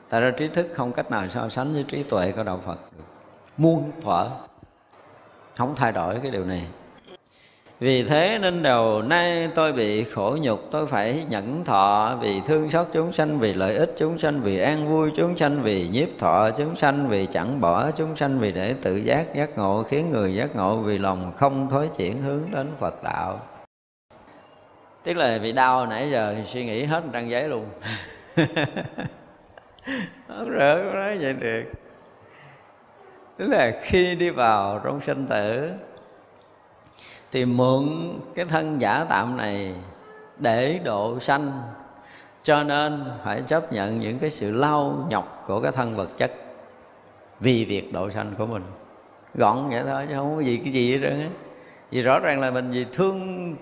tại 0.08 0.20
ra 0.20 0.30
trí 0.30 0.48
thức 0.48 0.68
không 0.74 0.92
cách 0.92 1.10
nào 1.10 1.24
so 1.34 1.48
sánh 1.48 1.72
với 1.72 1.84
trí 1.88 2.02
tuệ 2.02 2.32
của 2.32 2.42
đạo 2.42 2.60
phật 2.66 2.78
được. 2.96 3.04
Muôn 3.56 3.90
thuở, 4.02 4.26
không 5.56 5.74
thay 5.76 5.92
đổi 5.92 6.18
cái 6.22 6.30
điều 6.30 6.44
này. 6.44 6.66
Vì 7.80 8.02
thế 8.02 8.38
nên 8.42 8.62
đầu 8.62 9.02
nay 9.02 9.48
tôi 9.54 9.72
bị 9.72 10.04
khổ 10.04 10.36
nhục, 10.40 10.60
tôi 10.70 10.86
phải 10.86 11.24
nhẫn 11.28 11.64
thọ 11.64 12.16
vì 12.20 12.40
thương 12.40 12.70
xót 12.70 12.86
chúng 12.92 13.12
sanh, 13.12 13.38
vì 13.38 13.54
lợi 13.54 13.76
ích 13.76 13.94
chúng 13.98 14.18
sanh, 14.18 14.40
vì 14.40 14.58
an 14.58 14.88
vui 14.88 15.10
chúng 15.16 15.36
sanh, 15.36 15.62
vì 15.62 15.88
nhiếp 15.88 16.08
thọ 16.18 16.50
chúng 16.50 16.76
sanh, 16.76 17.08
vì 17.08 17.26
chẳng 17.26 17.60
bỏ 17.60 17.90
chúng 17.90 18.16
sanh, 18.16 18.38
vì 18.38 18.52
để 18.52 18.74
tự 18.82 18.96
giác 18.96 19.34
giác 19.34 19.58
ngộ, 19.58 19.82
khiến 19.82 20.10
người 20.10 20.34
giác 20.34 20.56
ngộ, 20.56 20.76
vì 20.76 20.98
lòng 20.98 21.32
không 21.36 21.68
thối 21.70 21.88
chuyển 21.96 22.22
hướng 22.22 22.50
đến 22.50 22.70
Phật 22.80 23.02
đạo 23.02 23.40
tức 25.02 25.16
là 25.16 25.38
vì 25.42 25.52
đau 25.52 25.86
nãy 25.86 26.10
giờ 26.10 26.36
suy 26.46 26.64
nghĩ 26.64 26.84
hết 26.84 27.04
trang 27.12 27.30
giấy 27.30 27.48
luôn. 27.48 27.66
Không 30.28 30.50
rỡ 30.50 30.90
nói 30.94 31.18
vậy 31.20 31.32
được. 31.32 31.64
Tức 33.36 33.46
là 33.46 33.72
khi 33.82 34.14
đi 34.14 34.30
vào 34.30 34.80
trong 34.84 35.00
sinh 35.00 35.26
tử 35.26 35.70
thì 37.32 37.44
mượn 37.44 37.88
cái 38.34 38.44
thân 38.44 38.80
giả 38.80 39.06
tạm 39.08 39.36
này 39.36 39.74
để 40.38 40.80
độ 40.84 41.20
sanh. 41.20 41.62
Cho 42.42 42.62
nên 42.62 43.04
phải 43.24 43.42
chấp 43.46 43.72
nhận 43.72 44.00
những 44.00 44.18
cái 44.18 44.30
sự 44.30 44.52
lao 44.52 45.06
nhọc 45.10 45.44
của 45.46 45.60
cái 45.60 45.72
thân 45.72 45.96
vật 45.96 46.08
chất 46.18 46.32
vì 47.40 47.64
việc 47.64 47.92
độ 47.92 48.10
sanh 48.10 48.32
của 48.38 48.46
mình. 48.46 48.62
Gọn 49.34 49.68
vậy 49.70 49.82
thôi 49.86 50.06
chứ 50.08 50.14
không 50.14 50.36
có 50.36 50.42
gì 50.42 50.60
cái 50.64 50.72
gì 50.72 50.92
hết 50.92 50.98
trơn 51.02 51.20
á. 51.20 51.28
Vì 51.90 52.02
rõ 52.02 52.20
ràng 52.20 52.40
là 52.40 52.50
mình 52.50 52.70
vì 52.70 52.86
thương 52.92 53.56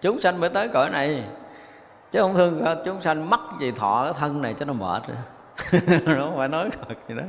chúng 0.00 0.20
sanh 0.20 0.40
mới 0.40 0.50
tới 0.50 0.68
cõi 0.68 0.90
này. 0.90 1.22
Chứ 2.12 2.20
không 2.20 2.34
thương 2.34 2.64
chúng 2.84 3.00
sanh 3.00 3.30
mắc 3.30 3.40
gì 3.60 3.72
thọ 3.76 4.04
cái 4.04 4.12
thân 4.18 4.42
này 4.42 4.54
cho 4.58 4.64
nó 4.64 4.72
mệt 4.72 5.02
rồi. 5.08 5.16
Nó 6.16 6.24
không 6.24 6.36
phải 6.36 6.48
nói 6.48 6.68
thật 6.88 6.94
gì 7.08 7.14
đó. 7.14 7.22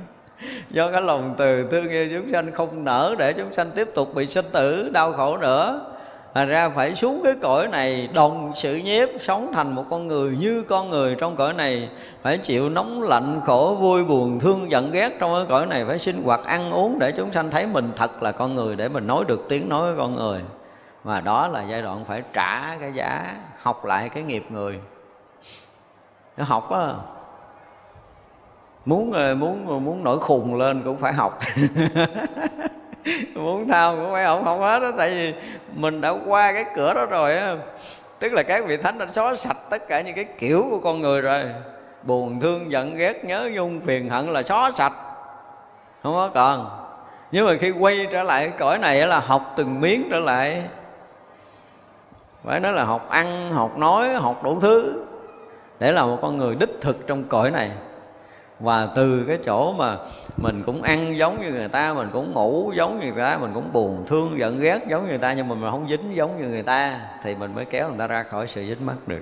Do 0.70 0.92
cái 0.92 1.02
lòng 1.02 1.36
từ 1.38 1.68
thương 1.72 1.90
yêu 1.90 2.10
chúng 2.14 2.32
sanh 2.32 2.52
không 2.52 2.84
nở 2.84 3.16
để 3.18 3.34
chúng 3.34 3.54
sanh 3.54 3.72
tiếp 3.72 3.90
tục 3.96 4.16
bị 4.16 4.28
sinh 4.28 4.46
tử, 4.52 4.90
đau 4.94 5.14
khổ 5.14 5.38
nữa. 5.38 5.82
Thành 6.34 6.48
ra 6.48 6.70
phải 6.70 6.96
xuống 6.96 7.22
cái 7.24 7.34
cõi 7.42 7.68
này, 7.68 8.10
đồng 8.14 8.52
sự 8.56 8.76
nhiếp, 8.76 9.10
Sống 9.20 9.52
thành 9.54 9.76
một 9.76 9.86
con 9.90 10.08
người 10.08 10.38
như 10.40 10.64
con 10.68 10.90
người 10.90 11.16
trong 11.20 11.36
cõi 11.36 11.54
này. 11.54 11.90
Phải 12.22 12.38
chịu 12.38 12.70
nóng 12.70 13.04
lạnh, 13.04 13.42
khổ, 13.46 13.78
vui, 13.80 14.04
buồn, 14.04 14.40
thương, 14.40 14.72
giận, 14.72 14.92
ghét 14.92 15.10
Trong 15.20 15.34
cái 15.34 15.46
cõi 15.50 15.66
này. 15.66 15.86
Phải 15.86 16.00
sinh 16.00 16.24
hoạt 16.24 16.44
ăn 16.46 16.72
uống 16.72 17.00
Để 17.00 17.12
chúng 17.12 17.32
sanh 17.32 17.52
thấy 17.52 17.68
mình 17.74 17.92
thật 17.96 18.24
là 18.24 18.32
con 18.32 18.56
người, 18.56 18.76
Để 18.76 18.88
mình 18.88 19.08
nói 19.08 19.26
được 19.28 19.46
tiếng 19.50 19.70
nói 19.70 19.88
với 19.88 19.98
con 19.98 20.16
người. 20.16 20.42
Mà 21.04 21.22
đó 21.22 21.48
là 21.48 21.64
giai 21.64 21.82
đoạn 21.82 22.06
phải 22.08 22.24
trả 22.34 22.78
cái 22.78 22.94
giá, 22.94 23.36
Học 23.62 23.86
lại 23.86 24.10
cái 24.10 24.24
nghiệp 24.24 24.46
người. 24.50 24.80
Nó 26.38 26.44
học 26.44 26.72
á, 26.72 26.94
muốn 28.86 29.12
muốn 29.40 29.86
muốn 29.86 30.04
nổi 30.04 30.20
khùng 30.20 30.56
lên 30.56 30.82
cũng 30.84 30.98
phải 30.98 31.14
học. 31.14 31.40
Muốn 33.36 33.68
thao 33.68 33.96
cũng 33.96 34.12
phải 34.12 34.24
học 34.24 34.42
học 34.44 34.60
hết 34.60 34.80
đó, 34.80 34.92
tại 34.98 35.10
vì 35.10 35.34
mình 35.74 36.02
đã 36.02 36.14
qua 36.26 36.54
cái 36.54 36.66
cửa 36.76 36.94
đó 36.94 37.06
rồi 37.06 37.38
á. 37.38 37.56
Tức 38.20 38.34
là 38.34 38.44
các 38.44 38.66
vị 38.66 38.78
thánh 38.78 38.98
đã 38.98 39.06
xóa 39.12 39.36
sạch 39.36 39.58
tất 39.70 39.88
cả 39.88 40.02
những 40.02 40.16
cái 40.16 40.26
kiểu 40.40 40.68
của 40.70 40.80
con 40.80 41.02
người 41.02 41.22
rồi. 41.22 41.44
Buồn, 42.04 42.40
thương, 42.40 42.72
giận, 42.72 42.96
ghét, 42.96 43.26
nhớ, 43.26 43.50
nhung, 43.54 43.82
phiền, 43.86 44.10
hận 44.10 44.26
là 44.26 44.44
xóa 44.44 44.72
sạch. 44.72 44.94
Không 46.04 46.14
có 46.14 46.30
còn. 46.34 46.70
Nhưng 47.32 47.46
mà 47.46 47.54
khi 47.60 47.72
quay 47.72 48.08
trở 48.12 48.24
lại 48.24 48.52
cõi 48.58 48.78
này 48.78 49.08
là 49.08 49.20
học 49.20 49.54
từng 49.56 49.82
miếng 49.82 50.08
trở 50.12 50.20
lại 50.20 50.64
phải 52.44 52.60
nói 52.60 52.74
là 52.74 52.84
học 52.84 53.10
ăn, 53.10 53.52
học 53.52 53.78
nói, 53.78 54.14
học 54.14 54.44
đủ 54.44 54.60
thứ. 54.60 55.06
Để 55.80 55.92
là 55.92 56.06
một 56.06 56.18
con 56.22 56.38
người 56.38 56.56
đích 56.56 56.82
thực 56.82 57.08
trong 57.08 57.24
cõi 57.24 57.52
này. 57.52 57.72
Và 58.60 58.88
từ 58.96 59.24
cái 59.28 59.38
chỗ 59.46 59.74
mà 59.74 59.98
mình 60.38 60.64
cũng 60.66 60.82
ăn 60.82 61.18
giống 61.18 61.42
như 61.42 61.52
người 61.52 61.68
ta, 61.68 61.94
mình 61.94 62.10
cũng 62.14 62.34
ngủ 62.34 62.72
giống 62.76 63.00
như 63.00 63.06
người 63.06 63.24
ta, 63.24 63.38
mình 63.42 63.52
cũng 63.54 63.74
buồn, 63.74 64.04
thương, 64.08 64.38
giận, 64.38 64.60
ghét 64.60 64.80
giống 64.88 65.04
như 65.04 65.10
người 65.10 65.18
ta, 65.18 65.34
nhưng 65.34 65.48
mà 65.48 65.56
mình 65.56 65.72
không 65.72 65.90
dính 65.90 66.16
giống 66.16 66.42
như 66.42 66.48
người 66.48 66.64
ta, 66.64 67.00
thì 67.24 67.36
mình 67.36 67.56
mới 67.56 67.66
kéo 67.66 67.90
người 67.90 67.98
ta 67.98 68.08
ra 68.08 68.24
khỏi 68.24 68.48
sự 68.48 68.66
dính 68.66 68.86
mắc 68.86 68.96
được. 69.08 69.22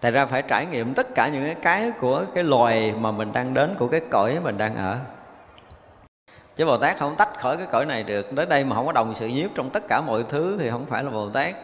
Tại 0.00 0.10
ra 0.10 0.26
phải 0.26 0.42
trải 0.42 0.66
nghiệm 0.66 0.94
tất 0.94 1.14
cả 1.14 1.28
những 1.28 1.44
cái 1.44 1.54
cái 1.62 1.92
của 2.00 2.24
cái 2.34 2.44
loài 2.44 2.94
mà 3.00 3.10
mình 3.10 3.32
đang 3.32 3.54
đến, 3.54 3.74
của 3.78 3.88
cái 3.88 4.00
cõi 4.10 4.38
mình 4.42 4.58
đang 4.58 4.76
ở. 4.76 4.96
Chứ 6.56 6.66
bồ 6.66 6.76
tát 6.76 6.98
không 6.98 7.14
tách 7.16 7.38
khỏi 7.38 7.56
cái 7.56 7.66
cõi 7.72 7.86
này 7.86 8.02
được. 8.02 8.32
Đến 8.32 8.48
đây 8.48 8.64
mà 8.64 8.76
không 8.76 8.86
có 8.86 8.92
đồng 8.92 9.14
sự 9.14 9.26
nhiếp 9.26 9.50
trong 9.54 9.70
tất 9.70 9.88
cả 9.88 10.00
mọi 10.00 10.24
thứ 10.28 10.56
thì 10.60 10.70
không 10.70 10.86
phải 10.86 11.04
là 11.04 11.10
bồ 11.10 11.28
tát 11.28 11.54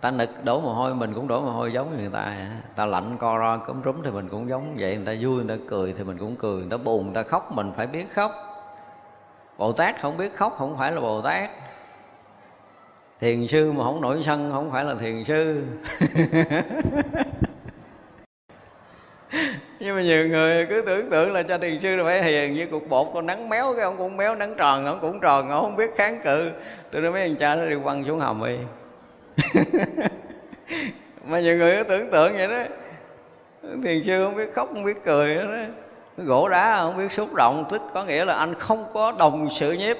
ta 0.00 0.10
nực, 0.10 0.30
đổ 0.44 0.60
mồ 0.60 0.72
hôi, 0.72 0.94
mình 0.94 1.14
cũng 1.14 1.28
đổ 1.28 1.40
mồ 1.40 1.50
hôi 1.50 1.72
giống 1.72 1.90
như 1.90 2.02
người 2.02 2.10
ta 2.12 2.36
ta 2.76 2.86
lạnh 2.86 3.16
co 3.18 3.38
ro, 3.38 3.56
cúm 3.66 3.82
rúm 3.84 4.02
thì 4.04 4.10
mình 4.10 4.28
cũng 4.28 4.48
giống 4.48 4.76
vậy. 4.78 4.96
Người 4.96 5.06
ta 5.06 5.12
vui, 5.20 5.44
người 5.44 5.56
ta 5.56 5.64
cười 5.68 5.94
thì 5.98 6.04
mình 6.04 6.18
cũng 6.18 6.36
cười. 6.36 6.60
Người 6.60 6.70
ta 6.70 6.76
buồn, 6.76 7.04
người 7.04 7.14
ta 7.14 7.22
khóc, 7.22 7.52
mình 7.52 7.72
phải 7.76 7.86
biết 7.86 8.12
khóc. 8.12 8.32
Bồ 9.58 9.72
tát 9.72 10.00
không 10.00 10.16
biết 10.16 10.36
khóc, 10.36 10.54
không 10.58 10.76
phải 10.78 10.92
là 10.92 11.00
bồ 11.00 11.22
tát. 11.22 11.50
Thiền 13.20 13.46
sư 13.46 13.72
mà 13.72 13.84
không 13.84 14.00
nổi 14.00 14.22
sân, 14.22 14.50
không 14.52 14.70
phải 14.70 14.84
là 14.84 14.94
thiền 14.94 15.24
sư. 15.24 15.62
Nhưng 19.80 19.96
mà 19.96 20.02
nhiều 20.02 20.28
người 20.28 20.66
cứ 20.66 20.82
tưởng 20.86 21.10
tượng 21.10 21.32
là 21.32 21.42
cho 21.42 21.58
thiền 21.58 21.80
sư 21.80 21.96
là 21.96 22.04
phải 22.04 22.22
hiền 22.22 22.54
như 22.54 22.66
cục 22.66 22.88
bột. 22.88 23.08
Con 23.14 23.26
nắng 23.26 23.48
méo 23.48 23.74
cái 23.74 23.84
ông 23.84 23.96
cũng 23.98 24.16
méo, 24.16 24.34
nắng 24.34 24.54
tròn, 24.56 24.86
ông 24.86 24.98
cũng 25.00 25.20
tròn, 25.20 25.48
ông 25.48 25.62
không 25.62 25.76
biết 25.76 25.96
kháng 25.96 26.20
cự. 26.24 26.50
Tôi 26.90 27.02
nói 27.02 27.12
mấy 27.12 27.22
anh 27.22 27.36
cha 27.36 27.54
nó 27.54 27.64
đi 27.64 27.76
quăng 27.84 28.04
xuống 28.04 28.18
hầm 28.18 28.44
đi. 28.46 28.56
mà 31.24 31.40
nhiều 31.40 31.56
người 31.56 31.76
cứ 31.76 31.84
tưởng 31.88 32.10
tượng 32.10 32.32
vậy 32.32 32.48
đó. 32.48 32.62
Thiền 33.82 34.02
sư 34.02 34.24
không 34.24 34.36
biết 34.36 34.54
khóc 34.54 34.68
không 34.74 34.84
biết 34.84 35.04
cười 35.04 35.34
đó, 35.36 35.42
đó. 35.44 35.62
gỗ 36.16 36.48
đá 36.48 36.78
không 36.78 36.96
biết 36.96 37.12
xúc 37.12 37.34
động 37.34 37.64
tức 37.70 37.82
có 37.94 38.04
nghĩa 38.04 38.24
là 38.24 38.34
anh 38.34 38.54
không 38.54 38.84
có 38.94 39.14
đồng 39.18 39.48
sự 39.50 39.72
nhiếp. 39.72 39.96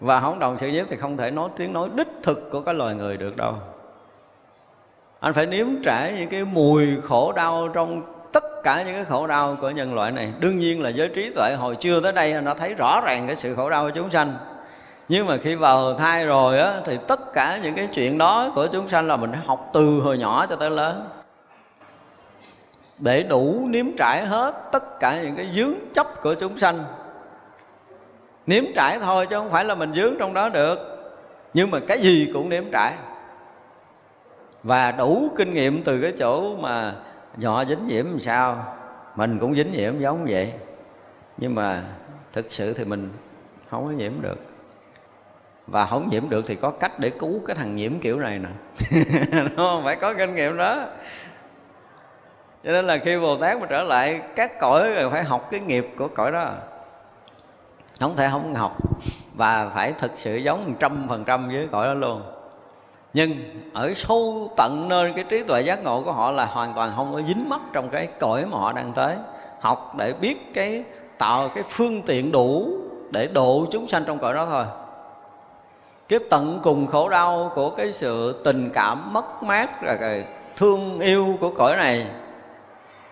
Và 0.00 0.20
không 0.20 0.38
đồng 0.38 0.58
sự 0.58 0.68
nhiếp 0.68 0.86
thì 0.88 0.96
không 0.96 1.16
thể 1.16 1.30
nói 1.30 1.50
tiếng 1.56 1.72
nói 1.72 1.88
đích 1.94 2.08
thực 2.22 2.50
của 2.50 2.60
cái 2.60 2.74
loài 2.74 2.94
người 2.94 3.16
được 3.16 3.36
đâu. 3.36 3.54
Anh 5.20 5.34
phải 5.34 5.46
nếm 5.46 5.66
trải 5.84 6.14
những 6.18 6.28
cái 6.28 6.44
mùi 6.44 6.86
khổ 7.02 7.32
đau 7.32 7.68
trong 7.74 8.02
tất 8.32 8.44
cả 8.64 8.82
những 8.82 8.94
cái 8.94 9.04
khổ 9.04 9.26
đau 9.26 9.56
của 9.60 9.70
nhân 9.70 9.94
loại 9.94 10.12
này. 10.12 10.32
Đương 10.40 10.58
nhiên 10.58 10.82
là 10.82 10.90
giới 10.90 11.08
trí 11.08 11.30
tuệ 11.30 11.54
hồi 11.58 11.76
chưa 11.80 12.00
tới 12.00 12.12
đây 12.12 12.42
nó 12.42 12.54
thấy 12.54 12.74
rõ 12.74 13.00
ràng 13.00 13.26
cái 13.26 13.36
sự 13.36 13.54
khổ 13.54 13.70
đau 13.70 13.84
của 13.84 13.90
chúng 13.94 14.10
sanh 14.10 14.34
nhưng 15.08 15.26
mà 15.26 15.36
khi 15.36 15.54
vào 15.54 15.94
thai 15.94 16.26
rồi 16.26 16.58
á, 16.58 16.80
thì 16.86 16.98
tất 17.06 17.32
cả 17.32 17.58
những 17.62 17.74
cái 17.74 17.88
chuyện 17.92 18.18
đó 18.18 18.52
của 18.54 18.66
chúng 18.66 18.88
sanh 18.88 19.06
là 19.06 19.16
mình 19.16 19.32
học 19.32 19.70
từ 19.72 20.00
hồi 20.00 20.18
nhỏ 20.18 20.46
cho 20.46 20.56
tới 20.56 20.70
lớn. 20.70 21.08
Để 22.98 23.22
đủ 23.22 23.66
nếm 23.68 23.86
trải 23.98 24.26
hết 24.26 24.54
tất 24.72 25.00
cả 25.00 25.22
những 25.22 25.36
cái 25.36 25.48
dướng 25.54 25.72
chấp 25.94 26.06
của 26.22 26.34
chúng 26.34 26.58
sanh. 26.58 26.84
Nếm 28.46 28.64
trải 28.74 28.98
thôi 29.00 29.26
chứ 29.26 29.36
không 29.36 29.50
phải 29.50 29.64
là 29.64 29.74
mình 29.74 29.94
dướng 29.94 30.14
trong 30.18 30.34
đó 30.34 30.48
được. 30.48 30.78
Nhưng 31.54 31.70
mà 31.70 31.78
cái 31.88 32.00
gì 32.00 32.30
cũng 32.34 32.48
nếm 32.48 32.64
trải. 32.72 32.94
Và 34.62 34.92
đủ 34.92 35.28
kinh 35.36 35.52
nghiệm 35.54 35.82
từ 35.82 36.00
cái 36.00 36.12
chỗ 36.18 36.56
mà 36.56 36.94
nhỏ 37.36 37.64
dính 37.64 37.86
nhiễm 37.86 38.04
làm 38.04 38.20
sao. 38.20 38.76
Mình 39.16 39.38
cũng 39.38 39.56
dính 39.56 39.72
nhiễm 39.72 39.98
giống 39.98 40.26
vậy. 40.28 40.52
Nhưng 41.36 41.54
mà 41.54 41.82
thực 42.32 42.46
sự 42.50 42.72
thì 42.72 42.84
mình 42.84 43.10
không 43.70 43.86
có 43.86 43.90
nhiễm 43.90 44.12
được 44.20 44.47
và 45.70 45.86
không 45.86 46.08
nhiễm 46.10 46.28
được 46.28 46.44
thì 46.46 46.54
có 46.54 46.70
cách 46.70 46.98
để 46.98 47.10
cứu 47.10 47.40
cái 47.46 47.56
thằng 47.56 47.76
nhiễm 47.76 47.98
kiểu 47.98 48.18
này 48.18 48.38
nè. 48.38 48.48
Đúng 49.32 49.56
không? 49.56 49.84
Phải 49.84 49.96
có 49.96 50.14
kinh 50.14 50.34
nghiệm 50.34 50.56
đó. 50.56 50.84
Cho 52.64 52.72
nên 52.72 52.86
là 52.86 52.98
khi 52.98 53.18
bồ 53.18 53.36
tát 53.36 53.60
mà 53.60 53.66
trở 53.70 53.82
lại, 53.82 54.20
các 54.36 54.60
cõi 54.60 54.90
rồi 54.94 55.10
phải 55.10 55.24
học 55.24 55.48
cái 55.50 55.60
nghiệp 55.60 55.88
của 55.98 56.08
cõi 56.08 56.32
đó. 56.32 56.52
Không 58.00 58.16
thể 58.16 58.28
không 58.32 58.54
học 58.54 58.76
và 59.34 59.70
phải 59.74 59.92
thực 59.92 60.12
sự 60.14 60.36
giống 60.36 60.64
một 60.66 60.74
trăm 60.80 61.06
phần 61.08 61.24
trăm 61.24 61.48
với 61.48 61.68
cõi 61.72 61.86
đó 61.86 61.94
luôn. 61.94 62.22
Nhưng 63.12 63.30
ở 63.72 63.94
sâu 63.94 64.50
tận 64.56 64.86
nơi 64.88 65.12
cái 65.14 65.24
trí 65.24 65.42
tuệ 65.42 65.60
giác 65.60 65.84
ngộ 65.84 66.02
của 66.02 66.12
họ 66.12 66.30
là 66.30 66.44
hoàn 66.44 66.74
toàn 66.74 66.92
không 66.96 67.12
có 67.12 67.22
dính 67.28 67.48
mắc 67.48 67.60
trong 67.72 67.88
cái 67.88 68.08
cõi 68.20 68.44
mà 68.50 68.58
họ 68.58 68.72
đang 68.72 68.92
tới. 68.92 69.16
Học 69.60 69.92
để 69.98 70.12
biết 70.12 70.54
cái, 70.54 70.84
tạo 71.18 71.48
cái 71.48 71.64
phương 71.68 72.02
tiện 72.02 72.32
đủ 72.32 72.68
để 73.10 73.26
độ 73.26 73.66
chúng 73.70 73.88
sanh 73.88 74.02
trong 74.06 74.18
cõi 74.18 74.34
đó 74.34 74.46
thôi 74.46 74.64
cái 76.08 76.18
tận 76.30 76.60
cùng 76.62 76.86
khổ 76.86 77.08
đau 77.08 77.52
của 77.54 77.70
cái 77.70 77.92
sự 77.92 78.42
tình 78.44 78.70
cảm 78.74 79.12
mất 79.12 79.42
mát 79.42 79.82
là 79.82 79.96
cái 80.00 80.26
thương 80.56 81.00
yêu 81.00 81.36
của 81.40 81.50
cõi 81.50 81.76
này. 81.76 82.06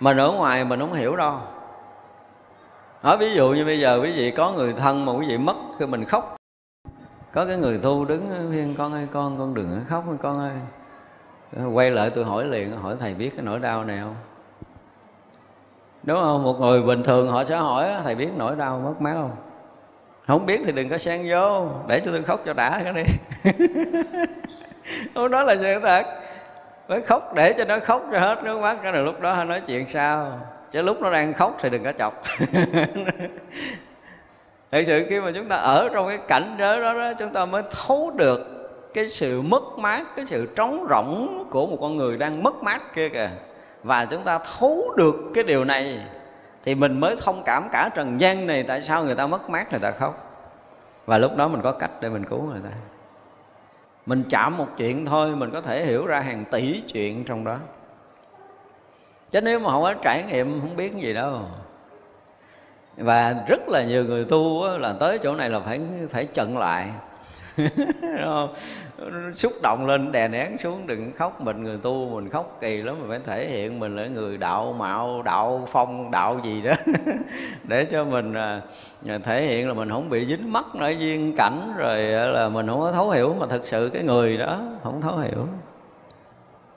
Mà 0.00 0.14
ở 0.18 0.32
ngoài 0.32 0.64
mình 0.64 0.80
không 0.80 0.92
hiểu 0.92 1.16
đâu. 1.16 1.34
Nói 3.02 3.16
ví 3.16 3.34
dụ 3.34 3.50
như 3.50 3.64
bây 3.64 3.80
giờ 3.80 4.00
quý 4.02 4.12
vị 4.12 4.30
có 4.30 4.52
người 4.52 4.72
thân 4.72 5.04
mà 5.04 5.12
quý 5.12 5.26
vị 5.28 5.38
mất 5.38 5.56
khi 5.78 5.86
mình 5.86 6.04
khóc. 6.04 6.36
Có 7.32 7.44
cái 7.44 7.56
người 7.56 7.80
thu 7.82 8.04
đứng 8.04 8.48
khuyên 8.48 8.74
con 8.78 8.92
ơi, 8.92 9.08
con 9.12 9.38
con 9.38 9.54
đừng 9.54 9.80
khóc 9.88 10.04
con 10.22 10.38
ơi. 10.38 10.52
Quay 11.72 11.90
lại 11.90 12.10
tôi 12.10 12.24
hỏi 12.24 12.44
liền, 12.44 12.76
hỏi 12.76 12.96
thầy 13.00 13.14
biết 13.14 13.30
cái 13.36 13.44
nỗi 13.44 13.58
đau 13.58 13.84
này 13.84 13.98
không? 14.02 14.14
Đúng 16.02 16.18
không? 16.20 16.42
Một 16.42 16.60
người 16.60 16.82
bình 16.82 17.02
thường 17.02 17.28
họ 17.28 17.44
sẽ 17.44 17.56
hỏi, 17.56 17.90
thầy 18.02 18.14
biết 18.14 18.28
nỗi 18.36 18.56
đau 18.56 18.78
mất 18.78 19.00
mát 19.00 19.14
không? 19.14 19.30
Không 20.26 20.46
biết 20.46 20.60
thì 20.64 20.72
đừng 20.72 20.88
có 20.88 20.98
xen 20.98 21.26
vô. 21.28 21.68
Để 21.88 22.00
cho 22.00 22.10
tôi 22.12 22.22
khóc 22.22 22.42
cho 22.46 22.52
đã 22.52 22.80
cái 22.84 22.92
đi 22.92 23.02
không 25.14 25.30
nói 25.30 25.44
là 25.44 25.56
sự 25.60 25.80
thật. 25.82 26.06
Mới 26.88 27.02
khóc 27.02 27.34
để 27.34 27.52
cho 27.52 27.64
nó 27.64 27.78
khóc 27.80 28.08
cho 28.12 28.18
hết 28.18 28.44
nước 28.44 28.60
mắt. 28.60 28.76
Cái 28.82 28.92
rồi 28.92 29.04
lúc 29.04 29.20
đó 29.20 29.44
nói 29.44 29.60
chuyện 29.66 29.86
sao. 29.88 30.40
Chứ 30.70 30.82
lúc 30.82 31.00
nó 31.00 31.10
đang 31.10 31.32
khóc 31.32 31.56
thì 31.60 31.70
đừng 31.70 31.84
có 31.84 31.92
chọc. 31.92 32.22
Thật 34.72 34.82
sự 34.86 35.06
khi 35.08 35.20
mà 35.20 35.32
chúng 35.34 35.48
ta 35.48 35.56
ở 35.56 35.88
trong 35.94 36.08
cái 36.08 36.18
cảnh 36.28 36.54
giới 36.58 36.80
đó, 36.80 36.94
đó 36.94 37.12
chúng 37.18 37.32
ta 37.32 37.44
mới 37.44 37.62
thấu 37.70 38.12
được 38.16 38.40
cái 38.94 39.08
sự 39.08 39.42
mất 39.42 39.62
mát 39.78 40.02
cái 40.16 40.26
sự 40.26 40.46
trống 40.56 40.86
rỗng 40.90 41.44
của 41.50 41.66
một 41.66 41.78
con 41.80 41.96
người 41.96 42.16
đang 42.16 42.42
mất 42.42 42.62
mát 42.62 42.94
kia 42.94 43.08
kìa. 43.08 43.30
Và 43.82 44.04
chúng 44.04 44.22
ta 44.22 44.38
thấu 44.58 44.94
được 44.96 45.14
cái 45.34 45.44
điều 45.44 45.64
này 45.64 46.00
thì 46.66 46.74
mình 46.74 47.00
mới 47.00 47.16
thông 47.16 47.42
cảm 47.44 47.68
cả 47.72 47.90
trần 47.94 48.20
gian 48.20 48.46
này, 48.46 48.62
tại 48.62 48.82
sao 48.82 49.04
người 49.04 49.14
ta 49.14 49.26
mất 49.26 49.50
mát 49.50 49.70
người 49.70 49.80
ta 49.80 49.90
khóc? 49.90 50.42
Và 51.06 51.18
lúc 51.18 51.36
đó 51.36 51.48
mình 51.48 51.60
có 51.62 51.72
cách 51.72 51.90
để 52.00 52.08
mình 52.08 52.24
cứu 52.24 52.42
người 52.42 52.60
ta. 52.64 52.70
Mình 54.06 54.24
chạm 54.30 54.56
một 54.56 54.66
chuyện 54.76 55.06
thôi, 55.06 55.36
mình 55.36 55.50
có 55.50 55.60
thể 55.60 55.84
hiểu 55.86 56.06
ra 56.06 56.20
hàng 56.20 56.44
tỷ 56.50 56.80
chuyện 56.80 57.24
trong 57.24 57.44
đó. 57.44 57.58
Chứ 59.30 59.40
nếu 59.40 59.58
mà 59.58 59.70
không 59.70 59.82
có 59.82 59.94
trải 60.02 60.24
nghiệm, 60.28 60.60
không 60.60 60.76
biết 60.76 60.96
gì 60.96 61.14
đâu. 61.14 61.40
Và 62.96 63.34
rất 63.48 63.68
là 63.68 63.84
nhiều 63.84 64.04
người 64.04 64.24
tu 64.24 64.68
là 64.78 64.92
tới 64.92 65.18
chỗ 65.18 65.34
này 65.34 65.50
là 65.50 65.60
phải 65.60 65.80
phải 66.10 66.28
chận 66.32 66.54
lại. 66.54 66.90
xúc 69.34 69.52
động 69.62 69.86
lên, 69.86 70.12
đè 70.12 70.28
nén 70.28 70.58
xuống, 70.58 70.86
đừng 70.86 71.12
khóc 71.18 71.40
mình 71.40 71.64
người 71.64 71.78
tu, 71.82 72.08
mình 72.08 72.30
khóc 72.30 72.58
kỳ 72.60 72.82
lắm 72.82 72.96
mình 73.00 73.08
phải 73.08 73.20
thể 73.24 73.48
hiện 73.48 73.80
mình 73.80 73.96
là 73.96 74.06
người 74.06 74.36
đạo 74.36 74.72
mạo, 74.72 75.22
đạo 75.22 75.68
phong, 75.72 76.10
đạo 76.10 76.40
gì 76.42 76.62
đó. 76.62 76.72
Để 77.64 77.84
cho 77.84 78.04
mình 78.04 78.34
à, 78.34 78.60
à, 79.08 79.18
thể 79.24 79.42
hiện 79.42 79.68
là 79.68 79.74
mình 79.74 79.90
không 79.90 80.08
bị 80.08 80.26
dính 80.26 80.52
mắc 80.52 80.64
ở 80.78 80.88
duyên 80.88 81.36
cảnh, 81.36 81.72
rồi 81.76 82.14
à, 82.14 82.24
là 82.24 82.48
mình 82.48 82.66
không 82.66 82.80
có 82.80 82.92
thấu 82.92 83.10
hiểu 83.10 83.34
mà 83.40 83.46
thực 83.46 83.66
sự 83.66 83.90
cái 83.94 84.02
người 84.02 84.36
đó 84.36 84.58
không 84.82 85.00
thấu 85.00 85.18
hiểu. 85.18 85.46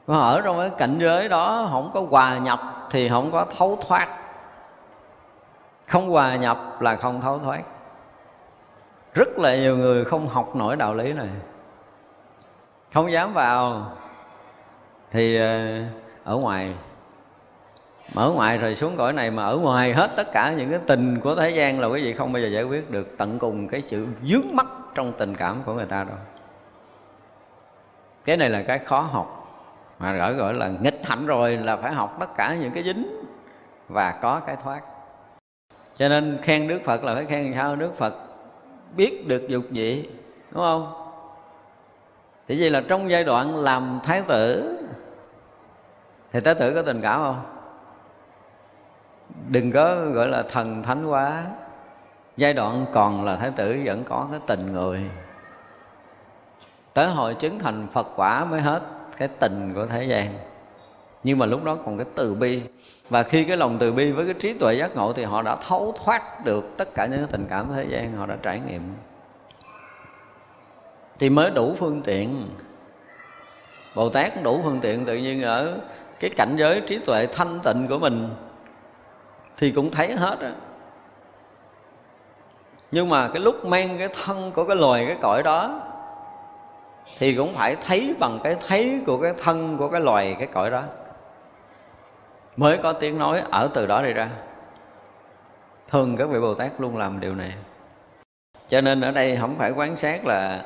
Mà 0.08 0.20
ở 0.20 0.42
trong 0.42 0.58
cái 0.60 0.70
cảnh 0.78 0.96
giới 1.00 1.30
đó, 1.30 1.68
không 1.72 1.92
có 1.94 2.06
hòa 2.10 2.38
nhập 2.38 2.88
thì 2.92 3.10
không 3.10 3.32
có 3.32 3.46
thấu 3.58 3.78
thoát. 3.88 4.08
Không 5.88 6.10
hòa 6.10 6.36
nhập 6.36 6.82
là 6.82 6.96
không 6.96 7.22
thấu 7.22 7.40
thoát 7.40 7.62
rất 9.14 9.40
là 9.40 9.56
nhiều 9.56 9.78
người 9.78 10.06
không 10.06 10.28
học 10.28 10.56
nổi 10.56 10.76
đạo 10.76 10.96
lý 10.96 11.14
này. 11.14 11.30
Không 12.94 13.12
dám 13.12 13.34
vào. 13.34 13.92
Thì 15.12 15.38
ờ, 15.38 15.82
ở 16.24 16.36
ngoài. 16.36 16.76
Mà 18.14 18.24
ở 18.24 18.32
ngoài 18.32 18.58
rồi 18.58 18.76
xuống 18.76 18.96
cõi 18.98 19.14
này 19.14 19.32
mà 19.32 19.46
ở 19.46 19.58
ngoài 19.58 19.94
hết 19.94 20.12
tất 20.16 20.32
cả 20.32 20.54
những 20.58 20.70
cái 20.70 20.80
tình 20.88 21.20
của 21.20 21.36
thế 21.36 21.50
gian 21.50 21.80
là 21.80 21.88
quý 21.88 22.04
vị 22.04 22.14
không 22.14 22.34
bao 22.34 22.42
giờ 22.42 22.48
giải 22.48 22.64
quyết 22.64 22.92
được 22.92 23.08
tận 23.18 23.40
cùng 23.40 23.68
cái 23.68 23.82
sự 23.82 24.08
dướng 24.24 24.56
mắt 24.56 24.66
trong 24.96 25.14
tình 25.18 25.36
cảm 25.36 25.64
của 25.66 25.74
người 25.74 25.86
ta 25.86 26.04
đâu. 26.04 26.18
Cái 28.26 28.38
này 28.38 28.50
là 28.50 28.64
cái 28.64 28.80
khó 28.80 29.00
học. 29.00 29.46
Mà 30.00 30.14
gọi 30.14 30.34
gọi 30.34 30.54
là 30.54 30.68
nghịch 30.82 31.02
hạnh 31.04 31.26
rồi 31.26 31.58
là 31.58 31.76
phải 31.76 31.94
học 31.94 32.18
tất 32.20 32.36
cả 32.36 32.56
những 32.62 32.72
cái 32.72 32.84
dính 32.84 33.24
và 33.90 34.12
có 34.12 34.42
cái 34.48 34.56
thoát. 34.64 34.82
Cho 35.96 36.10
nên 36.10 36.40
khen 36.42 36.68
đức 36.68 36.80
phật 36.86 37.04
là 37.04 37.16
phải 37.16 37.26
khen 37.26 37.54
sao? 37.56 37.76
Đức 37.76 37.98
phật 37.98 38.14
biết 38.96 39.28
được 39.28 39.48
dục 39.48 39.64
vị 39.70 40.10
đúng 40.52 40.64
không? 40.64 40.94
Thì 42.48 42.60
vậy 42.60 42.70
là 42.70 42.82
trong 42.88 43.10
giai 43.10 43.24
đoạn 43.24 43.58
làm 43.58 44.00
thái 44.04 44.22
tử, 44.28 44.78
thì 46.32 46.40
thái 46.40 46.56
tử 46.56 46.74
có 46.76 46.82
tình 46.82 47.02
cảm 47.02 47.20
không? 47.20 47.42
Đừng 49.48 49.72
có 49.72 50.06
gọi 50.06 50.28
là 50.28 50.44
thần 50.44 50.84
thánh 50.84 51.06
quá. 51.06 51.44
Giai 52.38 52.54
đoạn 52.54 52.86
còn 52.94 53.26
là 53.26 53.36
thái 53.36 53.52
tử 53.52 53.82
vẫn 53.86 54.04
có 54.04 54.28
cái 54.32 54.40
tình 54.48 54.74
người. 54.74 55.02
Tới 56.94 57.08
hồi 57.08 57.36
chứng 57.36 57.60
thành 57.60 57.88
phật 57.92 58.08
quả 58.16 58.46
mới 58.46 58.62
hết 58.62 58.82
cái 59.18 59.28
tình 59.28 59.74
của 59.76 59.86
thế 59.86 60.04
gian 60.04 60.34
nhưng 61.24 61.40
mà 61.40 61.46
lúc 61.46 61.64
đó 61.64 61.78
còn 61.86 61.98
cái 61.98 62.08
từ 62.16 62.34
bi. 62.34 62.62
Và 63.10 63.24
khi 63.24 63.44
cái 63.44 63.58
lòng 63.58 63.78
từ 63.80 63.92
bi 63.92 64.12
với 64.12 64.26
cái 64.26 64.34
trí 64.34 64.54
tuệ 64.54 64.74
giác 64.74 64.96
ngộ 64.96 65.14
thì 65.14 65.24
họ 65.24 65.42
đã 65.42 65.56
thấu 65.56 65.94
thoát 66.04 66.46
được 66.46 66.78
tất 66.78 66.96
cả 66.96 67.06
những 67.06 67.28
tình 67.32 67.46
cảm 67.50 67.68
thế 67.76 67.86
gian 67.90 68.14
họ 68.14 68.26
đã 68.26 68.38
trải 68.42 68.60
nghiệm. 68.60 68.82
Thì 71.20 71.30
mới 71.30 71.52
đủ 71.52 71.76
phương 71.80 72.02
tiện. 72.02 72.50
Bồ 73.96 74.10
tát 74.10 74.44
đủ 74.44 74.62
phương 74.64 74.80
tiện 74.82 75.06
tự 75.06 75.16
nhiên 75.16 75.42
ở 75.42 75.78
cái 76.20 76.32
cảnh 76.38 76.56
giới 76.58 76.82
trí 76.82 77.00
tuệ 77.00 77.28
thanh 77.28 77.60
tịnh 77.64 77.88
của 77.90 78.00
mình 78.00 78.30
thì 79.58 79.72
cũng 79.72 79.92
thấy 79.92 80.12
hết 80.12 80.40
á. 80.40 80.54
Nhưng 82.92 83.10
mà 83.10 83.28
cái 83.28 83.40
lúc 83.40 83.66
mang 83.66 83.96
cái 84.00 84.10
thân 84.26 84.52
của 84.52 84.64
cái 84.64 84.76
loài, 84.76 85.06
cái 85.06 85.18
cõi 85.22 85.44
đó 85.44 85.82
thì 87.18 87.36
cũng 87.36 87.54
phải 87.54 87.76
thấy 87.76 88.16
bằng 88.20 88.40
cái 88.44 88.56
thấy 88.68 89.02
của 89.06 89.18
cái 89.18 89.34
thân 89.38 89.78
của 89.78 89.90
cái 89.90 90.02
loài, 90.02 90.36
cái 90.40 90.48
cõi 90.48 90.72
đó 90.72 90.84
mới 92.60 92.78
có 92.78 92.94
tiếng 92.94 93.18
nói 93.18 93.44
ở 93.52 93.70
từ 93.74 93.86
đó 93.86 94.02
đi 94.02 94.14
ra. 94.14 94.30
Thường 95.90 96.18
các 96.18 96.30
vị 96.30 96.40
bồ 96.40 96.54
tát 96.54 96.72
luôn 96.82 96.98
làm 96.98 97.20
điều 97.20 97.36
này. 97.36 97.54
Cho 98.68 98.82
nên 98.82 99.02
ở 99.02 99.12
đây 99.12 99.38
không 99.38 99.56
phải 99.58 99.72
quán 99.72 99.98
sát 99.98 100.26
là 100.26 100.64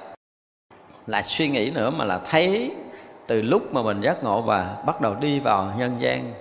là 1.07 1.23
suy 1.23 1.49
nghĩ 1.49 1.71
nữa, 1.71 1.89
mà 1.89 2.05
là 2.05 2.19
thấy 2.25 2.75
từ 3.27 3.41
lúc 3.41 3.73
mà 3.73 3.81
mình 3.81 4.01
giác 4.01 4.23
ngộ 4.23 4.41
và 4.41 4.77
bắt 4.85 5.01
đầu 5.01 5.15
đi 5.15 5.39
vào 5.39 5.73
nhân 5.77 5.95
gian. 5.99 6.33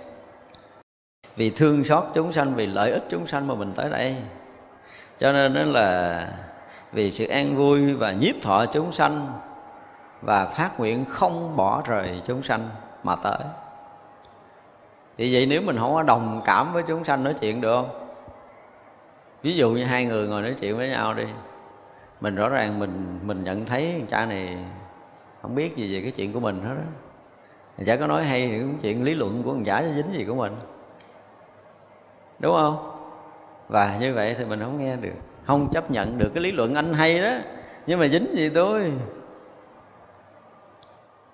Vì 1.35 1.49
thương 1.49 1.83
xót 1.83 2.03
chúng 2.13 2.33
sanh, 2.33 2.55
vì 2.55 2.65
lợi 2.65 2.91
ích 2.91 3.03
chúng 3.09 3.27
sanh 3.27 3.47
mà 3.47 3.55
mình 3.55 3.73
tới 3.75 3.89
đây. 3.89 4.15
Cho 5.19 5.31
nên 5.31 5.53
đó 5.53 5.61
là 5.63 6.27
vì 6.91 7.11
sự 7.11 7.27
an 7.27 7.55
vui 7.55 7.93
và 7.93 8.11
nhiếp 8.11 8.35
thọ 8.41 8.65
chúng 8.65 8.91
sanh 8.91 9.27
và 10.21 10.45
phát 10.45 10.79
nguyện 10.79 11.05
không 11.05 11.55
bỏ 11.55 11.83
rời 11.85 12.21
chúng 12.27 12.43
sanh 12.43 12.69
mà 13.03 13.15
tới 13.15 13.39
thì 15.17 15.33
vậy 15.33 15.45
nếu 15.45 15.61
mình 15.61 15.77
không 15.77 15.93
có 15.93 16.03
đồng 16.03 16.41
cảm 16.45 16.73
với 16.73 16.83
chúng 16.87 17.05
sanh 17.05 17.23
nói 17.23 17.33
chuyện 17.33 17.61
được 17.61 17.75
không? 17.75 18.09
Ví 19.41 19.55
dụ 19.55 19.71
như 19.71 19.83
hai 19.83 20.05
người 20.05 20.27
ngồi 20.27 20.41
nói 20.41 20.55
chuyện 20.59 20.77
với 20.77 20.89
nhau 20.89 21.13
đi, 21.13 21.25
mình 22.21 22.35
rõ 22.35 22.49
ràng 22.49 22.79
mình 22.79 23.19
mình 23.23 23.43
nhận 23.43 23.65
thấy 23.65 24.01
cha 24.09 24.25
này 24.25 24.57
không 25.41 25.55
biết 25.55 25.75
gì 25.75 25.95
về 25.95 26.01
cái 26.01 26.11
chuyện 26.11 26.33
của 26.33 26.39
mình 26.39 26.61
hết 26.63 26.73
đó 26.75 26.83
chả 27.85 27.95
có 27.95 28.07
nói 28.07 28.25
hay 28.25 28.49
những 28.49 28.77
chuyện 28.81 29.03
lý 29.03 29.13
luận 29.13 29.43
của 29.43 29.53
thằng 29.53 29.65
giả 29.65 29.83
dính 29.95 30.13
gì 30.13 30.25
của 30.25 30.35
mình. 30.35 30.55
Đúng 32.39 32.55
không? 32.55 32.89
Và 33.67 33.97
như 33.99 34.13
vậy 34.13 34.35
thì 34.37 34.45
mình 34.45 34.59
không 34.59 34.85
nghe 34.85 34.95
được, 34.95 35.13
không 35.45 35.69
chấp 35.71 35.91
nhận 35.91 36.17
được 36.17 36.31
cái 36.33 36.43
lý 36.43 36.51
luận 36.51 36.75
anh 36.75 36.93
hay 36.93 37.21
đó. 37.21 37.31
Nhưng 37.87 37.99
mà 37.99 38.07
dính 38.07 38.27
gì 38.35 38.49
tôi? 38.49 38.91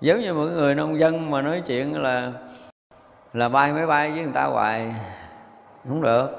Giống 0.02 0.20
như 0.20 0.34
mọi 0.34 0.50
người 0.50 0.76
nông 0.76 1.00
dân 1.00 1.32
mà 1.32 1.42
nói 1.42 1.62
chuyện 1.66 2.02
là 2.02 2.32
là 3.34 3.50
bay 3.50 3.74
máy 3.74 3.88
bay 3.88 4.12
với 4.12 4.24
người 4.24 4.34
ta 4.34 4.44
hoài. 4.44 4.96
Không 5.88 6.02
được. 6.02 6.30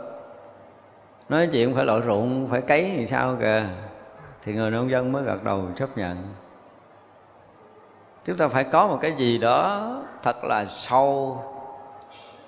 Nói 1.28 1.48
chuyện 1.52 1.74
phải 1.74 1.84
lội 1.84 2.02
ruộng 2.06 2.48
phải 2.50 2.60
cấy 2.60 2.92
thì 2.96 3.06
sao 3.06 3.36
kìa. 3.40 3.64
Thì 4.42 4.54
người 4.54 4.70
nông 4.70 4.90
dân 4.90 5.12
mới 5.12 5.22
gật 5.22 5.44
đầu 5.44 5.68
chấp 5.76 5.98
nhận. 5.98 6.16
Chúng 8.24 8.36
ta 8.36 8.48
phải 8.48 8.64
có 8.64 8.86
một 8.86 8.98
cái 9.00 9.12
gì 9.12 9.38
đó 9.38 9.96
thật 10.22 10.44
là 10.44 10.66
sâu 10.66 11.42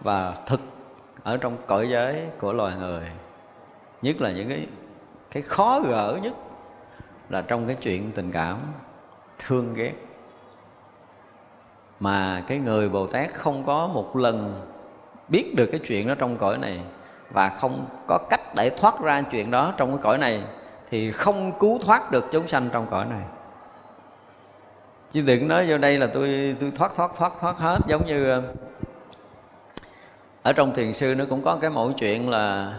và 0.01 0.35
thực 0.47 0.61
ở 1.23 1.37
trong 1.37 1.57
cõi 1.67 1.89
giới 1.91 2.27
của 2.41 2.53
loài 2.53 2.77
người. 2.77 3.11
Nhất 4.03 4.21
là 4.21 4.31
những 4.31 4.49
cái 4.49 4.67
cái 5.31 5.43
khó 5.43 5.81
gỡ 5.81 6.19
nhất 6.23 6.33
là 7.29 7.43
trong 7.43 7.67
cái 7.67 7.77
chuyện 7.81 8.13
tình 8.13 8.33
cảm, 8.33 8.59
thương 9.39 9.75
ghét 9.75 9.93
mà 12.03 12.43
cái 12.47 12.59
người 12.59 12.89
bồ 12.89 13.07
tát 13.07 13.33
không 13.33 13.65
có 13.67 13.87
một 13.87 14.17
lần 14.17 14.67
biết 15.29 15.55
được 15.57 15.67
cái 15.67 15.81
chuyện 15.87 16.09
đó 16.09 16.15
trong 16.19 16.37
cõi 16.37 16.59
này 16.59 16.81
và 17.31 17.49
không 17.49 17.87
có 18.09 18.19
cách 18.31 18.41
để 18.55 18.71
thoát 18.71 19.01
ra 19.01 19.23
chuyện 19.23 19.51
đó 19.51 19.75
trong 19.77 19.91
cái 19.91 20.03
cõi 20.03 20.19
này 20.19 20.43
thì 20.91 21.13
không 21.13 21.59
cứu 21.59 21.79
thoát 21.79 22.11
được 22.11 22.25
chúng 22.33 22.49
sanh 22.49 22.69
trong 22.73 22.87
cõi 22.91 23.07
này. 23.07 23.23
Chứ 25.11 25.21
đừng 25.21 25.49
nói 25.49 25.67
vô 25.71 25.79
đây 25.79 25.99
là 25.99 26.07
tôi 26.07 26.57
tôi 26.61 26.73
thoát 26.75 26.93
thoát 26.97 27.11
thoát 27.17 27.33
thoát 27.41 27.59
hết 27.59 27.79
giống 27.89 28.07
như 28.07 28.31
ờ, 28.31 28.43
ở 30.43 30.53
trong 30.53 30.75
thiền 30.75 30.93
sư 30.93 31.15
nó 31.19 31.25
cũng 31.31 31.43
có 31.43 31.59
cái 31.61 31.71
mẫu 31.71 31.93
chuyện 31.93 32.31
là 32.31 32.75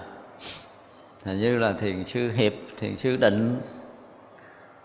hình 1.26 1.40
như 1.40 1.58
là 1.58 1.74
thiền 1.74 2.06
sư 2.06 2.32
hiệp 2.32 2.54
thiền 2.80 2.98
sư 2.98 3.18
định 3.18 3.62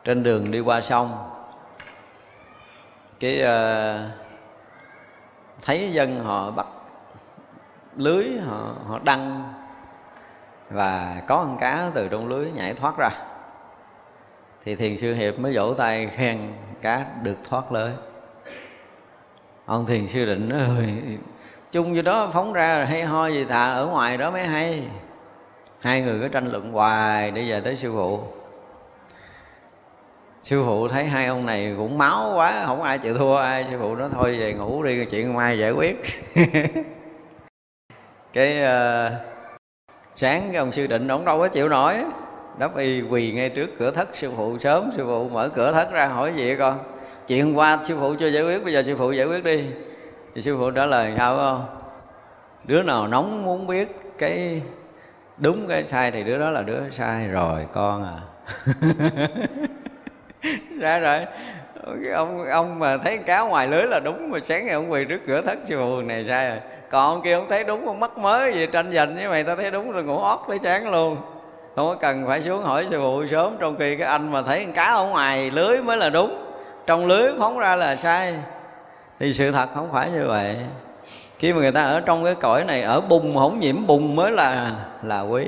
trên 0.04 0.22
đường 0.22 0.50
đi 0.50 0.60
qua 0.60 0.80
sông. 0.80 1.30
Cái 3.20 3.42
uh, 3.42 4.27
thấy 5.62 5.92
dân 5.92 6.24
họ 6.24 6.50
bắt 6.50 6.66
lưới, 7.96 8.24
họ 8.46 8.74
họ 8.86 8.98
đăng 9.04 9.52
và 10.70 11.22
có 11.28 11.36
con 11.36 11.56
cá 11.60 11.90
từ 11.94 12.08
trong 12.08 12.28
lưới 12.28 12.50
nhảy 12.50 12.74
thoát 12.74 12.94
ra. 12.98 13.10
Thì 14.64 14.76
thiền 14.76 14.96
sư 14.96 15.14
hiệp 15.14 15.38
mới 15.38 15.56
vỗ 15.56 15.74
tay 15.74 16.06
khen 16.06 16.52
cá 16.82 17.06
được 17.22 17.36
thoát 17.44 17.72
lưới 17.72 17.90
ông 19.66 19.86
thiền 19.86 20.08
sư 20.08 20.24
định 20.24 20.48
nói 20.48 20.60
ơi 20.60 21.18
chung 21.72 21.92
như 21.92 22.02
đó 22.02 22.30
phóng 22.32 22.52
ra 22.52 22.84
hay 22.84 23.04
ho 23.04 23.26
gì 23.26 23.44
thà, 23.44 23.72
ở 23.72 23.86
ngoài 23.86 24.16
đó 24.16 24.30
mới 24.30 24.46
hay. 24.46 24.84
Hai 25.80 26.02
người 26.02 26.20
cứ 26.20 26.28
tranh 26.28 26.52
luận 26.52 26.72
hoài 26.72 27.30
để 27.30 27.50
về 27.50 27.60
tới 27.60 27.76
sư 27.76 27.92
phụ 27.92 28.22
sư 30.42 30.62
phụ 30.66 30.88
thấy 30.88 31.04
hai 31.04 31.26
ông 31.26 31.46
này 31.46 31.74
cũng 31.76 31.98
máu 31.98 32.32
quá 32.34 32.62
không 32.66 32.82
ai 32.82 32.98
chịu 32.98 33.14
thua 33.14 33.36
ai 33.36 33.66
sư 33.70 33.78
phụ 33.80 33.94
nói 33.94 34.08
thôi 34.12 34.36
về 34.38 34.52
ngủ 34.52 34.82
đi 34.82 35.04
chuyện 35.04 35.34
mai 35.34 35.58
giải 35.58 35.72
quyết. 35.72 36.00
Cái 38.32 38.58
uh, 38.60 39.12
sáng 40.14 40.42
cái 40.46 40.56
ông 40.56 40.72
sư 40.72 40.86
định 40.86 41.08
ông 41.08 41.24
đâu 41.24 41.38
có 41.38 41.48
chịu 41.48 41.68
nổi. 41.68 41.94
Đắp 42.58 42.76
y 42.76 43.02
quỳ 43.02 43.32
ngay 43.32 43.48
trước 43.48 43.70
cửa 43.78 43.90
thất 43.90 44.08
sư 44.16 44.32
phụ 44.36 44.58
sớm 44.58 44.90
sư 44.96 45.04
phụ 45.06 45.28
mở 45.28 45.48
cửa 45.54 45.72
thất 45.72 45.92
ra 45.92 46.06
hỏi 46.06 46.32
gì 46.36 46.56
con. 46.58 46.78
Chuyện 47.26 47.58
qua 47.58 47.78
sư 47.84 47.96
phụ 48.00 48.14
chưa 48.18 48.28
giải 48.28 48.42
quyết 48.42 48.64
bây 48.64 48.72
giờ 48.72 48.82
sư 48.86 48.96
phụ 48.98 49.12
giải 49.12 49.26
quyết 49.26 49.44
đi. 49.44 49.64
Thì 50.34 50.42
sư 50.42 50.56
phụ 50.58 50.70
trả 50.70 50.86
lời 50.86 51.14
sao 51.16 51.36
không? 51.36 51.66
Đứa 52.64 52.82
nào 52.82 53.08
nóng 53.08 53.44
muốn 53.44 53.66
biết 53.66 53.96
cái 54.18 54.62
đúng 55.38 55.68
cái 55.68 55.84
sai 55.84 56.10
thì 56.10 56.24
đứa 56.24 56.38
đó 56.38 56.50
là 56.50 56.62
đứa 56.62 56.90
sai 56.90 57.28
rồi 57.28 57.66
con 57.72 58.04
à. 58.04 58.18
ra 60.78 60.98
rồi. 60.98 61.26
Ông 62.14 62.48
ông 62.50 62.78
mà 62.78 62.96
thấy 62.96 63.18
cá 63.18 63.40
ngoài 63.40 63.68
lưới 63.68 63.86
là 63.86 64.00
đúng 64.04 64.30
mà 64.30 64.38
sáng 64.42 64.66
ngày 64.66 64.74
ông 64.74 64.92
quỳ 64.92 65.04
trước 65.04 65.20
cửa 65.26 65.42
thất 65.42 65.58
chùa 65.68 66.02
này 66.06 66.24
sai 66.28 66.48
rồi. 66.48 66.58
Còn 66.90 67.22
kia 67.22 67.32
ông 67.32 67.46
thấy 67.48 67.64
đúng, 67.64 67.86
ông 67.86 68.00
mắc 68.00 68.18
mới 68.18 68.54
gì 68.54 68.66
tranh 68.72 68.94
giành 68.94 69.14
với 69.14 69.28
mày 69.28 69.44
ta 69.44 69.56
thấy 69.56 69.70
đúng 69.70 69.92
rồi, 69.92 70.04
ngủ 70.04 70.18
ót 70.18 70.38
tới 70.48 70.58
sáng 70.62 70.90
luôn. 70.90 71.16
Không 71.76 71.88
có 71.88 71.94
cần 71.94 72.24
phải 72.26 72.42
xuống 72.42 72.64
hỏi 72.64 72.86
sư 72.90 72.98
phụ 73.00 73.26
sớm, 73.30 73.56
trong 73.58 73.76
khi 73.78 73.96
cái 73.96 74.08
anh 74.08 74.32
mà 74.32 74.42
thấy 74.42 74.64
con 74.64 74.74
cá 74.74 74.84
ở 74.84 75.06
ngoài 75.06 75.50
lưới 75.50 75.82
mới 75.82 75.96
là 75.96 76.10
đúng. 76.10 76.44
Trong 76.86 77.06
lưới 77.06 77.32
phóng 77.38 77.58
ra 77.58 77.76
là 77.76 77.96
sai. 77.96 78.34
Thì 79.20 79.32
sự 79.32 79.50
thật 79.50 79.68
không 79.74 79.88
phải 79.92 80.10
như 80.10 80.24
vậy. 80.28 80.56
Khi 81.38 81.52
mà 81.52 81.60
người 81.60 81.72
ta 81.72 81.82
ở 81.82 82.00
trong 82.00 82.24
cái 82.24 82.34
cõi 82.34 82.64
này, 82.64 82.82
ở 82.82 83.00
bùng 83.00 83.36
không 83.36 83.60
nhiễm, 83.60 83.86
bùng 83.86 84.16
mới 84.16 84.30
là 84.32 84.72
là 85.02 85.20
quý 85.20 85.44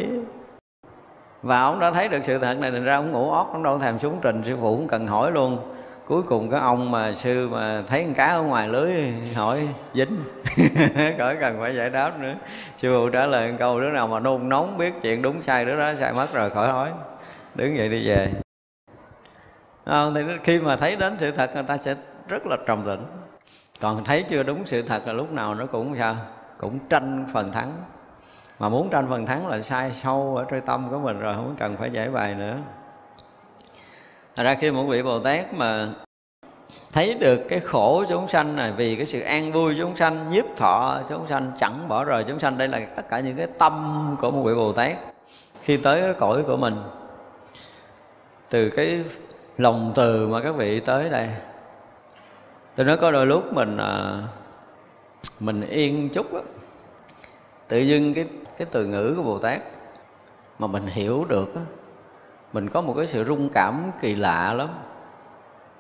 và 1.43 1.61
ông 1.61 1.81
đã 1.81 1.91
thấy 1.91 2.09
được 2.09 2.21
sự 2.25 2.39
thật 2.39 2.55
này 2.55 2.71
thành 2.71 2.85
ra 2.85 2.97
ông 2.97 3.13
ngủ 3.13 3.31
ót 3.31 3.47
ông 3.53 3.63
đâu 3.63 3.79
thèm 3.79 3.99
xuống 3.99 4.19
trình 4.23 4.43
sư 4.47 4.57
phụ 4.61 4.77
cũng 4.77 4.89
cần 4.89 5.07
hỏi 5.07 5.33
luôn. 5.33 5.59
Cuối 6.07 6.23
cùng 6.23 6.51
cái 6.51 6.61
ông 6.61 6.91
mà 6.91 7.15
sư 7.15 7.49
mà 7.49 7.83
thấy 7.89 8.05
con 8.05 8.15
cá 8.15 8.27
ở 8.27 8.43
ngoài 8.43 8.69
lưới 8.69 8.93
hỏi 9.35 9.69
dính? 9.95 10.17
Khỏi 11.19 11.37
cần 11.41 11.57
phải 11.61 11.77
giải 11.77 11.91
đáp 11.91 12.21
nữa. 12.21 12.35
Sư 12.77 12.97
phụ 12.97 13.11
trả 13.11 13.27
lời 13.27 13.55
câu 13.59 13.81
đứa 13.81 13.91
nào 13.91 14.07
mà 14.07 14.21
nôn 14.21 14.49
nóng 14.49 14.79
biết 14.79 14.93
chuyện 15.03 15.23
đúng 15.23 15.43
sai 15.43 15.65
đứa 15.65 15.79
đó 15.79 15.95
sai 15.95 16.13
mất 16.13 16.33
rồi 16.33 16.51
khỏi 16.51 16.69
hỏi. 16.69 16.91
Đứng 17.55 17.77
vậy 17.77 17.89
đi 17.89 18.09
về. 18.09 18.33
À, 19.85 20.05
thì 20.15 20.21
khi 20.45 20.61
mà 20.61 20.77
thấy 20.77 20.97
đến 20.97 21.17
sự 21.19 21.31
thật 21.31 21.51
người 21.55 21.63
ta 21.63 21.79
sẽ 21.79 21.95
rất 22.29 22.47
là 22.47 22.57
trầm 22.67 22.83
tĩnh. 22.87 23.05
Còn 23.81 24.05
thấy 24.05 24.23
chưa 24.23 24.43
đúng 24.43 24.67
sự 24.67 24.83
thật 24.83 25.07
là 25.07 25.13
lúc 25.13 25.33
nào 25.33 25.55
nó 25.55 25.67
cũng 25.67 25.95
sao? 25.99 26.17
Cũng 26.59 26.79
tranh 26.89 27.27
phần 27.33 27.53
thắng 27.53 27.73
mà 28.61 28.69
muốn 28.69 28.91
tranh 28.91 29.07
phần 29.09 29.27
thắng 29.27 29.47
là 29.47 29.63
sai 29.63 29.93
sâu 30.03 30.37
ở 30.37 30.45
trong 30.45 30.61
tâm 30.61 30.91
của 30.91 30.99
mình 30.99 31.21
rồi 31.21 31.35
không 31.35 31.55
cần 31.59 31.77
phải 31.77 31.91
giải 31.91 32.09
bài 32.09 32.35
nữa. 32.35 32.57
Thật 34.37 34.43
ra 34.43 34.55
khi 34.55 34.71
một 34.71 34.85
vị 34.85 35.03
Bồ 35.03 35.19
Tát 35.19 35.55
mà 35.55 35.89
thấy 36.93 37.15
được 37.21 37.41
cái 37.49 37.61
khổ 37.61 38.05
chúng 38.09 38.29
sanh 38.29 38.57
này 38.57 38.73
vì 38.73 38.97
cái 38.97 39.07
sự 39.07 39.21
an 39.21 39.53
vui 39.53 39.77
chúng 39.79 39.97
sanh 39.97 40.31
nhiếp 40.31 40.45
thọ 40.57 41.01
chúng 41.09 41.29
sanh 41.29 41.53
chẳng 41.59 41.89
bỏ 41.89 42.05
rời 42.05 42.25
chúng 42.29 42.39
sanh 42.39 42.59
đây 42.59 42.69
là 42.69 42.81
tất 42.97 43.09
cả 43.09 43.21
những 43.21 43.37
cái 43.37 43.47
tâm 43.59 44.17
của 44.21 44.31
một 44.31 44.43
vị 44.43 44.55
Bồ 44.55 44.73
Tát 44.73 44.97
khi 45.63 45.77
tới 45.77 46.01
cái 46.01 46.15
cõi 46.19 46.43
của 46.47 46.57
mình. 46.57 46.77
Từ 48.51 48.71
cái 48.71 49.05
lòng 49.59 49.93
từ 49.95 50.27
mà 50.27 50.41
các 50.41 50.55
vị 50.57 50.81
tới 50.81 51.09
đây 51.09 51.31
tôi 52.77 52.87
nói 52.87 52.97
có 52.97 53.11
đôi 53.11 53.27
lúc 53.27 53.53
mình 53.53 53.77
à, 53.77 54.23
mình 55.41 55.61
yên 55.69 56.09
chút 56.09 56.35
á 56.35 56.41
tự 57.69 57.79
dưng 57.79 58.15
cái 58.15 58.27
cái 58.61 58.69
từ 58.71 58.87
ngữ 58.87 59.15
của 59.17 59.23
bồ 59.23 59.39
tát. 59.39 59.61
Mà 60.59 60.67
mình 60.67 60.87
hiểu 60.87 61.25
được 61.29 61.55
mình 62.53 62.69
có 62.69 62.81
một 62.81 62.95
cái 62.97 63.07
sự 63.07 63.25
rung 63.25 63.49
cảm 63.49 63.91
kỳ 64.01 64.15
lạ 64.15 64.53
lắm. 64.53 64.69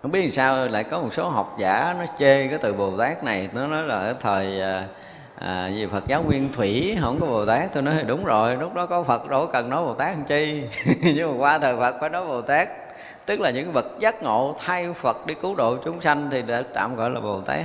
Không 0.02 0.10
biết 0.10 0.20
làm 0.20 0.30
sao 0.30 0.68
lại 0.68 0.84
có 0.84 1.00
một 1.00 1.14
số 1.14 1.28
học 1.28 1.56
giả 1.58 1.94
nó 1.98 2.04
chê 2.18 2.48
cái 2.48 2.58
từ 2.58 2.72
bồ 2.72 2.96
tát 2.96 3.24
này. 3.24 3.48
Nó 3.52 3.66
nói 3.66 3.82
là 3.82 3.94
ở 3.94 4.14
thời 4.20 4.60
à, 4.60 4.88
à 5.38 5.68
gì 5.68 5.86
phật 5.86 6.06
giáo 6.06 6.22
nguyên 6.22 6.52
thủy 6.52 6.96
không 7.00 7.20
có 7.20 7.26
bồ 7.26 7.46
tát. 7.46 7.72
Tôi 7.72 7.82
nói 7.82 7.94
thì 7.98 8.04
đúng 8.04 8.24
rồi 8.24 8.56
lúc 8.56 8.74
đó 8.74 8.86
có 8.86 9.02
phật 9.02 9.28
đâu 9.30 9.46
cần 9.52 9.70
nói 9.70 9.84
bồ 9.84 9.94
tát 9.94 10.16
làm 10.16 10.24
chi. 10.24 10.62
Nhưng 11.14 11.32
mà 11.32 11.38
qua 11.38 11.58
thời 11.58 11.76
phật 11.76 11.94
phải 12.00 12.10
nói 12.10 12.26
bồ 12.26 12.42
tát. 12.42 12.68
Tức 13.26 13.40
là 13.40 13.50
những 13.50 13.72
vật 13.72 13.86
giác 13.98 14.22
ngộ 14.22 14.54
thay 14.58 14.92
phật 14.92 15.26
đi 15.26 15.34
cứu 15.34 15.54
độ 15.56 15.76
chúng 15.84 16.00
sanh 16.00 16.28
thì 16.30 16.42
đã 16.42 16.62
tạm 16.74 16.96
gọi 16.96 17.10
là 17.10 17.20
bồ 17.20 17.40
tát. 17.40 17.64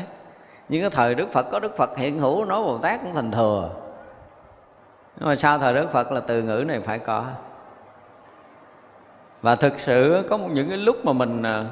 Nhưng 0.70 0.82
cái 0.82 0.90
thời 0.90 1.16
đức 1.16 1.32
phật 1.32 1.46
có 1.52 1.60
đức 1.60 1.78
phật 1.78 1.98
hiện 1.98 2.20
hữu 2.20 2.46
nói 2.46 2.64
bồ 2.64 2.78
tát 2.78 3.02
cũng 3.04 3.14
thành 3.14 3.32
thừa 3.32 3.70
nhưng 5.18 5.30
mà 5.30 5.36
sau 5.36 5.60
thời 5.60 5.74
đức 5.74 5.92
phật 5.92 6.12
là 6.12 6.20
từ 6.20 6.42
ngữ 6.42 6.64
này 6.68 6.80
phải 6.80 7.00
có? 7.00 7.26
Và 9.42 9.56
thực 9.56 9.80
sự 9.80 10.24
có 10.30 10.38
những 10.38 10.70
cái 10.70 10.78
lúc 10.78 11.06
mà 11.06 11.14
mình 11.14 11.44
à, 11.44 11.66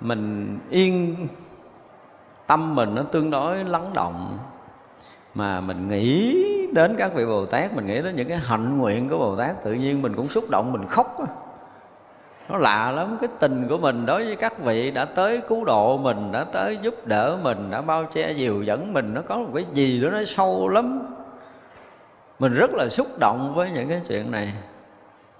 mình 0.00 0.58
yên 0.70 1.16
tâm 2.46 2.74
mình 2.74 2.94
nó 2.94 3.02
tương 3.02 3.30
đối 3.30 3.64
lắng 3.64 3.90
động, 3.94 4.38
mà 5.34 5.60
mình 5.60 5.88
nghĩ 5.88 6.42
đến 6.72 6.94
các 6.98 7.14
vị 7.14 7.26
bồ 7.26 7.46
tát, 7.46 7.74
mình 7.74 7.86
nghĩ 7.86 8.02
đến 8.02 8.16
những 8.16 8.28
cái 8.28 8.38
hạnh 8.38 8.78
nguyện 8.78 9.08
của 9.08 9.18
bồ 9.18 9.36
tát, 9.36 9.62
tự 9.64 9.72
nhiên 9.72 10.02
mình 10.02 10.16
cũng 10.16 10.28
xúc 10.28 10.50
động, 10.50 10.72
mình 10.72 10.86
khóc 10.86 11.16
nó 12.48 12.58
lạ 12.58 12.90
lắm, 12.90 13.18
cái 13.20 13.30
tình 13.38 13.68
của 13.68 13.78
mình 13.78 14.06
đối 14.06 14.24
với 14.24 14.36
các 14.36 14.58
vị 14.58 14.90
đã 14.90 15.04
tới 15.04 15.40
cứu 15.48 15.64
độ 15.64 15.98
mình, 15.98 16.32
đã 16.32 16.44
tới 16.44 16.78
giúp 16.82 16.94
đỡ 17.06 17.38
mình, 17.42 17.70
đã 17.70 17.80
bao 17.80 18.04
che 18.04 18.32
dìu 18.32 18.62
dẫn 18.62 18.92
mình, 18.92 19.14
nó 19.14 19.22
có 19.22 19.36
một 19.36 19.50
cái 19.54 19.64
gì 19.72 20.00
đó 20.00 20.10
nó 20.10 20.24
sâu 20.24 20.68
lắm 20.68 21.15
mình 22.38 22.54
rất 22.54 22.70
là 22.74 22.88
xúc 22.88 23.06
động 23.18 23.54
với 23.54 23.70
những 23.70 23.88
cái 23.88 24.00
chuyện 24.08 24.30
này. 24.30 24.52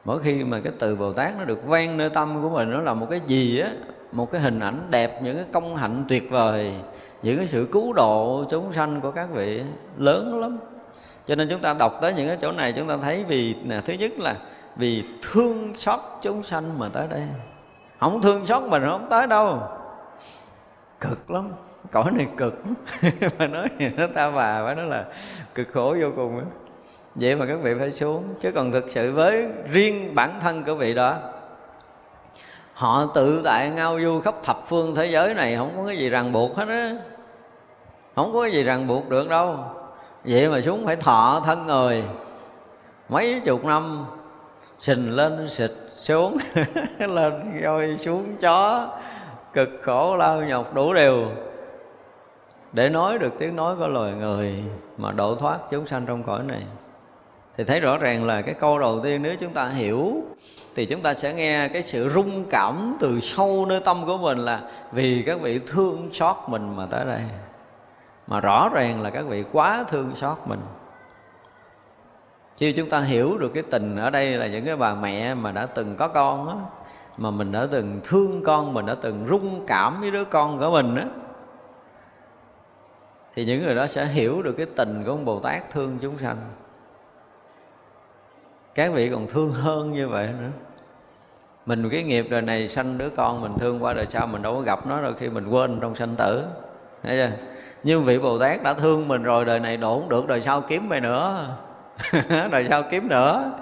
Mỗi 0.05 0.23
khi 0.23 0.45
mà 0.45 0.61
cái 0.65 0.73
từ 0.79 0.97
bồ 0.97 1.13
tát 1.13 1.39
nó 1.39 1.45
được 1.45 1.67
vang 1.67 1.97
nơi 1.97 2.11
tâm 2.11 2.43
của 2.43 2.49
mình 2.49 2.71
nó 2.71 2.81
là 2.81 2.95
một 2.95 3.07
cái 3.11 3.21
gì 3.27 3.61
á 3.61 3.71
một 4.13 4.33
cái 4.33 4.41
hình 4.41 4.61
ảnh 4.61 4.83
đẹp 4.91 5.23
những 5.23 5.37
cái 5.37 5.45
công 5.53 5.77
hạnh 5.77 6.05
tuyệt 6.09 6.31
vời 6.31 6.75
những 7.23 7.37
cái 7.37 7.47
sự 7.47 7.69
cứu 7.73 7.93
độ 7.93 8.45
chúng 8.51 8.73
sanh 8.73 9.01
của 9.01 9.11
các 9.11 9.29
vị 9.33 9.63
lớn 9.97 10.41
lắm. 10.41 10.59
Cho 11.27 11.35
nên 11.35 11.49
chúng 11.51 11.61
ta 11.61 11.75
đọc 11.79 11.99
tới 12.01 12.15
những 12.15 12.29
cái 12.29 12.37
chỗ 12.41 12.53
này 12.53 12.73
chúng 12.73 12.89
ta 12.89 12.97
thấy 13.03 13.25
vì 13.25 13.55
nè, 13.65 13.81
thứ 13.81 13.93
nhất 13.93 14.19
là 14.19 14.37
vì 14.77 15.05
thương 15.23 15.73
xót 15.77 16.01
chúng 16.23 16.43
sanh 16.43 16.79
mà 16.79 16.89
tới 16.89 17.07
đây. 17.09 17.23
Không 18.01 18.23
thương 18.23 18.47
xót 18.47 18.63
mình 18.63 18.83
không 18.87 19.07
tới 19.11 19.27
đâu. 19.27 19.63
Cực 21.01 21.31
lắm 21.31 21.53
cõi 21.93 22.11
này 22.13 22.27
cực 22.37 22.63
mà 23.39 23.47
nói 23.47 23.69
gì 23.79 23.89
nó 23.97 24.07
ta 24.15 24.31
bà 24.31 24.65
phải 24.65 24.75
nói 24.75 24.87
là 24.87 25.05
cực 25.55 25.69
khổ 25.73 25.97
vô 26.01 26.09
cùng 26.17 26.39
đó 26.39 26.45
vậy 27.21 27.37
mà 27.37 27.47
các 27.47 27.59
vị 27.63 27.75
phải 27.79 27.93
xuống, 27.93 28.25
chứ 28.41 28.53
còn 28.53 28.73
thực 28.73 28.91
sự 28.91 29.13
với 29.13 29.49
riêng 29.71 30.15
bản 30.15 30.31
thân 30.41 30.65
của 30.65 30.75
vị 30.75 30.95
đó, 30.95 31.19
họ 32.73 33.07
tự 33.15 33.41
tại 33.45 33.71
ngao 33.71 34.01
du 34.01 34.21
khắp 34.21 34.35
thập 34.43 34.57
phương 34.67 34.95
thế 34.95 35.07
giới 35.07 35.35
này, 35.35 35.57
không 35.57 35.73
có 35.77 35.87
cái 35.87 35.97
gì 35.97 36.09
ràng 36.09 36.33
buộc 36.33 36.57
hết 36.57 36.69
á. 36.69 36.93
Không 38.17 38.33
có 38.33 38.43
cái 38.43 38.53
gì 38.53 38.63
ràng 38.63 38.87
buộc 38.87 39.09
được 39.09 39.29
đâu. 39.29 39.59
Vậy 40.25 40.49
mà 40.49 40.61
xuống 40.61 40.87
phải 40.87 40.97
thọ 40.97 41.43
thân 41.45 41.67
người. 41.67 42.05
Mấy 43.09 43.41
chục 43.45 43.65
năm, 43.65 44.07
sình 44.79 45.17
lên 45.17 45.49
xịt 45.49 45.71
xuống, 46.03 46.37
lên 46.99 47.61
rồi 47.63 47.97
xuống 47.99 48.37
chó, 48.41 48.89
cực 49.53 49.69
khổ 49.83 50.17
lao 50.17 50.43
nhọc 50.43 50.75
đủ 50.75 50.95
điều. 50.95 51.27
Để 52.73 52.89
nói 52.89 53.19
được 53.19 53.33
tiếng 53.39 53.57
nói 53.57 53.77
của 53.79 53.89
loài 53.89 54.13
người 54.13 54.65
mà 54.97 55.13
độ 55.13 55.35
thoát 55.35 55.59
chúng 55.71 55.87
sanh 55.87 56.07
trong 56.07 56.23
cõi 56.23 56.43
này 56.43 56.63
thì 57.57 57.65
thấy 57.65 57.81
rõ 57.81 57.99
ràng 57.99 58.25
là 58.25 58.43
cái 58.43 58.55
câu 58.55 58.79
đầu 58.79 59.01
tiên 59.01 59.23
nếu 59.23 59.37
chúng 59.41 59.53
ta 59.53 59.69
hiểu 59.69 60.23
thì 60.75 60.87
chúng 60.87 61.01
ta 61.01 61.15
sẽ 61.15 61.35
nghe 61.35 61.69
cái 61.69 61.83
sự 61.83 62.11
rung 62.11 62.45
cảm 62.51 62.97
từ 63.01 63.21
sâu 63.21 63.67
nơi 63.69 63.81
tâm 63.85 63.97
của 64.07 64.19
mình 64.19 64.39
là 64.39 64.61
vì 64.93 65.23
các 65.27 65.41
vị 65.41 65.61
thương 65.67 66.09
xót 66.13 66.37
mình 66.47 66.77
mà 66.77 66.87
tới 66.87 67.05
đây. 67.05 67.23
Mà 68.27 68.41
rõ 68.41 68.69
ràng 68.73 69.03
là 69.03 69.11
các 69.11 69.27
vị 69.27 69.45
quá 69.53 69.85
thương 69.89 70.11
xót 70.15 70.39
mình. 70.47 70.61
Khi 72.57 72.73
chúng 72.73 72.89
ta 72.89 73.01
hiểu 73.01 73.39
được 73.39 73.51
cái 73.55 73.63
tình 73.63 73.97
ở 73.97 74.11
đây 74.11 74.31
là 74.31 74.47
những 74.47 74.65
cái 74.65 74.77
bà 74.77 74.95
mẹ 74.95 75.35
mà 75.35 75.53
đã 75.53 75.67
từng 75.67 75.97
có 75.97 76.09
con 76.09 76.49
á, 76.49 76.55
mà 77.17 77.31
mình 77.31 77.53
đã 77.53 77.67
từng 77.71 78.01
thương 78.05 78.43
con, 78.45 78.75
mình 78.75 78.87
đã 78.87 78.95
từng 79.01 79.27
rung 79.31 79.67
cảm 79.67 80.01
với 80.01 80.11
đứa 80.11 80.25
con 80.25 80.59
của 80.59 80.71
mình 80.71 80.97
á, 80.97 81.07
thì 83.35 83.45
những 83.45 83.63
người 83.63 83.75
đó 83.75 83.87
sẽ 83.87 84.07
hiểu 84.07 84.43
được 84.43 84.53
cái 84.53 84.67
tình 84.77 85.05
của 85.05 85.11
ông 85.11 85.25
bồ 85.25 85.41
tát 85.41 85.71
thương 85.71 85.99
chúng 86.03 86.19
sanh 86.19 86.37
các 88.77 88.93
vị 88.93 89.09
còn 89.11 89.27
thương 89.27 89.51
hơn 89.51 89.93
như 89.93 90.09
vậy 90.09 90.29
nữa. 90.41 90.49
Mình 91.67 91.91
cái 91.91 92.03
nghiệp 92.03 92.27
đời 92.31 92.43
này 92.43 92.69
sanh 92.69 92.99
đứa 92.99 93.09
con 93.17 93.41
mình 93.41 93.53
thương 93.59 93.83
qua 93.83 93.93
đời 93.93 94.07
sau 94.11 94.27
mình 94.27 94.43
đâu 94.43 94.55
có 94.55 94.61
gặp 94.61 94.87
nó, 94.87 95.01
rồi 95.01 95.15
khi 95.19 95.29
mình 95.29 95.49
quên 95.49 95.79
trong 95.81 95.95
sanh 95.95 96.17
tử. 96.17 96.45
Thấy 97.03 97.17
chưa? 97.17 97.37
Nhưng 97.83 98.05
vị 98.05 98.19
bồ 98.19 98.39
tát 98.39 98.63
đã 98.63 98.75
thương 98.75 99.09
mình 99.09 99.23
rồi, 99.23 99.45
đời 99.45 99.61
này 99.61 99.77
đổ 99.77 100.01
không 100.01 100.09
được, 100.09 100.27
đời 100.29 100.43
sau 100.43 100.61
kiếm 100.61 100.89
mày 100.89 101.01
nữa. 101.01 101.49
Đời 102.51 102.67
sau 102.69 102.83
kiếm 102.91 103.09
nữa. 103.09 103.53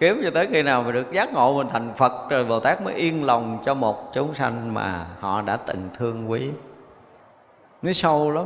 Kiếm 0.00 0.20
cho 0.24 0.30
tới 0.34 0.46
khi 0.50 0.62
nào 0.62 0.82
mà 0.82 0.92
được 0.92 1.12
giác 1.12 1.32
ngộ 1.32 1.56
mình 1.58 1.68
thành 1.68 1.92
phật, 1.96 2.12
rồi 2.30 2.44
bồ 2.44 2.60
tát 2.60 2.82
mới 2.82 2.94
yên 2.94 3.24
lòng 3.24 3.58
cho 3.66 3.74
một 3.74 4.12
chúng 4.14 4.34
sanh 4.34 4.74
mà 4.74 5.06
họ 5.20 5.42
đã 5.42 5.56
từng 5.56 5.88
thương 5.98 6.30
quý. 6.30 6.48
Nó 7.82 7.92
sâu 7.92 8.30
lắm. 8.30 8.44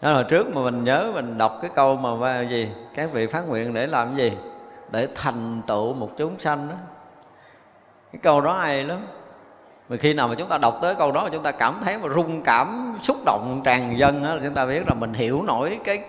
Đó 0.00 0.10
là 0.10 0.22
trước 0.22 0.56
mà 0.56 0.62
mình 0.62 0.84
nhớ, 0.84 1.12
mình 1.14 1.38
đọc 1.38 1.58
cái 1.62 1.70
câu 1.74 1.96
mà 1.96 2.40
gì? 2.40 2.70
Các 2.94 3.12
vị 3.12 3.26
phát 3.26 3.48
nguyện 3.48 3.74
để 3.74 3.86
làm 3.86 4.16
gì? 4.16 4.32
Để 4.92 5.08
thành 5.14 5.62
tựu 5.66 5.94
một 5.94 6.10
chúng 6.16 6.38
sanh 6.38 6.68
đó. 6.68 6.74
Cái 8.12 8.20
câu 8.22 8.40
đó 8.40 8.58
hay 8.58 8.84
lắm. 8.84 9.06
Mà 9.88 9.96
khi 9.96 10.14
nào 10.14 10.28
mà 10.28 10.34
chúng 10.34 10.48
ta 10.48 10.58
đọc 10.58 10.78
tới 10.82 10.94
câu 10.94 11.12
đó 11.12 11.24
mà 11.24 11.30
chúng 11.32 11.42
ta 11.42 11.52
cảm 11.52 11.74
thấy 11.84 11.98
mà 11.98 12.08
rung 12.08 12.42
cảm 12.42 12.98
xúc 13.02 13.16
động 13.26 13.60
tràn 13.64 13.98
dân 13.98 14.22
đó, 14.22 14.38
chúng 14.44 14.54
ta 14.54 14.66
biết 14.66 14.82
là 14.88 14.94
mình 14.94 15.12
hiểu 15.12 15.42
nổi 15.42 15.80
cái 15.84 16.04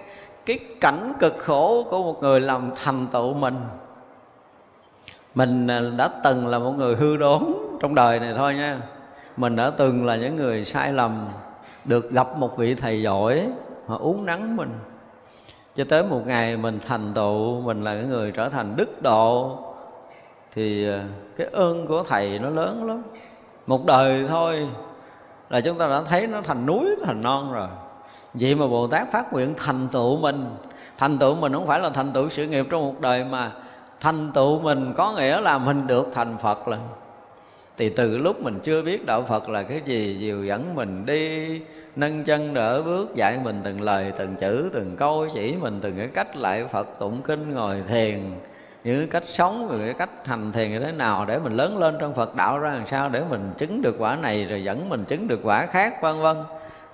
cái 0.45 0.59
cảnh 0.81 1.13
cực 1.19 1.37
khổ 1.37 1.85
của 1.89 2.03
một 2.03 2.21
người 2.21 2.39
làm 2.39 2.71
thành 2.83 3.07
tựu 3.11 3.33
mình. 3.33 3.55
Mình 5.35 5.67
à, 5.67 5.81
đã 5.97 6.09
từng 6.23 6.47
là 6.47 6.59
một 6.59 6.71
người 6.77 6.95
hư 6.95 7.17
đốn 7.17 7.43
trong 7.79 7.95
đời 7.95 8.19
này 8.19 8.33
thôi 8.37 8.55
nha. 8.55 8.81
Mình 9.37 9.55
đã 9.55 9.71
từng 9.77 10.05
là 10.05 10.15
những 10.15 10.35
người 10.35 10.65
sai 10.65 10.93
lầm 10.93 11.27
được 11.85 12.11
gặp 12.11 12.37
một 12.37 12.57
vị 12.57 12.75
thầy 12.75 13.01
giỏi 13.01 13.47
mà 13.87 13.95
uống 13.95 14.25
nắng 14.25 14.55
mình 14.55 14.69
cho 15.75 15.83
tới 15.89 16.03
một 16.03 16.21
ngày 16.25 16.57
mình 16.57 16.79
thành 16.87 17.13
tựu, 17.13 17.61
mình 17.61 17.83
là 17.83 17.95
cái 17.95 18.03
người 18.03 18.31
trở 18.31 18.49
thành 18.49 18.75
đức 18.75 19.01
độ, 19.01 19.57
thì 20.55 20.87
ờ, 20.87 20.99
cái 21.37 21.47
ơn 21.51 21.87
của 21.87 22.03
thầy 22.03 22.39
nó 22.39 22.49
lớn 22.49 22.87
lắm. 22.87 23.03
Một 23.67 23.85
đời 23.85 24.25
thôi 24.29 24.67
là 25.49 25.61
chúng 25.61 25.77
ta 25.77 25.87
đã 25.87 26.03
thấy 26.03 26.27
nó 26.27 26.41
thành 26.41 26.65
núi 26.65 26.95
thành 27.05 27.21
non 27.21 27.53
rồi. 27.53 27.67
Vậy 28.33 28.55
mà 28.55 28.67
bồ 28.67 28.87
tát 28.87 29.11
phát 29.11 29.33
nguyện 29.33 29.53
thành 29.57 29.87
tựu 29.91 30.17
mình. 30.17 30.45
Thành 30.97 31.17
tựu 31.17 31.35
mình 31.35 31.53
không 31.53 31.67
phải 31.67 31.79
là 31.79 31.89
thành 31.89 32.11
tựu 32.11 32.29
sự 32.29 32.47
nghiệp 32.47 32.65
trong 32.69 32.81
một 32.81 33.01
đời 33.01 33.23
mà 33.23 33.51
thành 33.99 34.31
tựu 34.33 34.59
mình 34.59 34.93
có 34.97 35.13
nghĩa 35.17 35.41
là 35.41 35.57
mình 35.57 35.87
được 35.87 36.07
thành 36.13 36.37
phật 36.37 36.67
lần 36.67 36.79
thì 37.77 37.89
từ 37.89 38.17
lúc 38.17 38.41
mình 38.41 38.59
chưa 38.63 38.81
biết 38.81 39.05
đạo 39.05 39.25
phật 39.27 39.49
là 39.49 39.63
cái 39.63 39.81
gì, 39.85 40.17
dìu 40.19 40.45
dẫn 40.45 40.75
mình 40.75 41.05
đi, 41.05 41.61
nâng 41.95 42.23
chân 42.23 42.53
đỡ 42.53 42.81
bước, 42.81 43.15
dạy 43.15 43.39
mình 43.43 43.61
từng 43.63 43.81
lời, 43.81 44.13
từng 44.17 44.35
chữ, 44.35 44.69
từng 44.73 44.95
câu, 44.95 45.27
chỉ 45.33 45.55
mình 45.61 45.79
từng 45.81 45.97
cái 45.97 46.07
cách 46.07 46.35
lại 46.35 46.65
phật 46.71 46.87
tụng 46.99 47.21
kinh 47.21 47.53
ngồi 47.53 47.83
thiền. 47.87 48.19
Những 48.83 49.07
cách 49.07 49.23
sống 49.25 49.67
và 49.67 49.77
cái 49.85 49.93
cách 49.93 50.09
thành 50.23 50.51
thiền 50.51 50.71
như 50.71 50.79
thế 50.79 50.91
nào 50.91 51.25
để 51.25 51.39
mình 51.39 51.53
lớn 51.53 51.77
lên 51.77 51.95
trong 51.99 52.15
phật 52.15 52.35
đạo 52.35 52.59
ra 52.59 52.71
làm 52.71 52.87
sao 52.87 53.09
để 53.09 53.23
mình 53.29 53.51
chứng 53.57 53.81
được 53.81 53.95
quả 53.99 54.17
này, 54.21 54.45
rồi 54.45 54.63
dẫn 54.63 54.89
mình 54.89 55.05
chứng 55.05 55.27
được 55.27 55.39
quả 55.43 55.65
khác, 55.65 56.01
vân 56.01 56.21
vân. 56.21 56.37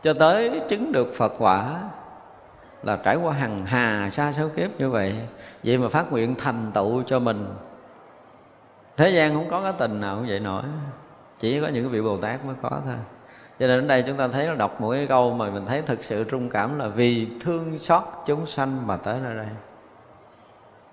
Cho 0.04 0.14
tới 0.14 0.62
chứng 0.68 0.92
được 0.92 1.14
phật 1.16 1.34
quả 1.38 1.80
là 2.84 2.98
trải 3.04 3.16
qua 3.16 3.34
hằng 3.34 3.66
hà, 3.66 4.10
xa 4.14 4.34
số 4.34 4.50
kiếp 4.56 4.80
như 4.80 4.90
vậy. 4.90 5.16
Vậy 5.64 5.78
mà 5.78 5.88
phát 5.88 6.12
nguyện 6.12 6.36
thành 6.38 6.72
tựu 6.74 7.04
cho 7.04 7.20
mình 7.20 7.46
thế 8.98 9.10
gian 9.10 9.34
không 9.34 9.50
có 9.50 9.62
cái 9.62 9.74
tình 9.78 10.02
nào 10.02 10.16
cũng 10.16 10.28
vậy 10.28 10.40
nổi. 10.40 10.64
Chỉ 11.40 11.62
có 11.62 11.68
những 11.68 11.84
cái 11.84 11.92
vị 11.92 12.02
bồ 12.02 12.18
tát 12.18 12.46
mới 12.46 12.56
có 12.62 12.70
thôi. 12.86 12.96
Cho 13.60 13.68
nên 13.68 13.80
đến 13.80 13.88
đây 13.88 14.04
chúng 14.08 14.18
ta 14.18 14.28
thấy 14.28 14.48
nó 14.48 14.54
đọc 14.54 14.82
một 14.82 14.92
cái 14.92 15.08
câu 15.08 15.34
mà 15.34 15.50
mình 15.50 15.66
thấy 15.66 15.82
thực 15.82 16.04
sự 16.04 16.24
trung 16.24 16.50
cảm 16.50 16.80
là 16.80 16.88
vì 16.88 17.28
thương 17.42 17.80
xót 17.80 18.04
chúng 18.26 18.46
sanh 18.46 18.88
mà 18.88 18.98
tới 18.98 19.20
nơi 19.24 19.36
đây. 19.36 19.48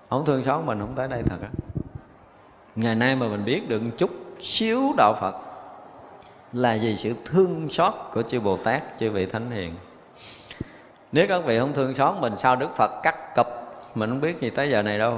Không 0.09 0.25
thương 0.25 0.43
xót 0.43 0.63
mình 0.63 0.79
không 0.79 0.93
tới 0.95 1.07
đây 1.07 1.23
thật 1.23 1.37
á. 1.41 1.49
Ngày 2.75 2.95
nay 2.95 3.15
mà 3.15 3.27
mình 3.27 3.45
biết 3.45 3.69
được 3.69 3.81
một 3.81 3.91
chút 3.97 4.09
xíu 4.41 4.93
đạo 4.97 5.17
phật 5.21 5.35
là 6.53 6.77
vì 6.81 6.97
sự 6.97 7.13
thương 7.25 7.67
xót 7.69 7.93
của 8.13 8.21
chư 8.21 8.39
bồ 8.39 8.57
tát, 8.57 8.83
chư 8.99 9.11
vị 9.11 9.25
thánh 9.25 9.51
hiền. 9.51 9.75
Nếu 11.11 11.25
các 11.29 11.45
vị 11.45 11.59
không 11.59 11.73
thương 11.73 11.95
xót 11.95 12.15
mình, 12.19 12.37
sao 12.37 12.55
đức 12.55 12.69
phật 12.75 12.91
cắt 13.03 13.35
cập 13.35 13.47
mình 13.95 14.09
không 14.09 14.21
biết 14.21 14.41
gì 14.41 14.49
tới 14.49 14.69
giờ 14.69 14.81
này 14.81 14.97
đâu 14.97 15.17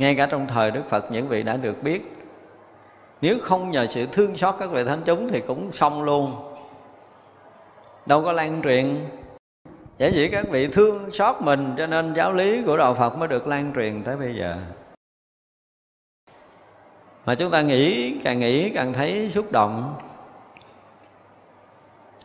ngay 0.00 0.14
cả 0.14 0.26
trong 0.26 0.46
thời 0.46 0.70
đức 0.70 0.82
phật, 0.88 1.10
những 1.10 1.28
vị 1.28 1.42
đã 1.42 1.56
được 1.56 1.82
biết. 1.82 2.16
Nếu 3.20 3.38
không 3.40 3.70
nhờ 3.70 3.86
sự 3.86 4.06
thương 4.12 4.36
xót 4.36 4.54
các 4.58 4.70
vị 4.70 4.84
thánh 4.84 5.00
chúng 5.04 5.28
thì 5.28 5.42
cũng 5.46 5.72
xong 5.72 6.02
luôn. 6.02 6.54
Đâu 8.06 8.22
có 8.24 8.32
lan 8.32 8.62
truyền. 8.62 9.08
Chỉ 9.98 10.10
vì 10.10 10.28
các 10.28 10.48
vị 10.50 10.68
thương 10.72 11.12
xót 11.12 11.36
mình, 11.40 11.74
cho 11.78 11.86
nên 11.86 12.14
giáo 12.14 12.32
lý 12.32 12.62
của 12.66 12.76
đạo 12.76 12.94
Phật 12.94 13.16
mới 13.16 13.28
được 13.28 13.46
lan 13.46 13.72
truyền 13.74 14.02
tới 14.02 14.16
bây 14.16 14.34
giờ. 14.34 14.56
Mà 17.26 17.34
chúng 17.34 17.50
ta 17.50 17.62
nghĩ, 17.62 18.14
càng 18.24 18.38
nghĩ 18.38 18.70
càng 18.70 18.92
thấy 18.92 19.30
xúc 19.30 19.52
động. 19.52 19.94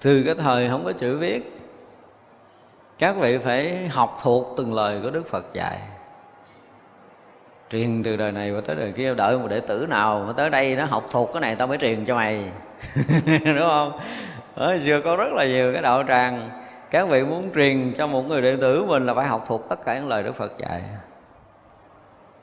Từ 0.01 0.23
cái 0.25 0.35
thời 0.35 0.69
không 0.69 0.85
có 0.85 0.93
chữ 0.93 1.17
viết, 1.17 1.61
các 2.99 3.15
vị 3.19 3.37
phải 3.37 3.87
học 3.87 4.17
thuộc 4.23 4.53
từng 4.57 4.73
lời 4.73 4.99
của 5.03 5.09
đức 5.09 5.29
phật 5.29 5.45
dạy 5.53 5.79
truyền 7.69 8.03
từ 8.03 8.15
đời 8.15 8.31
này 8.31 8.51
qua 8.51 8.61
tới 8.65 8.75
đời 8.75 8.91
kia, 8.91 9.13
đợi 9.13 9.37
một 9.37 9.47
đệ 9.49 9.59
tử 9.59 9.85
nào 9.89 10.23
mà 10.27 10.33
tới 10.33 10.49
đây 10.49 10.75
nó 10.75 10.85
học 10.85 11.03
thuộc 11.11 11.29
cái 11.33 11.41
này 11.41 11.55
tao 11.55 11.67
mới 11.67 11.77
truyền 11.77 12.05
cho 12.05 12.15
mày. 12.15 12.51
Đúng 13.45 13.67
không? 13.67 13.99
Ở 14.55 14.79
xưa 14.79 15.01
có 15.01 15.15
rất 15.15 15.33
là 15.33 15.45
nhiều 15.45 15.73
cái 15.73 15.81
đạo 15.81 16.03
tràng. 16.07 16.49
Các 16.91 17.07
vị 17.09 17.23
muốn 17.23 17.49
truyền 17.55 17.93
cho 17.97 18.07
một 18.07 18.21
người 18.21 18.41
đệ 18.41 18.55
tử 18.55 18.85
mình 18.85 19.05
là 19.05 19.13
phải 19.13 19.27
học 19.27 19.45
thuộc 19.47 19.69
tất 19.69 19.85
cả 19.85 19.95
những 19.95 20.07
lời 20.07 20.23
đức 20.23 20.35
phật 20.35 20.51
dạy. 20.57 20.81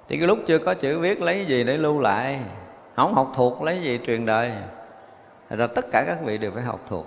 Thì 0.08 0.18
cái 0.18 0.26
lúc 0.26 0.38
chưa 0.46 0.58
có 0.58 0.74
chữ 0.74 0.98
viết, 0.98 1.22
lấy 1.22 1.44
gì 1.44 1.64
để 1.64 1.76
lưu 1.76 2.00
lại? 2.00 2.40
Không 2.96 3.14
học 3.14 3.32
thuộc, 3.34 3.62
lấy 3.62 3.82
gì 3.82 4.00
truyền 4.06 4.26
đời? 4.26 4.52
Rồi 5.50 5.68
tất 5.68 5.84
cả 5.92 6.04
các 6.06 6.18
vị 6.24 6.38
đều 6.38 6.50
phải 6.54 6.62
học 6.62 6.80
thuộc. 6.88 7.06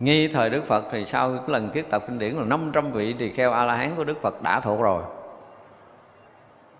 Nghi 0.00 0.28
thời 0.28 0.50
đức 0.50 0.62
phật 0.66 0.84
thì 0.92 1.04
sau 1.04 1.30
cái 1.30 1.48
lần 1.48 1.70
kiết 1.70 1.90
tập 1.90 2.04
kinh 2.06 2.18
điển 2.18 2.34
là 2.34 2.44
500 2.44 2.92
vị 2.92 3.14
tỳ 3.18 3.30
kheo 3.30 3.52
a 3.52 3.64
la 3.64 3.74
hán 3.74 3.90
của 3.96 4.04
đức 4.04 4.22
phật 4.22 4.42
đã 4.42 4.60
thuộc 4.60 4.80
rồi 4.80 5.02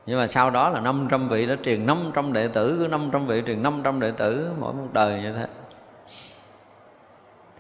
nhưng 0.09 0.19
mà 0.19 0.27
sau 0.27 0.51
đó 0.51 0.69
là 0.69 0.81
500 0.81 1.29
vị 1.29 1.47
đã 1.47 1.57
truyền 1.65 1.87
500 1.87 2.33
đệ 2.33 2.49
tử, 2.49 2.77
cứ 2.79 2.87
500 2.87 3.27
vị 3.27 3.43
truyền 3.47 3.63
500 3.63 4.01
đệ 4.01 4.11
tử, 4.11 4.51
mỗi 4.61 4.73
một 4.73 4.87
đời 4.93 5.21
như 5.23 5.33
thế. 5.33 5.47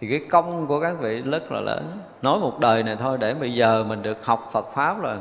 Thì 0.01 0.09
cái 0.11 0.21
công 0.31 0.67
của 0.67 0.81
các 0.81 0.97
vị 1.01 1.23
rất 1.23 1.53
là 1.53 1.61
lớn. 1.61 1.99
Nói 2.23 2.39
một 2.39 2.61
đời 2.61 2.83
này 2.83 2.97
thôi, 2.97 3.19
để 3.21 3.35
bây 3.35 3.55
giờ 3.55 3.85
mình 3.89 4.03
được 4.03 4.25
học 4.25 4.49
Phật 4.53 4.67
pháp 4.75 5.03
là 5.03 5.19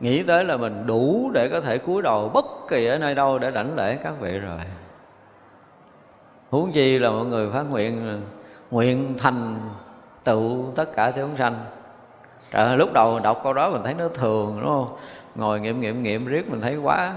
nghĩ 0.00 0.22
tới 0.22 0.44
là 0.44 0.56
mình 0.56 0.86
đủ 0.86 1.30
để 1.34 1.48
có 1.48 1.60
thể 1.60 1.78
cúi 1.78 2.02
đầu 2.02 2.28
bất 2.34 2.44
kỳ 2.68 2.86
ở 2.86 2.98
nơi 2.98 3.14
đâu 3.14 3.38
để 3.38 3.50
đảnh 3.50 3.76
lễ 3.76 3.98
các 4.04 4.14
vị 4.20 4.38
rồi. 4.38 4.60
Huống 6.50 6.72
chi 6.72 6.98
là 6.98 7.10
mọi 7.10 7.24
người 7.24 7.50
phát 7.52 7.62
nguyện 7.62 8.22
nguyện 8.70 9.14
thành 9.18 9.60
tựu 10.24 10.72
tất 10.76 10.92
cả 10.96 11.10
chúng 11.10 11.36
sanh. 11.36 11.54
Trời 12.50 12.76
lúc 12.76 12.92
đầu 12.92 13.20
đọc 13.20 13.40
câu 13.44 13.52
đó 13.52 13.70
mình 13.70 13.82
thấy 13.84 13.94
nó 13.94 14.08
thường, 14.08 14.60
đúng 14.60 14.70
không? 14.70 14.96
Ngồi 15.36 15.60
nghiệm 15.60 15.80
nghiệm 15.80 16.02
nghiệm 16.02 16.26
riết 16.26 16.48
mình 16.48 16.60
thấy 16.60 16.76
quá. 16.76 17.14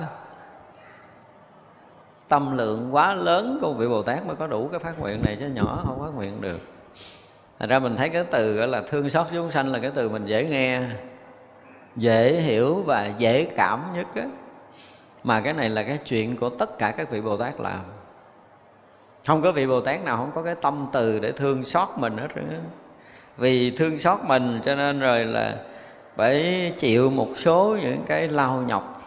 Tâm 2.28 2.58
lượng 2.58 2.96
quá 2.96 3.14
lớn 3.14 3.58
của 3.62 3.74
vị 3.74 3.88
bồ 3.88 4.02
tát 4.02 4.26
mới 4.26 4.36
có 4.36 4.48
đủ 4.48 4.68
cái 4.68 4.80
phát 4.80 5.00
nguyện 5.00 5.22
này 5.26 5.38
chứ 5.40 5.48
nhỏ, 5.48 5.84
không 5.86 6.00
phát 6.00 6.16
nguyện 6.16 6.42
được. 6.42 6.60
Thành 7.60 7.70
ra 7.70 7.80
mình 7.80 7.96
thấy 7.96 8.10
cái 8.10 8.24
từ 8.32 8.54
gọi 8.54 8.68
là 8.68 8.82
thương 8.82 9.10
xót 9.10 9.28
chúng 9.34 9.52
sanh 9.52 9.72
là 9.72 9.80
cái 9.80 9.92
từ 9.96 10.10
mình 10.10 10.26
dễ 10.26 10.46
nghe, 10.46 10.82
dễ 11.96 12.34
hiểu 12.34 12.76
và 12.76 13.12
dễ 13.18 13.46
cảm 13.56 13.84
nhất 13.96 14.08
á. 14.16 14.26
Mà 15.24 15.42
cái 15.42 15.54
này 15.54 15.70
là 15.70 15.84
cái 15.84 15.98
chuyện 16.06 16.38
của 16.38 16.50
tất 16.50 16.78
cả 16.80 16.92
các 16.92 17.10
vị 17.12 17.22
bồ 17.22 17.38
tát 17.38 17.60
làm. 17.60 17.80
Không 19.28 19.42
có 19.42 19.52
vị 19.52 19.68
bồ 19.68 19.82
tát 19.82 20.04
nào 20.04 20.18
không 20.18 20.32
có 20.36 20.44
cái 20.44 20.56
tâm 20.62 20.88
từ 20.92 21.20
để 21.20 21.32
thương 21.32 21.66
xót 21.66 21.88
mình 21.96 22.18
hết 22.18 22.28
nữa 22.36 22.60
vì 23.38 23.72
thương 23.72 24.00
xót 24.00 24.20
mình 24.24 24.62
cho 24.66 24.76
nên 24.76 25.00
rồi 25.00 25.26
là 25.26 25.56
phải 26.20 26.74
chịu 26.80 27.10
một 27.10 27.28
số 27.36 27.78
những 27.82 28.04
cái 28.08 28.28
lao 28.28 28.62
nhọc 28.68 29.02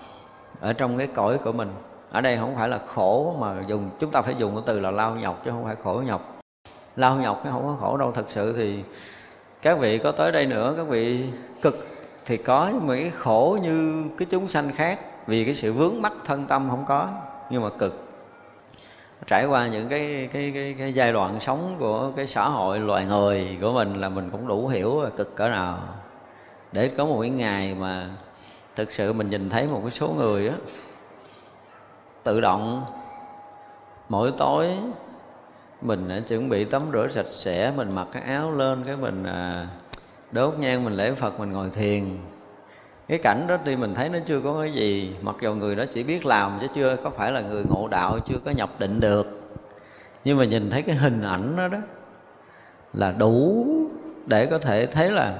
ở 0.60 0.72
trong 0.72 0.98
cái 0.98 1.06
cõi 1.06 1.38
của 1.38 1.52
mình. 1.52 1.72
Ở 2.10 2.20
đây 2.20 2.36
không 2.36 2.56
phải 2.56 2.68
là 2.68 2.80
khổ 2.94 3.36
mà 3.40 3.54
dùng, 3.66 3.90
chúng 3.98 4.10
ta 4.10 4.22
phải 4.22 4.34
dùng 4.38 4.54
cái 4.54 4.62
từ 4.66 4.80
là 4.80 4.90
lao 4.90 5.16
nhọc 5.16 5.42
chứ 5.44 5.50
không 5.50 5.64
phải 5.64 5.76
khổ 5.82 6.02
nhọc. 6.06 6.40
Lao 6.96 7.16
nhọc 7.16 7.40
chứ 7.44 7.50
không 7.52 7.62
có 7.66 7.76
khổ 7.80 7.96
đâu. 7.96 8.12
Thật 8.12 8.24
sự 8.28 8.54
thì 8.56 8.82
các 9.62 9.78
vị 9.78 9.98
có 9.98 10.12
tới 10.12 10.32
đây 10.32 10.46
nữa, 10.46 10.74
các 10.76 10.82
vị 10.88 11.24
cực 11.62 11.86
thì 12.24 12.36
có, 12.36 12.70
nhưng 12.72 12.86
mà 12.86 12.94
cái 12.94 13.10
khổ 13.10 13.58
như 13.62 14.04
cái 14.18 14.26
chúng 14.30 14.48
sanh 14.48 14.72
khác 14.72 14.98
vì 15.26 15.44
cái 15.44 15.54
sự 15.54 15.72
vướng 15.72 16.02
mắc 16.02 16.12
thân 16.24 16.46
tâm 16.46 16.66
không 16.70 16.84
có, 16.88 17.08
nhưng 17.50 17.62
mà 17.62 17.68
cực. 17.78 18.08
Trải 19.26 19.46
qua 19.46 19.66
những 19.66 19.88
cái 19.88 20.28
cái 20.32 20.52
cái 20.54 20.74
cái 20.78 20.92
giai 20.92 21.12
đoạn 21.12 21.40
sống 21.40 21.76
của 21.78 22.10
cái 22.16 22.26
xã 22.26 22.48
hội 22.48 22.78
loài 22.78 23.06
người 23.06 23.58
của 23.60 23.72
mình 23.72 24.00
là 24.00 24.08
mình 24.08 24.30
cũng 24.30 24.48
đủ 24.48 24.68
hiểu 24.68 25.02
cực 25.16 25.36
cỡ 25.36 25.48
nào 25.48 25.78
để 26.72 26.88
có 26.88 27.06
một 27.06 27.20
cái 27.20 27.30
ngày 27.30 27.74
mà 27.80 28.08
thực 28.76 28.94
sự 28.94 29.12
mình 29.12 29.30
nhìn 29.30 29.50
thấy 29.50 29.66
một 29.66 29.80
cái 29.82 29.90
số 29.90 30.08
người 30.08 30.48
á 30.48 30.54
tự 32.24 32.40
động 32.40 32.84
mỗi 34.08 34.32
tối 34.38 34.68
mình 35.82 36.08
đã 36.08 36.20
chuẩn 36.20 36.48
bị 36.48 36.64
tắm 36.64 36.82
rửa 36.92 37.08
sạch 37.10 37.28
sẽ 37.30 37.72
mình 37.76 37.94
mặc 37.94 38.08
cái 38.12 38.22
áo 38.22 38.50
lên 38.50 38.84
cái 38.86 38.96
mình 38.96 39.24
à, 39.24 39.68
đốt 40.32 40.54
nhang 40.58 40.84
mình 40.84 40.92
lễ 40.92 41.12
phật 41.14 41.40
mình 41.40 41.52
ngồi 41.52 41.70
thiền. 41.70 42.04
Cái 43.08 43.18
cảnh 43.18 43.46
đó 43.48 43.56
thì 43.64 43.76
mình 43.76 43.94
thấy 43.94 44.08
nó 44.08 44.18
chưa 44.26 44.40
có 44.40 44.60
cái 44.60 44.72
gì 44.72 45.16
mặc 45.22 45.36
dù 45.40 45.54
người 45.54 45.76
đó 45.76 45.84
chỉ 45.92 46.02
biết 46.02 46.26
làm 46.26 46.58
chứ 46.60 46.66
chưa 46.74 46.96
có 47.04 47.10
phải 47.10 47.32
là 47.32 47.40
người 47.40 47.64
ngộ 47.64 47.88
đạo 47.88 48.18
chưa 48.28 48.38
có 48.44 48.50
nhập 48.50 48.70
định 48.78 49.00
được. 49.00 49.40
Nhưng 50.24 50.38
mà 50.38 50.44
nhìn 50.44 50.70
thấy 50.70 50.82
cái 50.82 50.94
hình 50.94 51.22
ảnh 51.22 51.56
đó 51.56 51.68
đó 51.68 51.78
là 52.94 53.12
đủ 53.12 53.66
để 54.26 54.46
có 54.46 54.58
thể 54.58 54.86
thấy 54.86 55.10
là 55.10 55.38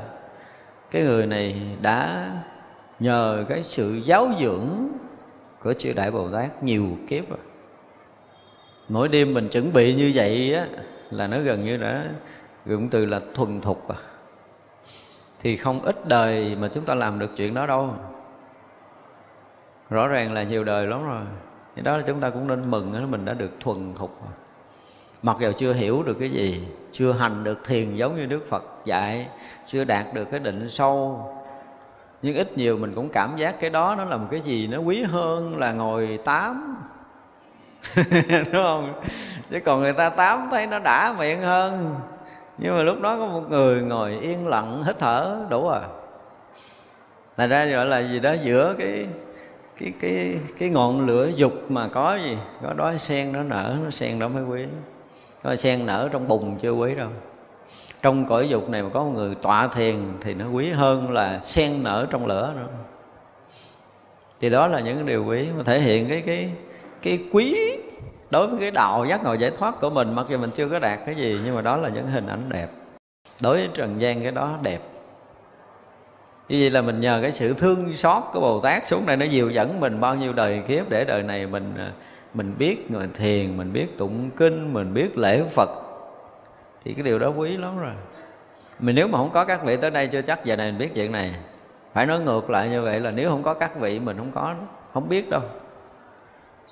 cái 0.93 1.03
người 1.03 1.27
này 1.27 1.77
đã 1.83 2.31
nhờ 3.01 3.45
cái 3.49 3.63
sự 3.63 4.01
giáo 4.05 4.29
dưỡng 4.41 4.69
của 5.63 5.75
chư 5.75 5.93
đại 5.93 6.11
bồ 6.11 6.31
tát 6.31 6.63
nhiều 6.63 6.87
kiếp 7.09 7.29
rồi. 7.29 7.39
Mỗi 8.89 9.09
đêm 9.09 9.35
mình 9.35 9.49
chuẩn 9.49 9.73
bị 9.73 9.95
như 9.95 10.13
vậy 10.15 10.55
á 10.55 10.67
là 11.11 11.27
nó 11.27 11.41
gần 11.41 11.65
như 11.65 11.77
đã 11.77 12.05
dụng 12.67 12.89
từ 12.89 13.07
là 13.07 13.21
thuần 13.35 13.61
thục 13.61 13.89
à 13.89 13.97
thì 15.41 15.57
không 15.57 15.83
ít 15.83 16.09
đời 16.09 16.57
mà 16.61 16.69
chúng 16.75 16.85
ta 16.85 16.95
làm 16.95 17.19
được 17.19 17.31
chuyện 17.37 17.55
đó 17.55 17.67
đâu. 17.67 17.95
Rõ 19.91 20.09
ràng 20.09 20.33
là 20.33 20.43
nhiều 20.43 20.65
đời 20.65 20.87
lắm 20.87 21.05
rồi. 21.05 21.23
Thì 21.77 21.83
đó 21.83 21.97
là 21.97 22.05
chúng 22.07 22.21
ta 22.21 22.31
cũng 22.31 22.47
nên 22.47 22.71
mừng 22.71 22.93
đó, 22.93 23.01
mình 23.07 23.25
đã 23.25 23.35
được 23.35 23.51
thuần 23.61 23.95
thục 23.95 24.23
rồi 24.25 24.33
mặc 25.23 25.37
dù 25.41 25.53
chưa 25.59 25.73
hiểu 25.73 26.03
được 26.03 26.17
cái 26.21 26.31
gì, 26.31 26.67
chưa 26.93 27.13
hành 27.13 27.45
được 27.45 27.65
thiền 27.65 27.91
giống 27.91 28.17
như 28.17 28.27
đức 28.27 28.47
phật 28.51 28.65
dạy, 28.85 29.29
chưa 29.67 29.85
đạt 29.85 30.15
được 30.15 30.25
cái 30.31 30.41
định 30.41 30.71
sâu, 30.71 31.27
nhưng 32.23 32.37
ít 32.37 32.59
nhiều 32.59 32.79
mình 32.79 32.93
cũng 32.95 33.09
cảm 33.09 33.37
giác 33.37 33.61
cái 33.61 33.71
đó 33.71 33.95
nó 33.99 34.05
là 34.05 34.17
một 34.17 34.27
cái 34.31 34.41
gì 34.41 34.67
nó 34.67 34.79
quý 34.79 35.03
hơn 35.03 35.59
là 35.59 35.73
ngồi 35.73 36.19
tám. 36.25 36.77
Đúng 38.31 38.63
không? 38.63 39.03
Chứ 39.51 39.61
còn 39.65 39.81
người 39.81 39.93
ta 39.93 40.11
tám 40.11 40.49
thấy 40.51 40.67
nó 40.67 40.79
đã 40.79 41.15
miệng 41.19 41.41
hơn. 41.41 41.95
Nhưng 42.59 42.77
mà 42.77 42.83
lúc 42.83 43.01
đó 43.01 43.17
có 43.19 43.27
một 43.27 43.51
người 43.51 43.83
ngồi 43.83 44.19
yên 44.21 44.47
lặng, 44.47 44.85
hít 44.87 44.99
thở, 44.99 45.37
đủ 45.49 45.69
à. 45.69 45.81
Thành 47.37 47.51
ra 47.51 47.65
gọi 47.65 47.87
là 47.87 47.99
gì 48.01 48.21
đó, 48.21 48.33
giữa 48.45 48.75
cái 48.79 49.07
cái 49.79 49.93
cái 50.01 50.39
cái 50.59 50.69
ngọn 50.71 51.07
lửa 51.07 51.31
dục 51.37 51.53
mà 51.69 51.89
có 51.89 52.19
gì, 52.25 52.39
có 52.63 52.73
đói 52.73 52.99
sen 52.99 53.33
nó 53.33 53.43
nở, 53.43 53.77
nó 53.85 53.91
sen 53.91 54.19
đó 54.19 54.29
mới 54.29 54.45
quý 54.45 54.67
có 55.43 55.57
sen 55.57 55.87
nở 55.87 56.09
trong 56.13 56.29
bùn 56.29 56.57
chưa 56.59 56.73
quý 56.73 56.95
đâu. 56.95 57.09
Trong 58.03 58.27
cõi 58.27 58.49
dục 58.49 58.69
này 58.69 58.83
mà 58.83 58.89
có 58.93 59.05
một 59.05 59.11
người 59.15 59.35
tọa 59.35 59.69
thiền 59.69 59.97
thì 60.21 60.35
nó 60.35 60.49
quý 60.49 60.71
hơn 60.71 61.13
là 61.13 61.41
sen 61.41 61.83
nở 61.83 62.07
trong 62.11 62.27
lửa 62.27 62.53
nữa. 62.57 62.69
Thì 64.41 64.51
đó 64.51 64.67
là 64.67 64.81
những 64.81 65.07
điều 65.07 65.25
quý 65.25 65.49
mà 65.57 65.63
thể 65.65 65.81
hiện 65.81 66.09
cái 66.09 66.23
cái 66.27 66.51
cái 67.03 67.19
quý 67.33 67.79
đối 68.31 68.47
với 68.47 68.61
cái 68.61 68.71
đạo 68.71 69.05
giác 69.05 69.25
ngộ 69.25 69.35
giải 69.35 69.51
thoát 69.51 69.81
của 69.81 69.91
mình, 69.91 70.15
mặc 70.15 70.27
dù 70.29 70.39
mình 70.39 70.51
chưa 70.51 70.69
có 70.69 70.79
đạt 70.79 70.99
cái 71.07 71.15
gì, 71.15 71.41
nhưng 71.45 71.55
mà 71.55 71.61
đó 71.61 71.77
là 71.77 71.89
những 71.89 72.07
hình 72.07 72.27
ảnh 72.27 72.43
đẹp. 72.49 72.69
Đối 73.43 73.57
với 73.57 73.69
trần 73.75 74.01
gian 74.01 74.23
cái 74.23 74.33
đó 74.33 74.59
đẹp. 74.63 74.79
Như 76.49 76.59
vậy 76.61 76.71
là 76.71 76.83
mình 76.83 77.01
nhờ 77.01 77.19
cái 77.23 77.33
sự 77.33 77.55
thương 77.55 77.95
xót 77.95 78.23
của 78.33 78.41
Bồ 78.41 78.61
Tát 78.61 78.87
xuống 78.87 79.07
đây, 79.07 79.17
nó 79.17 79.27
dìu 79.27 79.51
dẫn 79.51 79.81
mình 79.81 80.01
bao 80.01 80.15
nhiêu 80.15 80.33
đời 80.33 80.63
kiếp 80.69 80.91
để 80.91 81.05
đời 81.05 81.23
này 81.23 81.47
mình 81.47 81.75
à, 81.79 81.93
mình 82.35 82.55
biết 82.59 82.91
người 82.91 83.09
thiền, 83.15 83.57
mình 83.57 83.73
biết 83.73 83.99
tụng 83.99 84.31
kinh, 84.37 84.73
mình 84.73 84.95
biết 84.95 85.19
lễ 85.19 85.45
Phật 85.55 85.71
thì 86.85 86.95
cái 86.95 87.03
điều 87.03 87.19
đó 87.19 87.29
quý 87.29 87.57
lắm 87.57 87.79
rồi. 87.79 87.93
Mình 88.79 88.95
nếu 88.95 89.09
mà 89.09 89.19
không 89.19 89.31
có 89.33 89.45
các 89.45 89.65
vị 89.65 89.77
tới 89.77 89.91
đây 89.91 90.07
chưa 90.07 90.23
chắc 90.23 90.45
giờ 90.45 90.57
này 90.57 90.71
mình 90.71 90.79
biết 90.79 90.95
chuyện 90.95 91.13
này. 91.13 91.35
Phải 91.93 92.07
nói 92.07 92.21
ngược 92.21 92.51
lại 92.51 92.69
như 92.69 92.83
vậy 92.83 93.01
là 93.01 93.11
nếu 93.11 93.31
không 93.31 93.43
có 93.43 93.55
các 93.55 93.77
vị 93.77 93.99
mình 93.99 94.17
không 94.19 94.33
có 94.35 94.55
không 94.93 95.09
biết 95.09 95.31
đâu. 95.31 95.43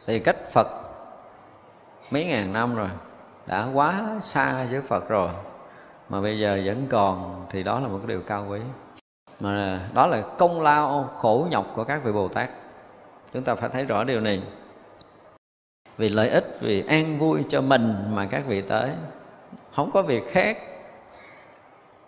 Thì 0.07 0.19
cách 0.19 0.37
Phật 0.53 0.66
mấy 2.11 2.24
ngàn 2.24 2.53
năm 2.53 2.77
rồi 2.77 2.89
đã 3.47 3.69
quá 3.74 4.03
xa 4.20 4.66
với 4.70 4.81
Phật 4.81 5.09
rồi 5.09 5.31
mà 6.09 6.20
bây 6.20 6.39
giờ 6.39 6.61
vẫn 6.65 6.87
còn 6.91 7.47
thì 7.51 7.62
đó 7.62 7.81
là 7.81 7.89
một 7.89 7.99
cái 7.99 8.07
điều 8.07 8.20
cao 8.20 8.47
quý 8.51 8.61
mà 9.41 9.81
đó 9.95 10.07
là 10.07 10.23
công 10.39 10.62
lao 10.62 11.09
khổ 11.16 11.47
nhọc 11.51 11.66
của 11.74 11.85
các 11.85 12.05
vị 12.05 12.12
Bồ 12.12 12.28
Tát 12.28 12.49
chúng 13.32 13.43
ta 13.43 13.55
phải 13.55 13.69
thấy 13.69 13.85
rõ 13.85 14.05
điều 14.05 14.20
này 14.20 14.43
vì 15.99 16.09
lợi 16.09 16.29
ích 16.29 16.59
vì 16.61 16.85
an 16.89 17.19
vui 17.19 17.45
cho 17.49 17.61
mình 17.61 17.95
mà 18.11 18.27
các 18.27 18.43
vị 18.47 18.62
tới. 18.62 18.91
Không 19.75 19.91
có 19.91 20.03
việc 20.03 20.23
khác. 20.29 20.59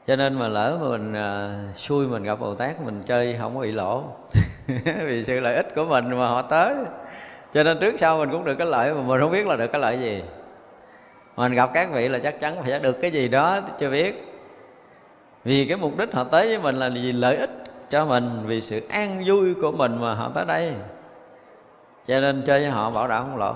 Cho 0.07 0.17
nên 0.17 0.39
mà 0.39 0.49
lỡ 0.49 0.79
mà 0.81 0.89
mình 0.89 1.13
uh, 1.13 1.77
xui 1.77 2.07
mình 2.07 2.23
gặp 2.23 2.41
Bồ 2.41 2.55
Tát 2.55 2.81
mình 2.81 3.03
chơi 3.07 3.37
không 3.41 3.55
có 3.55 3.61
bị 3.61 3.73
lỗ. 3.73 4.05
Vì 5.07 5.25
sự 5.27 5.41
lợi 5.41 5.55
ích 5.55 5.75
của 5.75 5.85
mình 5.85 6.11
mà 6.11 6.27
họ 6.27 6.43
tới. 6.43 6.75
Cho 7.53 7.63
nên 7.63 7.79
trước 7.81 7.95
sau 7.99 8.19
mình 8.19 8.31
cũng 8.31 8.45
được 8.45 8.55
cái 8.55 8.67
lợi 8.67 8.95
mà 8.95 9.03
mình 9.03 9.21
không 9.21 9.33
biết 9.33 9.47
là 9.47 9.57
được 9.57 9.73
cái 9.73 9.81
lợi 9.81 9.99
gì. 9.99 10.23
Mình 11.37 11.55
gặp 11.55 11.71
các 11.75 11.89
vị 11.93 12.09
là 12.09 12.19
chắc 12.19 12.41
chắn 12.41 12.55
phải 12.63 12.81
được 12.81 12.93
cái 13.01 13.11
gì 13.11 13.29
đó 13.29 13.61
chưa 13.79 13.91
biết. 13.91 14.29
Vì 15.45 15.67
cái 15.67 15.77
mục 15.77 15.99
đích 15.99 16.13
họ 16.13 16.25
tới 16.25 16.47
với 16.47 16.59
mình 16.59 16.75
là 16.75 16.89
vì 16.89 17.13
lợi 17.13 17.37
ích 17.37 17.51
cho 17.91 18.07
mình 18.07 18.43
vì 18.47 18.61
sự 18.61 18.81
an 18.89 19.23
vui 19.27 19.55
của 19.55 19.73
mình 19.73 20.01
mà 20.01 20.15
họ 20.15 20.31
tới 20.35 20.45
đây. 20.45 20.73
Cho 22.07 22.21
nên 22.21 22.43
chơi 22.47 22.61
với 22.61 22.71
họ 22.71 22.91
bảo 22.91 23.09
đảm 23.09 23.23
không 23.23 23.39
lỗ 23.39 23.55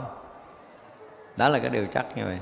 đó 1.36 1.48
là 1.48 1.58
cái 1.58 1.70
điều 1.70 1.86
chắc 1.94 2.06
như 2.16 2.24
vậy. 2.24 2.38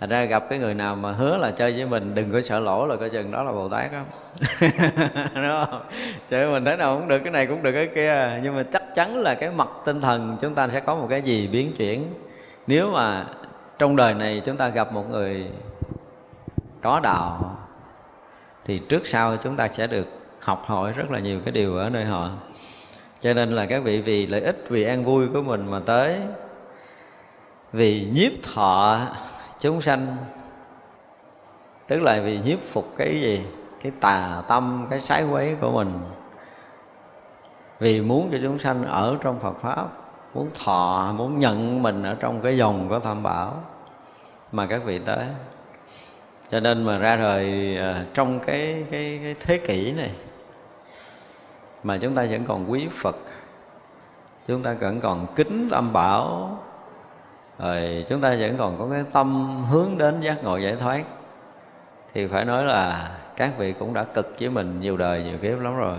Thành 0.00 0.08
ra 0.08 0.24
gặp 0.24 0.44
cái 0.50 0.58
người 0.58 0.74
nào 0.74 0.96
mà 0.96 1.12
hứa 1.12 1.36
là 1.36 1.50
chơi 1.50 1.72
với 1.72 1.86
mình, 1.86 2.14
đừng 2.14 2.32
có 2.32 2.40
sợ 2.40 2.60
lỗ 2.60 2.86
là 2.86 2.96
coi 2.96 3.10
chừng 3.10 3.30
đó 3.30 3.42
là 3.42 3.52
bồ 3.52 3.68
tát 3.68 3.92
đó 3.92 4.02
đúng 5.34 5.44
không? 5.48 5.82
Chơi 6.30 6.44
với 6.44 6.50
mình 6.52 6.64
thế 6.64 6.76
nào 6.76 6.96
cũng 6.98 7.08
được, 7.08 7.18
cái 7.24 7.32
này 7.32 7.46
cũng 7.46 7.62
được, 7.62 7.72
cái 7.72 7.88
kia. 7.94 8.40
Nhưng 8.42 8.56
mà 8.56 8.62
chắc 8.72 8.94
chắn 8.94 9.16
là 9.16 9.34
cái 9.34 9.50
mặt 9.56 9.68
tinh 9.84 10.00
thần 10.00 10.36
chúng 10.40 10.54
ta 10.54 10.68
sẽ 10.68 10.80
có 10.80 10.96
một 10.96 11.06
cái 11.10 11.22
gì 11.22 11.48
biến 11.52 11.72
chuyển. 11.78 12.14
Nếu 12.66 12.90
mà 12.90 13.26
trong 13.78 13.96
đời 13.96 14.14
này 14.14 14.42
chúng 14.44 14.56
ta 14.56 14.68
gặp 14.68 14.92
một 14.92 15.10
người 15.10 15.46
có 16.82 17.00
đạo, 17.00 17.56
thì 18.64 18.78
trước 18.78 19.06
sau 19.06 19.36
chúng 19.36 19.56
ta 19.56 19.68
sẽ 19.68 19.86
được 19.86 20.06
học 20.40 20.62
hỏi 20.66 20.92
rất 20.92 21.10
là 21.10 21.18
nhiều 21.18 21.40
cái 21.44 21.52
điều 21.52 21.76
ở 21.76 21.90
nơi 21.90 22.04
họ. 22.04 22.30
Cho 23.20 23.34
nên 23.34 23.50
là 23.50 23.66
các 23.66 23.82
vị 23.82 24.00
vì 24.00 24.26
lợi 24.26 24.40
ích, 24.40 24.64
vì 24.68 24.84
an 24.84 25.04
vui 25.04 25.28
của 25.28 25.42
mình 25.42 25.70
mà 25.70 25.80
tới 25.86 26.16
vì 27.72 28.08
nhiếp 28.12 28.32
thọ 28.54 28.98
chúng 29.60 29.80
sanh, 29.80 30.16
tức 31.86 32.02
là 32.02 32.20
vì 32.20 32.38
nhiếp 32.44 32.58
phục 32.70 32.94
cái 32.96 33.20
gì? 33.20 33.46
Cái 33.82 33.92
tà 34.00 34.42
tâm, 34.48 34.86
cái 34.90 35.00
sái 35.00 35.24
quấy 35.24 35.56
của 35.60 35.70
mình. 35.70 35.92
Vì 37.78 38.00
muốn 38.00 38.28
cho 38.32 38.38
chúng 38.42 38.58
sanh 38.58 38.84
ở 38.84 39.16
trong 39.20 39.40
Phật 39.40 39.56
pháp, 39.62 39.86
muốn 40.34 40.50
thọ, 40.64 41.12
muốn 41.16 41.38
nhận 41.38 41.82
mình 41.82 42.02
ở 42.02 42.16
trong 42.20 42.40
cái 42.40 42.56
dòng 42.56 42.88
của 42.88 42.98
tam 42.98 43.22
bảo 43.22 43.62
mà 44.52 44.66
các 44.66 44.84
vị 44.84 44.98
tới. 44.98 45.26
Cho 46.50 46.60
nên 46.60 46.84
mà 46.84 46.98
ra 46.98 47.16
đời 47.16 47.76
à, 47.78 48.04
trong 48.14 48.40
cái 48.40 48.84
cái 48.90 49.20
cái 49.22 49.34
thế 49.40 49.58
kỷ 49.58 49.92
này, 49.92 50.10
mà 51.82 51.98
chúng 51.98 52.14
ta 52.14 52.26
vẫn 52.30 52.44
còn 52.44 52.70
quý 52.70 52.88
Phật, 53.02 53.16
chúng 54.48 54.62
ta 54.62 54.72
vẫn 54.72 55.00
còn 55.00 55.26
kính 55.36 55.68
tam 55.70 55.92
bảo 55.92 56.58
rồi 57.58 58.06
chúng 58.08 58.20
ta 58.20 58.36
vẫn 58.40 58.56
còn 58.58 58.78
có 58.78 58.86
cái 58.90 59.04
tâm 59.12 59.46
hướng 59.70 59.98
đến 59.98 60.20
giác 60.20 60.44
ngộ 60.44 60.56
giải 60.56 60.76
thoát. 60.76 61.02
Thì 62.14 62.26
phải 62.26 62.44
nói 62.44 62.64
là 62.64 63.10
các 63.36 63.58
vị 63.58 63.72
cũng 63.72 63.94
đã 63.94 64.04
cực 64.04 64.36
với 64.40 64.50
mình 64.50 64.80
nhiều 64.80 64.96
đời, 64.96 65.22
nhiều 65.22 65.38
kiếp 65.42 65.60
lắm 65.60 65.76
rồi. 65.76 65.96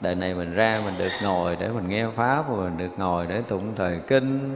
Đời 0.00 0.14
này 0.14 0.34
mình 0.34 0.54
ra 0.54 0.80
mình 0.84 0.94
được 0.98 1.10
ngồi 1.22 1.56
để 1.56 1.68
mình 1.68 1.88
nghe 1.88 2.06
pháp, 2.16 2.50
mình 2.50 2.76
được 2.78 2.90
ngồi 2.96 3.26
để 3.26 3.42
tụng 3.48 3.72
thời 3.76 3.98
kinh. 4.06 4.54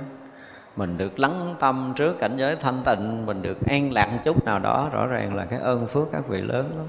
Mình 0.76 0.98
được 0.98 1.18
lắng 1.18 1.54
tâm 1.58 1.92
trước 1.96 2.18
cảnh 2.18 2.36
giới 2.36 2.56
thanh 2.56 2.82
tịnh, 2.84 3.26
mình 3.26 3.42
được 3.42 3.58
an 3.68 3.92
lạc 3.92 4.06
một 4.12 4.18
chút 4.24 4.44
nào 4.44 4.58
đó. 4.58 4.88
Rõ 4.92 5.06
ràng 5.06 5.34
là 5.34 5.44
cái 5.44 5.60
ơn 5.60 5.86
phước 5.86 6.08
các 6.12 6.28
vị 6.28 6.40
lớn 6.40 6.72
lắm. 6.76 6.86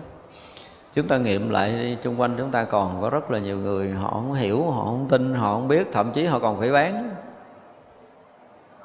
Chúng 0.93 1.07
ta 1.07 1.17
nghiệm 1.17 1.49
lại 1.49 1.71
đi, 1.71 1.97
chung 2.03 2.21
quanh 2.21 2.35
chúng 2.37 2.51
ta 2.51 2.63
còn 2.63 3.01
có 3.01 3.09
rất 3.09 3.31
là 3.31 3.39
nhiều 3.39 3.57
người, 3.57 3.91
họ 3.91 4.11
không 4.11 4.33
hiểu, 4.33 4.71
họ 4.71 4.85
không 4.85 5.07
tin, 5.09 5.33
họ 5.33 5.53
không 5.53 5.67
biết, 5.67 5.87
thậm 5.91 6.11
chí 6.13 6.25
họ 6.25 6.39
còn 6.39 6.59
phải 6.59 6.71
bán 6.71 7.09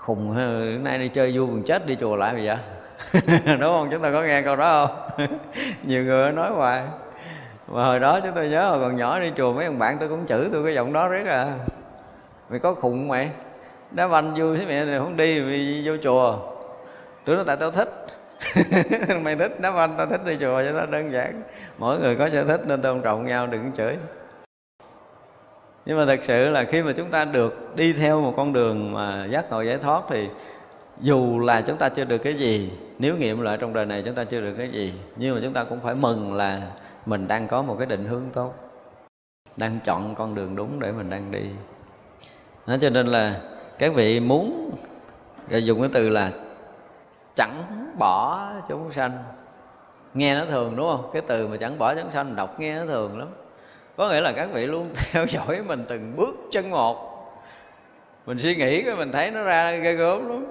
khùng 0.04 0.34
nay 0.84 0.98
đi 0.98 1.08
chơi 1.08 1.38
vui 1.38 1.46
còn 1.46 1.62
chết 1.62 1.86
đi 1.86 1.96
chùa 2.00 2.16
lại 2.16 2.46
vậy? 2.46 2.56
Đúng 3.46 3.60
không? 3.60 3.88
Chúng 3.90 4.02
ta 4.02 4.10
có 4.12 4.22
nghe 4.22 4.42
câu 4.42 4.56
đó 4.56 4.86
không? 4.86 5.28
Nhiều 5.82 6.04
người 6.04 6.32
nói 6.32 6.50
hoài. 6.50 6.82
Mà 7.68 7.84
hồi 7.84 8.00
đó 8.00 8.20
chúng 8.20 8.32
tôi 8.34 8.48
nhớ 8.48 8.68
hồi 8.68 8.78
còn 8.80 8.96
nhỏ 8.96 9.20
đi 9.20 9.32
chùa, 9.36 9.52
mấy 9.52 9.64
ông 9.64 9.78
bạn 9.78 9.96
tôi 10.00 10.08
cũng 10.08 10.26
chửi 10.26 10.48
tôi 10.52 10.64
cái 10.64 10.74
giọng 10.74 10.92
đó 10.92 11.08
rất 11.08 11.26
à. 11.26 11.58
Mày 12.48 12.58
có 12.58 12.74
khùng 12.74 13.08
mày? 13.08 13.30
Đá 13.90 14.08
banh 14.08 14.34
vui 14.36 14.58
thế 14.58 14.64
mẹ 14.68 14.84
này 14.84 14.98
không 14.98 15.16
đi 15.16 15.40
vì 15.40 15.82
vô 15.86 15.92
chùa. 16.02 16.38
Tôi 17.24 17.36
nói 17.36 17.44
tại 17.46 17.56
tao 17.56 17.70
thích. 17.70 18.06
Mày 19.24 19.36
thích 19.36 19.60
đá 19.60 19.70
banh 19.70 19.94
tao 19.98 20.06
thích 20.06 20.20
đi 20.26 20.36
chùa 20.40 20.62
cho 20.64 20.72
nó 20.72 20.86
đơn 20.86 21.12
giản. 21.12 21.42
Mỗi 21.78 21.98
người 21.98 22.16
có 22.16 22.30
sở 22.30 22.44
thích 22.44 22.60
nên 22.66 22.82
tôn 22.82 23.02
trọng 23.02 23.26
nhau, 23.26 23.46
đừng 23.46 23.72
chửi 23.72 23.96
nhưng 25.86 25.98
mà 25.98 26.06
thật 26.06 26.18
sự 26.22 26.50
là 26.50 26.64
khi 26.64 26.82
mà 26.82 26.92
chúng 26.92 27.10
ta 27.10 27.24
được 27.24 27.76
đi 27.76 27.92
theo 27.92 28.20
một 28.20 28.34
con 28.36 28.52
đường 28.52 28.92
mà 28.92 29.26
giác 29.26 29.50
ngộ 29.50 29.60
giải 29.60 29.78
thoát 29.78 30.02
thì 30.08 30.28
dù 31.00 31.38
là 31.38 31.60
chúng 31.60 31.76
ta 31.76 31.88
chưa 31.88 32.04
được 32.04 32.18
cái 32.18 32.34
gì, 32.34 32.72
nếu 32.98 33.16
nghiệm 33.16 33.40
lại 33.40 33.58
trong 33.60 33.72
đời 33.72 33.86
này 33.86 34.02
chúng 34.06 34.14
ta 34.14 34.24
chưa 34.24 34.40
được 34.40 34.54
cái 34.58 34.68
gì, 34.68 34.94
nhưng 35.16 35.34
mà 35.34 35.40
chúng 35.44 35.52
ta 35.52 35.64
cũng 35.64 35.80
phải 35.80 35.94
mừng 35.94 36.34
là 36.34 36.62
mình 37.06 37.28
đang 37.28 37.48
có 37.48 37.62
một 37.62 37.76
cái 37.78 37.86
định 37.86 38.04
hướng 38.04 38.22
tốt, 38.32 38.54
đang 39.56 39.78
chọn 39.84 40.14
con 40.14 40.34
đường 40.34 40.56
đúng 40.56 40.80
để 40.80 40.92
mình 40.92 41.10
đang 41.10 41.30
đi. 41.30 41.44
Đó 42.66 42.76
cho 42.80 42.90
nên 42.90 43.06
là 43.06 43.40
các 43.78 43.94
vị 43.94 44.20
muốn 44.20 44.70
dùng 45.48 45.80
cái 45.80 45.90
từ 45.92 46.08
là 46.08 46.30
chẳng 47.36 47.62
bỏ 47.98 48.48
chúng 48.68 48.92
sanh, 48.92 49.12
nghe 50.14 50.34
nó 50.34 50.44
thường 50.44 50.76
đúng 50.76 50.86
không? 50.86 51.10
Cái 51.12 51.22
từ 51.26 51.48
mà 51.48 51.56
chẳng 51.56 51.78
bỏ 51.78 51.94
chúng 51.94 52.10
sanh 52.10 52.36
đọc 52.36 52.60
nghe 52.60 52.78
nó 52.78 52.86
thường 52.86 53.18
lắm 53.18 53.28
có 53.96 54.08
nghĩa 54.08 54.20
là 54.20 54.32
các 54.32 54.48
vị 54.52 54.66
luôn 54.66 54.90
theo 55.12 55.26
dõi 55.26 55.62
mình 55.68 55.84
từng 55.88 56.16
bước 56.16 56.36
chân 56.52 56.70
một. 56.70 57.10
Mình 58.26 58.38
suy 58.38 58.56
nghĩ 58.56 58.82
cái 58.82 58.94
mình 58.94 59.12
thấy 59.12 59.30
nó 59.30 59.42
ra 59.42 59.70
ghê 59.70 59.92
gớm 59.92 60.28
lắm. 60.28 60.46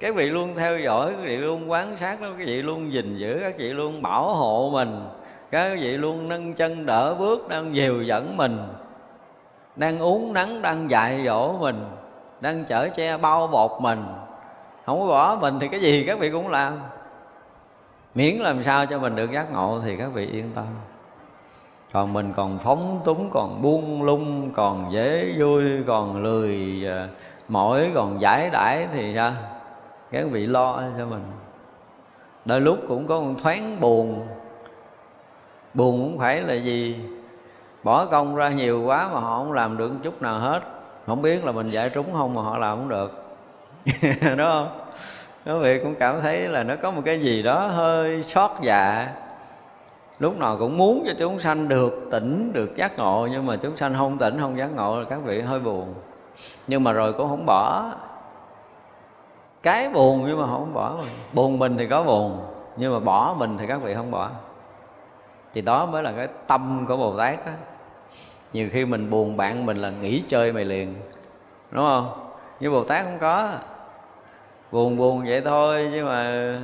Các 0.00 0.14
vị 0.14 0.30
luôn 0.30 0.54
theo 0.56 0.78
dõi, 0.78 1.12
các 1.16 1.22
vị 1.24 1.36
luôn 1.36 1.70
quán 1.70 1.96
sát 2.00 2.20
nó 2.20 2.28
các 2.28 2.46
vị 2.46 2.62
luôn 2.62 2.92
gìn 2.92 3.18
giữ, 3.18 3.38
các 3.42 3.54
vị 3.58 3.68
luôn 3.68 4.02
bảo 4.02 4.34
hộ 4.34 4.70
mình, 4.72 5.04
các 5.50 5.78
vị 5.80 5.96
luôn 5.96 6.28
nâng 6.28 6.54
chân 6.54 6.86
đỡ 6.86 7.14
bước, 7.14 7.48
đang 7.48 7.76
dìu 7.76 8.02
dẫn 8.02 8.36
mình, 8.36 8.58
đang 9.76 9.98
uống 9.98 10.32
nắng, 10.32 10.62
đang 10.62 10.90
dạy 10.90 11.22
dỗ 11.24 11.52
mình, 11.52 11.84
đang 12.40 12.64
chở 12.64 12.88
che 12.88 13.16
bao 13.16 13.46
bột 13.46 13.70
mình. 13.80 14.04
Không 14.86 15.00
có 15.00 15.06
bỏ 15.06 15.38
mình 15.40 15.58
thì 15.60 15.68
cái 15.68 15.80
gì 15.80 16.04
các 16.06 16.18
vị 16.18 16.30
cũng 16.30 16.48
làm. 16.48 16.80
Miễn 18.14 18.36
làm 18.36 18.62
sao 18.62 18.86
cho 18.86 18.98
mình 18.98 19.16
được 19.16 19.32
giác 19.32 19.52
ngộ 19.52 19.80
thì 19.84 19.96
các 19.96 20.08
vị 20.14 20.26
yên 20.26 20.50
tâm 20.54 20.64
còn 21.92 22.12
mình 22.12 22.32
còn 22.36 22.58
phóng 22.58 23.00
túng, 23.04 23.30
còn 23.30 23.62
buông 23.62 24.02
lung, 24.02 24.50
còn 24.54 24.92
dễ 24.92 25.34
vui, 25.38 25.64
còn 25.86 26.22
lười 26.22 26.84
à, 26.88 27.08
mỏi, 27.48 27.90
còn 27.94 28.20
giải 28.20 28.50
đãi 28.50 28.86
thì 28.92 29.12
sao? 29.14 29.32
Các 30.10 30.24
vị 30.30 30.46
lo 30.46 30.82
cho 30.98 31.06
mình? 31.06 31.22
Đôi 32.44 32.60
lúc 32.60 32.78
cũng 32.88 33.06
có 33.06 33.20
một 33.20 33.34
thoáng 33.42 33.80
buồn. 33.80 34.26
Buồn 35.74 35.98
cũng 35.98 36.18
phải 36.18 36.40
là 36.40 36.54
gì? 36.54 37.04
Bỏ 37.82 38.06
công 38.06 38.36
ra 38.36 38.48
nhiều 38.48 38.82
quá 38.86 39.08
mà 39.12 39.20
họ 39.20 39.38
không 39.38 39.52
làm 39.52 39.76
được 39.76 39.92
chút 40.02 40.22
nào 40.22 40.38
hết. 40.38 40.60
Không 41.06 41.22
biết 41.22 41.44
là 41.44 41.52
mình 41.52 41.70
giải 41.70 41.90
trúng 41.90 42.12
không 42.12 42.34
mà 42.34 42.42
họ 42.42 42.58
làm 42.58 42.78
không 42.78 42.88
được. 42.88 43.24
Đúng 44.22 44.36
không? 44.36 44.80
Các 45.44 45.54
vị 45.62 45.80
cũng 45.82 45.94
cảm 45.94 46.20
thấy 46.20 46.48
là 46.48 46.62
nó 46.62 46.76
có 46.76 46.90
một 46.90 47.02
cái 47.04 47.20
gì 47.20 47.42
đó 47.42 47.66
hơi 47.66 48.22
xót 48.22 48.50
dạ 48.62 49.08
lúc 50.22 50.38
nào 50.38 50.56
cũng 50.58 50.78
muốn 50.78 51.02
cho 51.06 51.12
chúng 51.18 51.38
sanh 51.38 51.68
được 51.68 52.08
tỉnh, 52.10 52.52
được 52.52 52.76
giác 52.76 52.98
ngộ, 52.98 53.28
nhưng 53.30 53.46
mà 53.46 53.56
chúng 53.56 53.76
sanh 53.76 53.94
không 53.94 54.18
tỉnh, 54.18 54.40
không 54.40 54.58
giác 54.58 54.70
ngộ 54.76 54.98
là 54.98 55.04
các 55.10 55.18
vị 55.24 55.40
hơi 55.40 55.60
buồn. 55.60 55.94
Nhưng 56.66 56.84
mà 56.84 56.92
rồi 56.92 57.12
cũng 57.12 57.28
không 57.28 57.46
bỏ. 57.46 57.92
Cái 59.62 59.88
buồn 59.94 60.24
nhưng 60.26 60.40
mà 60.40 60.46
không 60.46 60.74
bỏ. 60.74 60.96
Mình 60.98 61.08
buồn 61.32 61.58
mình 61.58 61.76
thì 61.78 61.86
có 61.86 62.02
buồn, 62.02 62.40
nhưng 62.76 62.92
mà 62.92 63.00
bỏ 63.00 63.34
mình 63.38 63.58
thì 63.58 63.66
các 63.66 63.82
vị 63.82 63.94
không 63.94 64.10
bỏ. 64.10 64.30
Thì 65.54 65.60
đó 65.60 65.86
mới 65.86 66.02
là 66.02 66.12
cái 66.12 66.28
tâm 66.46 66.84
của 66.88 66.96
bồ 66.96 67.16
tát 67.18 67.46
đó 67.46 67.52
nhiều 68.52 68.68
khi 68.72 68.84
mình 68.84 69.10
buồn 69.10 69.36
bạn 69.36 69.66
mình 69.66 69.76
là 69.76 69.90
nghỉ 69.90 70.22
chơi 70.28 70.52
mày 70.52 70.64
liền, 70.64 70.94
đúng 71.70 71.84
không? 71.84 72.30
Nhưng 72.60 72.72
bồ 72.72 72.84
tát 72.84 73.04
không 73.04 73.18
có. 73.20 73.52
Buồn 74.72 74.96
buồn 74.96 75.24
vậy 75.26 75.40
thôi 75.40 75.90
chứ 75.92 76.04
mà 76.04 76.58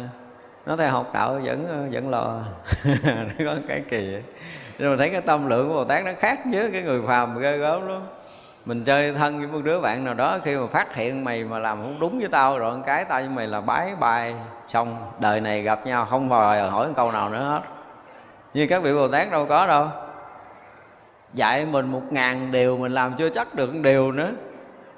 nó 0.69 0.77
theo 0.77 0.91
học 0.91 1.11
đạo 1.15 1.41
vẫn 1.45 1.67
ờ, 1.69 1.89
vẫn 1.93 2.11
lo 2.11 2.41
nó 3.05 3.45
có 3.45 3.55
cái 3.69 3.83
kỳ 3.89 4.13
vậy. 4.13 4.23
Nhưng 4.79 4.91
mà 4.91 4.97
thấy 4.99 5.11
cái 5.11 5.21
tâm 5.21 5.49
lượng 5.49 5.69
của 5.69 5.75
bồ 5.75 5.85
tát 5.85 6.05
nó 6.05 6.11
khác 6.19 6.39
với 6.53 6.71
cái 6.73 6.83
người 6.83 7.03
phàm 7.07 7.39
ghê 7.39 7.59
gớm 7.59 7.89
lắm. 7.89 8.03
Mình 8.65 8.85
chơi 8.85 9.13
thân 9.13 9.39
với 9.39 9.47
một 9.47 9.61
đứa 9.65 9.81
bạn 9.81 10.05
nào 10.05 10.15
đó, 10.15 10.39
khi 10.45 10.57
mà 10.57 10.67
phát 10.67 10.95
hiện 10.95 11.25
mày 11.25 11.45
mà 11.45 11.59
làm 11.59 11.83
không 11.83 12.01
đúng 12.01 12.19
với 12.19 12.29
tao 12.29 12.59
rồi 12.59 12.79
cái 12.87 13.05
tao 13.05 13.21
với 13.21 13.29
mày 13.29 13.47
là 13.47 13.61
bái 13.61 13.95
bài 14.01 14.35
xong 14.69 14.97
đời 15.21 15.41
này 15.41 15.63
gặp 15.63 15.87
nhau, 15.87 16.07
không 16.11 16.29
bao 16.29 16.71
hỏi 16.71 16.87
một 16.87 16.93
câu 16.97 17.13
nào 17.13 17.29
nữa 17.29 17.43
hết. 17.43 17.61
Như 18.55 18.67
các 18.71 18.83
vị 18.83 18.95
bồ 18.95 19.09
tát 19.09 19.31
đâu 19.31 19.47
có 19.47 19.67
đâu. 19.67 19.87
Dạy 21.35 21.67
mình 21.67 21.87
một 21.87 22.03
ngàn 22.11 22.53
điều 22.53 22.77
mình 22.77 22.93
làm 22.93 23.15
chưa 23.19 23.31
chắc 23.31 23.55
được 23.55 23.75
một 23.75 23.81
điều 23.83 24.13
nữa. 24.13 24.31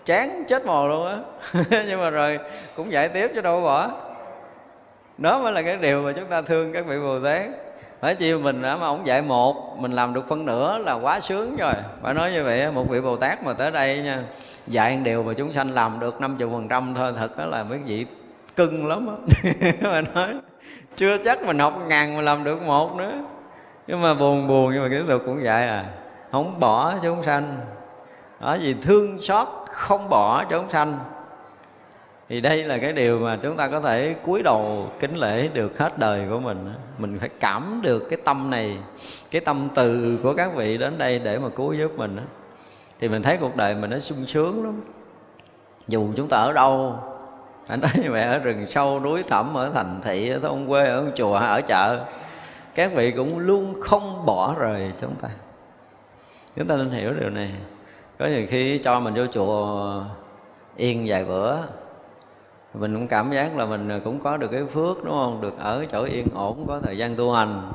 Chán 0.06 0.44
chết 0.48 0.66
mồ 0.66 0.88
luôn 0.88 1.06
á. 1.06 1.16
Nhưng 1.88 2.00
mà 2.00 2.10
rồi 2.10 2.38
cũng 2.76 2.92
dạy 2.92 3.08
tiếp 3.08 3.30
chứ 3.34 3.40
đâu 3.40 3.56
có 3.56 3.62
bỏ 3.62 4.09
đó 5.20 5.42
mới 5.42 5.52
là 5.52 5.62
cái 5.62 5.76
điều 5.76 6.02
mà 6.02 6.12
chúng 6.12 6.24
ta 6.24 6.42
thương 6.42 6.72
các 6.72 6.86
vị 6.86 6.98
bồ 6.98 7.20
tát. 7.24 7.50
Phải 8.00 8.14
chi 8.14 8.34
mình 8.34 8.62
mà 8.62 8.86
ông 8.86 9.06
dạy 9.06 9.22
một, 9.22 9.76
mình 9.78 9.92
làm 9.92 10.14
được 10.14 10.28
phân 10.28 10.46
nửa 10.46 10.78
là 10.78 10.92
quá 10.92 11.20
sướng 11.20 11.56
rồi. 11.56 11.74
Phải 12.02 12.14
nói 12.14 12.32
như 12.32 12.44
vậy 12.44 12.72
một 12.72 12.88
vị 12.88 13.00
bồ 13.00 13.16
tát 13.16 13.44
mà 13.44 13.52
tới 13.52 13.70
đây 13.70 14.02
nha, 14.02 14.22
dạy 14.66 14.96
điều 14.96 15.22
mà 15.22 15.32
chúng 15.36 15.52
sanh 15.52 15.70
làm 15.70 16.00
được 16.00 16.16
50% 16.20 16.52
phần 16.52 16.68
trăm 16.68 16.94
thôi, 16.94 17.12
thật 17.18 17.38
đó 17.38 17.46
là 17.46 17.62
mấy 17.62 17.78
vị 17.78 18.06
cưng 18.56 18.86
lắm 18.86 19.06
á. 19.06 19.14
Mà 19.82 20.02
nói, 20.14 20.34
chưa 20.96 21.18
chắc 21.24 21.42
mình 21.42 21.58
học 21.58 21.78
ngàn 21.88 22.16
mà 22.16 22.22
làm 22.22 22.44
được 22.44 22.62
một 22.62 22.96
nữa. 22.98 23.12
Nhưng 23.86 24.02
mà 24.02 24.14
buồn 24.14 24.48
buồn, 24.48 24.72
nhưng 24.72 24.82
mà 24.82 24.88
cái 24.90 25.02
tục 25.08 25.22
cũng 25.26 25.42
vậy 25.42 25.68
à. 25.68 25.84
Không 26.32 26.60
bỏ 26.60 26.94
chúng 27.02 27.22
sanh. 27.22 27.56
Đó, 28.40 28.56
vì 28.60 28.74
thương 28.82 29.22
xót 29.22 29.48
không 29.66 30.08
bỏ 30.08 30.44
chúng 30.50 30.68
sanh 30.68 30.98
thì 32.30 32.40
đây 32.40 32.64
là 32.64 32.78
cái 32.78 32.92
điều 32.92 33.18
mà 33.18 33.38
chúng 33.42 33.56
ta 33.56 33.68
có 33.68 33.80
thể 33.80 34.14
cúi 34.14 34.42
đầu 34.42 34.88
kính 35.00 35.16
lễ 35.16 35.48
được 35.48 35.78
hết 35.78 35.98
đời 35.98 36.26
của 36.30 36.38
mình. 36.40 36.72
Mình 36.98 37.18
phải 37.18 37.28
cảm 37.40 37.80
được 37.82 38.06
cái 38.10 38.18
tâm 38.24 38.50
này, 38.50 38.78
cái 39.30 39.40
tâm 39.40 39.68
từ 39.74 40.18
của 40.22 40.34
các 40.34 40.54
vị 40.54 40.78
đến 40.78 40.98
đây 40.98 41.18
để 41.18 41.38
mà 41.38 41.48
cứu 41.48 41.72
giúp 41.72 41.92
mình 41.96 42.16
thì 43.00 43.08
mình 43.08 43.22
thấy 43.22 43.36
cuộc 43.36 43.56
đời 43.56 43.74
mình 43.74 43.90
nó 43.90 43.98
sung 43.98 44.26
sướng 44.26 44.64
lắm. 44.64 44.80
Dù 45.88 46.08
chúng 46.16 46.28
ta 46.28 46.36
ở 46.36 46.52
đâu, 46.52 46.98
anh 47.66 47.80
nói 47.80 47.90
như 48.02 48.10
vậy 48.10 48.22
ở 48.22 48.38
rừng 48.38 48.66
sâu, 48.66 49.00
núi 49.00 49.22
thẳm, 49.22 49.54
ở 49.54 49.70
thành 49.74 50.00
thị, 50.04 50.28
ở 50.28 50.38
thôn 50.38 50.66
quê, 50.68 50.84
ở 50.84 51.04
chùa, 51.14 51.34
ở 51.34 51.60
chợ, 51.60 52.04
các 52.74 52.92
vị 52.94 53.10
cũng 53.10 53.38
luôn 53.38 53.74
không 53.80 54.26
bỏ 54.26 54.54
rời 54.58 54.92
chúng 55.00 55.14
ta. 55.14 55.28
Chúng 56.56 56.66
ta 56.66 56.76
nên 56.76 56.90
hiểu 56.90 57.12
điều 57.20 57.30
này. 57.30 57.52
Có 58.18 58.26
nhiều 58.26 58.46
khi 58.48 58.78
cho 58.78 59.00
mình 59.00 59.14
vô 59.14 59.26
chùa, 59.32 60.02
yên 60.76 61.04
vài 61.08 61.24
bữa 61.24 61.56
mình 62.74 62.94
cũng 62.94 63.08
cảm 63.08 63.32
giác 63.32 63.56
là 63.56 63.66
mình 63.66 64.00
cũng 64.04 64.20
có 64.20 64.36
được 64.36 64.48
cái 64.48 64.64
phước 64.64 65.04
đúng 65.04 65.14
không? 65.14 65.40
Được 65.40 65.58
ở 65.58 65.84
chỗ 65.92 66.04
yên 66.04 66.26
ổn 66.34 66.64
có 66.68 66.80
thời 66.82 66.98
gian 66.98 67.16
tu 67.16 67.32
hành. 67.32 67.72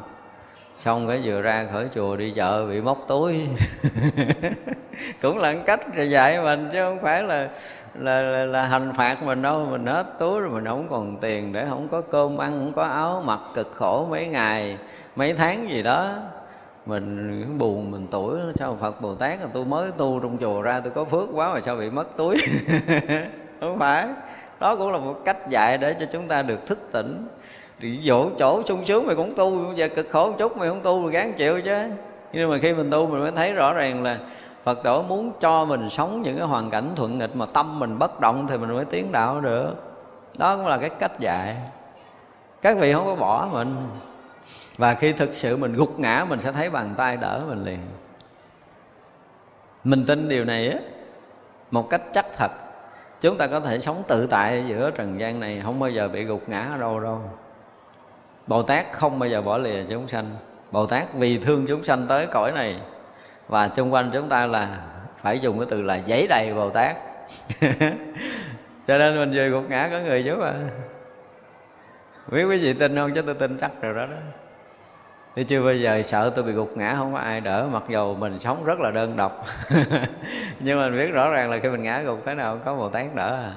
Xong 0.85 1.07
cái 1.07 1.21
vừa 1.23 1.41
ra 1.41 1.67
khỏi 1.71 1.87
chùa 1.95 2.15
đi 2.15 2.33
chợ 2.35 2.65
bị 2.69 2.81
móc 2.81 3.05
túi. 3.07 3.47
Cũng 5.21 5.37
là 5.37 5.55
cách 5.65 5.79
dạy 6.09 6.41
mình 6.41 6.69
chứ 6.73 6.79
không 6.79 6.99
phải 7.01 7.23
là 7.23 7.49
là, 7.93 8.21
là 8.21 8.45
là 8.45 8.65
hành 8.65 8.93
phạt 8.97 9.23
mình 9.23 9.41
đâu. 9.41 9.67
Mình 9.71 9.85
hết 9.85 10.05
túi 10.19 10.39
rồi 10.39 10.49
mình 10.49 10.65
không 10.65 10.87
còn 10.89 11.17
tiền 11.17 11.53
để 11.53 11.65
không 11.69 11.87
có 11.87 12.01
cơm 12.01 12.37
ăn 12.37 12.51
không 12.51 12.73
có 12.73 12.83
áo 12.83 13.23
mặc 13.25 13.39
cực 13.55 13.71
khổ 13.75 14.07
mấy 14.09 14.27
ngày 14.27 14.77
mấy 15.15 15.33
tháng 15.33 15.69
gì 15.69 15.83
đó. 15.83 16.13
Mình 16.85 17.57
buồn 17.57 17.91
mình 17.91 18.07
tuổi 18.11 18.39
sao 18.55 18.77
phật 18.81 19.01
bồ 19.01 19.15
tát 19.15 19.41
là 19.41 19.47
tôi 19.53 19.65
mới 19.65 19.91
tu 19.97 20.19
trong 20.19 20.37
chùa 20.37 20.61
ra 20.61 20.79
tôi 20.79 20.91
có 20.95 21.05
phước 21.05 21.29
quá 21.33 21.53
mà 21.53 21.61
sao 21.65 21.75
bị 21.75 21.89
mất 21.89 22.17
túi? 22.17 22.37
Không 23.59 23.79
phải 23.79 24.07
đó 24.59 24.75
cũng 24.75 24.91
là 24.91 24.97
một 24.97 25.15
cách 25.25 25.49
dạy 25.49 25.77
để 25.77 25.95
cho 25.99 26.05
chúng 26.11 26.27
ta 26.27 26.41
được 26.41 26.65
thức 26.65 26.79
tỉnh. 26.91 27.27
Thì 27.79 27.99
dỗ 28.03 28.29
chỗ 28.39 28.63
sung 28.65 28.85
sướng 28.85 29.07
mày 29.07 29.15
cũng 29.15 29.35
tu 29.35 29.73
giờ 29.73 29.89
cực 29.95 30.07
khổ 30.09 30.27
một 30.27 30.35
chút 30.37 30.57
mày 30.57 30.69
không 30.69 30.81
tu 30.81 31.01
rồi 31.01 31.11
gán 31.11 31.33
chịu 31.33 31.61
chứ. 31.61 31.89
Nhưng 32.33 32.51
mà 32.51 32.57
khi 32.61 32.73
mình 32.73 32.91
tu 32.91 33.07
mình 33.07 33.21
mới 33.21 33.31
thấy 33.31 33.53
rõ 33.53 33.73
ràng 33.73 34.03
là 34.03 34.19
Phật 34.63 34.83
tổ 34.83 35.01
muốn 35.01 35.31
cho 35.39 35.65
mình 35.65 35.89
sống 35.89 36.21
những 36.21 36.37
cái 36.37 36.47
hoàn 36.47 36.69
cảnh 36.69 36.89
thuận 36.95 37.17
nghịch 37.17 37.35
mà 37.35 37.45
tâm 37.45 37.79
mình 37.79 37.99
bất 37.99 38.19
động 38.19 38.47
thì 38.47 38.57
mình 38.57 38.73
mới 38.73 38.85
tiến 38.85 39.11
đạo 39.11 39.41
được. 39.41 39.73
Đó 40.37 40.57
cũng 40.57 40.67
là 40.67 40.77
cái 40.77 40.89
cách 40.89 41.19
dạy. 41.19 41.55
Các 42.61 42.77
vị 42.77 42.93
không 42.93 43.05
có 43.05 43.15
bỏ 43.15 43.47
mình. 43.51 43.75
Và 44.77 44.93
khi 44.93 45.13
thực 45.13 45.35
sự 45.35 45.57
mình 45.57 45.75
gục 45.75 45.99
ngã, 45.99 46.25
mình 46.29 46.41
sẽ 46.41 46.51
thấy 46.51 46.69
bàn 46.69 46.93
tay 46.97 47.17
đỡ 47.17 47.41
mình 47.47 47.65
liền. 47.65 47.79
Mình 49.83 50.05
tin 50.05 50.29
điều 50.29 50.45
này 50.45 50.69
á, 50.69 50.79
một 51.71 51.89
cách 51.89 52.01
chắc 52.13 52.25
thật 52.37 52.51
chúng 53.21 53.37
ta 53.37 53.47
có 53.47 53.59
thể 53.59 53.79
sống 53.79 54.03
tự 54.07 54.27
tại 54.27 54.63
giữa 54.67 54.91
trần 54.91 55.19
gian 55.19 55.39
này, 55.39 55.61
không 55.63 55.79
bao 55.79 55.89
giờ 55.89 56.07
bị 56.07 56.23
gục 56.23 56.49
ngã 56.49 56.69
ở 56.73 56.77
đâu 56.77 56.99
đâu 56.99 57.21
bồ 58.47 58.63
tát 58.63 58.85
không 58.91 59.19
bao 59.19 59.29
giờ 59.29 59.41
bỏ 59.41 59.57
lìa 59.57 59.83
chúng 59.89 60.07
sanh. 60.07 60.35
Bồ 60.71 60.85
tát 60.85 61.13
vì 61.13 61.37
thương 61.37 61.65
chúng 61.67 61.83
sanh 61.83 62.05
tới 62.09 62.27
cõi 62.27 62.51
này. 62.51 62.81
Và 63.47 63.69
xung 63.75 63.93
quanh 63.93 64.09
chúng 64.13 64.29
ta 64.29 64.45
là, 64.45 64.79
phải 65.21 65.39
dùng 65.39 65.59
cái 65.59 65.67
từ 65.69 65.81
là 65.81 65.95
giấy 65.95 66.27
đầy 66.29 66.53
bồ 66.53 66.69
tát. 66.69 66.95
Cho 68.87 68.97
nên 68.97 69.15
mình 69.15 69.31
về 69.31 69.49
gục 69.49 69.69
ngã 69.69 69.89
có 69.91 69.99
người 69.99 70.25
giúp 70.25 70.39
à. 70.41 70.53
Biết 72.31 72.43
quý 72.43 72.57
vị 72.57 72.73
tin 72.73 72.95
không? 72.95 73.13
Chứ 73.13 73.21
tôi 73.21 73.35
tin 73.35 73.57
chắc 73.57 73.71
rồi 73.81 73.93
đó 73.93 74.05
đó 74.05 74.17
thế 75.35 75.43
chưa 75.43 75.63
bao 75.63 75.73
giờ 75.73 76.01
sợ 76.03 76.31
tôi 76.35 76.43
bị 76.43 76.51
gục 76.51 76.77
ngã, 76.77 76.95
không 76.97 77.13
có 77.13 77.19
ai 77.19 77.41
đỡ, 77.41 77.67
mặc 77.71 77.83
dù 77.89 78.15
mình 78.15 78.39
sống 78.39 78.63
rất 78.63 78.79
là 78.79 78.91
đơn 78.91 79.15
độc. 79.15 79.45
Nhưng 80.59 80.79
mà 80.79 80.89
mình 80.89 80.99
biết 80.99 81.11
rõ 81.11 81.29
ràng 81.29 81.51
là 81.51 81.59
khi 81.63 81.69
mình 81.69 81.83
ngã 81.83 82.01
gục 82.01 82.21
thế 82.25 82.33
nào 82.33 82.59
có 82.65 82.75
bồ 82.75 82.89
tát 82.89 83.15
đỡ 83.15 83.35
à. 83.35 83.51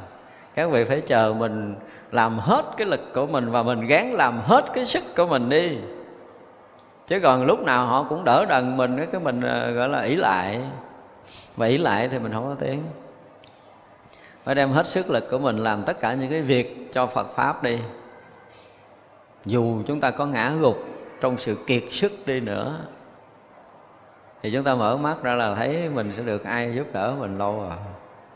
Các 0.54 0.70
vị 0.70 0.84
phải 0.84 1.00
chờ 1.00 1.34
mình 1.38 1.74
làm 2.12 2.38
hết 2.38 2.64
cái 2.76 2.86
lực 2.86 3.14
của 3.14 3.26
mình 3.26 3.50
và 3.50 3.62
mình 3.62 3.86
gán 3.86 4.06
làm 4.06 4.40
hết 4.40 4.64
cái 4.74 4.86
sức 4.86 5.04
của 5.16 5.26
mình 5.26 5.48
đi. 5.48 5.78
Chứ 7.06 7.20
còn 7.20 7.46
lúc 7.46 7.60
nào 7.64 7.86
họ 7.86 8.02
cũng 8.02 8.24
đỡ 8.24 8.46
đần 8.48 8.76
mình, 8.76 9.06
cái 9.12 9.20
mình 9.20 9.40
ờ, 9.40 9.70
gọi 9.70 9.88
là 9.88 10.00
ỷ 10.00 10.16
lại. 10.16 10.60
Và 11.56 11.66
ỷ 11.66 11.78
lại 11.78 12.08
thì 12.08 12.18
mình 12.18 12.32
không 12.32 12.44
có 12.44 12.66
tiếng. 12.66 12.82
Phải 14.44 14.54
đem 14.54 14.70
hết 14.70 14.88
sức 14.88 15.10
lực 15.10 15.30
của 15.30 15.38
mình 15.38 15.58
làm 15.58 15.82
tất 15.82 16.00
cả 16.00 16.14
những 16.14 16.30
cái 16.30 16.42
việc 16.42 16.88
cho 16.92 17.06
Phật 17.06 17.34
pháp 17.34 17.62
đi. 17.62 17.78
Dù 19.44 19.82
chúng 19.86 20.00
ta 20.00 20.10
có 20.10 20.26
ngã 20.26 20.52
gục 20.60 20.97
trong 21.20 21.38
sự 21.38 21.56
kiệt 21.66 21.82
sức 21.90 22.12
đi 22.26 22.40
nữa. 22.40 22.80
Thì 24.42 24.50
chúng 24.50 24.64
ta 24.64 24.74
mở 24.74 24.96
mắt 24.96 25.22
ra 25.22 25.34
là 25.34 25.54
thấy 25.54 25.88
mình 25.88 26.12
sẽ 26.16 26.22
được 26.22 26.44
ai 26.44 26.74
giúp 26.74 26.86
đỡ 26.92 27.14
mình 27.18 27.38
lâu 27.38 27.60
rồi 27.60 27.76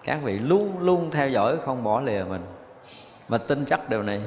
các 0.05 0.19
vị 0.23 0.39
luôn 0.39 0.79
luôn 0.81 1.11
theo 1.11 1.29
dõi 1.29 1.57
không 1.65 1.85
bỏ 1.85 2.01
lìa 2.01 2.25
mình. 2.29 2.43
Và 3.29 3.39
tin 3.39 3.65
chắc 3.65 3.89
điều 3.89 4.03
này. 4.03 4.23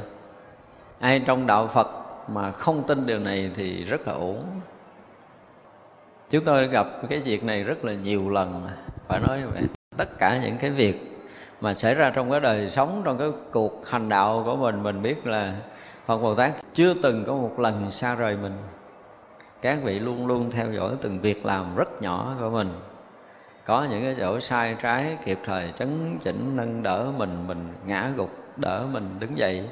Ai 1.00 1.20
trong 1.20 1.48
đạo 1.48 1.68
phật 1.68 1.88
mà 2.28 2.52
không 2.52 2.84
tin 2.88 3.06
điều 3.06 3.20
này 3.20 3.52
thì 3.56 3.84
rất 3.84 4.08
là 4.08 4.14
ổn 4.14 4.44
chúng 6.30 6.46
tôi 6.46 6.68
gặp 6.68 6.88
cái 7.10 7.20
việc 7.20 7.44
này 7.44 7.64
rất 7.64 7.86
là 7.86 7.94
nhiều 7.94 8.30
lần. 8.30 8.68
Phải 9.08 9.20
nói 9.20 9.40
như 9.40 9.48
vậy. 9.54 9.64
Tất 9.98 10.18
cả 10.18 10.40
những 10.44 10.58
cái 10.58 10.70
việc 10.70 11.18
mà 11.62 11.74
xảy 11.74 11.96
ra 11.96 12.10
trong 12.10 12.32
cái 12.32 12.40
đời 12.40 12.70
sống, 12.70 13.02
trong 13.06 13.18
cái 13.18 13.30
cuộc 13.52 13.88
hành 13.88 14.10
đạo 14.10 14.42
của 14.46 14.56
mình 14.56 14.84
mình 14.84 15.02
biết 15.02 15.28
là 15.28 15.54
Phật 16.06 16.18
Bồ 16.18 16.36
Tát 16.36 16.54
chưa 16.74 16.94
từng 17.04 17.24
có 17.28 17.34
một 17.34 17.60
lần 17.60 17.92
xa 17.92 18.16
rời 18.16 18.38
mình. 18.38 18.58
Các 19.62 19.80
vị 19.84 20.00
luôn 20.00 20.28
luôn 20.28 20.52
theo 20.52 20.72
dõi 20.72 20.92
từng 21.02 21.20
việc 21.20 21.46
làm 21.46 21.76
rất 21.76 22.02
nhỏ 22.02 22.36
của 22.40 22.50
mình. 22.50 22.74
Có 23.66 23.88
những 23.90 24.02
cái 24.02 24.16
chỗ 24.20 24.40
sai 24.40 24.76
trái 24.82 25.18
kịp 25.26 25.40
thời 25.46 25.74
chấn 25.80 26.20
chỉnh 26.24 26.56
nâng 26.56 26.84
đỡ 26.84 27.12
mình 27.18 27.48
mình 27.48 27.74
ngã 27.86 28.10
gục 28.16 28.30
đỡ 28.58 28.86
mình 28.92 29.16
đứng 29.20 29.38
dậy. 29.38 29.70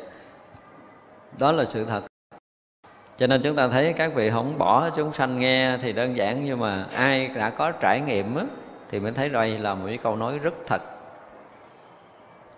Đó 1.40 1.52
là 1.52 1.66
sự 1.66 1.86
thật. 1.86 2.04
Cho 3.18 3.28
nên 3.28 3.42
chúng 3.42 3.56
ta 3.56 3.68
thấy 3.68 3.94
các 3.94 4.14
vị 4.16 4.30
không 4.30 4.58
bỏ 4.58 4.90
chúng 4.90 5.14
sanh 5.14 5.40
nghe 5.40 5.78
thì 5.78 5.94
đơn 5.94 6.18
giản 6.18 6.46
nhưng 6.46 6.60
mà 6.60 6.86
ai 6.94 7.28
đã 7.28 7.50
có 7.50 7.72
trải 7.72 8.02
nghiệm 8.02 8.36
á, 8.36 8.44
thì 8.92 9.00
mới 9.00 9.12
thấy 9.12 9.30
đây 9.30 9.58
là 9.58 9.74
một 9.74 9.86
cái 9.88 9.98
câu 9.98 10.16
nói 10.16 10.40
rất 10.40 10.54
thật. 10.68 10.82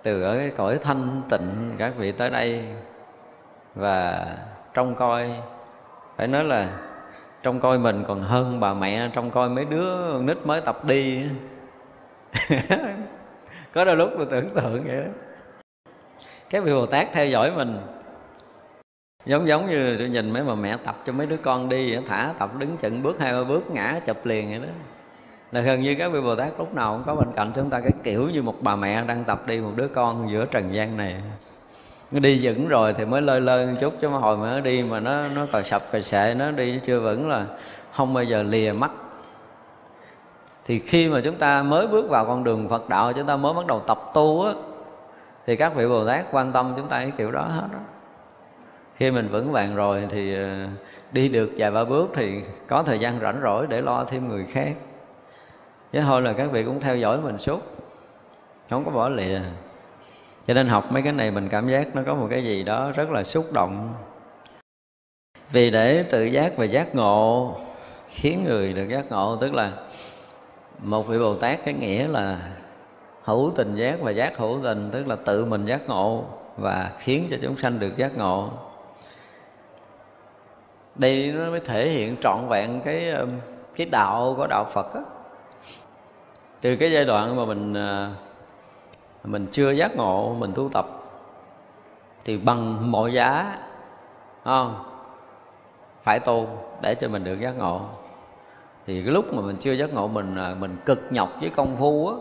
Từ 0.04 0.22
ở 0.22 0.38
cái 0.38 0.50
cõi 0.50 0.78
thanh 0.82 1.22
tịnh 1.30 1.76
các 1.78 1.94
vị 1.98 2.12
tới 2.12 2.30
đây 2.30 2.76
và 3.76 4.28
trông 4.74 4.96
coi, 4.96 5.32
phải 6.18 6.28
nói 6.28 6.44
là 6.44 6.70
trông 7.44 7.60
coi 7.60 7.80
mình 7.80 8.04
còn 8.08 8.22
hơn 8.22 8.60
bà 8.60 8.74
mẹ, 8.74 9.10
trông 9.14 9.32
coi 9.32 9.50
mấy 9.50 9.66
đứa 9.66 10.20
nít 10.22 10.38
mới 10.46 10.62
tập 10.62 10.86
đi. 10.86 11.26
Có 13.74 13.86
đôi 13.86 13.96
lúc 13.96 14.10
tôi 14.18 14.28
tưởng 14.30 14.50
tượng 14.56 14.84
vậy 14.84 14.98
đó. 14.98 15.12
Cái 16.50 16.62
vị 16.62 16.74
bồ 16.74 16.86
tát 16.86 17.08
theo 17.14 17.26
dõi 17.26 17.52
mình, 17.56 17.78
giống 19.26 19.48
giống 19.48 19.70
như 19.70 19.98
tôi 19.98 20.10
nhìn 20.10 20.32
mấy 20.32 20.44
bà 20.44 20.56
mẹ 20.56 20.78
tập 20.86 20.96
cho 21.06 21.14
mấy 21.14 21.28
đứa 21.28 21.38
con 21.38 21.70
đi 21.70 21.98
thả 22.08 22.34
tập 22.40 22.50
đứng 22.58 22.78
chừng 22.78 23.04
bước, 23.04 23.20
hai 23.20 23.34
ba 23.34 23.44
bước, 23.44 23.72
ngã 23.72 24.00
chụp 24.06 24.26
liền 24.26 24.50
vậy 24.50 24.60
đó. 24.60 24.74
Là 25.52 25.62
gần 25.62 25.82
như 25.82 25.96
các 26.00 26.12
vị 26.12 26.22
bồ 26.22 26.36
tát 26.36 26.54
lúc 26.58 26.74
nào 26.74 26.94
cũng 26.94 27.04
có 27.06 27.16
bên 27.16 27.36
cạnh 27.36 27.52
chúng 27.56 27.70
ta, 27.70 27.80
cái 27.80 27.92
kiểu 28.04 28.30
như 28.30 28.42
một 28.42 28.56
bà 28.62 28.76
mẹ 28.76 29.04
đang 29.04 29.24
tập 29.24 29.48
đi 29.48 29.62
một 29.62 29.72
đứa 29.76 29.88
con 29.88 30.32
giữa 30.32 30.46
trần 30.46 30.74
gian 30.74 30.98
này 30.98 31.22
đi 32.20 32.40
vững 32.44 32.68
rồi 32.68 32.94
thì 32.94 33.06
mới 33.06 33.22
lơi 33.22 33.42
lơi 33.42 33.66
một 33.66 33.74
chút, 33.80 33.94
chứ 34.02 34.10
mà 34.10 34.18
hồi 34.18 34.38
mà 34.38 34.54
nó 34.54 34.60
đi 34.60 34.84
mà 34.84 35.00
nó 35.00 35.28
nó 35.36 35.46
còn 35.52 35.64
sập 35.64 35.92
còn 35.92 36.02
sệ 36.02 36.36
nó 36.40 36.52
đi 36.52 36.80
chưa 36.86 37.00
vững 37.00 37.30
là 37.30 37.46
không 37.92 38.14
bao 38.14 38.24
giờ 38.24 38.44
lìa 38.44 38.72
mắt. 38.72 38.92
Thì 40.66 40.80
khi 40.80 41.10
mà 41.10 41.22
chúng 41.24 41.36
ta 41.36 41.64
mới 41.64 41.88
bước 41.88 42.10
vào 42.10 42.26
con 42.26 42.44
đường 42.44 42.70
Phật 42.70 42.90
đạo, 42.90 43.14
chúng 43.14 43.26
ta 43.26 43.36
mới 43.36 43.54
bắt 43.54 43.68
đầu 43.68 43.80
tập 43.80 44.12
tu 44.14 44.46
á, 44.46 44.54
thì 45.46 45.56
các 45.56 45.76
vị 45.76 45.88
Bồ 45.88 46.08
Tát 46.08 46.26
quan 46.32 46.52
tâm 46.52 46.74
chúng 46.78 46.88
ta 46.88 47.00
cái 47.00 47.12
kiểu 47.18 47.32
đó 47.32 47.42
hết 47.42 47.68
đó. 47.74 47.80
khi 48.96 49.12
mình 49.12 49.28
vững 49.28 49.52
vàng 49.52 49.76
rồi 49.76 50.08
thì 50.10 50.36
ờ, 50.36 50.68
đi 51.12 51.30
được 51.30 51.52
vài 51.58 51.72
ba 51.72 51.84
bước 51.84 52.12
thì 52.16 52.42
có 52.68 52.84
thời 52.84 53.00
gian 53.00 53.20
rảnh 53.20 53.40
rỗi 53.44 53.68
để 53.70 53.82
lo 53.82 54.04
thêm 54.04 54.30
người 54.30 54.46
khác. 54.46 54.76
Chứ 55.92 56.02
thôi 56.02 56.22
là 56.22 56.34
các 56.34 56.52
vị 56.52 56.64
cũng 56.64 56.80
theo 56.80 56.98
dõi 56.98 57.18
mình 57.22 57.38
suốt, 57.38 57.62
không 58.70 58.86
có 58.86 58.92
bỏ 58.92 59.10
lìa 59.10 59.40
cho 60.48 60.54
nên 60.54 60.68
học 60.68 60.92
mấy 60.92 61.02
cái 61.02 61.14
này 61.14 61.32
mình 61.32 61.50
cảm 61.50 61.70
giác 61.70 61.96
nó 61.96 62.02
có 62.06 62.16
một 62.16 62.28
cái 62.30 62.44
gì 62.44 62.64
đó 62.64 62.92
rất 62.92 63.10
là 63.10 63.24
xúc 63.24 63.54
động. 63.54 63.94
Vì 65.52 65.72
để 65.72 66.04
tự 66.04 66.24
giác 66.24 66.58
và 66.58 66.66
giác 66.66 66.96
ngộ, 66.96 67.56
khiến 68.08 68.44
người 68.46 68.74
được 68.74 68.88
giác 68.90 69.06
ngộ, 69.10 69.38
tức 69.42 69.54
là 69.54 69.72
một 70.80 71.08
vị 71.08 71.20
bồ 71.20 71.36
tát 71.36 71.60
cái 71.66 71.74
nghĩa 71.74 72.08
là 72.08 72.40
hữu 73.24 73.52
tình 73.56 73.76
giác 73.76 74.02
và 74.02 74.12
giác 74.12 74.38
hữu 74.38 74.60
tình, 74.64 74.90
tức 74.92 75.08
là 75.08 75.16
tự 75.16 75.46
mình 75.46 75.66
giác 75.66 75.82
ngộ 75.88 76.24
và 76.58 76.92
khiến 77.00 77.28
cho 77.32 77.38
chúng 77.42 77.58
sanh 77.58 77.80
được 77.80 77.98
giác 77.98 78.18
ngộ. 78.18 78.50
Đây 80.96 81.34
nó 81.38 81.50
mới 81.50 81.60
thể 81.60 81.90
hiện 81.90 82.16
trọn 82.22 82.38
vẹn 82.50 82.82
cái 82.86 83.10
um, 83.10 83.30
cái 83.76 83.88
đạo 83.88 84.34
của 84.38 84.48
đạo 84.48 84.66
Phật 84.74 84.94
á. 84.94 85.02
Từ 86.62 86.76
cái 86.76 86.92
giai 86.92 87.06
đoạn 87.06 87.36
mà 87.36 87.46
mình 87.46 87.74
à, 87.74 88.12
mình 89.26 89.48
chưa 89.52 89.72
giác 89.72 89.96
ngộ, 89.96 90.36
mình 90.40 90.52
tu 90.56 90.70
tập. 90.70 90.88
Thì 92.26 92.38
bằng 92.38 92.92
mọi 92.92 93.14
giá 93.14 93.58
không? 94.44 94.84
Phải 96.04 96.20
tu 96.20 96.48
để 96.82 96.96
cho 96.96 97.08
mình 97.08 97.24
được 97.24 97.40
giác 97.40 97.58
ngộ. 97.58 97.82
Thì 98.88 99.04
cái 99.04 99.12
lúc 99.14 99.34
mà 99.34 99.42
mình 99.42 99.58
chưa 99.60 99.74
giác 99.74 99.94
ngộ, 99.94 100.08
mình 100.08 100.36
à, 100.36 100.56
mình 100.60 100.78
cực 100.86 101.02
nhọc 101.10 101.30
với 101.40 101.50
công 101.50 101.76
phu 101.78 102.08
á, 102.08 102.16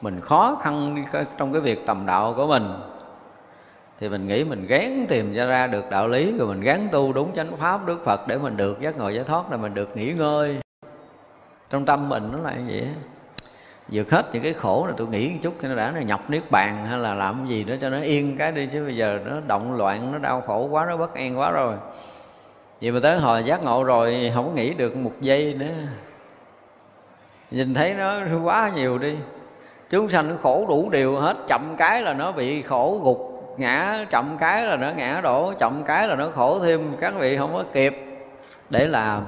mình 0.00 0.20
khó 0.20 0.56
khăn 0.60 1.04
trong 1.38 1.52
cái 1.52 1.60
việc 1.60 1.86
tầm 1.86 2.06
đạo 2.06 2.34
của 2.36 2.46
mình. 2.46 2.72
Thì 4.00 4.08
mình 4.08 4.26
nghĩ 4.28 4.44
mình 4.44 4.66
gán 4.66 5.06
tìm 5.08 5.34
ra 5.34 5.44
ra 5.44 5.66
được 5.66 5.84
đạo 5.90 6.08
lý, 6.08 6.38
rồi 6.38 6.48
mình 6.48 6.60
gán 6.60 6.88
tu 6.92 7.12
đúng 7.12 7.34
chánh 7.36 7.56
pháp, 7.56 7.86
đức 7.86 8.04
phật 8.04 8.28
để 8.28 8.38
mình 8.38 8.56
được 8.56 8.80
giác 8.80 8.96
ngộ 8.96 9.08
giải 9.08 9.24
thoát, 9.24 9.50
là 9.50 9.56
mình 9.56 9.74
được 9.74 9.96
nghỉ 9.96 10.12
ngơi. 10.12 10.56
Trong 11.70 11.84
tâm 11.84 12.08
mình 12.08 12.28
nó 12.32 12.38
là 12.38 12.54
như 12.56 12.64
vậy 12.68 12.88
vượt 13.88 14.10
hết 14.10 14.26
những 14.32 14.42
cái 14.42 14.52
khổ 14.52 14.86
là 14.86 14.94
tôi 14.96 15.06
nghĩ 15.06 15.30
một 15.30 15.38
chút 15.42 15.54
cho 15.62 15.68
nó 15.68 15.74
đã, 15.74 15.90
nó 15.90 16.00
nhọc 16.00 16.30
niết 16.30 16.50
bàn 16.50 16.86
hay 16.86 16.98
là 16.98 17.14
làm 17.14 17.38
cái 17.38 17.48
gì 17.48 17.64
đó 17.64 17.74
cho 17.80 17.88
nó 17.88 18.00
yên 18.00 18.36
cái 18.36 18.52
đi, 18.52 18.68
chứ 18.72 18.84
bây 18.84 18.96
giờ 18.96 19.18
nó 19.24 19.40
động 19.46 19.76
loạn, 19.76 20.12
nó 20.12 20.18
đau 20.18 20.40
khổ 20.40 20.68
quá, 20.70 20.86
nó 20.88 20.96
bất 20.96 21.14
an 21.14 21.38
quá 21.38 21.50
rồi. 21.50 21.74
Vậy 22.80 22.90
mà 22.90 23.00
tới 23.02 23.18
hồi 23.18 23.44
giác 23.44 23.62
ngộ 23.62 23.84
rồi, 23.84 24.32
không 24.34 24.46
có 24.46 24.52
nghĩ 24.52 24.74
được 24.74 24.96
một 24.96 25.12
giây 25.20 25.56
nữa. 25.58 25.66
Nhìn 27.50 27.74
thấy 27.74 27.94
nó 27.94 28.20
quá 28.44 28.70
nhiều 28.74 28.98
đi. 28.98 29.14
Chúng 29.90 30.08
sanh 30.08 30.28
nó 30.28 30.34
khổ 30.42 30.66
đủ 30.68 30.90
điều 30.90 31.16
hết, 31.16 31.36
chậm 31.48 31.74
cái 31.78 32.02
là 32.02 32.14
nó 32.14 32.32
bị 32.32 32.62
khổ 32.62 33.00
gục, 33.04 33.54
ngã, 33.58 34.04
chậm 34.10 34.36
cái 34.38 34.64
là 34.64 34.76
nó 34.76 34.90
ngã 34.96 35.20
đổ, 35.22 35.52
chậm 35.58 35.82
cái 35.86 36.08
là 36.08 36.16
nó 36.16 36.28
khổ 36.28 36.60
thêm. 36.60 36.80
Các 37.00 37.14
vị 37.18 37.36
không 37.36 37.52
có 37.52 37.64
kịp 37.72 37.96
để 38.70 38.86
làm. 38.86 39.22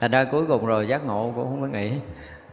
Thành 0.00 0.10
ra 0.10 0.24
cuối 0.24 0.44
cùng 0.48 0.66
rồi 0.66 0.88
giác 0.88 1.06
ngộ 1.06 1.32
cũng 1.34 1.44
không 1.44 1.60
có 1.60 1.78
nghĩ. 1.78 1.92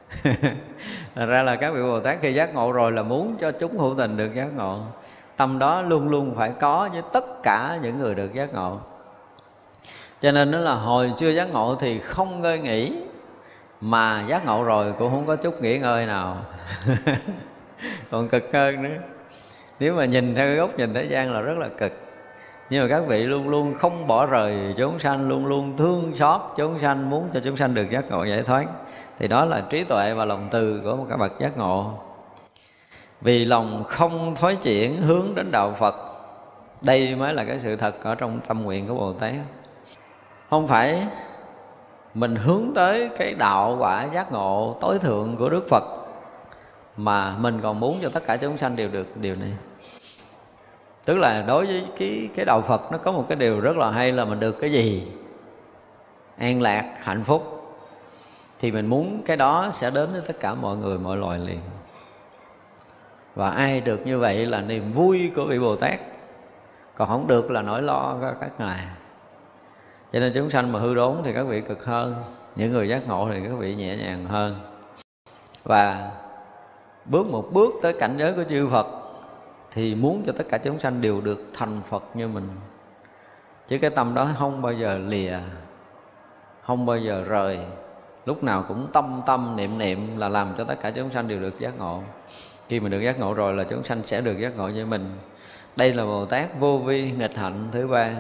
ra 1.16 1.44
là 1.44 1.56
các 1.56 1.72
vị 1.72 1.82
bồ 1.82 2.00
tát 2.00 2.18
khi 2.22 2.34
giác 2.34 2.54
ngộ 2.54 2.72
rồi 2.72 2.92
là 2.92 3.04
muốn 3.04 3.36
cho 3.40 3.52
chúng 3.52 3.78
hữu 3.78 3.96
tình 3.98 4.18
được 4.18 4.34
giác 4.36 4.48
ngộ. 4.56 4.80
Tâm 5.38 5.60
đó 5.60 5.82
luôn 5.82 6.10
luôn 6.10 6.36
phải 6.36 6.52
có 6.60 6.90
với 6.94 7.02
tất 7.14 7.44
cả 7.44 7.78
những 7.82 8.00
người 8.00 8.16
được 8.16 8.34
giác 8.34 8.54
ngộ. 8.54 8.80
Cho 10.22 10.32
nên 10.32 10.52
đó 10.52 10.58
là 10.58 10.74
hồi 10.74 11.14
chưa 11.18 11.30
giác 11.30 11.54
ngộ 11.54 11.76
thì 11.80 12.00
không 12.00 12.42
ngơi 12.42 12.60
nghỉ, 12.60 12.94
mà 13.82 14.26
giác 14.28 14.46
ngộ 14.46 14.64
rồi 14.64 14.94
cũng 15.00 15.12
không 15.12 15.26
có 15.26 15.36
chút 15.36 15.62
nghỉ 15.62 15.78
ngơi 15.78 16.06
nào. 16.06 16.38
Còn 18.12 18.30
cực 18.30 18.44
hơn 18.54 18.84
nữa. 18.84 18.98
Nếu 19.80 19.94
mà 19.94 20.06
nhìn 20.06 20.36
theo 20.36 20.48
cái 20.48 20.56
góc 20.56 20.78
nhìn 20.78 20.94
thế 20.94 21.04
gian 21.04 21.34
là 21.34 21.42
rất 21.42 21.58
là 21.58 21.68
cực 21.78 22.09
nhưng 22.70 22.82
mà 22.84 22.88
các 22.90 23.04
vị 23.08 23.24
luôn 23.24 23.50
luôn 23.50 23.74
không 23.74 24.08
bỏ 24.08 24.26
rời 24.26 24.74
chúng 24.78 25.00
sanh, 25.00 25.30
luôn 25.30 25.46
luôn 25.46 25.78
thương 25.78 26.16
xót 26.16 26.42
chúng 26.58 26.80
sanh, 26.80 27.10
muốn 27.10 27.30
cho 27.34 27.40
chúng 27.44 27.56
sanh 27.56 27.74
được 27.74 27.90
giác 27.92 28.10
ngộ 28.10 28.24
giải 28.24 28.44
thoát. 28.44 28.66
Thì 29.20 29.28
đó 29.28 29.46
là 29.46 29.62
trí 29.70 29.84
tuệ 29.84 30.14
và 30.14 30.26
lòng 30.26 30.48
từ 30.52 30.82
của 30.84 30.96
một 30.96 31.06
cái 31.10 31.18
bậc 31.18 31.40
giác 31.40 31.58
ngộ. 31.58 31.94
Vì 33.22 33.46
lòng 33.46 33.84
không 33.88 34.36
thói 34.36 34.56
chuyển 34.56 34.96
hướng 34.96 35.28
đến 35.36 35.52
đạo 35.52 35.76
phật, 35.80 35.96
đây 36.86 37.16
mới 37.16 37.34
là 37.34 37.44
cái 37.44 37.60
sự 37.60 37.76
thật 37.76 38.04
ở 38.04 38.16
trong 38.16 38.40
tâm 38.48 38.64
nguyện 38.64 38.88
của 38.88 38.94
bồ 38.94 39.14
tát. 39.14 39.34
Không 40.50 40.68
phải 40.68 41.08
mình 42.14 42.36
hướng 42.36 42.72
tới 42.76 43.10
cái 43.18 43.34
đạo 43.34 43.78
quả 43.80 44.08
giác 44.14 44.32
ngộ 44.32 44.78
tối 44.82 45.00
thượng 45.00 45.36
của 45.40 45.50
đức 45.50 45.68
phật 45.70 45.84
mà 46.98 47.38
mình 47.38 47.60
còn 47.64 47.80
muốn 47.80 48.00
cho 48.04 48.10
tất 48.10 48.26
cả 48.26 48.38
chúng 48.38 48.58
sanh 48.58 48.76
đều 48.76 48.90
được 48.90 49.18
điều 49.18 49.36
này 49.36 49.52
tức 51.10 51.18
là 51.18 51.42
đối 51.42 51.66
với 51.66 51.84
cái 51.98 52.30
cái 52.36 52.46
đạo 52.46 52.62
phật 52.62 52.92
nó 52.92 52.98
có 52.98 53.12
một 53.12 53.26
cái 53.30 53.36
điều 53.36 53.60
rất 53.60 53.78
là 53.78 53.92
hay 53.92 54.12
là 54.12 54.26
mình 54.26 54.40
được 54.40 54.52
cái 54.52 54.72
gì? 54.72 55.08
An 56.38 56.62
lạc, 56.62 56.94
hạnh 57.02 57.24
phúc. 57.24 57.74
Thì 58.60 58.72
mình 58.72 58.86
muốn 58.86 59.22
cái 59.26 59.38
đó 59.38 59.70
sẽ 59.74 59.90
đến 59.90 60.12
với 60.12 60.22
tất 60.28 60.40
cả 60.40 60.54
mọi 60.54 60.78
người, 60.78 60.98
mọi 60.98 61.18
loài 61.18 61.40
liền. 61.40 61.60
Và 63.36 63.50
ai 63.50 63.82
được 63.82 64.08
như 64.08 64.20
vậy 64.20 64.46
là 64.46 64.62
niềm 64.62 64.94
vui 64.94 65.32
của 65.36 65.46
vị 65.46 65.60
bồ 65.60 65.76
tát. 65.76 66.00
Còn 66.96 67.08
không 67.08 67.28
được 67.28 67.52
là 67.52 67.62
nỗi 67.62 67.82
lo 67.82 68.18
của 68.22 68.34
các 68.42 68.52
ngài. 68.60 68.80
Cho 70.14 70.20
nên 70.20 70.34
chúng 70.36 70.50
sanh 70.50 70.72
mà 70.72 70.80
hư 70.80 70.96
đốn 70.96 71.16
thì 71.24 71.34
các 71.34 71.44
vị 71.44 71.62
cực 71.62 71.86
hơn, 71.86 72.16
những 72.56 72.72
người 72.72 72.90
giác 72.90 73.08
ngộ 73.08 73.30
thì 73.34 73.40
các 73.44 73.56
vị 73.58 73.76
nhẹ 73.76 73.96
nhàng 73.96 74.26
hơn. 74.26 74.56
Và 75.64 76.12
bước 77.06 77.28
một 77.28 77.50
bước 77.52 77.74
tới 77.82 77.94
cảnh 78.00 78.16
giới 78.18 78.34
của 78.34 78.44
chư 78.44 78.68
Phật 78.72 78.99
thì 79.72 79.96
muốn 79.96 80.24
cho 80.26 80.32
tất 80.38 80.44
cả 80.50 80.58
chúng 80.58 80.80
sanh 80.80 81.02
đều 81.02 81.22
được 81.22 81.46
thành 81.54 81.82
Phật 81.90 82.04
như 82.14 82.28
mình. 82.28 82.48
Chứ 83.68 83.78
cái 83.78 83.90
tâm 83.90 84.14
đó 84.14 84.30
không 84.40 84.62
bao 84.62 84.74
giờ 84.74 84.98
lìa, 84.98 85.38
không 86.62 86.86
bao 86.86 86.98
giờ 86.98 87.24
rời. 87.28 87.60
Lúc 88.26 88.44
nào 88.44 88.66
cũng 88.68 88.88
tâm 88.94 89.22
tâm, 89.26 89.56
niệm 89.56 89.78
niệm 89.78 90.18
là 90.18 90.30
làm 90.30 90.54
cho 90.58 90.64
tất 90.64 90.76
cả 90.82 90.92
chúng 90.92 91.10
sanh 91.10 91.28
đều 91.28 91.40
được 91.40 91.60
giác 91.60 91.78
ngộ. 91.78 92.02
Khi 92.68 92.80
mình 92.80 92.92
được 92.92 93.02
giác 93.02 93.20
ngộ 93.20 93.34
rồi 93.34 93.54
là 93.54 93.64
chúng 93.64 93.84
sanh 93.84 94.04
sẽ 94.04 94.22
được 94.22 94.38
giác 94.40 94.58
ngộ 94.58 94.68
như 94.68 94.86
mình. 94.86 95.18
Đây 95.76 95.94
là 95.94 96.06
bồ 96.06 96.26
tát 96.26 96.60
vô 96.60 96.78
vi 96.78 97.12
nghịch 97.12 97.38
hạnh 97.38 97.68
thứ 97.72 97.88
ba. 97.88 98.12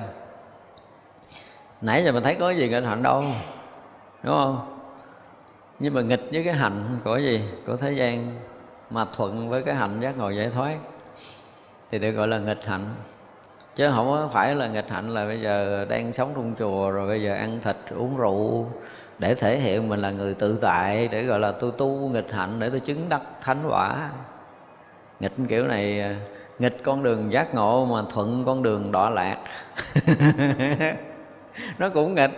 Nãy 1.82 2.04
giờ 2.04 2.12
mình 2.12 2.24
thấy 2.24 2.36
có 2.36 2.50
gì 2.50 2.70
nghịch 2.70 2.84
hạnh 2.84 3.04
đâu, 3.04 3.24
đúng 4.24 4.36
không? 4.36 4.80
Nhưng 5.80 5.94
mà 5.94 6.02
nghịch 6.02 6.30
với 6.32 6.44
cái 6.44 6.54
hạnh 6.54 7.00
của 7.04 7.18
gì? 7.18 7.44
Của 7.66 7.78
thế 7.78 7.92
gian. 7.92 8.36
Mà 8.90 9.06
thuận 9.14 9.50
với 9.50 9.64
cái 9.64 9.76
hạnh 9.76 10.00
giác 10.02 10.18
ngộ 10.18 10.30
giải 10.30 10.50
thoát 10.50 10.78
thì 11.92 12.00
được 12.00 12.12
gọi 12.12 12.28
là 12.28 12.40
nghịch 12.40 12.66
hạnh. 12.66 12.96
Chứ 13.76 13.92
không 13.96 14.30
phải 14.34 14.56
là 14.56 14.68
nghịch 14.68 14.90
hạnh 14.90 15.14
là 15.14 15.26
bây 15.26 15.42
giờ 15.42 15.86
đang 15.90 16.14
sống 16.14 16.32
trong 16.36 16.56
chùa, 16.60 16.92
rồi 16.92 17.08
bây 17.08 17.22
giờ 17.22 17.34
ăn 17.34 17.60
thịt, 17.64 17.76
uống 17.98 18.18
rượu, 18.18 18.66
để 19.20 19.36
thể 19.36 19.60
hiện 19.60 19.90
mình 19.90 20.00
là 20.00 20.12
người 20.12 20.34
tự 20.34 20.60
tại, 20.62 21.08
để 21.08 21.24
gọi 21.24 21.40
là 21.40 21.52
tôi 21.52 21.72
tu 21.78 22.10
nghịch 22.10 22.32
hạnh 22.32 22.60
để 22.60 22.70
tôi 22.70 22.80
chứng 22.80 23.10
đắc 23.10 23.22
thánh 23.42 23.58
quả. 23.70 24.10
Nghịch 25.20 25.34
kiểu 25.50 25.68
này, 25.68 26.16
nghịch 26.60 26.84
con 26.84 27.04
đường 27.04 27.32
giác 27.32 27.54
ngộ 27.54 27.86
mà 27.86 28.02
thuận 28.14 28.44
con 28.46 28.64
đường 28.64 28.92
đọa 28.92 29.10
lạc. 29.10 29.38
Nó 31.78 31.90
cũng 31.90 32.16
nghịch. 32.16 32.32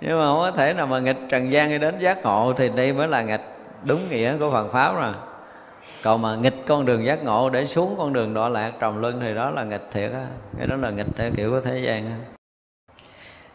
Nhưng 0.00 0.18
mà 0.18 0.26
không 0.26 0.38
có 0.38 0.50
thể 0.50 0.72
nào 0.72 0.86
mà 0.86 0.98
nghịch 0.98 1.18
trần 1.28 1.52
gian 1.52 1.70
đi 1.70 1.78
đến 1.78 1.98
giác 1.98 2.22
ngộ 2.22 2.52
thì 2.56 2.68
đây 2.68 2.92
mới 2.92 3.08
là 3.08 3.22
nghịch. 3.22 3.42
Đúng 3.82 4.08
nghĩa 4.08 4.38
của 4.38 4.50
Phật 4.50 4.68
pháp 4.72 4.94
rồi 4.94 5.12
còn 6.02 6.22
mà 6.22 6.36
nghịch 6.36 6.66
con 6.66 6.86
đường 6.86 7.04
giác 7.04 7.24
ngộ, 7.24 7.50
để 7.50 7.66
xuống 7.66 7.94
con 7.98 8.12
đường 8.12 8.34
đọa 8.34 8.48
lạc 8.48 8.72
trầm 8.80 9.00
luân 9.00 9.20
thì 9.20 9.34
đó 9.34 9.50
là 9.50 9.64
nghịch 9.64 9.88
thiệt 9.92 10.12
á. 10.12 10.26
Cái 10.58 10.66
đó 10.66 10.76
là 10.76 10.90
nghịch 10.90 11.16
theo 11.16 11.30
kiểu 11.36 11.50
của 11.50 11.60
thế 11.60 11.78
gian 11.78 12.06
á. 12.06 12.16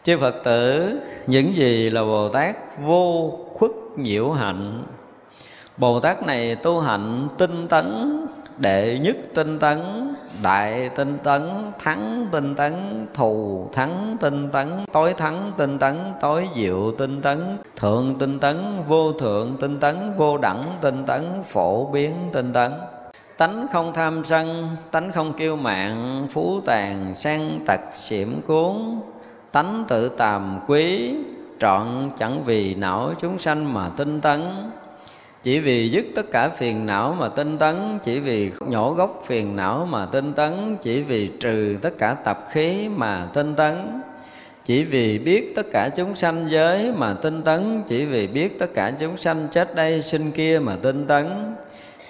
Chư 0.02 0.18
phật 0.18 0.34
tử, 0.44 0.98
những 1.26 1.56
gì 1.56 1.90
là 1.90 2.02
bồ 2.02 2.28
tát 2.28 2.56
vô 2.80 3.30
khuất 3.52 3.70
nhiễu 3.96 4.30
hạnh? 4.30 4.82
Bồ 5.76 6.00
tát 6.00 6.26
này 6.26 6.56
tu 6.56 6.80
hạnh 6.80 7.28
tinh 7.38 7.68
tấn 7.68 8.18
đệ 8.58 8.98
nhất 8.98 9.16
tinh 9.34 9.58
tấn, 9.58 9.78
đại 10.42 10.90
tinh 10.96 11.18
tấn, 11.24 11.42
thắng 11.78 12.26
tinh 12.32 12.54
tấn, 12.54 12.72
thù 13.14 13.68
thắng 13.72 14.16
tinh 14.20 14.48
tấn, 14.52 14.68
tối 14.92 15.14
thắng 15.14 15.52
tinh 15.56 15.78
tấn, 15.78 15.94
tối 16.20 16.48
diệu 16.56 16.92
tinh 16.98 17.22
tấn, 17.22 17.38
thượng 17.76 18.14
tinh 18.18 18.38
tấn, 18.38 18.56
vô 18.88 19.12
thượng 19.12 19.56
tinh 19.60 19.80
tấn, 19.80 19.96
vô 20.16 20.38
đẳng 20.38 20.72
tinh 20.80 21.04
tấn, 21.06 21.22
phổ 21.48 21.86
biến 21.86 22.12
tinh 22.32 22.52
tấn. 22.52 22.72
Tánh 23.36 23.66
không 23.72 23.92
tham 23.92 24.24
sân, 24.24 24.76
tánh 24.90 25.12
không 25.12 25.32
kiêu 25.32 25.56
mạn 25.56 26.26
phú 26.34 26.60
tàn 26.64 27.14
sang 27.16 27.60
tật 27.66 27.80
xiểm 27.92 28.28
cuốn. 28.46 29.00
Tánh 29.52 29.84
tự 29.88 30.08
tàm 30.08 30.60
quý, 30.66 31.14
trọn 31.60 32.10
chẳng 32.18 32.44
vì 32.44 32.74
não 32.74 33.14
chúng 33.20 33.38
sanh 33.38 33.74
mà 33.74 33.90
tinh 33.96 34.20
tấn 34.20 34.40
chỉ 35.42 35.60
vì 35.60 35.90
dứt 35.90 36.06
tất 36.14 36.30
cả 36.30 36.48
phiền 36.48 36.86
não 36.86 37.16
mà 37.18 37.28
tinh 37.28 37.58
tấn, 37.58 37.98
chỉ 38.04 38.20
vì 38.20 38.50
nhổ 38.60 38.92
gốc 38.92 39.22
phiền 39.26 39.56
não 39.56 39.88
mà 39.90 40.06
tinh 40.06 40.32
tấn, 40.32 40.76
chỉ 40.82 41.02
vì 41.02 41.30
trừ 41.40 41.76
tất 41.82 41.98
cả 41.98 42.14
tập 42.14 42.46
khí 42.50 42.88
mà 42.96 43.28
tinh 43.34 43.54
tấn. 43.54 44.02
Chỉ 44.64 44.84
vì 44.84 45.18
biết 45.18 45.54
tất 45.56 45.66
cả 45.72 45.88
chúng 45.96 46.16
sanh 46.16 46.48
giới 46.50 46.92
mà 46.96 47.14
tinh 47.14 47.42
tấn, 47.42 47.82
chỉ 47.88 48.04
vì 48.04 48.26
biết 48.26 48.58
tất 48.58 48.74
cả 48.74 48.92
chúng 49.00 49.18
sanh 49.18 49.48
chết 49.52 49.74
đây 49.74 50.02
sinh 50.02 50.30
kia 50.30 50.60
mà 50.62 50.76
tinh 50.82 51.06
tấn. 51.06 51.54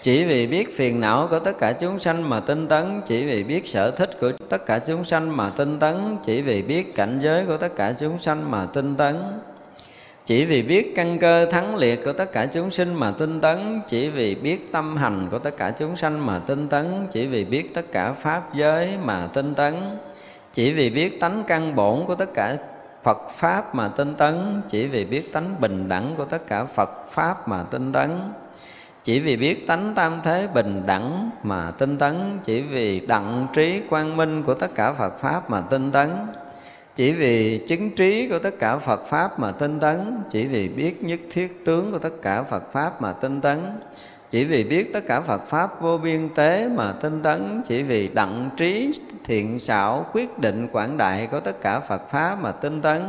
Chỉ 0.02 0.24
vì 0.24 0.46
biết 0.46 0.76
phiền 0.76 1.00
não 1.00 1.26
của 1.30 1.38
tất 1.38 1.58
cả 1.58 1.72
chúng 1.72 2.00
sanh 2.00 2.28
mà 2.30 2.40
tinh 2.40 2.68
tấn, 2.68 3.00
chỉ 3.06 3.26
vì 3.26 3.44
biết 3.44 3.68
sở 3.68 3.90
thích 3.90 4.20
của 4.20 4.32
tất 4.48 4.66
cả 4.66 4.78
chúng 4.78 5.04
sanh 5.04 5.36
mà 5.36 5.50
tinh 5.50 5.78
tấn. 5.78 6.16
Chỉ 6.24 6.42
vì 6.42 6.62
biết 6.62 6.94
cảnh 6.94 7.20
giới 7.22 7.44
của 7.44 7.56
tất 7.56 7.76
cả 7.76 7.94
chúng 8.00 8.18
sanh 8.18 8.50
mà 8.50 8.66
tinh 8.66 8.94
tấn 8.94 9.14
chỉ 10.26 10.44
vì 10.44 10.62
biết 10.62 10.92
căn 10.96 11.18
cơ 11.18 11.46
thắng 11.46 11.76
liệt 11.76 12.04
của 12.04 12.12
tất 12.12 12.32
cả 12.32 12.46
chúng 12.46 12.70
sinh 12.70 12.94
mà 12.94 13.10
tinh 13.18 13.40
tấn, 13.40 13.80
chỉ 13.88 14.08
vì 14.08 14.34
biết 14.34 14.72
tâm 14.72 14.96
hành 14.96 15.28
của 15.30 15.38
tất 15.38 15.56
cả 15.56 15.70
chúng 15.78 15.96
sanh 15.96 16.26
mà 16.26 16.38
tinh 16.38 16.68
tấn, 16.68 17.06
chỉ 17.10 17.26
vì 17.26 17.44
biết 17.44 17.74
tất 17.74 17.92
cả 17.92 18.12
pháp 18.12 18.54
giới 18.54 18.90
mà 19.04 19.28
tinh 19.32 19.54
tấn, 19.54 19.74
chỉ 20.52 20.72
vì 20.72 20.90
biết 20.90 21.20
tánh 21.20 21.44
căn 21.46 21.74
bổn 21.74 22.04
của 22.06 22.14
tất 22.14 22.34
cả 22.34 22.56
Phật 23.02 23.30
Pháp 23.36 23.74
mà 23.74 23.88
tinh 23.88 24.14
tấn, 24.14 24.62
Chỉ 24.68 24.86
vì 24.86 25.04
biết 25.04 25.32
tánh 25.32 25.60
bình 25.60 25.88
đẳng 25.88 26.14
của 26.16 26.24
tất 26.24 26.46
cả 26.46 26.64
Phật 26.64 26.90
Pháp 27.10 27.48
mà 27.48 27.62
tinh 27.70 27.92
tấn, 27.92 28.10
Chỉ 29.04 29.20
vì 29.20 29.36
biết 29.36 29.66
tánh 29.66 29.92
tam 29.94 30.20
thế 30.24 30.48
bình 30.54 30.82
đẳng 30.86 31.30
mà 31.42 31.70
tinh 31.70 31.98
tấn, 31.98 32.38
Chỉ 32.44 32.60
vì 32.60 33.00
đặng 33.00 33.46
trí 33.54 33.80
quang 33.90 34.16
minh 34.16 34.42
của 34.42 34.54
tất 34.54 34.74
cả 34.74 34.92
Phật 34.92 35.20
Pháp 35.20 35.50
mà 35.50 35.60
tinh 35.60 35.92
tấn 35.92 36.08
chỉ 36.96 37.12
vì 37.12 37.58
chứng 37.58 37.90
trí 37.90 38.28
của 38.28 38.38
tất 38.38 38.58
cả 38.58 38.78
Phật 38.78 39.06
Pháp 39.06 39.38
mà 39.38 39.52
tinh 39.52 39.80
tấn, 39.80 40.16
Chỉ 40.30 40.46
vì 40.46 40.68
biết 40.68 41.04
nhất 41.04 41.20
thiết 41.30 41.64
tướng 41.64 41.92
của 41.92 41.98
tất 41.98 42.22
cả 42.22 42.42
Phật 42.42 42.72
Pháp 42.72 43.02
mà 43.02 43.12
tinh 43.12 43.40
tấn, 43.40 43.58
Chỉ 44.30 44.44
vì 44.44 44.64
biết 44.64 44.92
tất 44.92 45.06
cả 45.06 45.20
Phật 45.20 45.46
Pháp 45.46 45.80
vô 45.80 45.98
biên 45.98 46.28
tế 46.34 46.68
mà 46.68 46.92
tinh 46.92 47.22
tấn, 47.22 47.62
Chỉ 47.68 47.82
vì 47.82 48.08
đặng 48.08 48.50
trí 48.56 48.92
thiện 49.24 49.58
xảo 49.58 50.06
quyết 50.12 50.38
định 50.38 50.68
quảng 50.72 50.96
đại 50.96 51.28
của 51.30 51.40
tất 51.40 51.60
cả 51.62 51.80
Phật 51.80 52.10
Pháp 52.10 52.38
mà 52.40 52.52
tinh 52.52 52.82
tấn, 52.82 53.02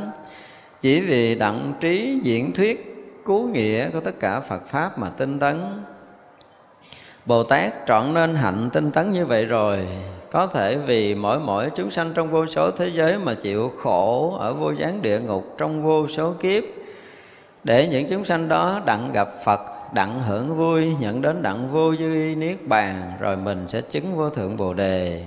chỉ 0.81 0.99
vì 0.99 1.35
đặng 1.35 1.73
trí 1.79 2.19
diễn 2.23 2.53
thuyết 2.53 2.93
cứu 3.25 3.47
nghĩa 3.47 3.89
của 3.89 3.99
tất 3.99 4.19
cả 4.19 4.39
phật 4.39 4.67
pháp 4.67 4.99
mà 4.99 5.09
tinh 5.09 5.39
tấn. 5.39 5.83
Bồ 7.25 7.43
tát 7.43 7.73
trọn 7.87 8.13
nên 8.13 8.35
hạnh 8.35 8.69
tinh 8.73 8.91
tấn 8.91 9.11
như 9.11 9.25
vậy 9.25 9.45
rồi 9.45 9.87
có 10.33 10.47
thể 10.47 10.77
vì 10.77 11.15
mỗi 11.15 11.39
mỗi 11.39 11.69
chúng 11.75 11.91
sanh 11.91 12.13
trong 12.13 12.31
vô 12.31 12.47
số 12.47 12.71
thế 12.71 12.87
giới 12.87 13.17
mà 13.17 13.33
chịu 13.33 13.71
khổ 13.81 14.35
ở 14.39 14.53
vô 14.53 14.71
gián 14.71 15.01
địa 15.01 15.19
ngục 15.19 15.55
trong 15.57 15.83
vô 15.83 16.07
số 16.07 16.33
kiếp. 16.39 16.63
Để 17.63 17.87
những 17.87 18.05
chúng 18.09 18.25
sanh 18.25 18.47
đó 18.47 18.81
đặng 18.85 19.11
gặp 19.13 19.29
Phật, 19.45 19.59
đặng 19.93 20.19
hưởng 20.19 20.57
vui, 20.57 20.95
nhận 20.99 21.21
đến 21.21 21.41
đặng 21.41 21.71
vô 21.71 21.95
dư 21.95 22.35
niết 22.37 22.67
bàn, 22.67 23.11
rồi 23.19 23.37
mình 23.37 23.65
sẽ 23.67 23.81
chứng 23.81 24.15
vô 24.15 24.29
thượng 24.29 24.57
bồ 24.57 24.73
đề. 24.73 25.23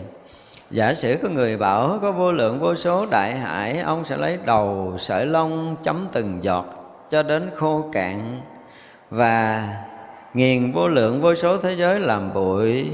Giả 0.70 0.94
sử 0.94 1.16
có 1.22 1.28
người 1.28 1.56
bảo, 1.56 1.98
có 2.02 2.12
vô 2.12 2.32
lượng 2.32 2.60
vô 2.60 2.74
số 2.74 3.06
đại 3.10 3.36
hải, 3.36 3.78
ông 3.78 4.04
sẽ 4.04 4.16
lấy 4.16 4.38
đầu, 4.44 4.94
sợi 4.98 5.26
lông 5.26 5.76
chấm 5.82 6.06
từng 6.12 6.38
giọt 6.42 6.64
cho 7.10 7.22
đến 7.22 7.50
khô 7.54 7.88
cạn 7.92 8.40
và 9.10 9.68
nghiền 10.34 10.72
vô 10.72 10.88
lượng 10.88 11.22
vô 11.22 11.34
số 11.34 11.58
thế 11.58 11.74
giới 11.76 12.00
làm 12.00 12.34
bụi 12.34 12.88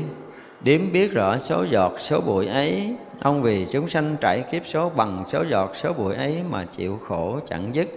điếm 0.62 0.92
biết 0.92 1.12
rõ 1.12 1.38
số 1.38 1.64
giọt, 1.70 1.92
số 1.98 2.20
bụi 2.20 2.46
ấy. 2.46 2.96
Ông 3.20 3.42
vì 3.42 3.66
chúng 3.72 3.88
sanh 3.88 4.16
trải 4.20 4.44
kiếp 4.50 4.66
số 4.66 4.90
bằng 4.90 5.24
số 5.28 5.44
giọt, 5.50 5.76
số 5.76 5.92
bụi 5.92 6.14
ấy 6.14 6.42
mà 6.50 6.64
chịu 6.64 6.98
khổ 7.08 7.38
chẳng 7.48 7.74
dứt. 7.74 7.88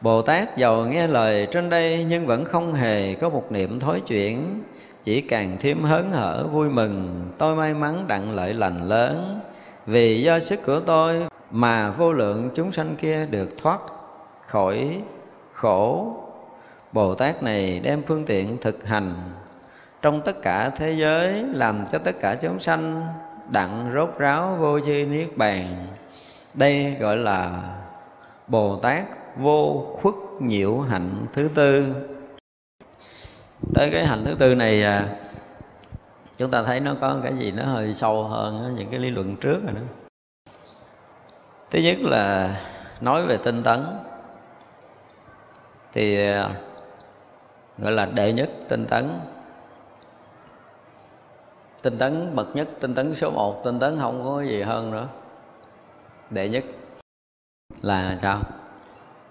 Bồ 0.00 0.22
Tát 0.22 0.56
giàu 0.56 0.84
nghe 0.84 1.06
lời 1.06 1.48
trên 1.50 1.70
đây 1.70 2.06
nhưng 2.08 2.26
vẫn 2.26 2.44
không 2.44 2.74
hề 2.74 3.14
có 3.14 3.28
một 3.28 3.52
niệm 3.52 3.80
thối 3.80 4.00
chuyển. 4.00 4.62
Chỉ 5.04 5.20
càng 5.20 5.56
thêm 5.60 5.82
hớn 5.82 6.10
hở 6.10 6.46
vui 6.52 6.68
mừng, 6.68 7.22
Tôi 7.38 7.56
may 7.56 7.74
mắn 7.74 8.04
đặng 8.08 8.34
lợi 8.34 8.54
lành 8.54 8.88
lớn. 8.88 9.40
Vì 9.86 10.22
do 10.22 10.40
sức 10.40 10.60
của 10.66 10.80
tôi 10.80 11.22
mà 11.50 11.90
vô 11.90 12.12
lượng 12.12 12.50
chúng 12.54 12.72
sanh 12.72 12.96
kia 12.96 13.26
được 13.26 13.58
thoát 13.58 13.80
khỏi 14.46 15.02
khổ. 15.52 16.16
Bồ 16.92 17.14
Tát 17.14 17.42
này 17.42 17.80
đem 17.80 18.02
phương 18.06 18.24
tiện 18.24 18.58
thực 18.60 18.86
hành. 18.86 19.14
Trong 20.02 20.20
tất 20.20 20.42
cả 20.42 20.70
thế 20.70 20.92
giới, 20.92 21.44
làm 21.52 21.86
cho 21.92 21.98
tất 21.98 22.20
cả 22.20 22.34
chúng 22.34 22.60
sanh 22.60 23.06
Đặng 23.48 23.90
rốt 23.94 24.18
ráo 24.18 24.56
vô 24.60 24.78
chi 24.78 25.04
niết 25.04 25.36
bàn. 25.36 25.86
Đây 26.54 26.96
gọi 27.00 27.16
là 27.16 27.62
Bồ 28.46 28.76
Tát 28.76 29.04
vô 29.36 29.86
khuất 30.00 30.14
nhiễu 30.40 30.80
hạnh 30.80 31.26
thứ 31.32 31.50
tư. 31.54 31.94
Tới 33.74 33.90
cái 33.92 34.06
hạnh 34.06 34.22
thứ 34.24 34.34
tư 34.38 34.54
này 34.54 34.82
à, 34.82 35.16
chúng 36.38 36.50
ta 36.50 36.62
thấy 36.62 36.80
nó 36.80 36.94
có 37.00 37.20
cái 37.22 37.32
gì 37.38 37.52
nó 37.52 37.64
hơi 37.64 37.94
sâu 37.94 38.24
hơn 38.24 38.74
những 38.78 38.90
cái 38.90 38.98
lý 38.98 39.10
luận 39.10 39.36
trước 39.36 39.60
rồi 39.64 39.72
đó. 39.74 39.80
Thứ 41.70 41.78
nhất 41.78 41.96
là 42.00 42.56
nói 43.00 43.26
về 43.26 43.36
tinh 43.36 43.62
tấn. 43.62 43.80
Thì 45.92 46.26
à, 46.26 46.50
gọi 47.78 47.92
là 47.92 48.06
đệ 48.06 48.32
nhất 48.32 48.50
tinh 48.68 48.86
tấn 48.86 49.08
tinh 51.82 51.98
tấn, 51.98 52.36
bậc 52.36 52.56
nhất, 52.56 52.68
tinh 52.80 52.94
tấn 52.94 53.14
số 53.14 53.30
một, 53.30 53.64
tinh 53.64 53.78
tấn 53.78 53.98
không 54.00 54.24
có 54.24 54.42
gì 54.42 54.62
hơn 54.62 54.90
nữa. 54.90 55.08
Đệ 56.30 56.48
nhất 56.48 56.64
là 57.82 58.18
sao? 58.22 58.40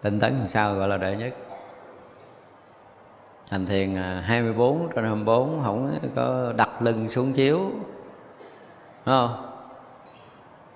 Tinh 0.02 0.20
tấn 0.20 0.34
làm 0.40 0.48
sao 0.48 0.76
gọi 0.76 0.88
là 0.88 0.98
đệ 0.98 1.16
nhất? 1.16 1.34
Hành 3.52 3.66
thiền 3.66 3.96
à, 3.96 4.24
24 4.26 4.90
trên 4.96 5.04
24 5.06 5.62
không 5.64 6.00
có 6.16 6.54
đặt 6.56 6.82
lưng 6.82 7.12
xuống 7.12 7.34
chiếu. 7.34 7.60
Đúng 9.06 9.16
không? 9.16 9.48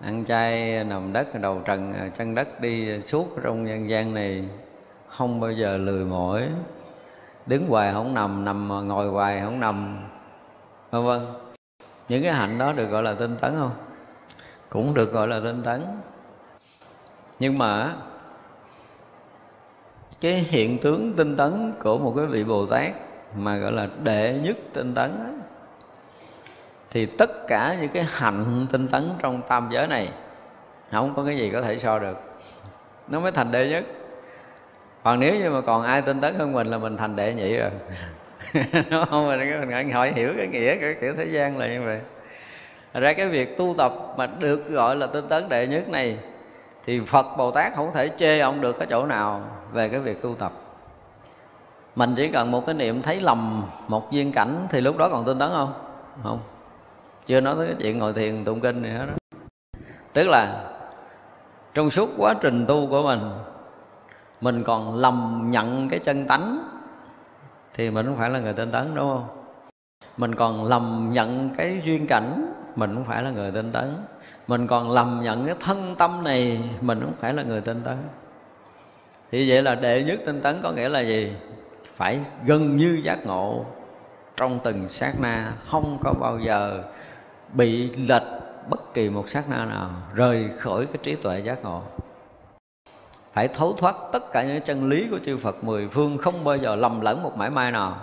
Ăn 0.02 0.26
chay, 0.26 0.84
nằm 0.84 1.14
đất, 1.14 1.27
đầu 1.41 1.61
trần 1.65 1.93
à, 1.93 2.10
chân 2.18 2.35
đất 2.35 2.61
đi 2.61 3.02
suốt 3.02 3.27
trong 3.43 3.64
nhân 3.64 3.89
gian 3.89 4.14
này 4.14 4.45
không 5.07 5.39
bao 5.39 5.52
giờ 5.52 5.77
lười 5.77 6.06
mỏi. 6.06 6.49
Đứng 7.45 7.68
hoài 7.68 7.93
không 7.93 8.14
nằm 8.14 8.45
nằm 8.45 8.88
ngồi 8.88 9.07
hoài 9.07 9.41
không 9.41 9.60
nằm. 9.60 9.99
Vân 10.91 11.06
vân 11.06 11.44
những 12.10 12.23
cái 12.23 12.34
hạnh 12.34 12.57
đó 12.57 12.72
được 12.72 12.86
gọi 12.86 13.03
là 13.03 13.14
tinh 13.14 13.38
tấn 13.41 13.56
không? 13.56 13.72
Cũng 14.69 14.94
được 14.94 15.11
gọi 15.14 15.27
là 15.27 15.40
tinh 15.40 15.64
tấn. 15.64 15.86
Nhưng 17.40 17.57
mà 17.57 17.94
cái 20.22 20.34
hiện 20.34 20.77
tướng 20.77 21.14
tinh 21.18 21.38
tấn 21.38 21.73
của 21.80 21.98
một 21.98 22.14
cái 22.18 22.26
vị 22.26 22.44
bồ 22.44 22.65
tát 22.65 22.91
mà 23.38 23.57
gọi 23.57 23.72
là 23.72 23.88
đệ 24.03 24.40
nhất 24.44 24.57
tinh 24.73 24.94
tấn 24.94 25.11
đó, 25.19 25.30
thì 26.91 27.06
tất 27.06 27.48
cả 27.48 27.76
những 27.82 27.90
cái 27.90 28.06
hạnh 28.10 28.65
tinh 28.72 28.88
tấn 28.88 29.10
trong 29.19 29.41
tam 29.48 29.69
giới 29.72 29.88
này 29.88 30.14
không 30.91 31.14
có 31.15 31.26
cái 31.26 31.38
gì 31.38 31.49
có 31.49 31.61
thể 31.61 31.80
so 31.80 31.99
được. 31.99 32.18
Nó 33.07 33.19
mới 33.19 33.32
thành 33.32 33.52
đệ 33.52 33.69
nhất. 33.69 33.84
Còn 35.03 35.19
nếu 35.19 35.36
như 35.36 35.49
mà 35.49 35.61
còn 35.61 35.84
ai 35.84 36.02
tinh 36.02 36.22
tấn 36.22 36.36
hơn 36.36 36.53
mình 36.53 36.68
là 36.68 36.77
mình 36.77 36.98
thành 36.98 37.15
đệ 37.15 37.34
nhị 37.34 37.57
rồi. 37.57 37.72
đúng 38.89 39.05
không? 39.09 39.27
Mình 39.27 39.69
mình 39.69 39.91
hỏi 39.91 40.11
hiểu 40.15 40.29
cái 40.37 40.47
nghĩa 40.47 40.75
cái 40.75 40.95
kiểu 41.01 41.13
thế 41.17 41.25
gian 41.25 41.57
là 41.57 41.67
như 41.67 41.81
vậy. 41.85 41.99
Ra 42.93 43.13
cái 43.13 43.27
việc 43.27 43.57
tu 43.57 43.75
tập 43.77 43.93
mà 44.17 44.27
được 44.27 44.69
gọi 44.69 44.95
là 44.95 45.07
tinh 45.07 45.27
tấn 45.29 45.49
đệ 45.49 45.67
nhất 45.67 45.89
này, 45.89 46.17
thì 46.85 47.01
phật 47.05 47.37
bồ 47.37 47.51
tát 47.51 47.73
không 47.75 47.91
thể 47.93 48.09
chê 48.17 48.39
ông 48.39 48.61
được 48.61 48.79
cái 48.79 48.87
chỗ 48.89 49.05
nào 49.05 49.41
về 49.71 49.89
cái 49.89 49.99
việc 49.99 50.21
tu 50.21 50.35
tập. 50.35 50.51
Mình 51.95 52.13
chỉ 52.17 52.27
cần 52.27 52.51
một 52.51 52.65
cái 52.65 52.75
niệm 52.75 53.01
thấy 53.01 53.21
lầm 53.21 53.63
một 53.87 54.11
viên 54.11 54.31
cảnh 54.31 54.67
thì 54.69 54.81
lúc 54.81 54.97
đó 54.97 55.09
còn 55.09 55.25
tinh 55.25 55.39
tấn 55.39 55.49
không? 55.49 55.73
Không. 56.23 56.39
Chưa 57.25 57.39
nói 57.39 57.55
tới 57.57 57.67
cái 57.67 57.75
chuyện 57.79 57.99
ngồi 57.99 58.13
thiền 58.13 58.45
tụng 58.45 58.59
kinh 58.59 58.81
này 58.81 58.91
hết 58.91 59.05
đó 59.05 59.13
tức 60.13 60.27
là 60.27 60.63
trong 61.73 61.89
suốt 61.89 62.09
quá 62.17 62.33
trình 62.41 62.65
tu 62.67 62.87
của 62.89 63.03
mình 63.03 63.19
mình 64.41 64.63
còn 64.63 64.95
lầm 64.95 65.47
nhận 65.49 65.89
cái 65.89 65.99
chân 65.99 66.27
tánh 66.27 66.74
thì 67.77 67.89
mình 67.89 68.06
không 68.06 68.18
phải 68.18 68.30
là 68.30 68.39
người 68.39 68.53
tinh 68.53 68.72
tấn, 68.72 68.95
đúng 68.95 69.10
không? 69.10 69.27
Mình 70.18 70.35
còn 70.35 70.65
lầm 70.65 71.10
nhận 71.14 71.49
cái 71.57 71.81
duyên 71.85 72.07
cảnh, 72.07 72.53
mình 72.76 72.93
không 72.93 73.06
phải 73.06 73.23
là 73.23 73.31
người 73.31 73.52
tinh 73.52 73.72
tấn. 73.72 73.95
Mình 74.47 74.68
còn 74.68 74.91
lầm 74.91 75.22
nhận 75.23 75.45
cái 75.45 75.56
thân 75.60 75.95
tâm 75.97 76.23
này, 76.23 76.69
mình 76.81 76.99
không 77.02 77.14
phải 77.22 77.34
là 77.34 77.43
người 77.43 77.61
tinh 77.61 77.81
tấn. 77.84 77.97
Thì 79.31 79.49
vậy 79.49 79.64
là 79.64 79.76
đệ 79.76 80.03
nhất 80.03 80.19
tinh 80.26 80.41
tấn 80.41 80.56
có 80.64 80.72
nghĩa 80.72 80.89
là 80.89 80.99
gì? 80.99 81.35
Phải 81.95 82.19
gần 82.45 82.77
như 82.77 83.02
giác 83.03 83.26
ngộ. 83.26 83.65
Trong 84.38 84.60
từng 84.64 84.89
sát 84.89 85.14
na, 85.19 85.53
không 85.72 85.97
có 86.03 86.14
bao 86.14 86.39
giờ 86.39 86.84
bị 87.53 87.89
lệch 87.89 88.23
bất 88.69 88.93
kỳ 88.93 89.10
một 89.10 89.30
sát 89.30 89.49
na 89.49 89.65
nào, 89.65 89.89
rời 90.14 90.49
khỏi 90.60 90.85
cái 90.85 90.97
trí 91.03 91.15
tuệ 91.15 91.39
giác 91.39 91.64
ngộ 91.64 91.81
phải 93.35 93.47
thấu 93.47 93.73
thoát 93.73 93.95
tất 94.11 94.31
cả 94.31 94.43
những 94.43 94.61
chân 94.61 94.89
lý 94.89 95.07
của 95.11 95.19
chư 95.25 95.37
Phật 95.37 95.63
mười 95.63 95.87
phương, 95.87 96.17
không 96.17 96.43
bao 96.43 96.57
giờ 96.57 96.75
lầm 96.75 97.01
lẫn 97.01 97.23
một 97.23 97.37
mãi 97.37 97.49
may 97.49 97.71
nào. 97.71 97.97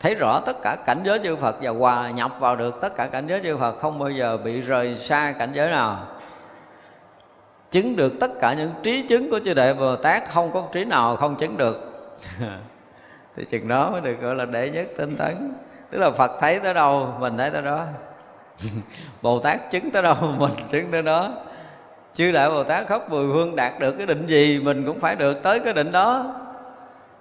Thấy 0.00 0.14
rõ 0.14 0.40
tất 0.40 0.56
cả 0.62 0.76
cảnh 0.86 1.00
giới 1.04 1.18
chư 1.18 1.36
Phật 1.36 1.56
và 1.62 1.70
hòa 1.70 2.10
nhập 2.10 2.32
vào 2.40 2.56
được 2.56 2.80
tất 2.80 2.96
cả 2.96 3.06
cảnh 3.06 3.26
giới 3.26 3.40
chư 3.42 3.56
Phật, 3.56 3.72
không 3.72 3.98
bao 3.98 4.10
giờ 4.10 4.36
bị 4.36 4.60
rời 4.60 4.98
xa 4.98 5.34
cảnh 5.38 5.50
giới 5.54 5.70
nào. 5.70 6.06
Chứng 7.70 7.96
được 7.96 8.12
tất 8.20 8.30
cả 8.40 8.54
những 8.54 8.70
trí 8.82 9.06
chứng 9.08 9.30
của 9.30 9.40
chư 9.44 9.54
đệ 9.54 9.74
Bồ 9.74 9.96
Tát, 9.96 10.28
không 10.28 10.50
có 10.52 10.68
trí 10.72 10.84
nào 10.84 11.16
không 11.16 11.36
chứng 11.36 11.56
được. 11.56 11.92
Thì 13.36 13.44
chừng 13.50 13.68
đó 13.68 13.90
mới 13.90 14.00
được 14.00 14.16
gọi 14.20 14.34
là 14.34 14.44
đệ 14.44 14.70
nhất 14.70 14.88
tinh 14.96 15.16
tấn. 15.16 15.54
Tức 15.90 15.98
là 15.98 16.10
Phật 16.10 16.30
thấy 16.40 16.60
tới 16.60 16.74
đâu, 16.74 17.14
mình 17.18 17.38
thấy 17.38 17.50
tới 17.50 17.62
đó. 17.62 17.86
Bồ 19.22 19.38
Tát 19.38 19.70
chứng 19.70 19.90
tới 19.90 20.02
đâu, 20.02 20.16
mình 20.38 20.52
chứng 20.68 20.90
tới 20.90 21.02
đó 21.02 21.32
chư 22.14 22.32
đại 22.32 22.50
Bồ 22.50 22.64
Tát 22.64 22.86
khắp 22.86 23.10
mười 23.10 23.32
phương 23.32 23.56
đạt 23.56 23.72
được 23.80 23.92
cái 23.92 24.06
định 24.06 24.26
gì 24.26 24.60
mình 24.62 24.86
cũng 24.86 25.00
phải 25.00 25.16
được 25.16 25.42
tới 25.42 25.60
cái 25.60 25.72
định 25.72 25.92
đó. 25.92 26.34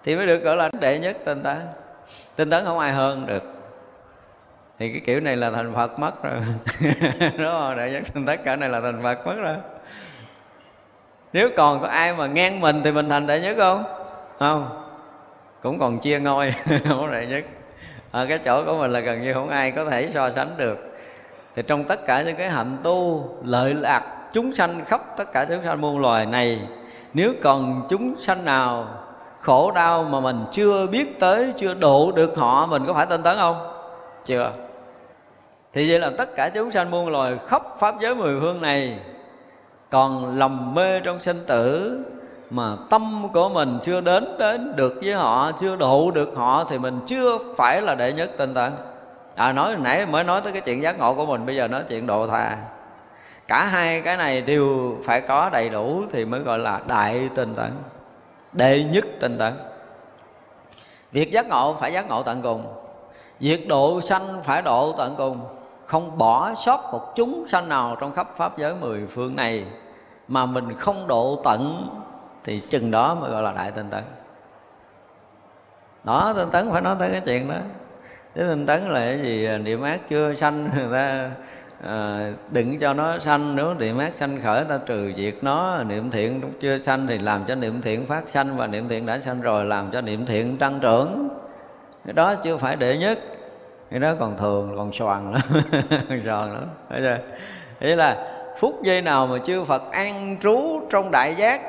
Thì 0.03 0.15
mới 0.15 0.27
được 0.27 0.43
gọi 0.43 0.55
là 0.55 0.69
đệ 0.79 0.99
nhất 0.99 1.17
tinh 1.25 1.43
tấn 1.43 1.57
tinh 2.35 2.49
tấn 2.49 2.65
không 2.65 2.79
ai 2.79 2.91
hơn 2.91 3.25
được. 3.25 3.43
Thì 4.79 4.91
cái 4.91 5.01
kiểu 5.05 5.19
này 5.19 5.35
là 5.35 5.51
thành 5.51 5.73
phật 5.75 5.99
mất 5.99 6.23
rồi. 6.23 6.41
Đúng 7.37 7.51
không 7.51 7.77
đệ 7.77 7.91
nhất 7.91 8.03
tinh 8.13 8.25
tấn 8.25 8.39
cả 8.45 8.55
này 8.55 8.69
là 8.69 8.81
thành 8.81 9.03
phật 9.03 9.27
mất 9.27 9.35
rồi. 9.37 9.55
Nếu 11.33 11.49
còn 11.57 11.81
có 11.81 11.87
ai 11.87 12.13
mà 12.13 12.27
ngang 12.27 12.59
mình 12.59 12.81
thì 12.83 12.91
mình 12.91 13.09
thành 13.09 13.27
đệ 13.27 13.41
nhất 13.41 13.55
không? 13.57 13.83
Không. 14.39 14.85
Cũng 15.61 15.79
còn 15.79 15.99
chia 15.99 16.19
ngôi, 16.19 16.51
không 16.89 17.11
đệ 17.11 17.25
nhất. 17.25 17.43
Ở 18.11 18.25
cái 18.25 18.37
chỗ 18.37 18.65
của 18.65 18.77
mình 18.77 18.93
là 18.93 18.99
gần 18.99 19.21
như 19.21 19.33
không 19.33 19.49
ai 19.49 19.71
có 19.71 19.85
thể 19.85 20.09
so 20.13 20.29
sánh 20.29 20.49
được. 20.57 20.77
Thì 21.55 21.61
trong 21.67 21.83
tất 21.83 22.05
cả 22.05 22.23
những 22.23 22.35
cái 22.35 22.49
hạnh 22.49 22.77
tu, 22.83 23.29
lợi 23.43 23.73
lạc 23.73 24.18
chúng 24.33 24.55
sanh 24.55 24.85
khắp 24.85 25.01
tất 25.17 25.31
cả 25.31 25.45
chúng 25.45 25.63
sanh 25.63 25.81
muôn 25.81 25.99
loài 25.99 26.25
này, 26.25 26.61
nếu 27.13 27.33
còn 27.43 27.85
chúng 27.89 28.15
sanh 28.19 28.45
nào 28.45 28.87
khổ 29.39 29.71
đau 29.71 30.03
mà 30.03 30.19
mình 30.19 30.45
chưa 30.51 30.87
biết 30.87 31.19
tới, 31.19 31.53
chưa 31.57 31.73
độ 31.73 32.11
được 32.15 32.37
họ, 32.37 32.65
mình 32.65 32.85
có 32.87 32.93
phải 32.93 33.05
tinh 33.05 33.23
tấn 33.23 33.37
không? 33.37 33.71
Chưa. 34.25 34.51
Thì 35.73 35.89
vậy 35.89 35.99
là 35.99 36.09
tất 36.17 36.35
cả 36.35 36.49
chúng 36.49 36.71
sanh 36.71 36.91
muôn 36.91 37.09
loài 37.09 37.37
khắp 37.47 37.63
pháp 37.79 37.95
giới 38.01 38.15
mười 38.15 38.39
phương 38.39 38.61
này 38.61 38.99
còn 39.89 40.37
lầm 40.37 40.75
mê 40.75 40.99
trong 40.99 41.19
sinh 41.19 41.39
tử, 41.47 41.99
mà 42.49 42.75
tâm 42.89 43.27
của 43.33 43.49
mình 43.49 43.79
chưa 43.83 44.01
đến 44.01 44.37
đến 44.39 44.75
được 44.75 44.93
với 45.03 45.13
họ, 45.13 45.51
chưa 45.59 45.75
độ 45.75 46.11
được 46.11 46.33
họ, 46.35 46.63
thì 46.69 46.77
mình 46.77 46.99
chưa 47.07 47.37
phải 47.57 47.81
là 47.81 47.95
đệ 47.95 48.13
nhất 48.13 48.31
tinh 48.37 48.53
tấn. 48.53 48.71
À 49.35 49.51
nói 49.51 49.75
nãy 49.79 50.05
mới 50.05 50.23
nói 50.23 50.41
tới 50.41 50.53
cái 50.53 50.61
chuyện 50.61 50.83
giác 50.83 50.99
ngộ 50.99 51.13
của 51.13 51.25
mình, 51.25 51.45
bây 51.45 51.55
giờ 51.55 51.67
nói 51.67 51.81
chuyện 51.89 52.07
độ 52.07 52.27
tha 52.27 52.57
cả 53.49 53.65
hai 53.65 54.01
cái 54.01 54.17
này 54.17 54.41
đều 54.41 54.97
phải 55.03 55.21
có 55.21 55.49
đầy 55.49 55.69
đủ 55.69 56.03
thì 56.11 56.25
mới 56.25 56.39
gọi 56.39 56.59
là 56.59 56.81
đại 56.87 57.29
tinh 57.35 57.55
tấn, 57.55 57.71
đệ 58.53 58.83
nhất 58.83 59.05
tinh 59.19 59.37
tấn. 59.37 59.53
Việc 61.11 61.31
giác 61.31 61.47
ngộ 61.49 61.77
phải 61.79 61.93
giác 61.93 62.09
ngộ 62.09 62.23
tận 62.23 62.41
cùng, 62.41 62.73
việc 63.39 63.67
độ 63.67 64.01
sanh 64.01 64.43
phải 64.43 64.61
độ 64.61 64.93
tận 64.97 65.15
cùng. 65.17 65.41
Không 65.85 66.17
bỏ 66.17 66.55
sót 66.55 66.89
một 66.91 67.15
chúng 67.15 67.47
sanh 67.47 67.69
nào 67.69 67.97
trong 67.99 68.15
khắp 68.15 68.29
pháp 68.37 68.57
giới 68.57 68.75
mười 68.75 69.07
phương 69.07 69.35
này 69.35 69.65
mà 70.27 70.45
mình 70.45 70.75
không 70.77 71.07
độ 71.07 71.41
tận 71.43 71.87
thì 72.43 72.61
chừng 72.69 72.91
đó 72.91 73.15
mới 73.15 73.31
gọi 73.31 73.43
là 73.43 73.51
đại 73.51 73.71
tinh 73.71 73.89
tấn. 73.89 74.03
Đó, 76.03 76.33
tinh 76.35 76.49
tấn 76.51 76.71
phải 76.71 76.81
nói 76.81 76.95
tới 76.99 77.09
cái 77.11 77.21
chuyện 77.25 77.49
đó. 77.49 77.55
Chứ 78.35 78.41
tinh 78.49 78.65
tấn 78.65 78.81
là 78.81 78.99
cái 78.99 79.19
gì? 79.19 79.47
Niệm 79.57 79.81
ác 79.81 79.99
chưa 80.09 80.35
sanh, 80.35 80.69
người 80.75 80.87
ta 80.91 81.29
à, 81.83 82.31
đừng 82.51 82.79
cho 82.79 82.93
nó 82.93 83.19
sanh 83.19 83.55
nếu 83.55 83.73
niệm 83.73 83.97
mát 83.97 84.11
sanh 84.15 84.41
khởi 84.41 84.63
ta 84.63 84.79
trừ 84.85 85.13
diệt 85.15 85.35
nó. 85.41 85.83
Niệm 85.83 86.11
thiện 86.11 86.41
chưa 86.59 86.79
sanh 86.79 87.07
thì 87.07 87.17
làm 87.17 87.45
cho 87.45 87.55
niệm 87.55 87.81
thiện 87.81 88.05
phát 88.05 88.29
sanh 88.29 88.57
và 88.57 88.67
niệm 88.67 88.89
thiện 88.89 89.05
đã 89.05 89.19
sanh 89.19 89.41
rồi 89.41 89.65
làm 89.65 89.91
cho 89.91 90.01
niệm 90.01 90.25
thiện 90.25 90.57
tăng 90.57 90.79
trưởng. 90.79 91.29
Cái 92.05 92.13
đó 92.13 92.35
chưa 92.35 92.57
phải 92.57 92.75
đệ 92.75 92.97
nhất. 92.97 93.19
Cái 93.91 93.99
đó 93.99 94.15
còn 94.19 94.37
thường 94.37 94.73
còn 94.77 94.91
soàn 94.93 95.33
lắm. 95.33 95.41
Soàn 96.25 96.53
lắm. 96.53 96.65
Thấy 96.89 96.99
chưa? 97.01 97.17
Ý 97.79 97.95
là 97.95 98.27
phút 98.59 98.83
giây 98.83 99.01
nào 99.01 99.27
mà 99.27 99.37
chư 99.45 99.63
Phật 99.63 99.91
an 99.91 100.37
trú 100.41 100.81
trong 100.89 101.11
đại 101.11 101.35
giác 101.35 101.61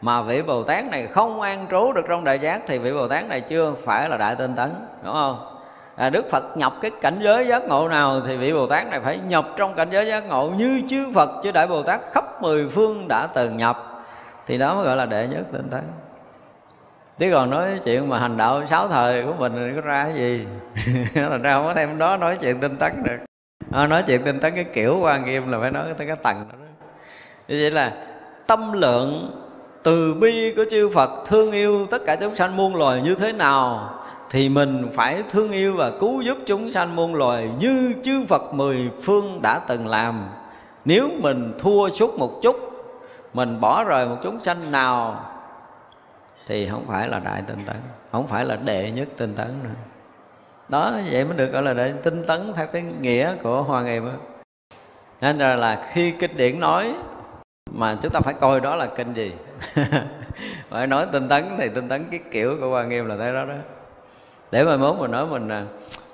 mà 0.00 0.22
vị 0.22 0.42
Bồ 0.42 0.62
Tát 0.62 0.84
này 0.90 1.06
không 1.06 1.40
an 1.40 1.66
trú 1.70 1.92
được 1.92 2.04
trong 2.08 2.24
đại 2.24 2.38
giác 2.38 2.62
thì 2.66 2.78
vị 2.78 2.92
Bồ 2.92 3.08
Tát 3.08 3.28
này 3.28 3.40
chưa 3.40 3.74
phải 3.84 4.08
là 4.08 4.16
đại 4.16 4.36
tinh 4.36 4.54
tấn 4.56 4.70
đúng 5.04 5.14
không? 5.14 5.53
À, 5.96 6.10
Đức 6.10 6.30
Phật 6.30 6.56
nhập 6.56 6.72
cái 6.80 6.90
cảnh 7.00 7.20
giới 7.22 7.46
giác 7.46 7.62
ngộ 7.68 7.88
nào 7.88 8.20
thì 8.26 8.36
vị 8.36 8.52
Bồ 8.52 8.66
Tát 8.66 8.90
này 8.90 9.00
phải 9.00 9.18
nhập 9.28 9.48
trong 9.56 9.74
cảnh 9.74 9.88
giới 9.90 10.06
giác 10.06 10.20
ngộ 10.28 10.50
như 10.56 10.82
chư 10.90 11.12
Phật 11.14 11.30
chư 11.42 11.52
Đại 11.52 11.66
Bồ 11.66 11.82
Tát 11.82 12.00
khắp 12.12 12.42
mười 12.42 12.68
phương 12.68 13.08
đã 13.08 13.26
từng 13.26 13.56
nhập. 13.56 14.04
Thì 14.46 14.58
đó 14.58 14.74
mới 14.74 14.84
gọi 14.84 14.96
là 14.96 15.06
đệ 15.06 15.28
nhất 15.28 15.42
tinh 15.52 15.68
tấn 15.70 15.82
chứ 17.18 17.30
còn 17.32 17.50
nói 17.50 17.80
chuyện 17.84 18.08
mà 18.08 18.18
hành 18.18 18.36
đạo 18.36 18.66
sáu 18.66 18.88
thời 18.88 19.22
của 19.22 19.32
mình 19.38 19.52
thì 19.54 19.76
có 19.76 19.80
ra 19.80 20.04
cái 20.04 20.14
gì? 20.14 20.46
Thành 21.14 21.42
ra 21.42 21.54
không 21.54 21.64
có 21.64 21.74
thêm 21.74 21.98
đó 21.98 22.16
nói 22.16 22.38
chuyện 22.40 22.60
tinh 22.60 22.76
tấn 22.76 23.02
được. 23.02 23.16
À, 23.72 23.86
nói 23.86 24.02
chuyện 24.06 24.22
tinh 24.22 24.40
tấn 24.40 24.54
cái 24.54 24.64
kiểu 24.64 24.98
quan 25.02 25.24
nghiêm 25.24 25.52
là 25.52 25.58
phải 25.60 25.70
nói 25.70 25.86
tới 25.98 26.06
cái 26.06 26.16
tầng 26.16 26.46
đó. 26.52 26.58
Như 27.48 27.58
vậy 27.60 27.70
là 27.70 27.92
tâm 28.46 28.72
lượng 28.72 29.40
từ 29.82 30.14
bi 30.14 30.54
của 30.56 30.64
chư 30.70 30.90
Phật 30.94 31.10
thương 31.26 31.52
yêu 31.52 31.86
tất 31.90 32.02
cả 32.06 32.16
chúng 32.16 32.36
sanh 32.36 32.56
muôn 32.56 32.76
loài 32.76 33.00
như 33.02 33.14
thế 33.14 33.32
nào? 33.32 33.94
Thì 34.34 34.48
mình 34.48 34.88
phải 34.94 35.22
thương 35.30 35.52
yêu 35.52 35.76
và 35.76 35.90
cứu 36.00 36.20
giúp 36.20 36.38
chúng 36.46 36.70
sanh 36.70 36.96
muôn 36.96 37.14
loài 37.14 37.50
như 37.58 37.94
chư 38.02 38.24
Phật 38.28 38.54
mười 38.54 38.90
phương 39.02 39.42
đã 39.42 39.60
từng 39.68 39.88
làm. 39.88 40.28
Nếu 40.84 41.08
mình 41.20 41.52
thua 41.58 41.90
suốt 41.90 42.18
một 42.18 42.40
chút 42.42 42.56
mình 43.34 43.60
bỏ 43.60 43.84
rời 43.84 44.06
một 44.06 44.16
chúng 44.22 44.44
sanh 44.44 44.72
nào 44.72 45.20
thì 46.46 46.68
không 46.68 46.84
phải 46.86 47.08
là 47.08 47.18
đại 47.18 47.42
tinh 47.46 47.64
tấn 47.66 47.76
không 48.12 48.26
phải 48.26 48.44
là 48.44 48.56
đệ 48.56 48.90
nhất 48.90 49.08
tinh 49.16 49.34
tấn 49.34 49.48
nữa. 49.64 49.70
Đó 50.68 50.92
vậy 51.10 51.24
mới 51.24 51.36
được 51.36 51.52
gọi 51.52 51.62
là 51.62 51.74
đệ 51.74 51.92
tinh 52.02 52.24
tấn 52.26 52.52
theo 52.56 52.66
cái 52.66 52.82
nghĩa 53.00 53.34
của 53.42 53.62
hoa 53.62 53.82
nghiêm 53.82 54.08
nên 55.20 55.38
là, 55.38 55.54
là 55.54 55.88
khi 55.92 56.10
kinh 56.10 56.36
điển 56.36 56.60
nói 56.60 56.94
mà 57.70 57.96
chúng 58.02 58.12
ta 58.12 58.20
phải 58.20 58.34
coi 58.34 58.60
đó 58.60 58.76
là 58.76 58.86
kinh 58.86 59.14
gì? 59.14 59.32
Phải 60.70 60.86
nói 60.86 61.06
tinh 61.12 61.28
tấn 61.28 61.44
thì 61.58 61.68
tinh 61.74 61.88
tấn 61.88 62.04
cái 62.10 62.20
kiểu 62.30 62.56
của 62.60 62.68
hoa 62.68 62.84
nghiêm 62.84 63.06
là 63.06 63.16
thế 63.16 63.32
đó 63.32 63.44
đó 63.44 63.54
để 64.54 64.64
mai 64.64 64.78
mốt 64.78 64.96
mình 64.98 65.10
nói 65.10 65.26
mình 65.26 65.48
à, 65.48 65.64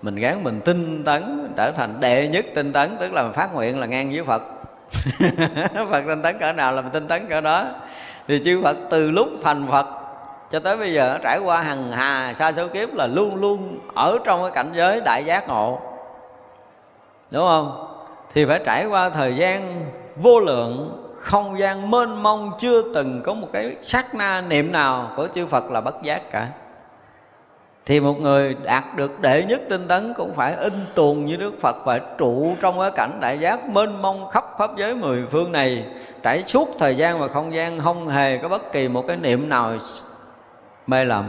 mình 0.02 0.16
gán 0.16 0.44
mình 0.44 0.60
tinh 0.60 1.04
tấn, 1.04 1.52
trở 1.56 1.72
thành 1.72 2.00
đệ 2.00 2.28
nhất 2.28 2.44
tinh 2.54 2.72
tấn, 2.72 2.96
tức 3.00 3.12
là 3.12 3.22
mình 3.22 3.32
phát 3.32 3.54
nguyện 3.54 3.80
là 3.80 3.86
ngang 3.86 4.10
với 4.12 4.24
phật. 4.24 4.42
Phật 5.90 6.02
tinh 6.06 6.22
tấn 6.22 6.38
cỡ 6.38 6.52
nào 6.52 6.72
là 6.72 6.82
mình 6.82 6.90
tinh 6.90 7.08
tấn 7.08 7.28
cỡ 7.28 7.40
đó. 7.40 7.64
Thì 8.28 8.42
chư 8.44 8.60
phật 8.62 8.76
từ 8.90 9.10
lúc 9.10 9.28
thành 9.42 9.66
phật 9.70 9.86
cho 10.50 10.60
tới 10.60 10.76
bây 10.76 10.92
giờ, 10.92 11.18
trải 11.22 11.38
qua 11.44 11.62
hằng 11.62 11.92
hà, 11.92 12.34
sa 12.34 12.52
số 12.52 12.68
kiếp 12.68 12.94
là 12.94 13.06
luôn 13.06 13.36
luôn 13.36 13.78
ở 13.94 14.18
trong 14.24 14.42
cái 14.42 14.50
cảnh 14.50 14.70
giới 14.74 15.00
đại 15.04 15.24
giác 15.24 15.48
ngộ. 15.48 15.80
Đúng 17.30 17.46
không? 17.46 17.96
Thì 18.34 18.44
phải 18.44 18.60
trải 18.66 18.86
qua 18.86 19.08
thời 19.08 19.36
gian 19.36 19.86
vô 20.16 20.40
lượng, 20.40 21.04
không 21.18 21.58
gian 21.58 21.90
mênh 21.90 22.22
mông 22.22 22.52
chưa 22.60 22.82
từng 22.94 23.22
có 23.24 23.34
một 23.34 23.48
cái 23.52 23.76
sát 23.82 24.14
na 24.14 24.42
niệm 24.48 24.72
nào 24.72 25.12
của 25.16 25.28
chư 25.34 25.46
Phật 25.46 25.70
là 25.70 25.80
bất 25.80 26.02
giác 26.02 26.30
cả 26.30 26.48
thì 27.90 28.00
một 28.00 28.20
người 28.20 28.56
đạt 28.62 28.84
được 28.96 29.20
đệ 29.20 29.44
nhất 29.44 29.60
tinh 29.68 29.88
tấn 29.88 30.14
cũng 30.16 30.34
phải 30.34 30.54
in 30.54 30.72
tuồng 30.94 31.24
như 31.24 31.36
Đức 31.36 31.60
Phật 31.60 31.76
và 31.84 31.98
trụ 32.18 32.56
trong 32.60 32.80
cái 32.80 32.90
cảnh 32.90 33.18
đại 33.20 33.40
giác 33.40 33.68
mênh 33.68 34.02
mông 34.02 34.28
khắp 34.28 34.44
pháp 34.58 34.76
giới 34.76 34.94
mười 34.94 35.26
phương 35.30 35.52
này. 35.52 35.86
Trải 36.22 36.44
suốt 36.46 36.68
thời 36.78 36.96
gian 36.96 37.18
và 37.18 37.28
không 37.28 37.54
gian 37.54 37.80
không 37.80 38.08
hề 38.08 38.38
có 38.38 38.48
bất 38.48 38.72
kỳ 38.72 38.88
một 38.88 39.04
cái 39.08 39.16
niệm 39.16 39.48
nào 39.48 39.72
mê 40.86 41.04
lầm. 41.04 41.28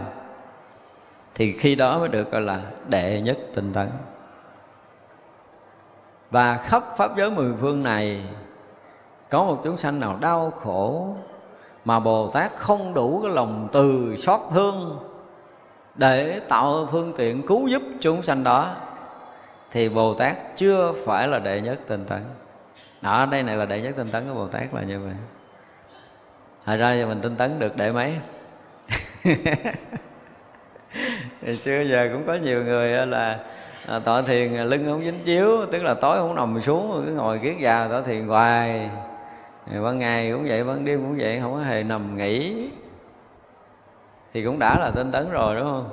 Thì 1.35 1.51
khi 1.51 1.75
đó 1.75 1.99
mới 1.99 2.07
được 2.07 2.31
gọi 2.31 2.41
là 2.41 2.61
đệ 2.87 3.21
nhất 3.21 3.37
tinh 3.55 3.73
tấn. 3.73 3.87
Và 6.31 6.57
khắp 6.57 6.83
pháp 6.97 7.17
giới 7.17 7.31
mười 7.31 7.51
phương 7.61 7.83
này, 7.83 8.25
có 9.29 9.43
một 9.43 9.61
chúng 9.63 9.77
sanh 9.77 9.99
nào 9.99 10.17
đau 10.19 10.53
khổ 10.63 11.15
mà 11.85 11.99
bồ 11.99 12.27
tát 12.27 12.51
không 12.55 12.93
đủ 12.93 13.19
cái 13.23 13.31
lòng 13.31 13.67
từ 13.71 14.15
xót 14.17 14.39
thương 14.53 14.97
để 15.95 16.39
tạo 16.47 16.87
phương 16.91 17.13
tiện 17.17 17.47
cứu 17.47 17.67
giúp 17.67 17.81
chúng 17.99 18.23
sanh 18.23 18.43
đó 18.43 18.75
thì 19.71 19.89
bồ 19.89 20.13
tát 20.13 20.37
chưa 20.55 20.93
phải 21.05 21.27
là 21.27 21.39
đệ 21.39 21.61
nhất 21.61 21.79
tinh 21.87 22.05
tấn. 22.05 22.21
Ở 23.01 23.25
đây 23.25 23.43
này 23.43 23.55
là 23.55 23.65
đệ 23.65 23.81
nhất 23.81 23.93
tinh 23.97 24.11
tấn 24.11 24.23
của 24.27 24.33
bồ 24.33 24.47
tát 24.47 24.73
là 24.73 24.81
như 24.81 24.99
vậy. 24.99 25.13
Thật 26.65 26.75
ra 26.75 26.93
thì 26.93 27.05
mình 27.05 27.21
tinh 27.21 27.35
tấn 27.35 27.59
được 27.59 27.75
để 27.75 27.91
mấy? 27.91 28.17
Ngày 31.41 31.57
xưa 31.57 31.81
giờ 31.81 32.09
cũng 32.13 32.23
có 32.27 32.33
nhiều 32.33 32.63
người 32.63 33.07
là 33.07 33.39
à, 33.87 33.99
tọa 33.99 34.21
thiền 34.21 34.53
lưng 34.53 34.85
không 34.85 35.01
dính 35.01 35.19
chiếu 35.23 35.65
Tức 35.71 35.83
là 35.83 35.93
tối 35.93 36.17
không 36.17 36.35
nằm 36.35 36.61
xuống 36.61 37.03
cứ 37.05 37.11
ngồi 37.11 37.39
kiết 37.39 37.55
già 37.59 37.87
tọa 37.87 38.01
thiền 38.01 38.27
hoài. 38.27 38.89
Ban 39.83 39.99
ngày 39.99 40.31
cũng 40.31 40.45
vậy 40.47 40.63
ban 40.63 40.85
đêm 40.85 40.99
cũng 40.99 41.17
vậy 41.17 41.39
không 41.41 41.53
có 41.53 41.59
hề 41.59 41.83
nằm 41.83 42.17
nghỉ 42.17 42.69
thì 44.33 44.45
cũng 44.45 44.59
đã 44.59 44.79
là 44.79 44.91
tinh 44.91 45.11
tấn 45.11 45.29
rồi, 45.29 45.55
đúng 45.55 45.65
không? 45.65 45.89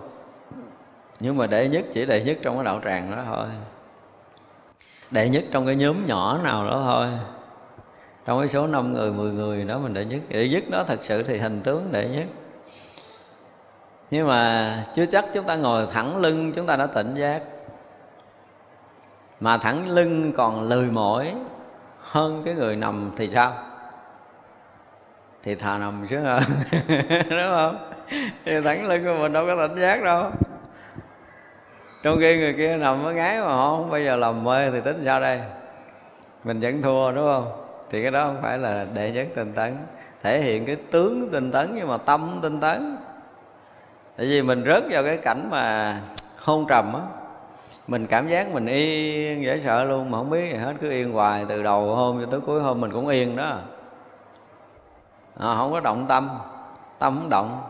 Nhưng 1.20 1.36
mà 1.36 1.46
đệ 1.46 1.68
nhất, 1.68 1.84
chỉ 1.92 2.06
đệ 2.06 2.24
nhất 2.24 2.38
trong 2.42 2.54
cái 2.54 2.64
đạo 2.64 2.80
tràng 2.84 3.10
đó 3.10 3.22
thôi. 3.26 3.46
Đệ 5.10 5.28
nhất 5.28 5.44
trong 5.50 5.66
cái 5.66 5.76
nhóm 5.76 6.06
nhỏ 6.06 6.40
nào 6.42 6.66
đó 6.66 6.82
thôi. 6.84 7.08
Trong 8.26 8.38
cái 8.38 8.48
số 8.48 8.66
5 8.66 8.92
người 8.92 9.12
10 9.12 9.32
người 9.32 9.64
đó 9.64 9.78
mình 9.78 9.94
đệ 9.94 10.04
nhất. 10.04 10.20
Đệ 10.28 10.48
nhất 10.48 10.62
đó 10.70 10.84
thật 10.86 10.98
sự 11.02 11.22
thì 11.22 11.38
hình 11.38 11.60
tướng 11.64 11.88
đệ 11.92 12.08
nhất. 12.08 12.26
Nhưng 14.10 14.26
mà 14.28 14.84
chưa 14.94 15.06
chắc 15.06 15.24
chúng 15.32 15.44
ta 15.44 15.56
ngồi 15.56 15.86
thẳng 15.92 16.16
lưng, 16.16 16.52
chúng 16.52 16.66
ta 16.66 16.76
đã 16.76 16.86
tỉnh 16.86 17.14
giác. 17.14 17.42
Mà 19.40 19.58
thẳng 19.58 19.88
lưng 19.88 20.32
còn 20.36 20.62
lười 20.62 20.90
mỏi 20.90 21.34
hơn 22.00 22.42
cái 22.44 22.54
người 22.54 22.76
nằm 22.76 23.10
thì 23.16 23.30
sao? 23.34 23.52
Thì 25.42 25.54
thà 25.54 25.78
nằm 25.78 26.06
chứ 26.10 26.18
hơn 26.18 26.42
đúng 27.30 27.50
không? 27.56 27.87
Thì 28.44 28.60
thẳng 28.64 28.88
lưng 28.88 29.04
của 29.04 29.14
mình 29.20 29.32
đâu 29.32 29.46
có 29.46 29.66
tỉnh 29.68 29.80
giác 29.80 30.02
đâu. 30.02 30.30
Trong 32.02 32.16
khi 32.20 32.38
người 32.38 32.52
kia 32.52 32.76
nằm 32.76 33.02
với 33.02 33.14
ngái 33.14 33.40
mà 33.40 33.46
họ 33.46 33.76
không 33.76 33.90
bao 33.90 34.00
giờ 34.00 34.16
làm 34.16 34.44
mê 34.44 34.70
thì 34.70 34.80
tính 34.80 35.02
sao 35.04 35.20
đây? 35.20 35.40
Mình 36.44 36.60
vẫn 36.60 36.82
thua 36.82 37.12
đúng 37.12 37.24
không? 37.24 37.64
Thì 37.90 38.02
cái 38.02 38.10
đó 38.10 38.24
không 38.24 38.38
phải 38.42 38.58
là 38.58 38.86
đệ 38.94 39.12
nhất 39.12 39.26
tinh 39.34 39.52
tấn. 39.52 39.76
Thể 40.22 40.40
hiện 40.40 40.66
cái 40.66 40.76
tướng 40.76 41.30
tinh 41.32 41.52
tấn 41.52 41.70
nhưng 41.74 41.88
mà 41.88 41.96
tâm 41.96 42.38
tinh 42.42 42.60
tấn. 42.60 42.96
Tại 44.16 44.26
vì 44.26 44.42
mình 44.42 44.64
rớt 44.66 44.82
vào 44.90 45.02
cái 45.04 45.16
cảnh 45.16 45.48
mà 45.50 46.00
hôn 46.44 46.66
trầm 46.68 46.94
á. 46.94 47.00
Mình 47.86 48.06
cảm 48.06 48.28
giác 48.28 48.48
mình 48.48 48.66
yên 48.66 49.42
dễ 49.42 49.60
sợ 49.64 49.84
luôn 49.84 50.10
mà 50.10 50.18
không 50.18 50.30
biết 50.30 50.52
gì 50.52 50.58
hết 50.58 50.74
cứ 50.80 50.90
yên 50.90 51.12
hoài 51.12 51.46
từ 51.48 51.62
đầu 51.62 51.94
hôm 51.94 52.20
cho 52.20 52.30
tới 52.30 52.40
cuối 52.40 52.60
hôm 52.60 52.80
mình 52.80 52.92
cũng 52.92 53.08
yên 53.08 53.36
đó. 53.36 53.58
À, 55.40 55.54
không 55.56 55.72
có 55.72 55.80
động 55.80 56.06
tâm 56.08 56.28
tâm 56.98 57.18
không 57.18 57.30
động 57.30 57.67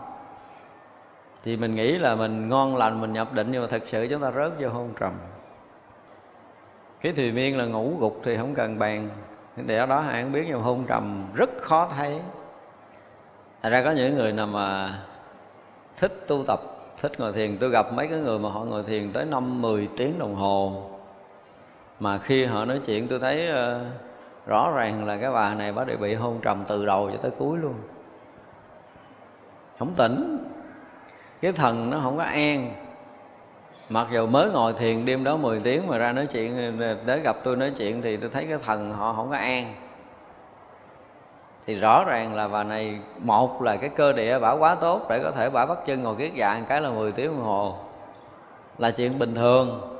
thì 1.48 1.56
mình 1.56 1.74
nghĩ 1.74 1.98
là 1.98 2.14
mình 2.14 2.48
ngon 2.48 2.76
lành 2.76 3.00
mình 3.00 3.12
nhập 3.12 3.32
định 3.32 3.48
nhưng 3.50 3.62
mà 3.62 3.68
thật 3.68 3.82
sự 3.84 4.06
chúng 4.10 4.22
ta 4.22 4.30
rớt 4.30 4.52
vô 4.60 4.68
hôn 4.68 4.90
trầm. 5.00 5.12
Cái 7.00 7.12
thùy 7.12 7.32
miên 7.32 7.58
là 7.58 7.64
ngủ 7.64 7.96
gục 8.00 8.20
thì 8.24 8.36
không 8.36 8.54
cần 8.54 8.78
bàn. 8.78 9.08
Để 9.56 9.86
đó 9.86 10.04
ai 10.10 10.22
cũng 10.22 10.32
biết 10.32 10.44
nhưng 10.48 10.60
hôn 10.60 10.84
trầm 10.88 11.26
rất 11.34 11.50
khó 11.60 11.88
thấy. 11.96 12.20
Thật 13.62 13.70
ra 13.70 13.82
có 13.84 13.90
những 13.90 14.14
người 14.14 14.32
nào 14.32 14.46
mà 14.46 14.98
thích 15.96 16.24
tu 16.26 16.44
tập 16.46 16.60
thích 17.00 17.12
ngồi 17.18 17.32
thiền. 17.32 17.58
Tôi 17.58 17.70
gặp 17.70 17.92
mấy 17.92 18.06
cái 18.06 18.18
người 18.18 18.38
mà 18.38 18.48
họ 18.48 18.64
ngồi 18.64 18.82
thiền 18.82 19.12
tới 19.12 19.24
năm 19.24 19.62
10 19.62 19.88
tiếng 19.96 20.18
đồng 20.18 20.34
hồ. 20.34 20.90
Mà 22.00 22.18
khi 22.18 22.44
họ 22.44 22.64
nói 22.64 22.80
chuyện 22.86 23.08
tôi 23.08 23.18
thấy 23.18 23.48
uh, 23.50 23.86
rõ 24.46 24.72
ràng 24.76 25.06
là 25.06 25.16
cái 25.16 25.30
bà 25.30 25.54
này 25.54 25.72
bà 25.72 25.84
đều 25.84 25.96
bị 25.96 26.14
hôn 26.14 26.40
trầm 26.42 26.64
từ 26.68 26.86
đầu 26.86 27.10
cho 27.10 27.18
tới 27.22 27.30
cuối 27.38 27.58
luôn. 27.58 27.74
Không 29.78 29.94
tỉnh 29.96 30.38
cái 31.40 31.52
thần 31.52 31.90
nó 31.90 32.00
không 32.02 32.16
có 32.16 32.22
an. 32.22 32.70
Mặc 33.88 34.06
dù 34.12 34.26
mới 34.26 34.50
ngồi 34.50 34.72
thiền 34.72 35.04
đêm 35.04 35.24
đó 35.24 35.36
10 35.36 35.60
tiếng 35.60 35.86
mà 35.86 35.98
ra 35.98 36.12
nói 36.12 36.26
chuyện 36.26 36.78
tới 37.06 37.20
gặp 37.20 37.36
tôi 37.42 37.56
nói 37.56 37.72
chuyện 37.76 38.02
thì 38.02 38.16
tôi 38.16 38.30
thấy 38.30 38.46
cái 38.48 38.58
thần 38.64 38.92
họ 38.92 39.12
không 39.12 39.30
có 39.30 39.36
an. 39.36 39.74
Thì 41.66 41.74
rõ 41.74 42.04
ràng 42.04 42.34
là 42.34 42.48
bà 42.48 42.64
này, 42.64 42.98
một 43.18 43.62
là 43.62 43.76
cái 43.76 43.90
cơ 43.90 44.12
địa 44.12 44.38
bả 44.38 44.52
quá 44.52 44.74
tốt 44.74 45.06
để 45.08 45.20
có 45.22 45.30
thể 45.30 45.50
bả 45.50 45.66
bắt 45.66 45.78
chân 45.86 46.02
ngồi 46.02 46.16
kiết 46.16 46.32
dạng 46.38 46.64
cái 46.68 46.80
là 46.80 46.90
10 46.90 47.12
tiếng 47.12 47.26
đồng 47.26 47.44
hồ. 47.44 47.76
Là 48.78 48.90
chuyện 48.90 49.18
bình 49.18 49.34
thường. 49.34 49.94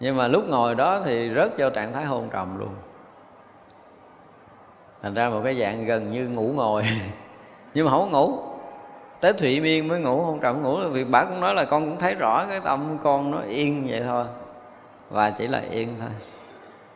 Nhưng 0.00 0.16
mà 0.16 0.28
lúc 0.28 0.48
ngồi 0.48 0.74
đó 0.74 1.00
thì 1.04 1.30
rớt 1.34 1.58
vào 1.58 1.70
trạng 1.70 1.92
thái 1.92 2.04
hôn 2.04 2.28
trầm 2.32 2.58
luôn. 2.58 2.74
Thành 5.02 5.14
ra 5.14 5.28
một 5.28 5.40
cái 5.44 5.54
dạng 5.60 5.84
gần 5.84 6.12
như 6.12 6.28
ngủ 6.28 6.52
ngồi. 6.56 6.82
Nhưng 7.74 7.84
mà 7.86 7.90
không 7.90 8.08
có 8.12 8.18
ngủ 8.18 8.53
tới 9.24 9.32
thụy 9.32 9.60
miên 9.60 9.88
mới 9.88 10.00
ngủ 10.00 10.22
hôn 10.22 10.40
trầm 10.40 10.62
ngủ 10.62 10.78
vì 10.90 11.04
bà 11.04 11.24
cũng 11.24 11.40
nói 11.40 11.54
là 11.54 11.64
con 11.64 11.84
cũng 11.84 11.98
thấy 11.98 12.14
rõ 12.14 12.46
cái 12.46 12.60
tâm 12.60 12.98
con 13.02 13.30
nó 13.30 13.38
yên 13.38 13.86
vậy 13.88 14.02
thôi. 14.06 14.24
Và 15.10 15.30
chỉ 15.30 15.46
là 15.46 15.62
yên 15.70 15.96
thôi. 16.00 16.10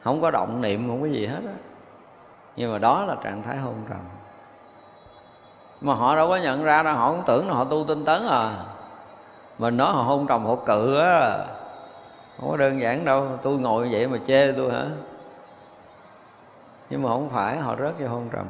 Không 0.04 0.20
có 0.20 0.30
động 0.30 0.60
niệm, 0.60 0.88
không 0.88 1.00
có 1.00 1.06
gì 1.06 1.26
hết 1.26 1.40
á. 1.46 1.52
Nhưng 2.56 2.72
mà 2.72 2.78
đó 2.78 3.04
là 3.04 3.16
trạng 3.24 3.42
thái 3.42 3.56
hôn 3.56 3.74
trầm. 3.88 3.98
Mà 5.80 5.94
họ 5.94 6.16
đâu 6.16 6.28
có 6.28 6.36
nhận 6.36 6.64
ra 6.64 6.82
đâu, 6.82 6.94
họ 6.94 7.12
cũng 7.12 7.22
tưởng 7.26 7.48
là 7.48 7.54
họ 7.54 7.64
tu 7.64 7.84
tinh 7.88 8.04
tấn 8.04 8.22
à. 8.28 8.52
Mình 9.58 9.76
nói 9.76 9.92
họ 9.92 10.02
hôn 10.02 10.26
trầm, 10.26 10.44
họ 10.46 10.54
cự 10.54 10.98
á. 11.00 11.38
Không 12.40 12.50
có 12.50 12.56
đơn 12.56 12.80
giản 12.80 13.04
đâu, 13.04 13.26
tôi 13.42 13.58
ngồi 13.58 13.88
vậy 13.92 14.06
mà 14.06 14.18
chê 14.26 14.52
tôi 14.52 14.72
hả? 14.72 14.84
Nhưng 16.90 17.02
mà 17.02 17.08
không 17.08 17.30
phải, 17.30 17.58
họ 17.58 17.76
rớt 17.76 17.94
vô 17.98 18.08
hôn 18.08 18.28
trầm 18.32 18.46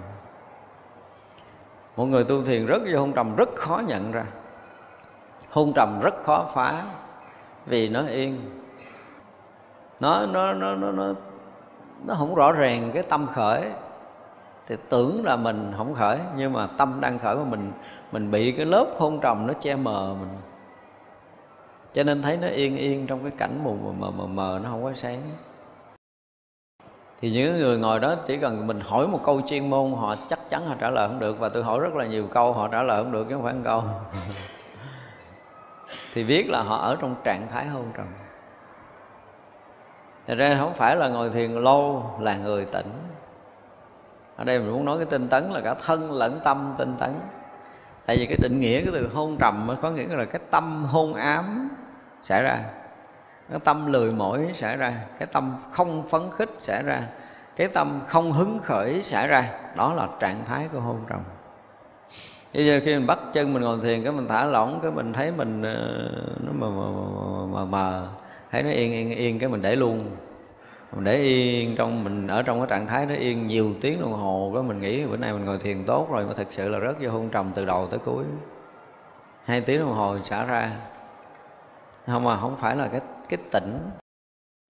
một 1.99 2.07
người 2.07 2.25
tu 2.25 2.45
thiền 2.45 2.67
rất 2.67 2.83
vô 2.93 3.01
hôn 3.01 3.13
trầm 3.13 3.37
rất 3.37 3.49
khó 3.57 3.83
nhận 3.87 4.13
ra. 4.13 4.25
Hôn 5.51 5.73
trầm 5.75 6.01
rất 6.03 6.15
khó 6.25 6.51
phá 6.55 6.85
vì 7.67 7.89
nó 7.89 8.07
yên. 8.07 8.39
Nó 10.01 10.27
nó 10.27 10.53
nó 10.53 10.75
nó 10.75 10.93
nó 10.93 11.15
nó 12.07 12.15
không 12.15 12.35
rõ 12.35 12.53
ràng 12.53 12.91
cái 12.95 13.03
tâm 13.03 13.27
khởi. 13.27 13.63
Thì 14.67 14.77
tưởng 14.89 15.25
là 15.25 15.37
mình 15.37 15.73
không 15.77 15.95
khởi 15.95 16.19
nhưng 16.37 16.53
mà 16.53 16.67
tâm 16.67 16.99
đang 17.01 17.19
khởi 17.19 17.37
mà 17.37 17.45
mình 17.45 17.73
mình 18.13 18.31
bị 18.31 18.53
cái 18.53 18.67
lớp 18.67 18.87
hôn 18.99 19.21
trầm 19.21 19.47
nó 19.47 19.53
che 19.53 19.77
mờ 19.77 20.15
mình. 20.21 20.37
Cho 21.93 22.05
nên 22.05 22.23
thấy 22.23 22.39
nó 22.43 22.49
yên 22.49 22.77
yên 22.77 23.07
trong 23.07 23.23
cái 23.23 23.33
cảnh 23.39 23.65
mù 23.65 23.77
mờ 23.85 23.93
mờ 23.93 24.11
mờ, 24.11 24.27
mờ 24.27 24.61
nó 24.65 24.71
không 24.71 24.85
có 24.85 24.93
sáng 24.95 25.23
thì 27.21 27.31
những 27.31 27.59
người 27.59 27.79
ngồi 27.79 28.01
đó 28.01 28.17
chỉ 28.27 28.37
cần 28.37 28.67
mình 28.67 28.81
hỏi 28.81 29.07
một 29.07 29.21
câu 29.25 29.41
chuyên 29.47 29.71
môn 29.71 29.93
họ 29.93 30.17
chắc 30.29 30.39
chắn 30.51 30.67
họ 30.67 30.75
trả 30.81 30.91
lời 30.91 31.09
không 31.09 31.19
được. 31.19 31.39
Và 31.39 31.49
tôi 31.49 31.65
hỏi 31.65 31.81
rất 31.81 31.95
là 31.95 32.07
nhiều 32.07 32.27
câu 32.27 32.53
họ 32.53 32.69
trả 32.69 32.83
lời 32.83 33.03
không 33.03 33.13
được 33.13 33.27
chứ 33.29 33.35
không 33.35 33.45
phải 33.45 33.55
một 33.55 33.61
câu. 33.65 33.83
Thì 36.15 36.25
biết 36.25 36.51
là 36.51 36.63
họ 36.63 36.77
ở 36.77 36.97
trong 37.01 37.15
trạng 37.25 37.47
thái 37.49 37.67
hôn 37.67 37.85
trầm. 37.97 38.07
Thật 40.27 40.35
ra 40.35 40.57
không 40.61 40.75
phải 40.75 40.97
là 40.97 41.09
ngồi 41.09 41.31
thiền 41.31 41.53
lâu 41.53 42.11
là 42.21 42.37
người 42.37 42.65
tỉnh. 42.65 42.91
Ở 44.37 44.45
đây 44.45 44.59
mình 44.59 44.73
muốn 44.73 44.85
nói 44.85 44.99
cái 44.99 45.07
tinh 45.07 45.29
tấn 45.29 45.45
là 45.51 45.61
cả 45.61 45.75
thân 45.87 46.13
lẫn 46.13 46.41
tâm 46.45 46.75
tinh 46.79 46.95
tấn. 46.99 47.11
Tại 48.07 48.17
vì 48.17 48.27
cái 48.27 48.37
định 48.43 48.61
nghĩa 48.61 48.81
cái 48.81 48.93
từ 48.93 49.11
hôn 49.15 49.37
trầm 49.39 49.77
có 49.83 49.91
nghĩa 49.91 50.07
là 50.07 50.25
cái 50.25 50.41
tâm 50.51 50.85
hôn 50.85 51.15
ám 51.15 51.69
xảy 52.23 52.43
ra 52.43 52.65
cái 53.51 53.59
tâm 53.65 53.93
lười 53.93 54.11
mỏi 54.11 54.51
xảy 54.55 54.77
ra 54.77 54.95
Cái 55.19 55.29
tâm 55.33 55.57
không 55.71 56.09
phấn 56.09 56.23
khích 56.37 56.51
xảy 56.59 56.83
ra 56.83 57.03
Cái 57.57 57.69
tâm 57.69 58.01
không 58.07 58.33
hứng 58.33 58.59
khởi 58.63 59.03
xảy 59.03 59.27
ra 59.27 59.51
Đó 59.77 59.93
là 59.95 60.09
trạng 60.21 60.45
thái 60.45 60.69
của 60.73 60.81
hôn 60.81 61.01
trầm. 61.09 61.21
Bây 62.55 62.67
giờ 62.67 62.81
khi 62.85 62.95
mình 62.97 63.07
bắt 63.07 63.19
chân 63.33 63.53
mình 63.53 63.63
ngồi 63.63 63.79
thiền 63.83 64.03
Cái 64.05 64.13
mình 64.13 64.29
thả 64.29 64.45
lỏng 64.45 64.81
Cái 64.83 64.91
mình 64.91 65.13
thấy 65.13 65.33
mình 65.37 65.63
ờ, 65.63 66.09
nó 66.41 66.53
mờ 66.53 66.71
mờ 66.71 66.91
mờ, 66.91 67.47
mờ, 67.47 67.65
mờ 67.65 68.09
thấy 68.51 68.63
nó 68.63 68.71
yên 68.71 68.93
yên 68.93 69.11
yên 69.11 69.39
cái 69.39 69.49
mình 69.49 69.63
để 69.63 69.77
luôn. 69.77 70.07
Mình 70.93 71.05
để 71.05 71.17
yên 71.17 71.77
trong 71.77 72.05
mình 72.05 72.27
ở 72.27 72.43
trong 72.43 72.59
cái 72.59 72.67
trạng 72.71 72.87
thái 72.87 73.07
nó 73.07 73.15
yên 73.15 73.47
nhiều 73.47 73.75
tiếng 73.81 74.01
đồng 74.01 74.13
hồ 74.13 74.51
cái 74.55 74.63
mình 74.63 74.81
nghĩ 74.81 75.07
bữa 75.07 75.17
nay 75.17 75.33
mình 75.33 75.45
ngồi 75.45 75.59
thiền 75.59 75.85
tốt 75.85 76.09
rồi 76.11 76.27
mà 76.27 76.35
thực 76.37 76.53
sự 76.53 76.69
là 76.69 76.79
rất 76.79 76.97
vô 77.01 77.11
hôn 77.11 77.29
trầm 77.29 77.53
từ 77.55 77.65
đầu 77.65 77.87
tới 77.87 77.99
cuối. 77.99 78.25
Hai 79.45 79.61
tiếng 79.61 79.81
đồng 79.81 79.95
hồ 79.95 80.17
xả 80.23 80.45
ra. 80.45 80.71
Không 82.07 82.25
mà 82.25 82.37
không 82.41 82.57
phải 82.57 82.77
là 82.77 82.89
cái 82.89 83.01
cái 83.29 83.39
tỉnh. 83.51 83.91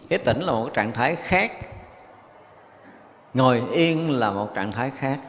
Cái 0.09 0.19
tỉnh 0.19 0.41
là 0.41 0.53
một 0.53 0.71
trạng 0.75 0.93
thái 0.93 1.17
khác. 1.17 1.53
Ngồi 3.35 3.63
yên 3.73 4.11
là 4.11 4.31
một 4.31 4.49
trạng 4.55 4.73
thái 4.73 4.91
khác. 4.91 5.21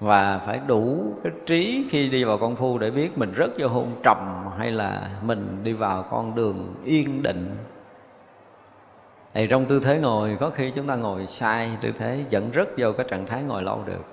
Và 0.00 0.38
phải 0.46 0.60
đủ 0.66 1.14
cái 1.24 1.32
trí 1.46 1.86
khi 1.90 2.08
đi 2.08 2.24
vào 2.24 2.38
con 2.38 2.56
phu 2.56 2.78
để 2.78 2.90
biết 2.90 3.18
mình 3.18 3.32
rất 3.32 3.50
vô 3.58 3.68
hôn 3.68 3.96
trầm 4.02 4.50
hay 4.58 4.70
là 4.70 5.10
mình 5.22 5.64
đi 5.64 5.72
vào 5.72 6.02
con 6.10 6.34
đường 6.34 6.74
yên 6.84 7.22
định. 7.22 7.56
Thì 9.34 9.46
trong 9.46 9.66
tư 9.66 9.80
thế 9.80 9.98
ngồi, 9.98 10.36
có 10.40 10.50
khi 10.50 10.70
chúng 10.70 10.86
ta 10.86 10.96
ngồi 10.96 11.26
sai 11.26 11.70
tư 11.80 11.92
thế 11.98 12.24
dẫn 12.28 12.50
rất 12.50 12.68
vô 12.76 12.92
cái 12.92 13.06
trạng 13.10 13.26
thái 13.26 13.42
ngồi 13.42 13.62
lâu 13.62 13.82
được. 13.86 14.04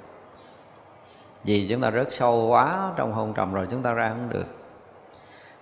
Vì 1.44 1.68
chúng 1.70 1.82
ta 1.82 1.90
rất 1.90 2.07
sâu 2.11 2.48
quá 2.48 2.91
trong 2.95 3.14
hôn 3.14 3.34
trầm 3.34 3.53
rồi 3.53 3.68
chúng 3.72 3.84
ta 3.84 3.94
ra 3.94 4.10
không 4.10 4.30
được 4.30 4.62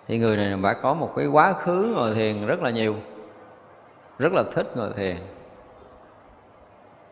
thì 0.07 0.18
người 0.18 0.38
này 0.38 0.60
phải 0.64 0.76
có 0.82 0.94
một 0.94 1.14
cái 1.15 1.26
quá 1.28 1.53
khứ 1.53 1.94
ngồi 1.95 2.15
thiền 2.15 2.45
rất 2.45 2.61
là 2.61 2.69
nhiều, 2.69 2.95
rất 4.19 4.34
là 4.34 4.44
thích 4.52 4.68
ngồi 4.76 4.94
thiền. 4.95 5.18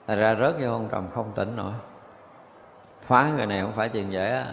Thật 0.07 0.15
ra 0.15 0.35
rớt 0.35 0.55
vô 0.61 0.71
ông 0.71 0.89
trầm 0.91 1.07
không 1.13 1.31
tỉnh 1.35 1.55
nổi. 1.55 1.73
Phá 3.01 3.31
người 3.37 3.45
này 3.45 3.61
không 3.61 3.73
phải 3.75 3.89
chuyện 3.89 4.11
dễ 4.11 4.43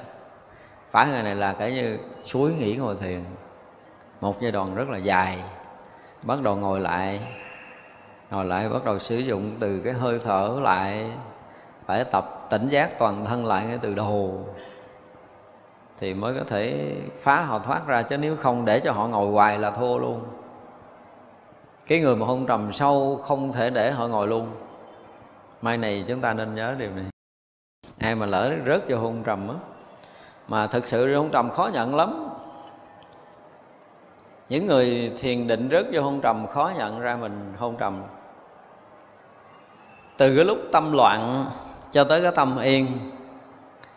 phá 0.91 1.07
người 1.07 1.23
này 1.23 1.35
là 1.35 1.53
cái 1.53 1.73
như 1.73 1.99
suối 2.23 2.53
nghỉ 2.53 2.77
ngồi 2.77 2.97
thiền. 2.97 3.25
Một 4.21 4.41
giai 4.41 4.53
đoạn 4.53 4.75
rất 4.75 4.89
là 4.89 4.99
dài. 4.99 5.39
Bắt 6.23 6.43
đầu 6.43 6.57
ngồi 6.57 6.81
lại 6.81 7.21
ngồi 8.31 8.45
lại 8.45 8.69
bắt 8.69 8.85
đầu 8.85 8.99
sử 8.99 9.19
dụng 9.19 9.57
từ 9.61 9.81
cái 9.85 9.93
hơi 9.93 10.21
thở 10.25 10.59
lại, 10.63 11.11
phải 11.87 12.05
tập 12.05 12.47
tỉnh 12.51 12.69
giác 12.69 12.99
toàn 12.99 13.25
thân 13.25 13.47
lại 13.47 13.67
ngay 13.67 13.79
từ 13.83 13.95
đầu 13.95 14.49
thì 15.99 16.15
mới 16.15 16.35
có 16.35 16.45
thể 16.47 16.95
phá 17.21 17.43
họ 17.43 17.59
thoát 17.59 17.87
ra, 17.87 18.03
chứ 18.03 18.17
nếu 18.17 18.37
không 18.37 18.65
để 18.65 18.81
cho 18.81 18.93
họ 18.93 19.07
ngồi 19.07 19.33
hoài 19.33 19.59
là 19.59 19.71
thua 19.71 19.99
luôn. 19.99 20.21
Cái 21.87 22.01
người 22.01 22.17
mà 22.17 22.27
hôn 22.27 22.47
trầm 22.47 22.73
sâu 22.73 23.21
không 23.25 23.53
thể 23.53 23.71
để 23.71 23.91
họ 23.93 24.07
ngồi 24.07 24.27
luôn. 24.29 24.51
Mai 25.63 25.77
này 25.77 26.05
chúng 26.09 26.21
ta 26.21 26.35
nên 26.35 26.55
nhớ 26.55 26.75
điều 26.79 26.91
này. 26.91 27.05
Ai 27.99 28.15
mà 28.15 28.27
lỡ 28.27 28.53
rớt 28.67 28.89
vô 28.89 28.99
hôn 28.99 29.23
trầm 29.23 29.49
á, 29.49 29.55
mà 30.49 30.67
thực 30.67 30.87
sự 30.87 31.17
hôn 31.17 31.31
trầm 31.31 31.51
khó 31.51 31.71
nhận 31.73 31.97
lắm. 31.97 32.29
Những 34.49 34.67
người 34.67 35.13
thiền 35.19 35.47
định 35.47 35.69
rớt 35.73 35.87
vô 35.93 36.03
hôn 36.03 36.21
trầm 36.21 36.47
khó 36.47 36.73
nhận 36.77 37.01
ra 37.01 37.17
mình 37.17 37.55
hôn 37.59 37.77
trầm. 37.77 38.03
Từ 40.17 40.37
cái 40.37 40.45
lúc 40.45 40.59
tâm 40.73 40.93
loạn 40.93 41.45
cho 41.93 42.05
tới 42.05 42.23
cái 42.23 42.33
tâm 42.35 42.59
yên. 42.59 42.87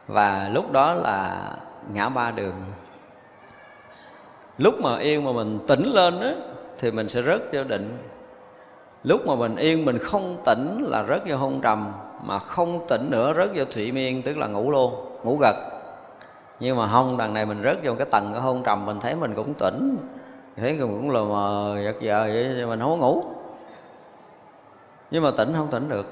Và 0.08 0.50
lúc 0.54 0.72
đó 0.72 0.94
là 0.94 1.52
ngã 1.94 2.10
ba 2.10 2.32
đường. 2.32 2.54
Lúc 4.58 4.82
mà 4.82 4.98
yên 4.98 5.24
mà 5.24 5.32
mình 5.32 5.60
tỉnh 5.68 5.84
lên 5.84 6.20
á, 6.22 6.34
thì 6.80 6.92
mình 6.92 7.10
sẽ 7.10 7.22
rớt 7.22 7.42
vô 7.54 7.64
định. 7.64 7.98
Lúc 9.04 9.28
mà 9.28 9.36
mình 9.36 9.56
yên 9.56 9.86
mình 9.86 9.98
không 9.98 10.38
tỉnh 10.46 10.84
là 10.88 11.04
rớt 11.04 11.22
vô 11.28 11.38
hôn 11.38 11.62
trầm, 11.62 11.92
mà 12.24 12.40
không 12.40 12.88
tỉnh 12.88 13.08
nữa 13.12 13.34
rớt 13.38 13.50
vô 13.56 13.66
thụy 13.66 13.92
miên, 13.92 14.22
tức 14.22 14.38
là 14.38 14.48
ngủ 14.48 14.72
luôn, 14.72 15.20
ngủ 15.24 15.38
gật. 15.38 15.56
Nhưng 16.60 16.78
mà 16.78 16.88
không 16.88 17.18
đằng 17.18 17.34
này 17.34 17.46
mình 17.46 17.64
rớt 17.64 17.78
vô 17.84 17.94
cái 17.98 18.08
tầng 18.12 18.30
cái 18.34 18.42
hôn 18.42 18.64
trầm, 18.64 18.86
mình 18.86 19.00
thấy 19.00 19.16
mình 19.16 19.36
cũng 19.36 19.54
tỉnh, 19.54 19.98
thấy 20.58 20.74
mình 20.74 21.02
cũng 21.02 21.12
lờ 21.12 21.24
mờ, 21.24 21.78
giật 21.84 21.96
giờ 22.02 22.30
vậy 22.34 22.66
mình 22.68 22.80
không 22.80 22.90
có 22.90 22.98
ngủ. 23.08 23.24
Nhưng 25.12 25.24
mà 25.24 25.32
tỉnh 25.32 25.54
không 25.58 25.68
tỉnh 25.68 25.90
được. 25.90 26.06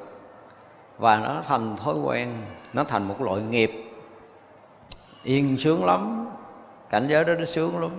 Và 0.97 1.19
nó 1.19 1.41
thành 1.47 1.77
thói 1.77 1.95
quen, 2.03 2.27
nó 2.73 2.83
thành 2.83 3.07
một 3.07 3.21
loại 3.21 3.41
nghiệp 3.41 3.86
yên 5.27 5.57
sướng 5.57 5.85
lắm. 5.85 6.27
Cảnh 6.89 7.07
giới 7.07 7.25
đó 7.25 7.33
nó 7.33 7.45
sướng 7.45 7.81
lắm. 7.81 7.91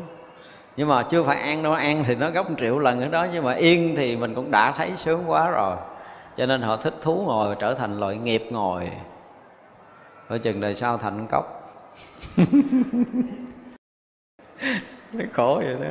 Nhưng 0.77 0.89
mà 0.89 1.03
chưa 1.03 1.23
phải 1.23 1.41
an 1.41 1.63
đâu 1.63 1.73
an 1.73 2.05
thì 2.07 2.15
nó 2.15 2.31
gấp 2.31 2.47
triệu 2.59 2.79
lần 2.79 3.01
ở 3.01 3.09
đó. 3.09 3.27
Nhưng 3.33 3.45
mà 3.45 3.53
yên 3.53 3.95
thì 3.97 4.17
mình 4.17 4.35
cũng 4.35 4.51
đã 4.51 4.73
thấy 4.73 4.93
sướng 4.97 5.31
quá 5.31 5.51
rồi. 5.51 5.77
Cho 6.37 6.47
nên 6.47 6.63
họ 6.63 6.77
thích 6.77 6.95
thú 7.01 7.23
ngồi 7.27 7.57
trở 7.59 7.75
thành 7.75 8.01
loại 8.01 8.17
nghiệp 8.17 8.43
ngồi. 8.51 8.91
Ở 10.29 10.39
chừng 10.39 10.61
đời 10.61 10.75
sau 10.75 10.99
thành 10.99 11.27
cốc. 11.31 11.71
Nó 15.13 15.25
khổ 15.33 15.63
vậy 15.65 15.77
đó. 15.81 15.91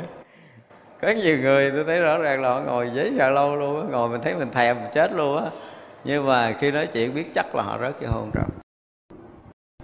Có 1.02 1.10
nhiều 1.10 1.38
người 1.38 1.72
tôi 1.72 1.84
thấy 1.84 2.00
rõ 2.00 2.18
ràng 2.18 2.42
là 2.42 2.50
họ 2.50 2.60
ngồi 2.60 2.92
giấy 2.94 3.14
xà 3.18 3.30
lâu 3.30 3.56
luôn 3.56 3.82
á. 3.82 3.88
Ngồi 3.92 4.10
mình 4.10 4.22
thấy 4.24 4.36
mình 4.36 4.52
thèm, 4.52 4.76
mình 4.76 4.92
chết 4.94 5.14
luôn 5.14 5.44
á. 5.44 5.50
Nhưng 6.04 6.28
mà 6.28 6.54
khi 6.60 6.72
nói 6.72 6.88
chuyện 6.88 7.16
biết 7.16 7.26
chắc 7.36 7.56
là 7.56 7.64
họ 7.64 7.78
rớt 7.82 8.02
vô 8.02 8.08
hôn 8.08 8.32
rồi 8.34 8.46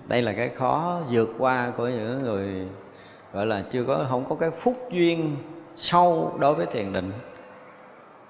đây 0.08 0.22
là 0.22 0.34
cái 0.34 0.50
khó 0.50 1.00
vượt 1.10 1.30
qua 1.38 1.72
của 1.78 1.88
những 1.88 2.24
người, 2.24 2.68
gọi 3.34 3.46
là, 3.46 3.64
chưa 3.70 3.84
có, 3.84 4.06
không 4.10 4.26
có 4.30 4.36
cái 4.36 4.52
phúc 4.52 4.78
duyên 4.92 5.38
sâu 5.76 6.36
đối 6.40 6.54
với 6.54 6.66
thiền 6.66 6.94
định. 6.94 7.12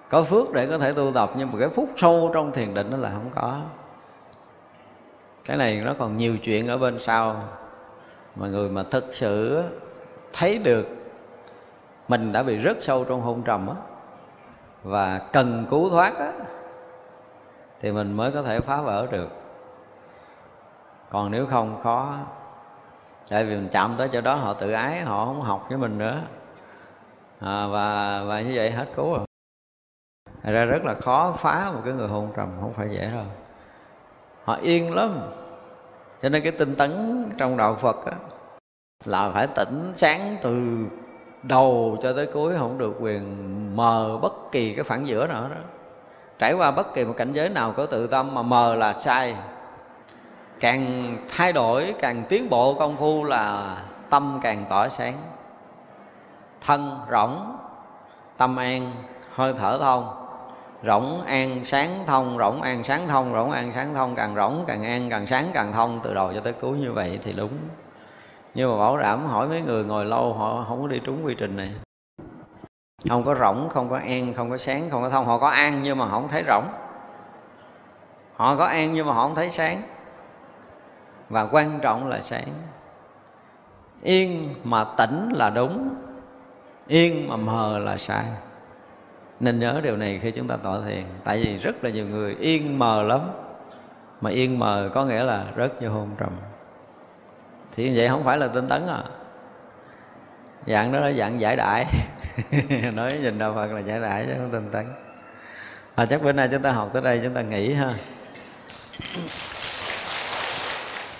Có 0.10 0.24
phước 0.24 0.52
để 0.54 0.68
có 0.68 0.78
thể 0.78 0.94
tu 0.94 1.12
tập, 1.14 1.32
nhưng 1.38 1.52
mà 1.52 1.60
cái 1.60 1.70
phúc 1.70 1.90
sâu 1.96 2.32
trong 2.34 2.52
thiền 2.52 2.74
định 2.74 2.90
nó 2.92 2.98
là 2.98 3.10
không 3.10 3.30
có. 3.36 3.62
Cái 5.46 5.58
này 5.58 5.82
nó 5.86 5.94
còn 6.00 6.18
nhiều 6.18 6.38
chuyện 6.38 6.68
ở 6.68 6.78
bên 6.78 7.00
sau. 7.00 7.44
Mà 8.36 8.48
người 8.48 8.70
mà 8.70 8.84
thực 8.84 9.06
sự 9.12 9.64
thấy 10.34 10.58
được 10.58 10.88
mình 12.08 12.32
đã 12.32 12.44
bị 12.44 12.58
rất 12.58 12.78
sâu 12.82 13.04
trong 13.04 13.22
hôn 13.22 13.44
trầm 13.44 13.68
á, 13.68 13.76
và 14.84 15.18
cần 15.18 15.66
cứu 15.70 15.90
thoát 15.90 16.18
á, 16.18 16.32
thì 17.82 17.92
mình 17.92 18.14
mới 18.14 18.32
có 18.32 18.44
thể 18.44 18.60
phá 18.60 18.82
vỡ 18.82 19.08
được 19.12 19.28
còn 21.14 21.32
nếu 21.32 21.46
không 21.46 21.80
khó. 21.84 22.16
Tại 23.30 23.46
vì 23.46 23.56
mình 23.56 23.70
chạm 23.72 23.96
tới 23.98 24.08
chỗ 24.08 24.22
đó 24.22 24.36
họ 24.36 24.54
tự 24.54 24.72
ái 24.72 25.02
họ 25.02 25.26
không 25.26 25.42
học 25.42 25.66
với 25.70 25.78
mình 25.78 25.98
nữa. 25.98 26.22
À, 27.40 27.68
và 27.68 28.22
và 28.24 28.42
như 28.42 28.52
vậy 28.56 28.72
hết 28.72 28.86
cứu 28.96 29.14
rồi. 29.14 29.26
Thật 30.44 30.52
ra 30.52 30.66
rất 30.66 30.84
là 30.84 30.94
khó 30.94 31.32
phá 31.38 31.72
một 31.74 31.82
cái 31.86 31.94
người 31.94 32.08
hôn 32.08 32.32
trầm 32.36 32.50
không 32.62 32.74
phải 32.74 32.90
dễ 32.90 33.12
đâu. 33.12 33.26
Họ 34.44 34.56
yên 34.56 34.96
lắm. 34.96 35.20
Cho 36.22 36.30
nên 36.30 36.44
cái 36.44 36.52
tinh 36.52 36.76
tấn 36.76 36.92
trong 37.38 37.58
đạo 37.58 37.78
phật 37.82 38.06
á, 38.06 38.14
là 39.06 39.32
phải 39.34 39.48
tỉnh 39.48 39.92
sáng 39.96 40.38
từ 40.42 40.86
đầu 41.44 41.98
cho 42.04 42.14
tới 42.14 42.28
cuối 42.34 42.54
không 42.58 42.78
được 42.78 42.94
quyền 43.00 43.76
mờ 43.76 44.18
bất 44.22 44.34
kỳ 44.52 44.74
cái 44.74 44.84
phản 44.84 45.06
giữa 45.06 45.28
nào 45.28 45.42
đó 45.42 45.56
trải 46.40 46.54
qua 46.54 46.72
bất 46.72 46.94
kỳ 46.94 47.06
một 47.06 47.14
cảnh 47.18 47.34
giới 47.34 47.50
nào 47.50 47.74
có 47.78 47.86
tự 47.86 48.08
tâm 48.08 48.36
mà 48.36 48.42
mờ 48.42 48.76
là 48.76 48.94
sai 48.94 49.36
càng 50.60 51.16
thay 51.30 51.54
đổi, 51.54 51.96
càng 52.00 52.24
tiến 52.30 52.50
bộ 52.50 52.74
công 52.74 52.98
phu 52.98 53.24
là 53.24 53.78
tâm 54.10 54.40
càng 54.42 54.66
tỏa 54.70 54.90
sáng. 54.90 55.18
Thân 56.62 57.00
rỗng, 57.12 57.58
tâm 58.38 58.56
an, 58.56 58.92
hơi 59.34 59.54
thở 59.60 59.78
thông. 59.82 60.08
Rỗng 60.84 61.22
an 61.22 61.66
sáng 61.66 61.90
thông, 62.06 62.38
rỗng 62.38 62.62
an 62.62 62.84
sáng 62.84 63.08
thông, 63.08 63.34
rỗng 63.34 63.52
an 63.52 63.72
sáng 63.76 63.94
thông, 63.94 64.16
càng 64.16 64.36
rỗng 64.36 64.64
càng 64.68 64.84
an, 64.84 65.10
càng 65.10 65.28
sáng 65.28 65.46
càng 65.54 65.74
thông, 65.74 66.00
từ 66.04 66.14
đầu 66.14 66.32
cho 66.34 66.40
tới 66.40 66.54
cuối 66.54 66.78
như 66.78 66.94
vậy 66.94 67.20
thì 67.24 67.34
đúng. 67.34 67.52
Nhưng 68.54 68.72
mà 68.72 68.78
bảo 68.78 68.98
đảm 68.98 69.26
hỏi 69.26 69.48
mấy 69.48 69.62
người 69.62 69.84
ngồi 69.84 70.06
lâu, 70.06 70.34
họ 70.34 70.66
không 70.68 70.82
có 70.82 70.88
đi 70.88 71.00
trúng 71.04 71.26
quy 71.26 71.36
trình 71.40 71.58
này. 71.58 71.72
Không 73.10 73.24
có 73.24 73.36
rỗng, 73.36 73.70
không 73.70 73.90
có 73.90 73.98
an, 73.98 74.34
không 74.34 74.50
có 74.50 74.58
sáng, 74.58 74.90
không 74.90 75.04
có 75.04 75.10
thông. 75.10 75.26
Họ 75.26 75.38
có 75.38 75.48
an 75.48 75.84
nhưng 75.84 75.98
mà 75.98 76.06
họ 76.06 76.20
không 76.20 76.30
thấy 76.30 76.44
rỗng. 76.48 76.68
Họ 78.36 78.56
có 78.56 78.66
an 78.66 78.94
nhưng 78.94 79.08
mà 79.08 79.14
họ 79.14 79.24
không 79.24 79.36
thấy 79.36 79.50
sáng 79.50 79.82
và 81.34 81.48
quan 81.52 81.80
trọng 81.82 82.08
là 82.08 82.22
sáng 82.22 82.48
yên 84.04 84.54
mà 84.64 84.86
tỉnh 84.98 85.30
là 85.34 85.50
đúng 85.50 85.96
yên 86.88 87.28
mà 87.28 87.36
mờ 87.36 87.80
là 87.80 87.98
sai. 87.98 88.26
Nên 89.40 89.60
nhớ 89.60 89.80
điều 89.84 89.98
này 89.98 90.20
khi 90.24 90.32
chúng 90.32 90.48
ta 90.48 90.58
tọa 90.58 90.80
thiền. 90.86 91.04
Tại 91.24 91.44
vì 91.44 91.58
rất 91.58 91.84
là 91.84 91.90
nhiều 91.90 92.08
người 92.08 92.36
yên 92.40 92.80
mờ 92.80 93.04
lắm. 93.04 93.22
Mà 94.22 94.30
yên 94.30 94.60
mờ 94.60 94.90
có 94.94 95.06
nghĩa 95.06 95.24
là 95.24 95.46
rất 95.56 95.82
vô 95.82 95.90
hôn 95.90 96.10
trầm. 96.20 96.30
Thì 97.76 97.90
như 97.90 97.94
vậy 97.96 98.08
không 98.08 98.24
phải 98.24 98.38
là 98.38 98.48
tinh 98.48 98.68
tấn 98.68 98.88
à. 98.88 99.04
Dạng 100.68 100.92
đó 100.92 101.00
là 101.00 101.12
dạng 101.12 101.40
giải 101.40 101.56
đại 101.56 101.86
nói 102.94 103.20
nhìn 103.22 103.40
đạo 103.40 103.54
phật 103.56 103.72
là 103.72 103.80
giải 103.80 104.00
đại 104.00 104.26
chứ 104.28 104.34
không 104.38 104.52
tinh 104.52 104.70
tấn. 104.72 104.86
À, 105.96 106.06
chắc 106.06 106.24
bữa 106.24 106.32
nay 106.32 106.50
chúng 106.52 106.62
ta 106.62 106.72
học 106.72 106.90
tới 106.94 107.02
đây 107.02 107.22
chúng 107.24 107.34
ta 107.34 107.42
nghỉ 107.42 107.74
ha 107.74 107.94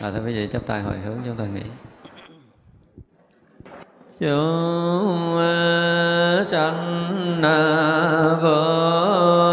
à, 0.04 0.12
thưa 0.12 0.22
quý 0.26 0.34
vị 0.34 0.48
chắp 0.52 0.66
tay 0.66 0.82
hồi 0.82 0.98
hướng 0.98 1.18
chúng 1.26 1.38
ta 1.38 1.46
nghĩ. 1.46 1.62
chúng 4.20 5.38
sanh 6.46 7.42
vô 8.42 9.53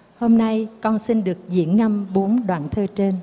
hôm 0.21 0.37
nay 0.37 0.67
con 0.81 0.99
xin 0.99 1.23
được 1.23 1.37
diễn 1.49 1.75
ngâm 1.77 2.07
bốn 2.13 2.47
đoạn 2.47 2.67
thơ 2.71 2.87
trên. 2.95 3.13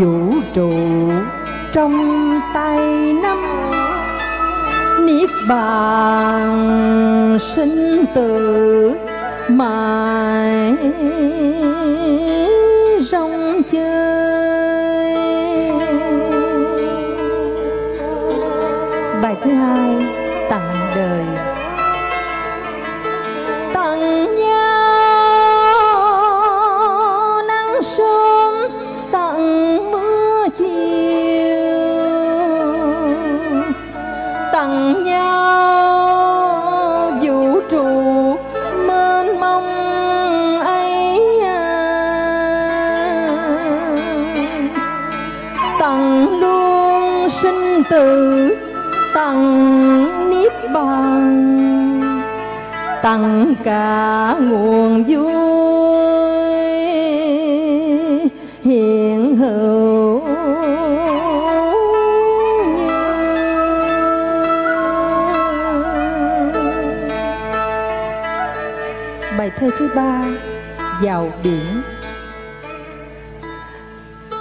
Vũ 0.00 0.32
trụ 0.54 0.70
trong 1.72 1.92
tay 2.54 3.12
năm 3.22 3.38
niết 5.06 5.30
bàn 5.48 7.38
sinh 7.40 8.04
tử 8.14 8.94
mãi 9.48 10.74
rong 13.00 13.49
cả 53.64 54.36
nguồn 54.40 55.04
vui. 55.04 55.32
Hiện 58.64 59.36
hữu 59.36 60.20
như 69.20 69.38
bài 69.38 69.50
thơ 69.58 69.70
thứ 69.78 69.88
ba, 69.94 70.24
vào 71.02 71.32
biển. 71.44 71.82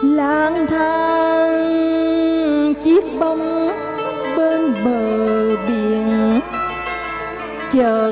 Lang 0.03 0.67
thang, 0.67 1.53
chiếc 2.83 3.03
bóng 3.19 3.69
bên 4.37 4.73
bờ 4.85 5.55
biển. 5.67 6.39
Chợt 7.73 8.11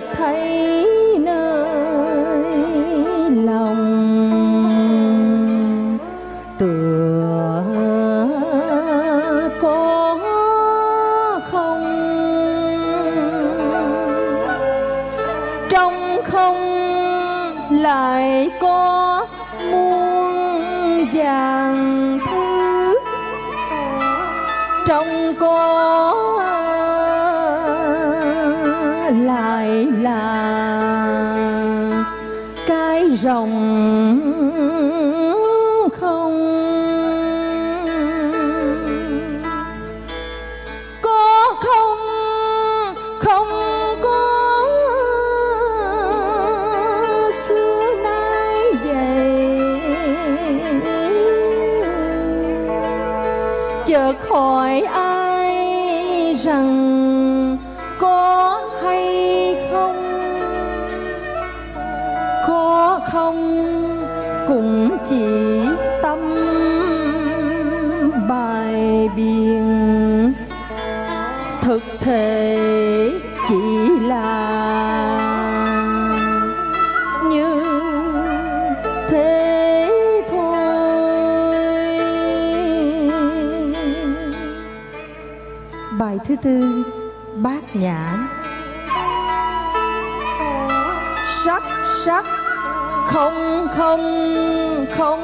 không 93.18 93.68
không 93.76 94.86
không. 94.92 95.22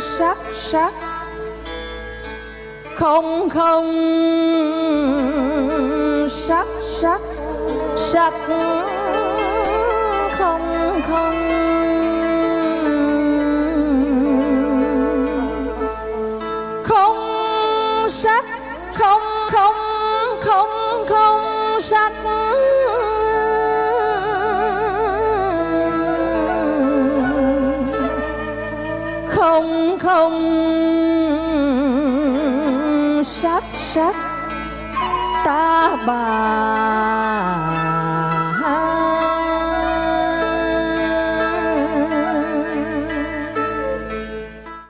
Sắc 0.00 0.38
sắc. 0.54 0.94
Không 2.96 3.48
không. 3.50 3.84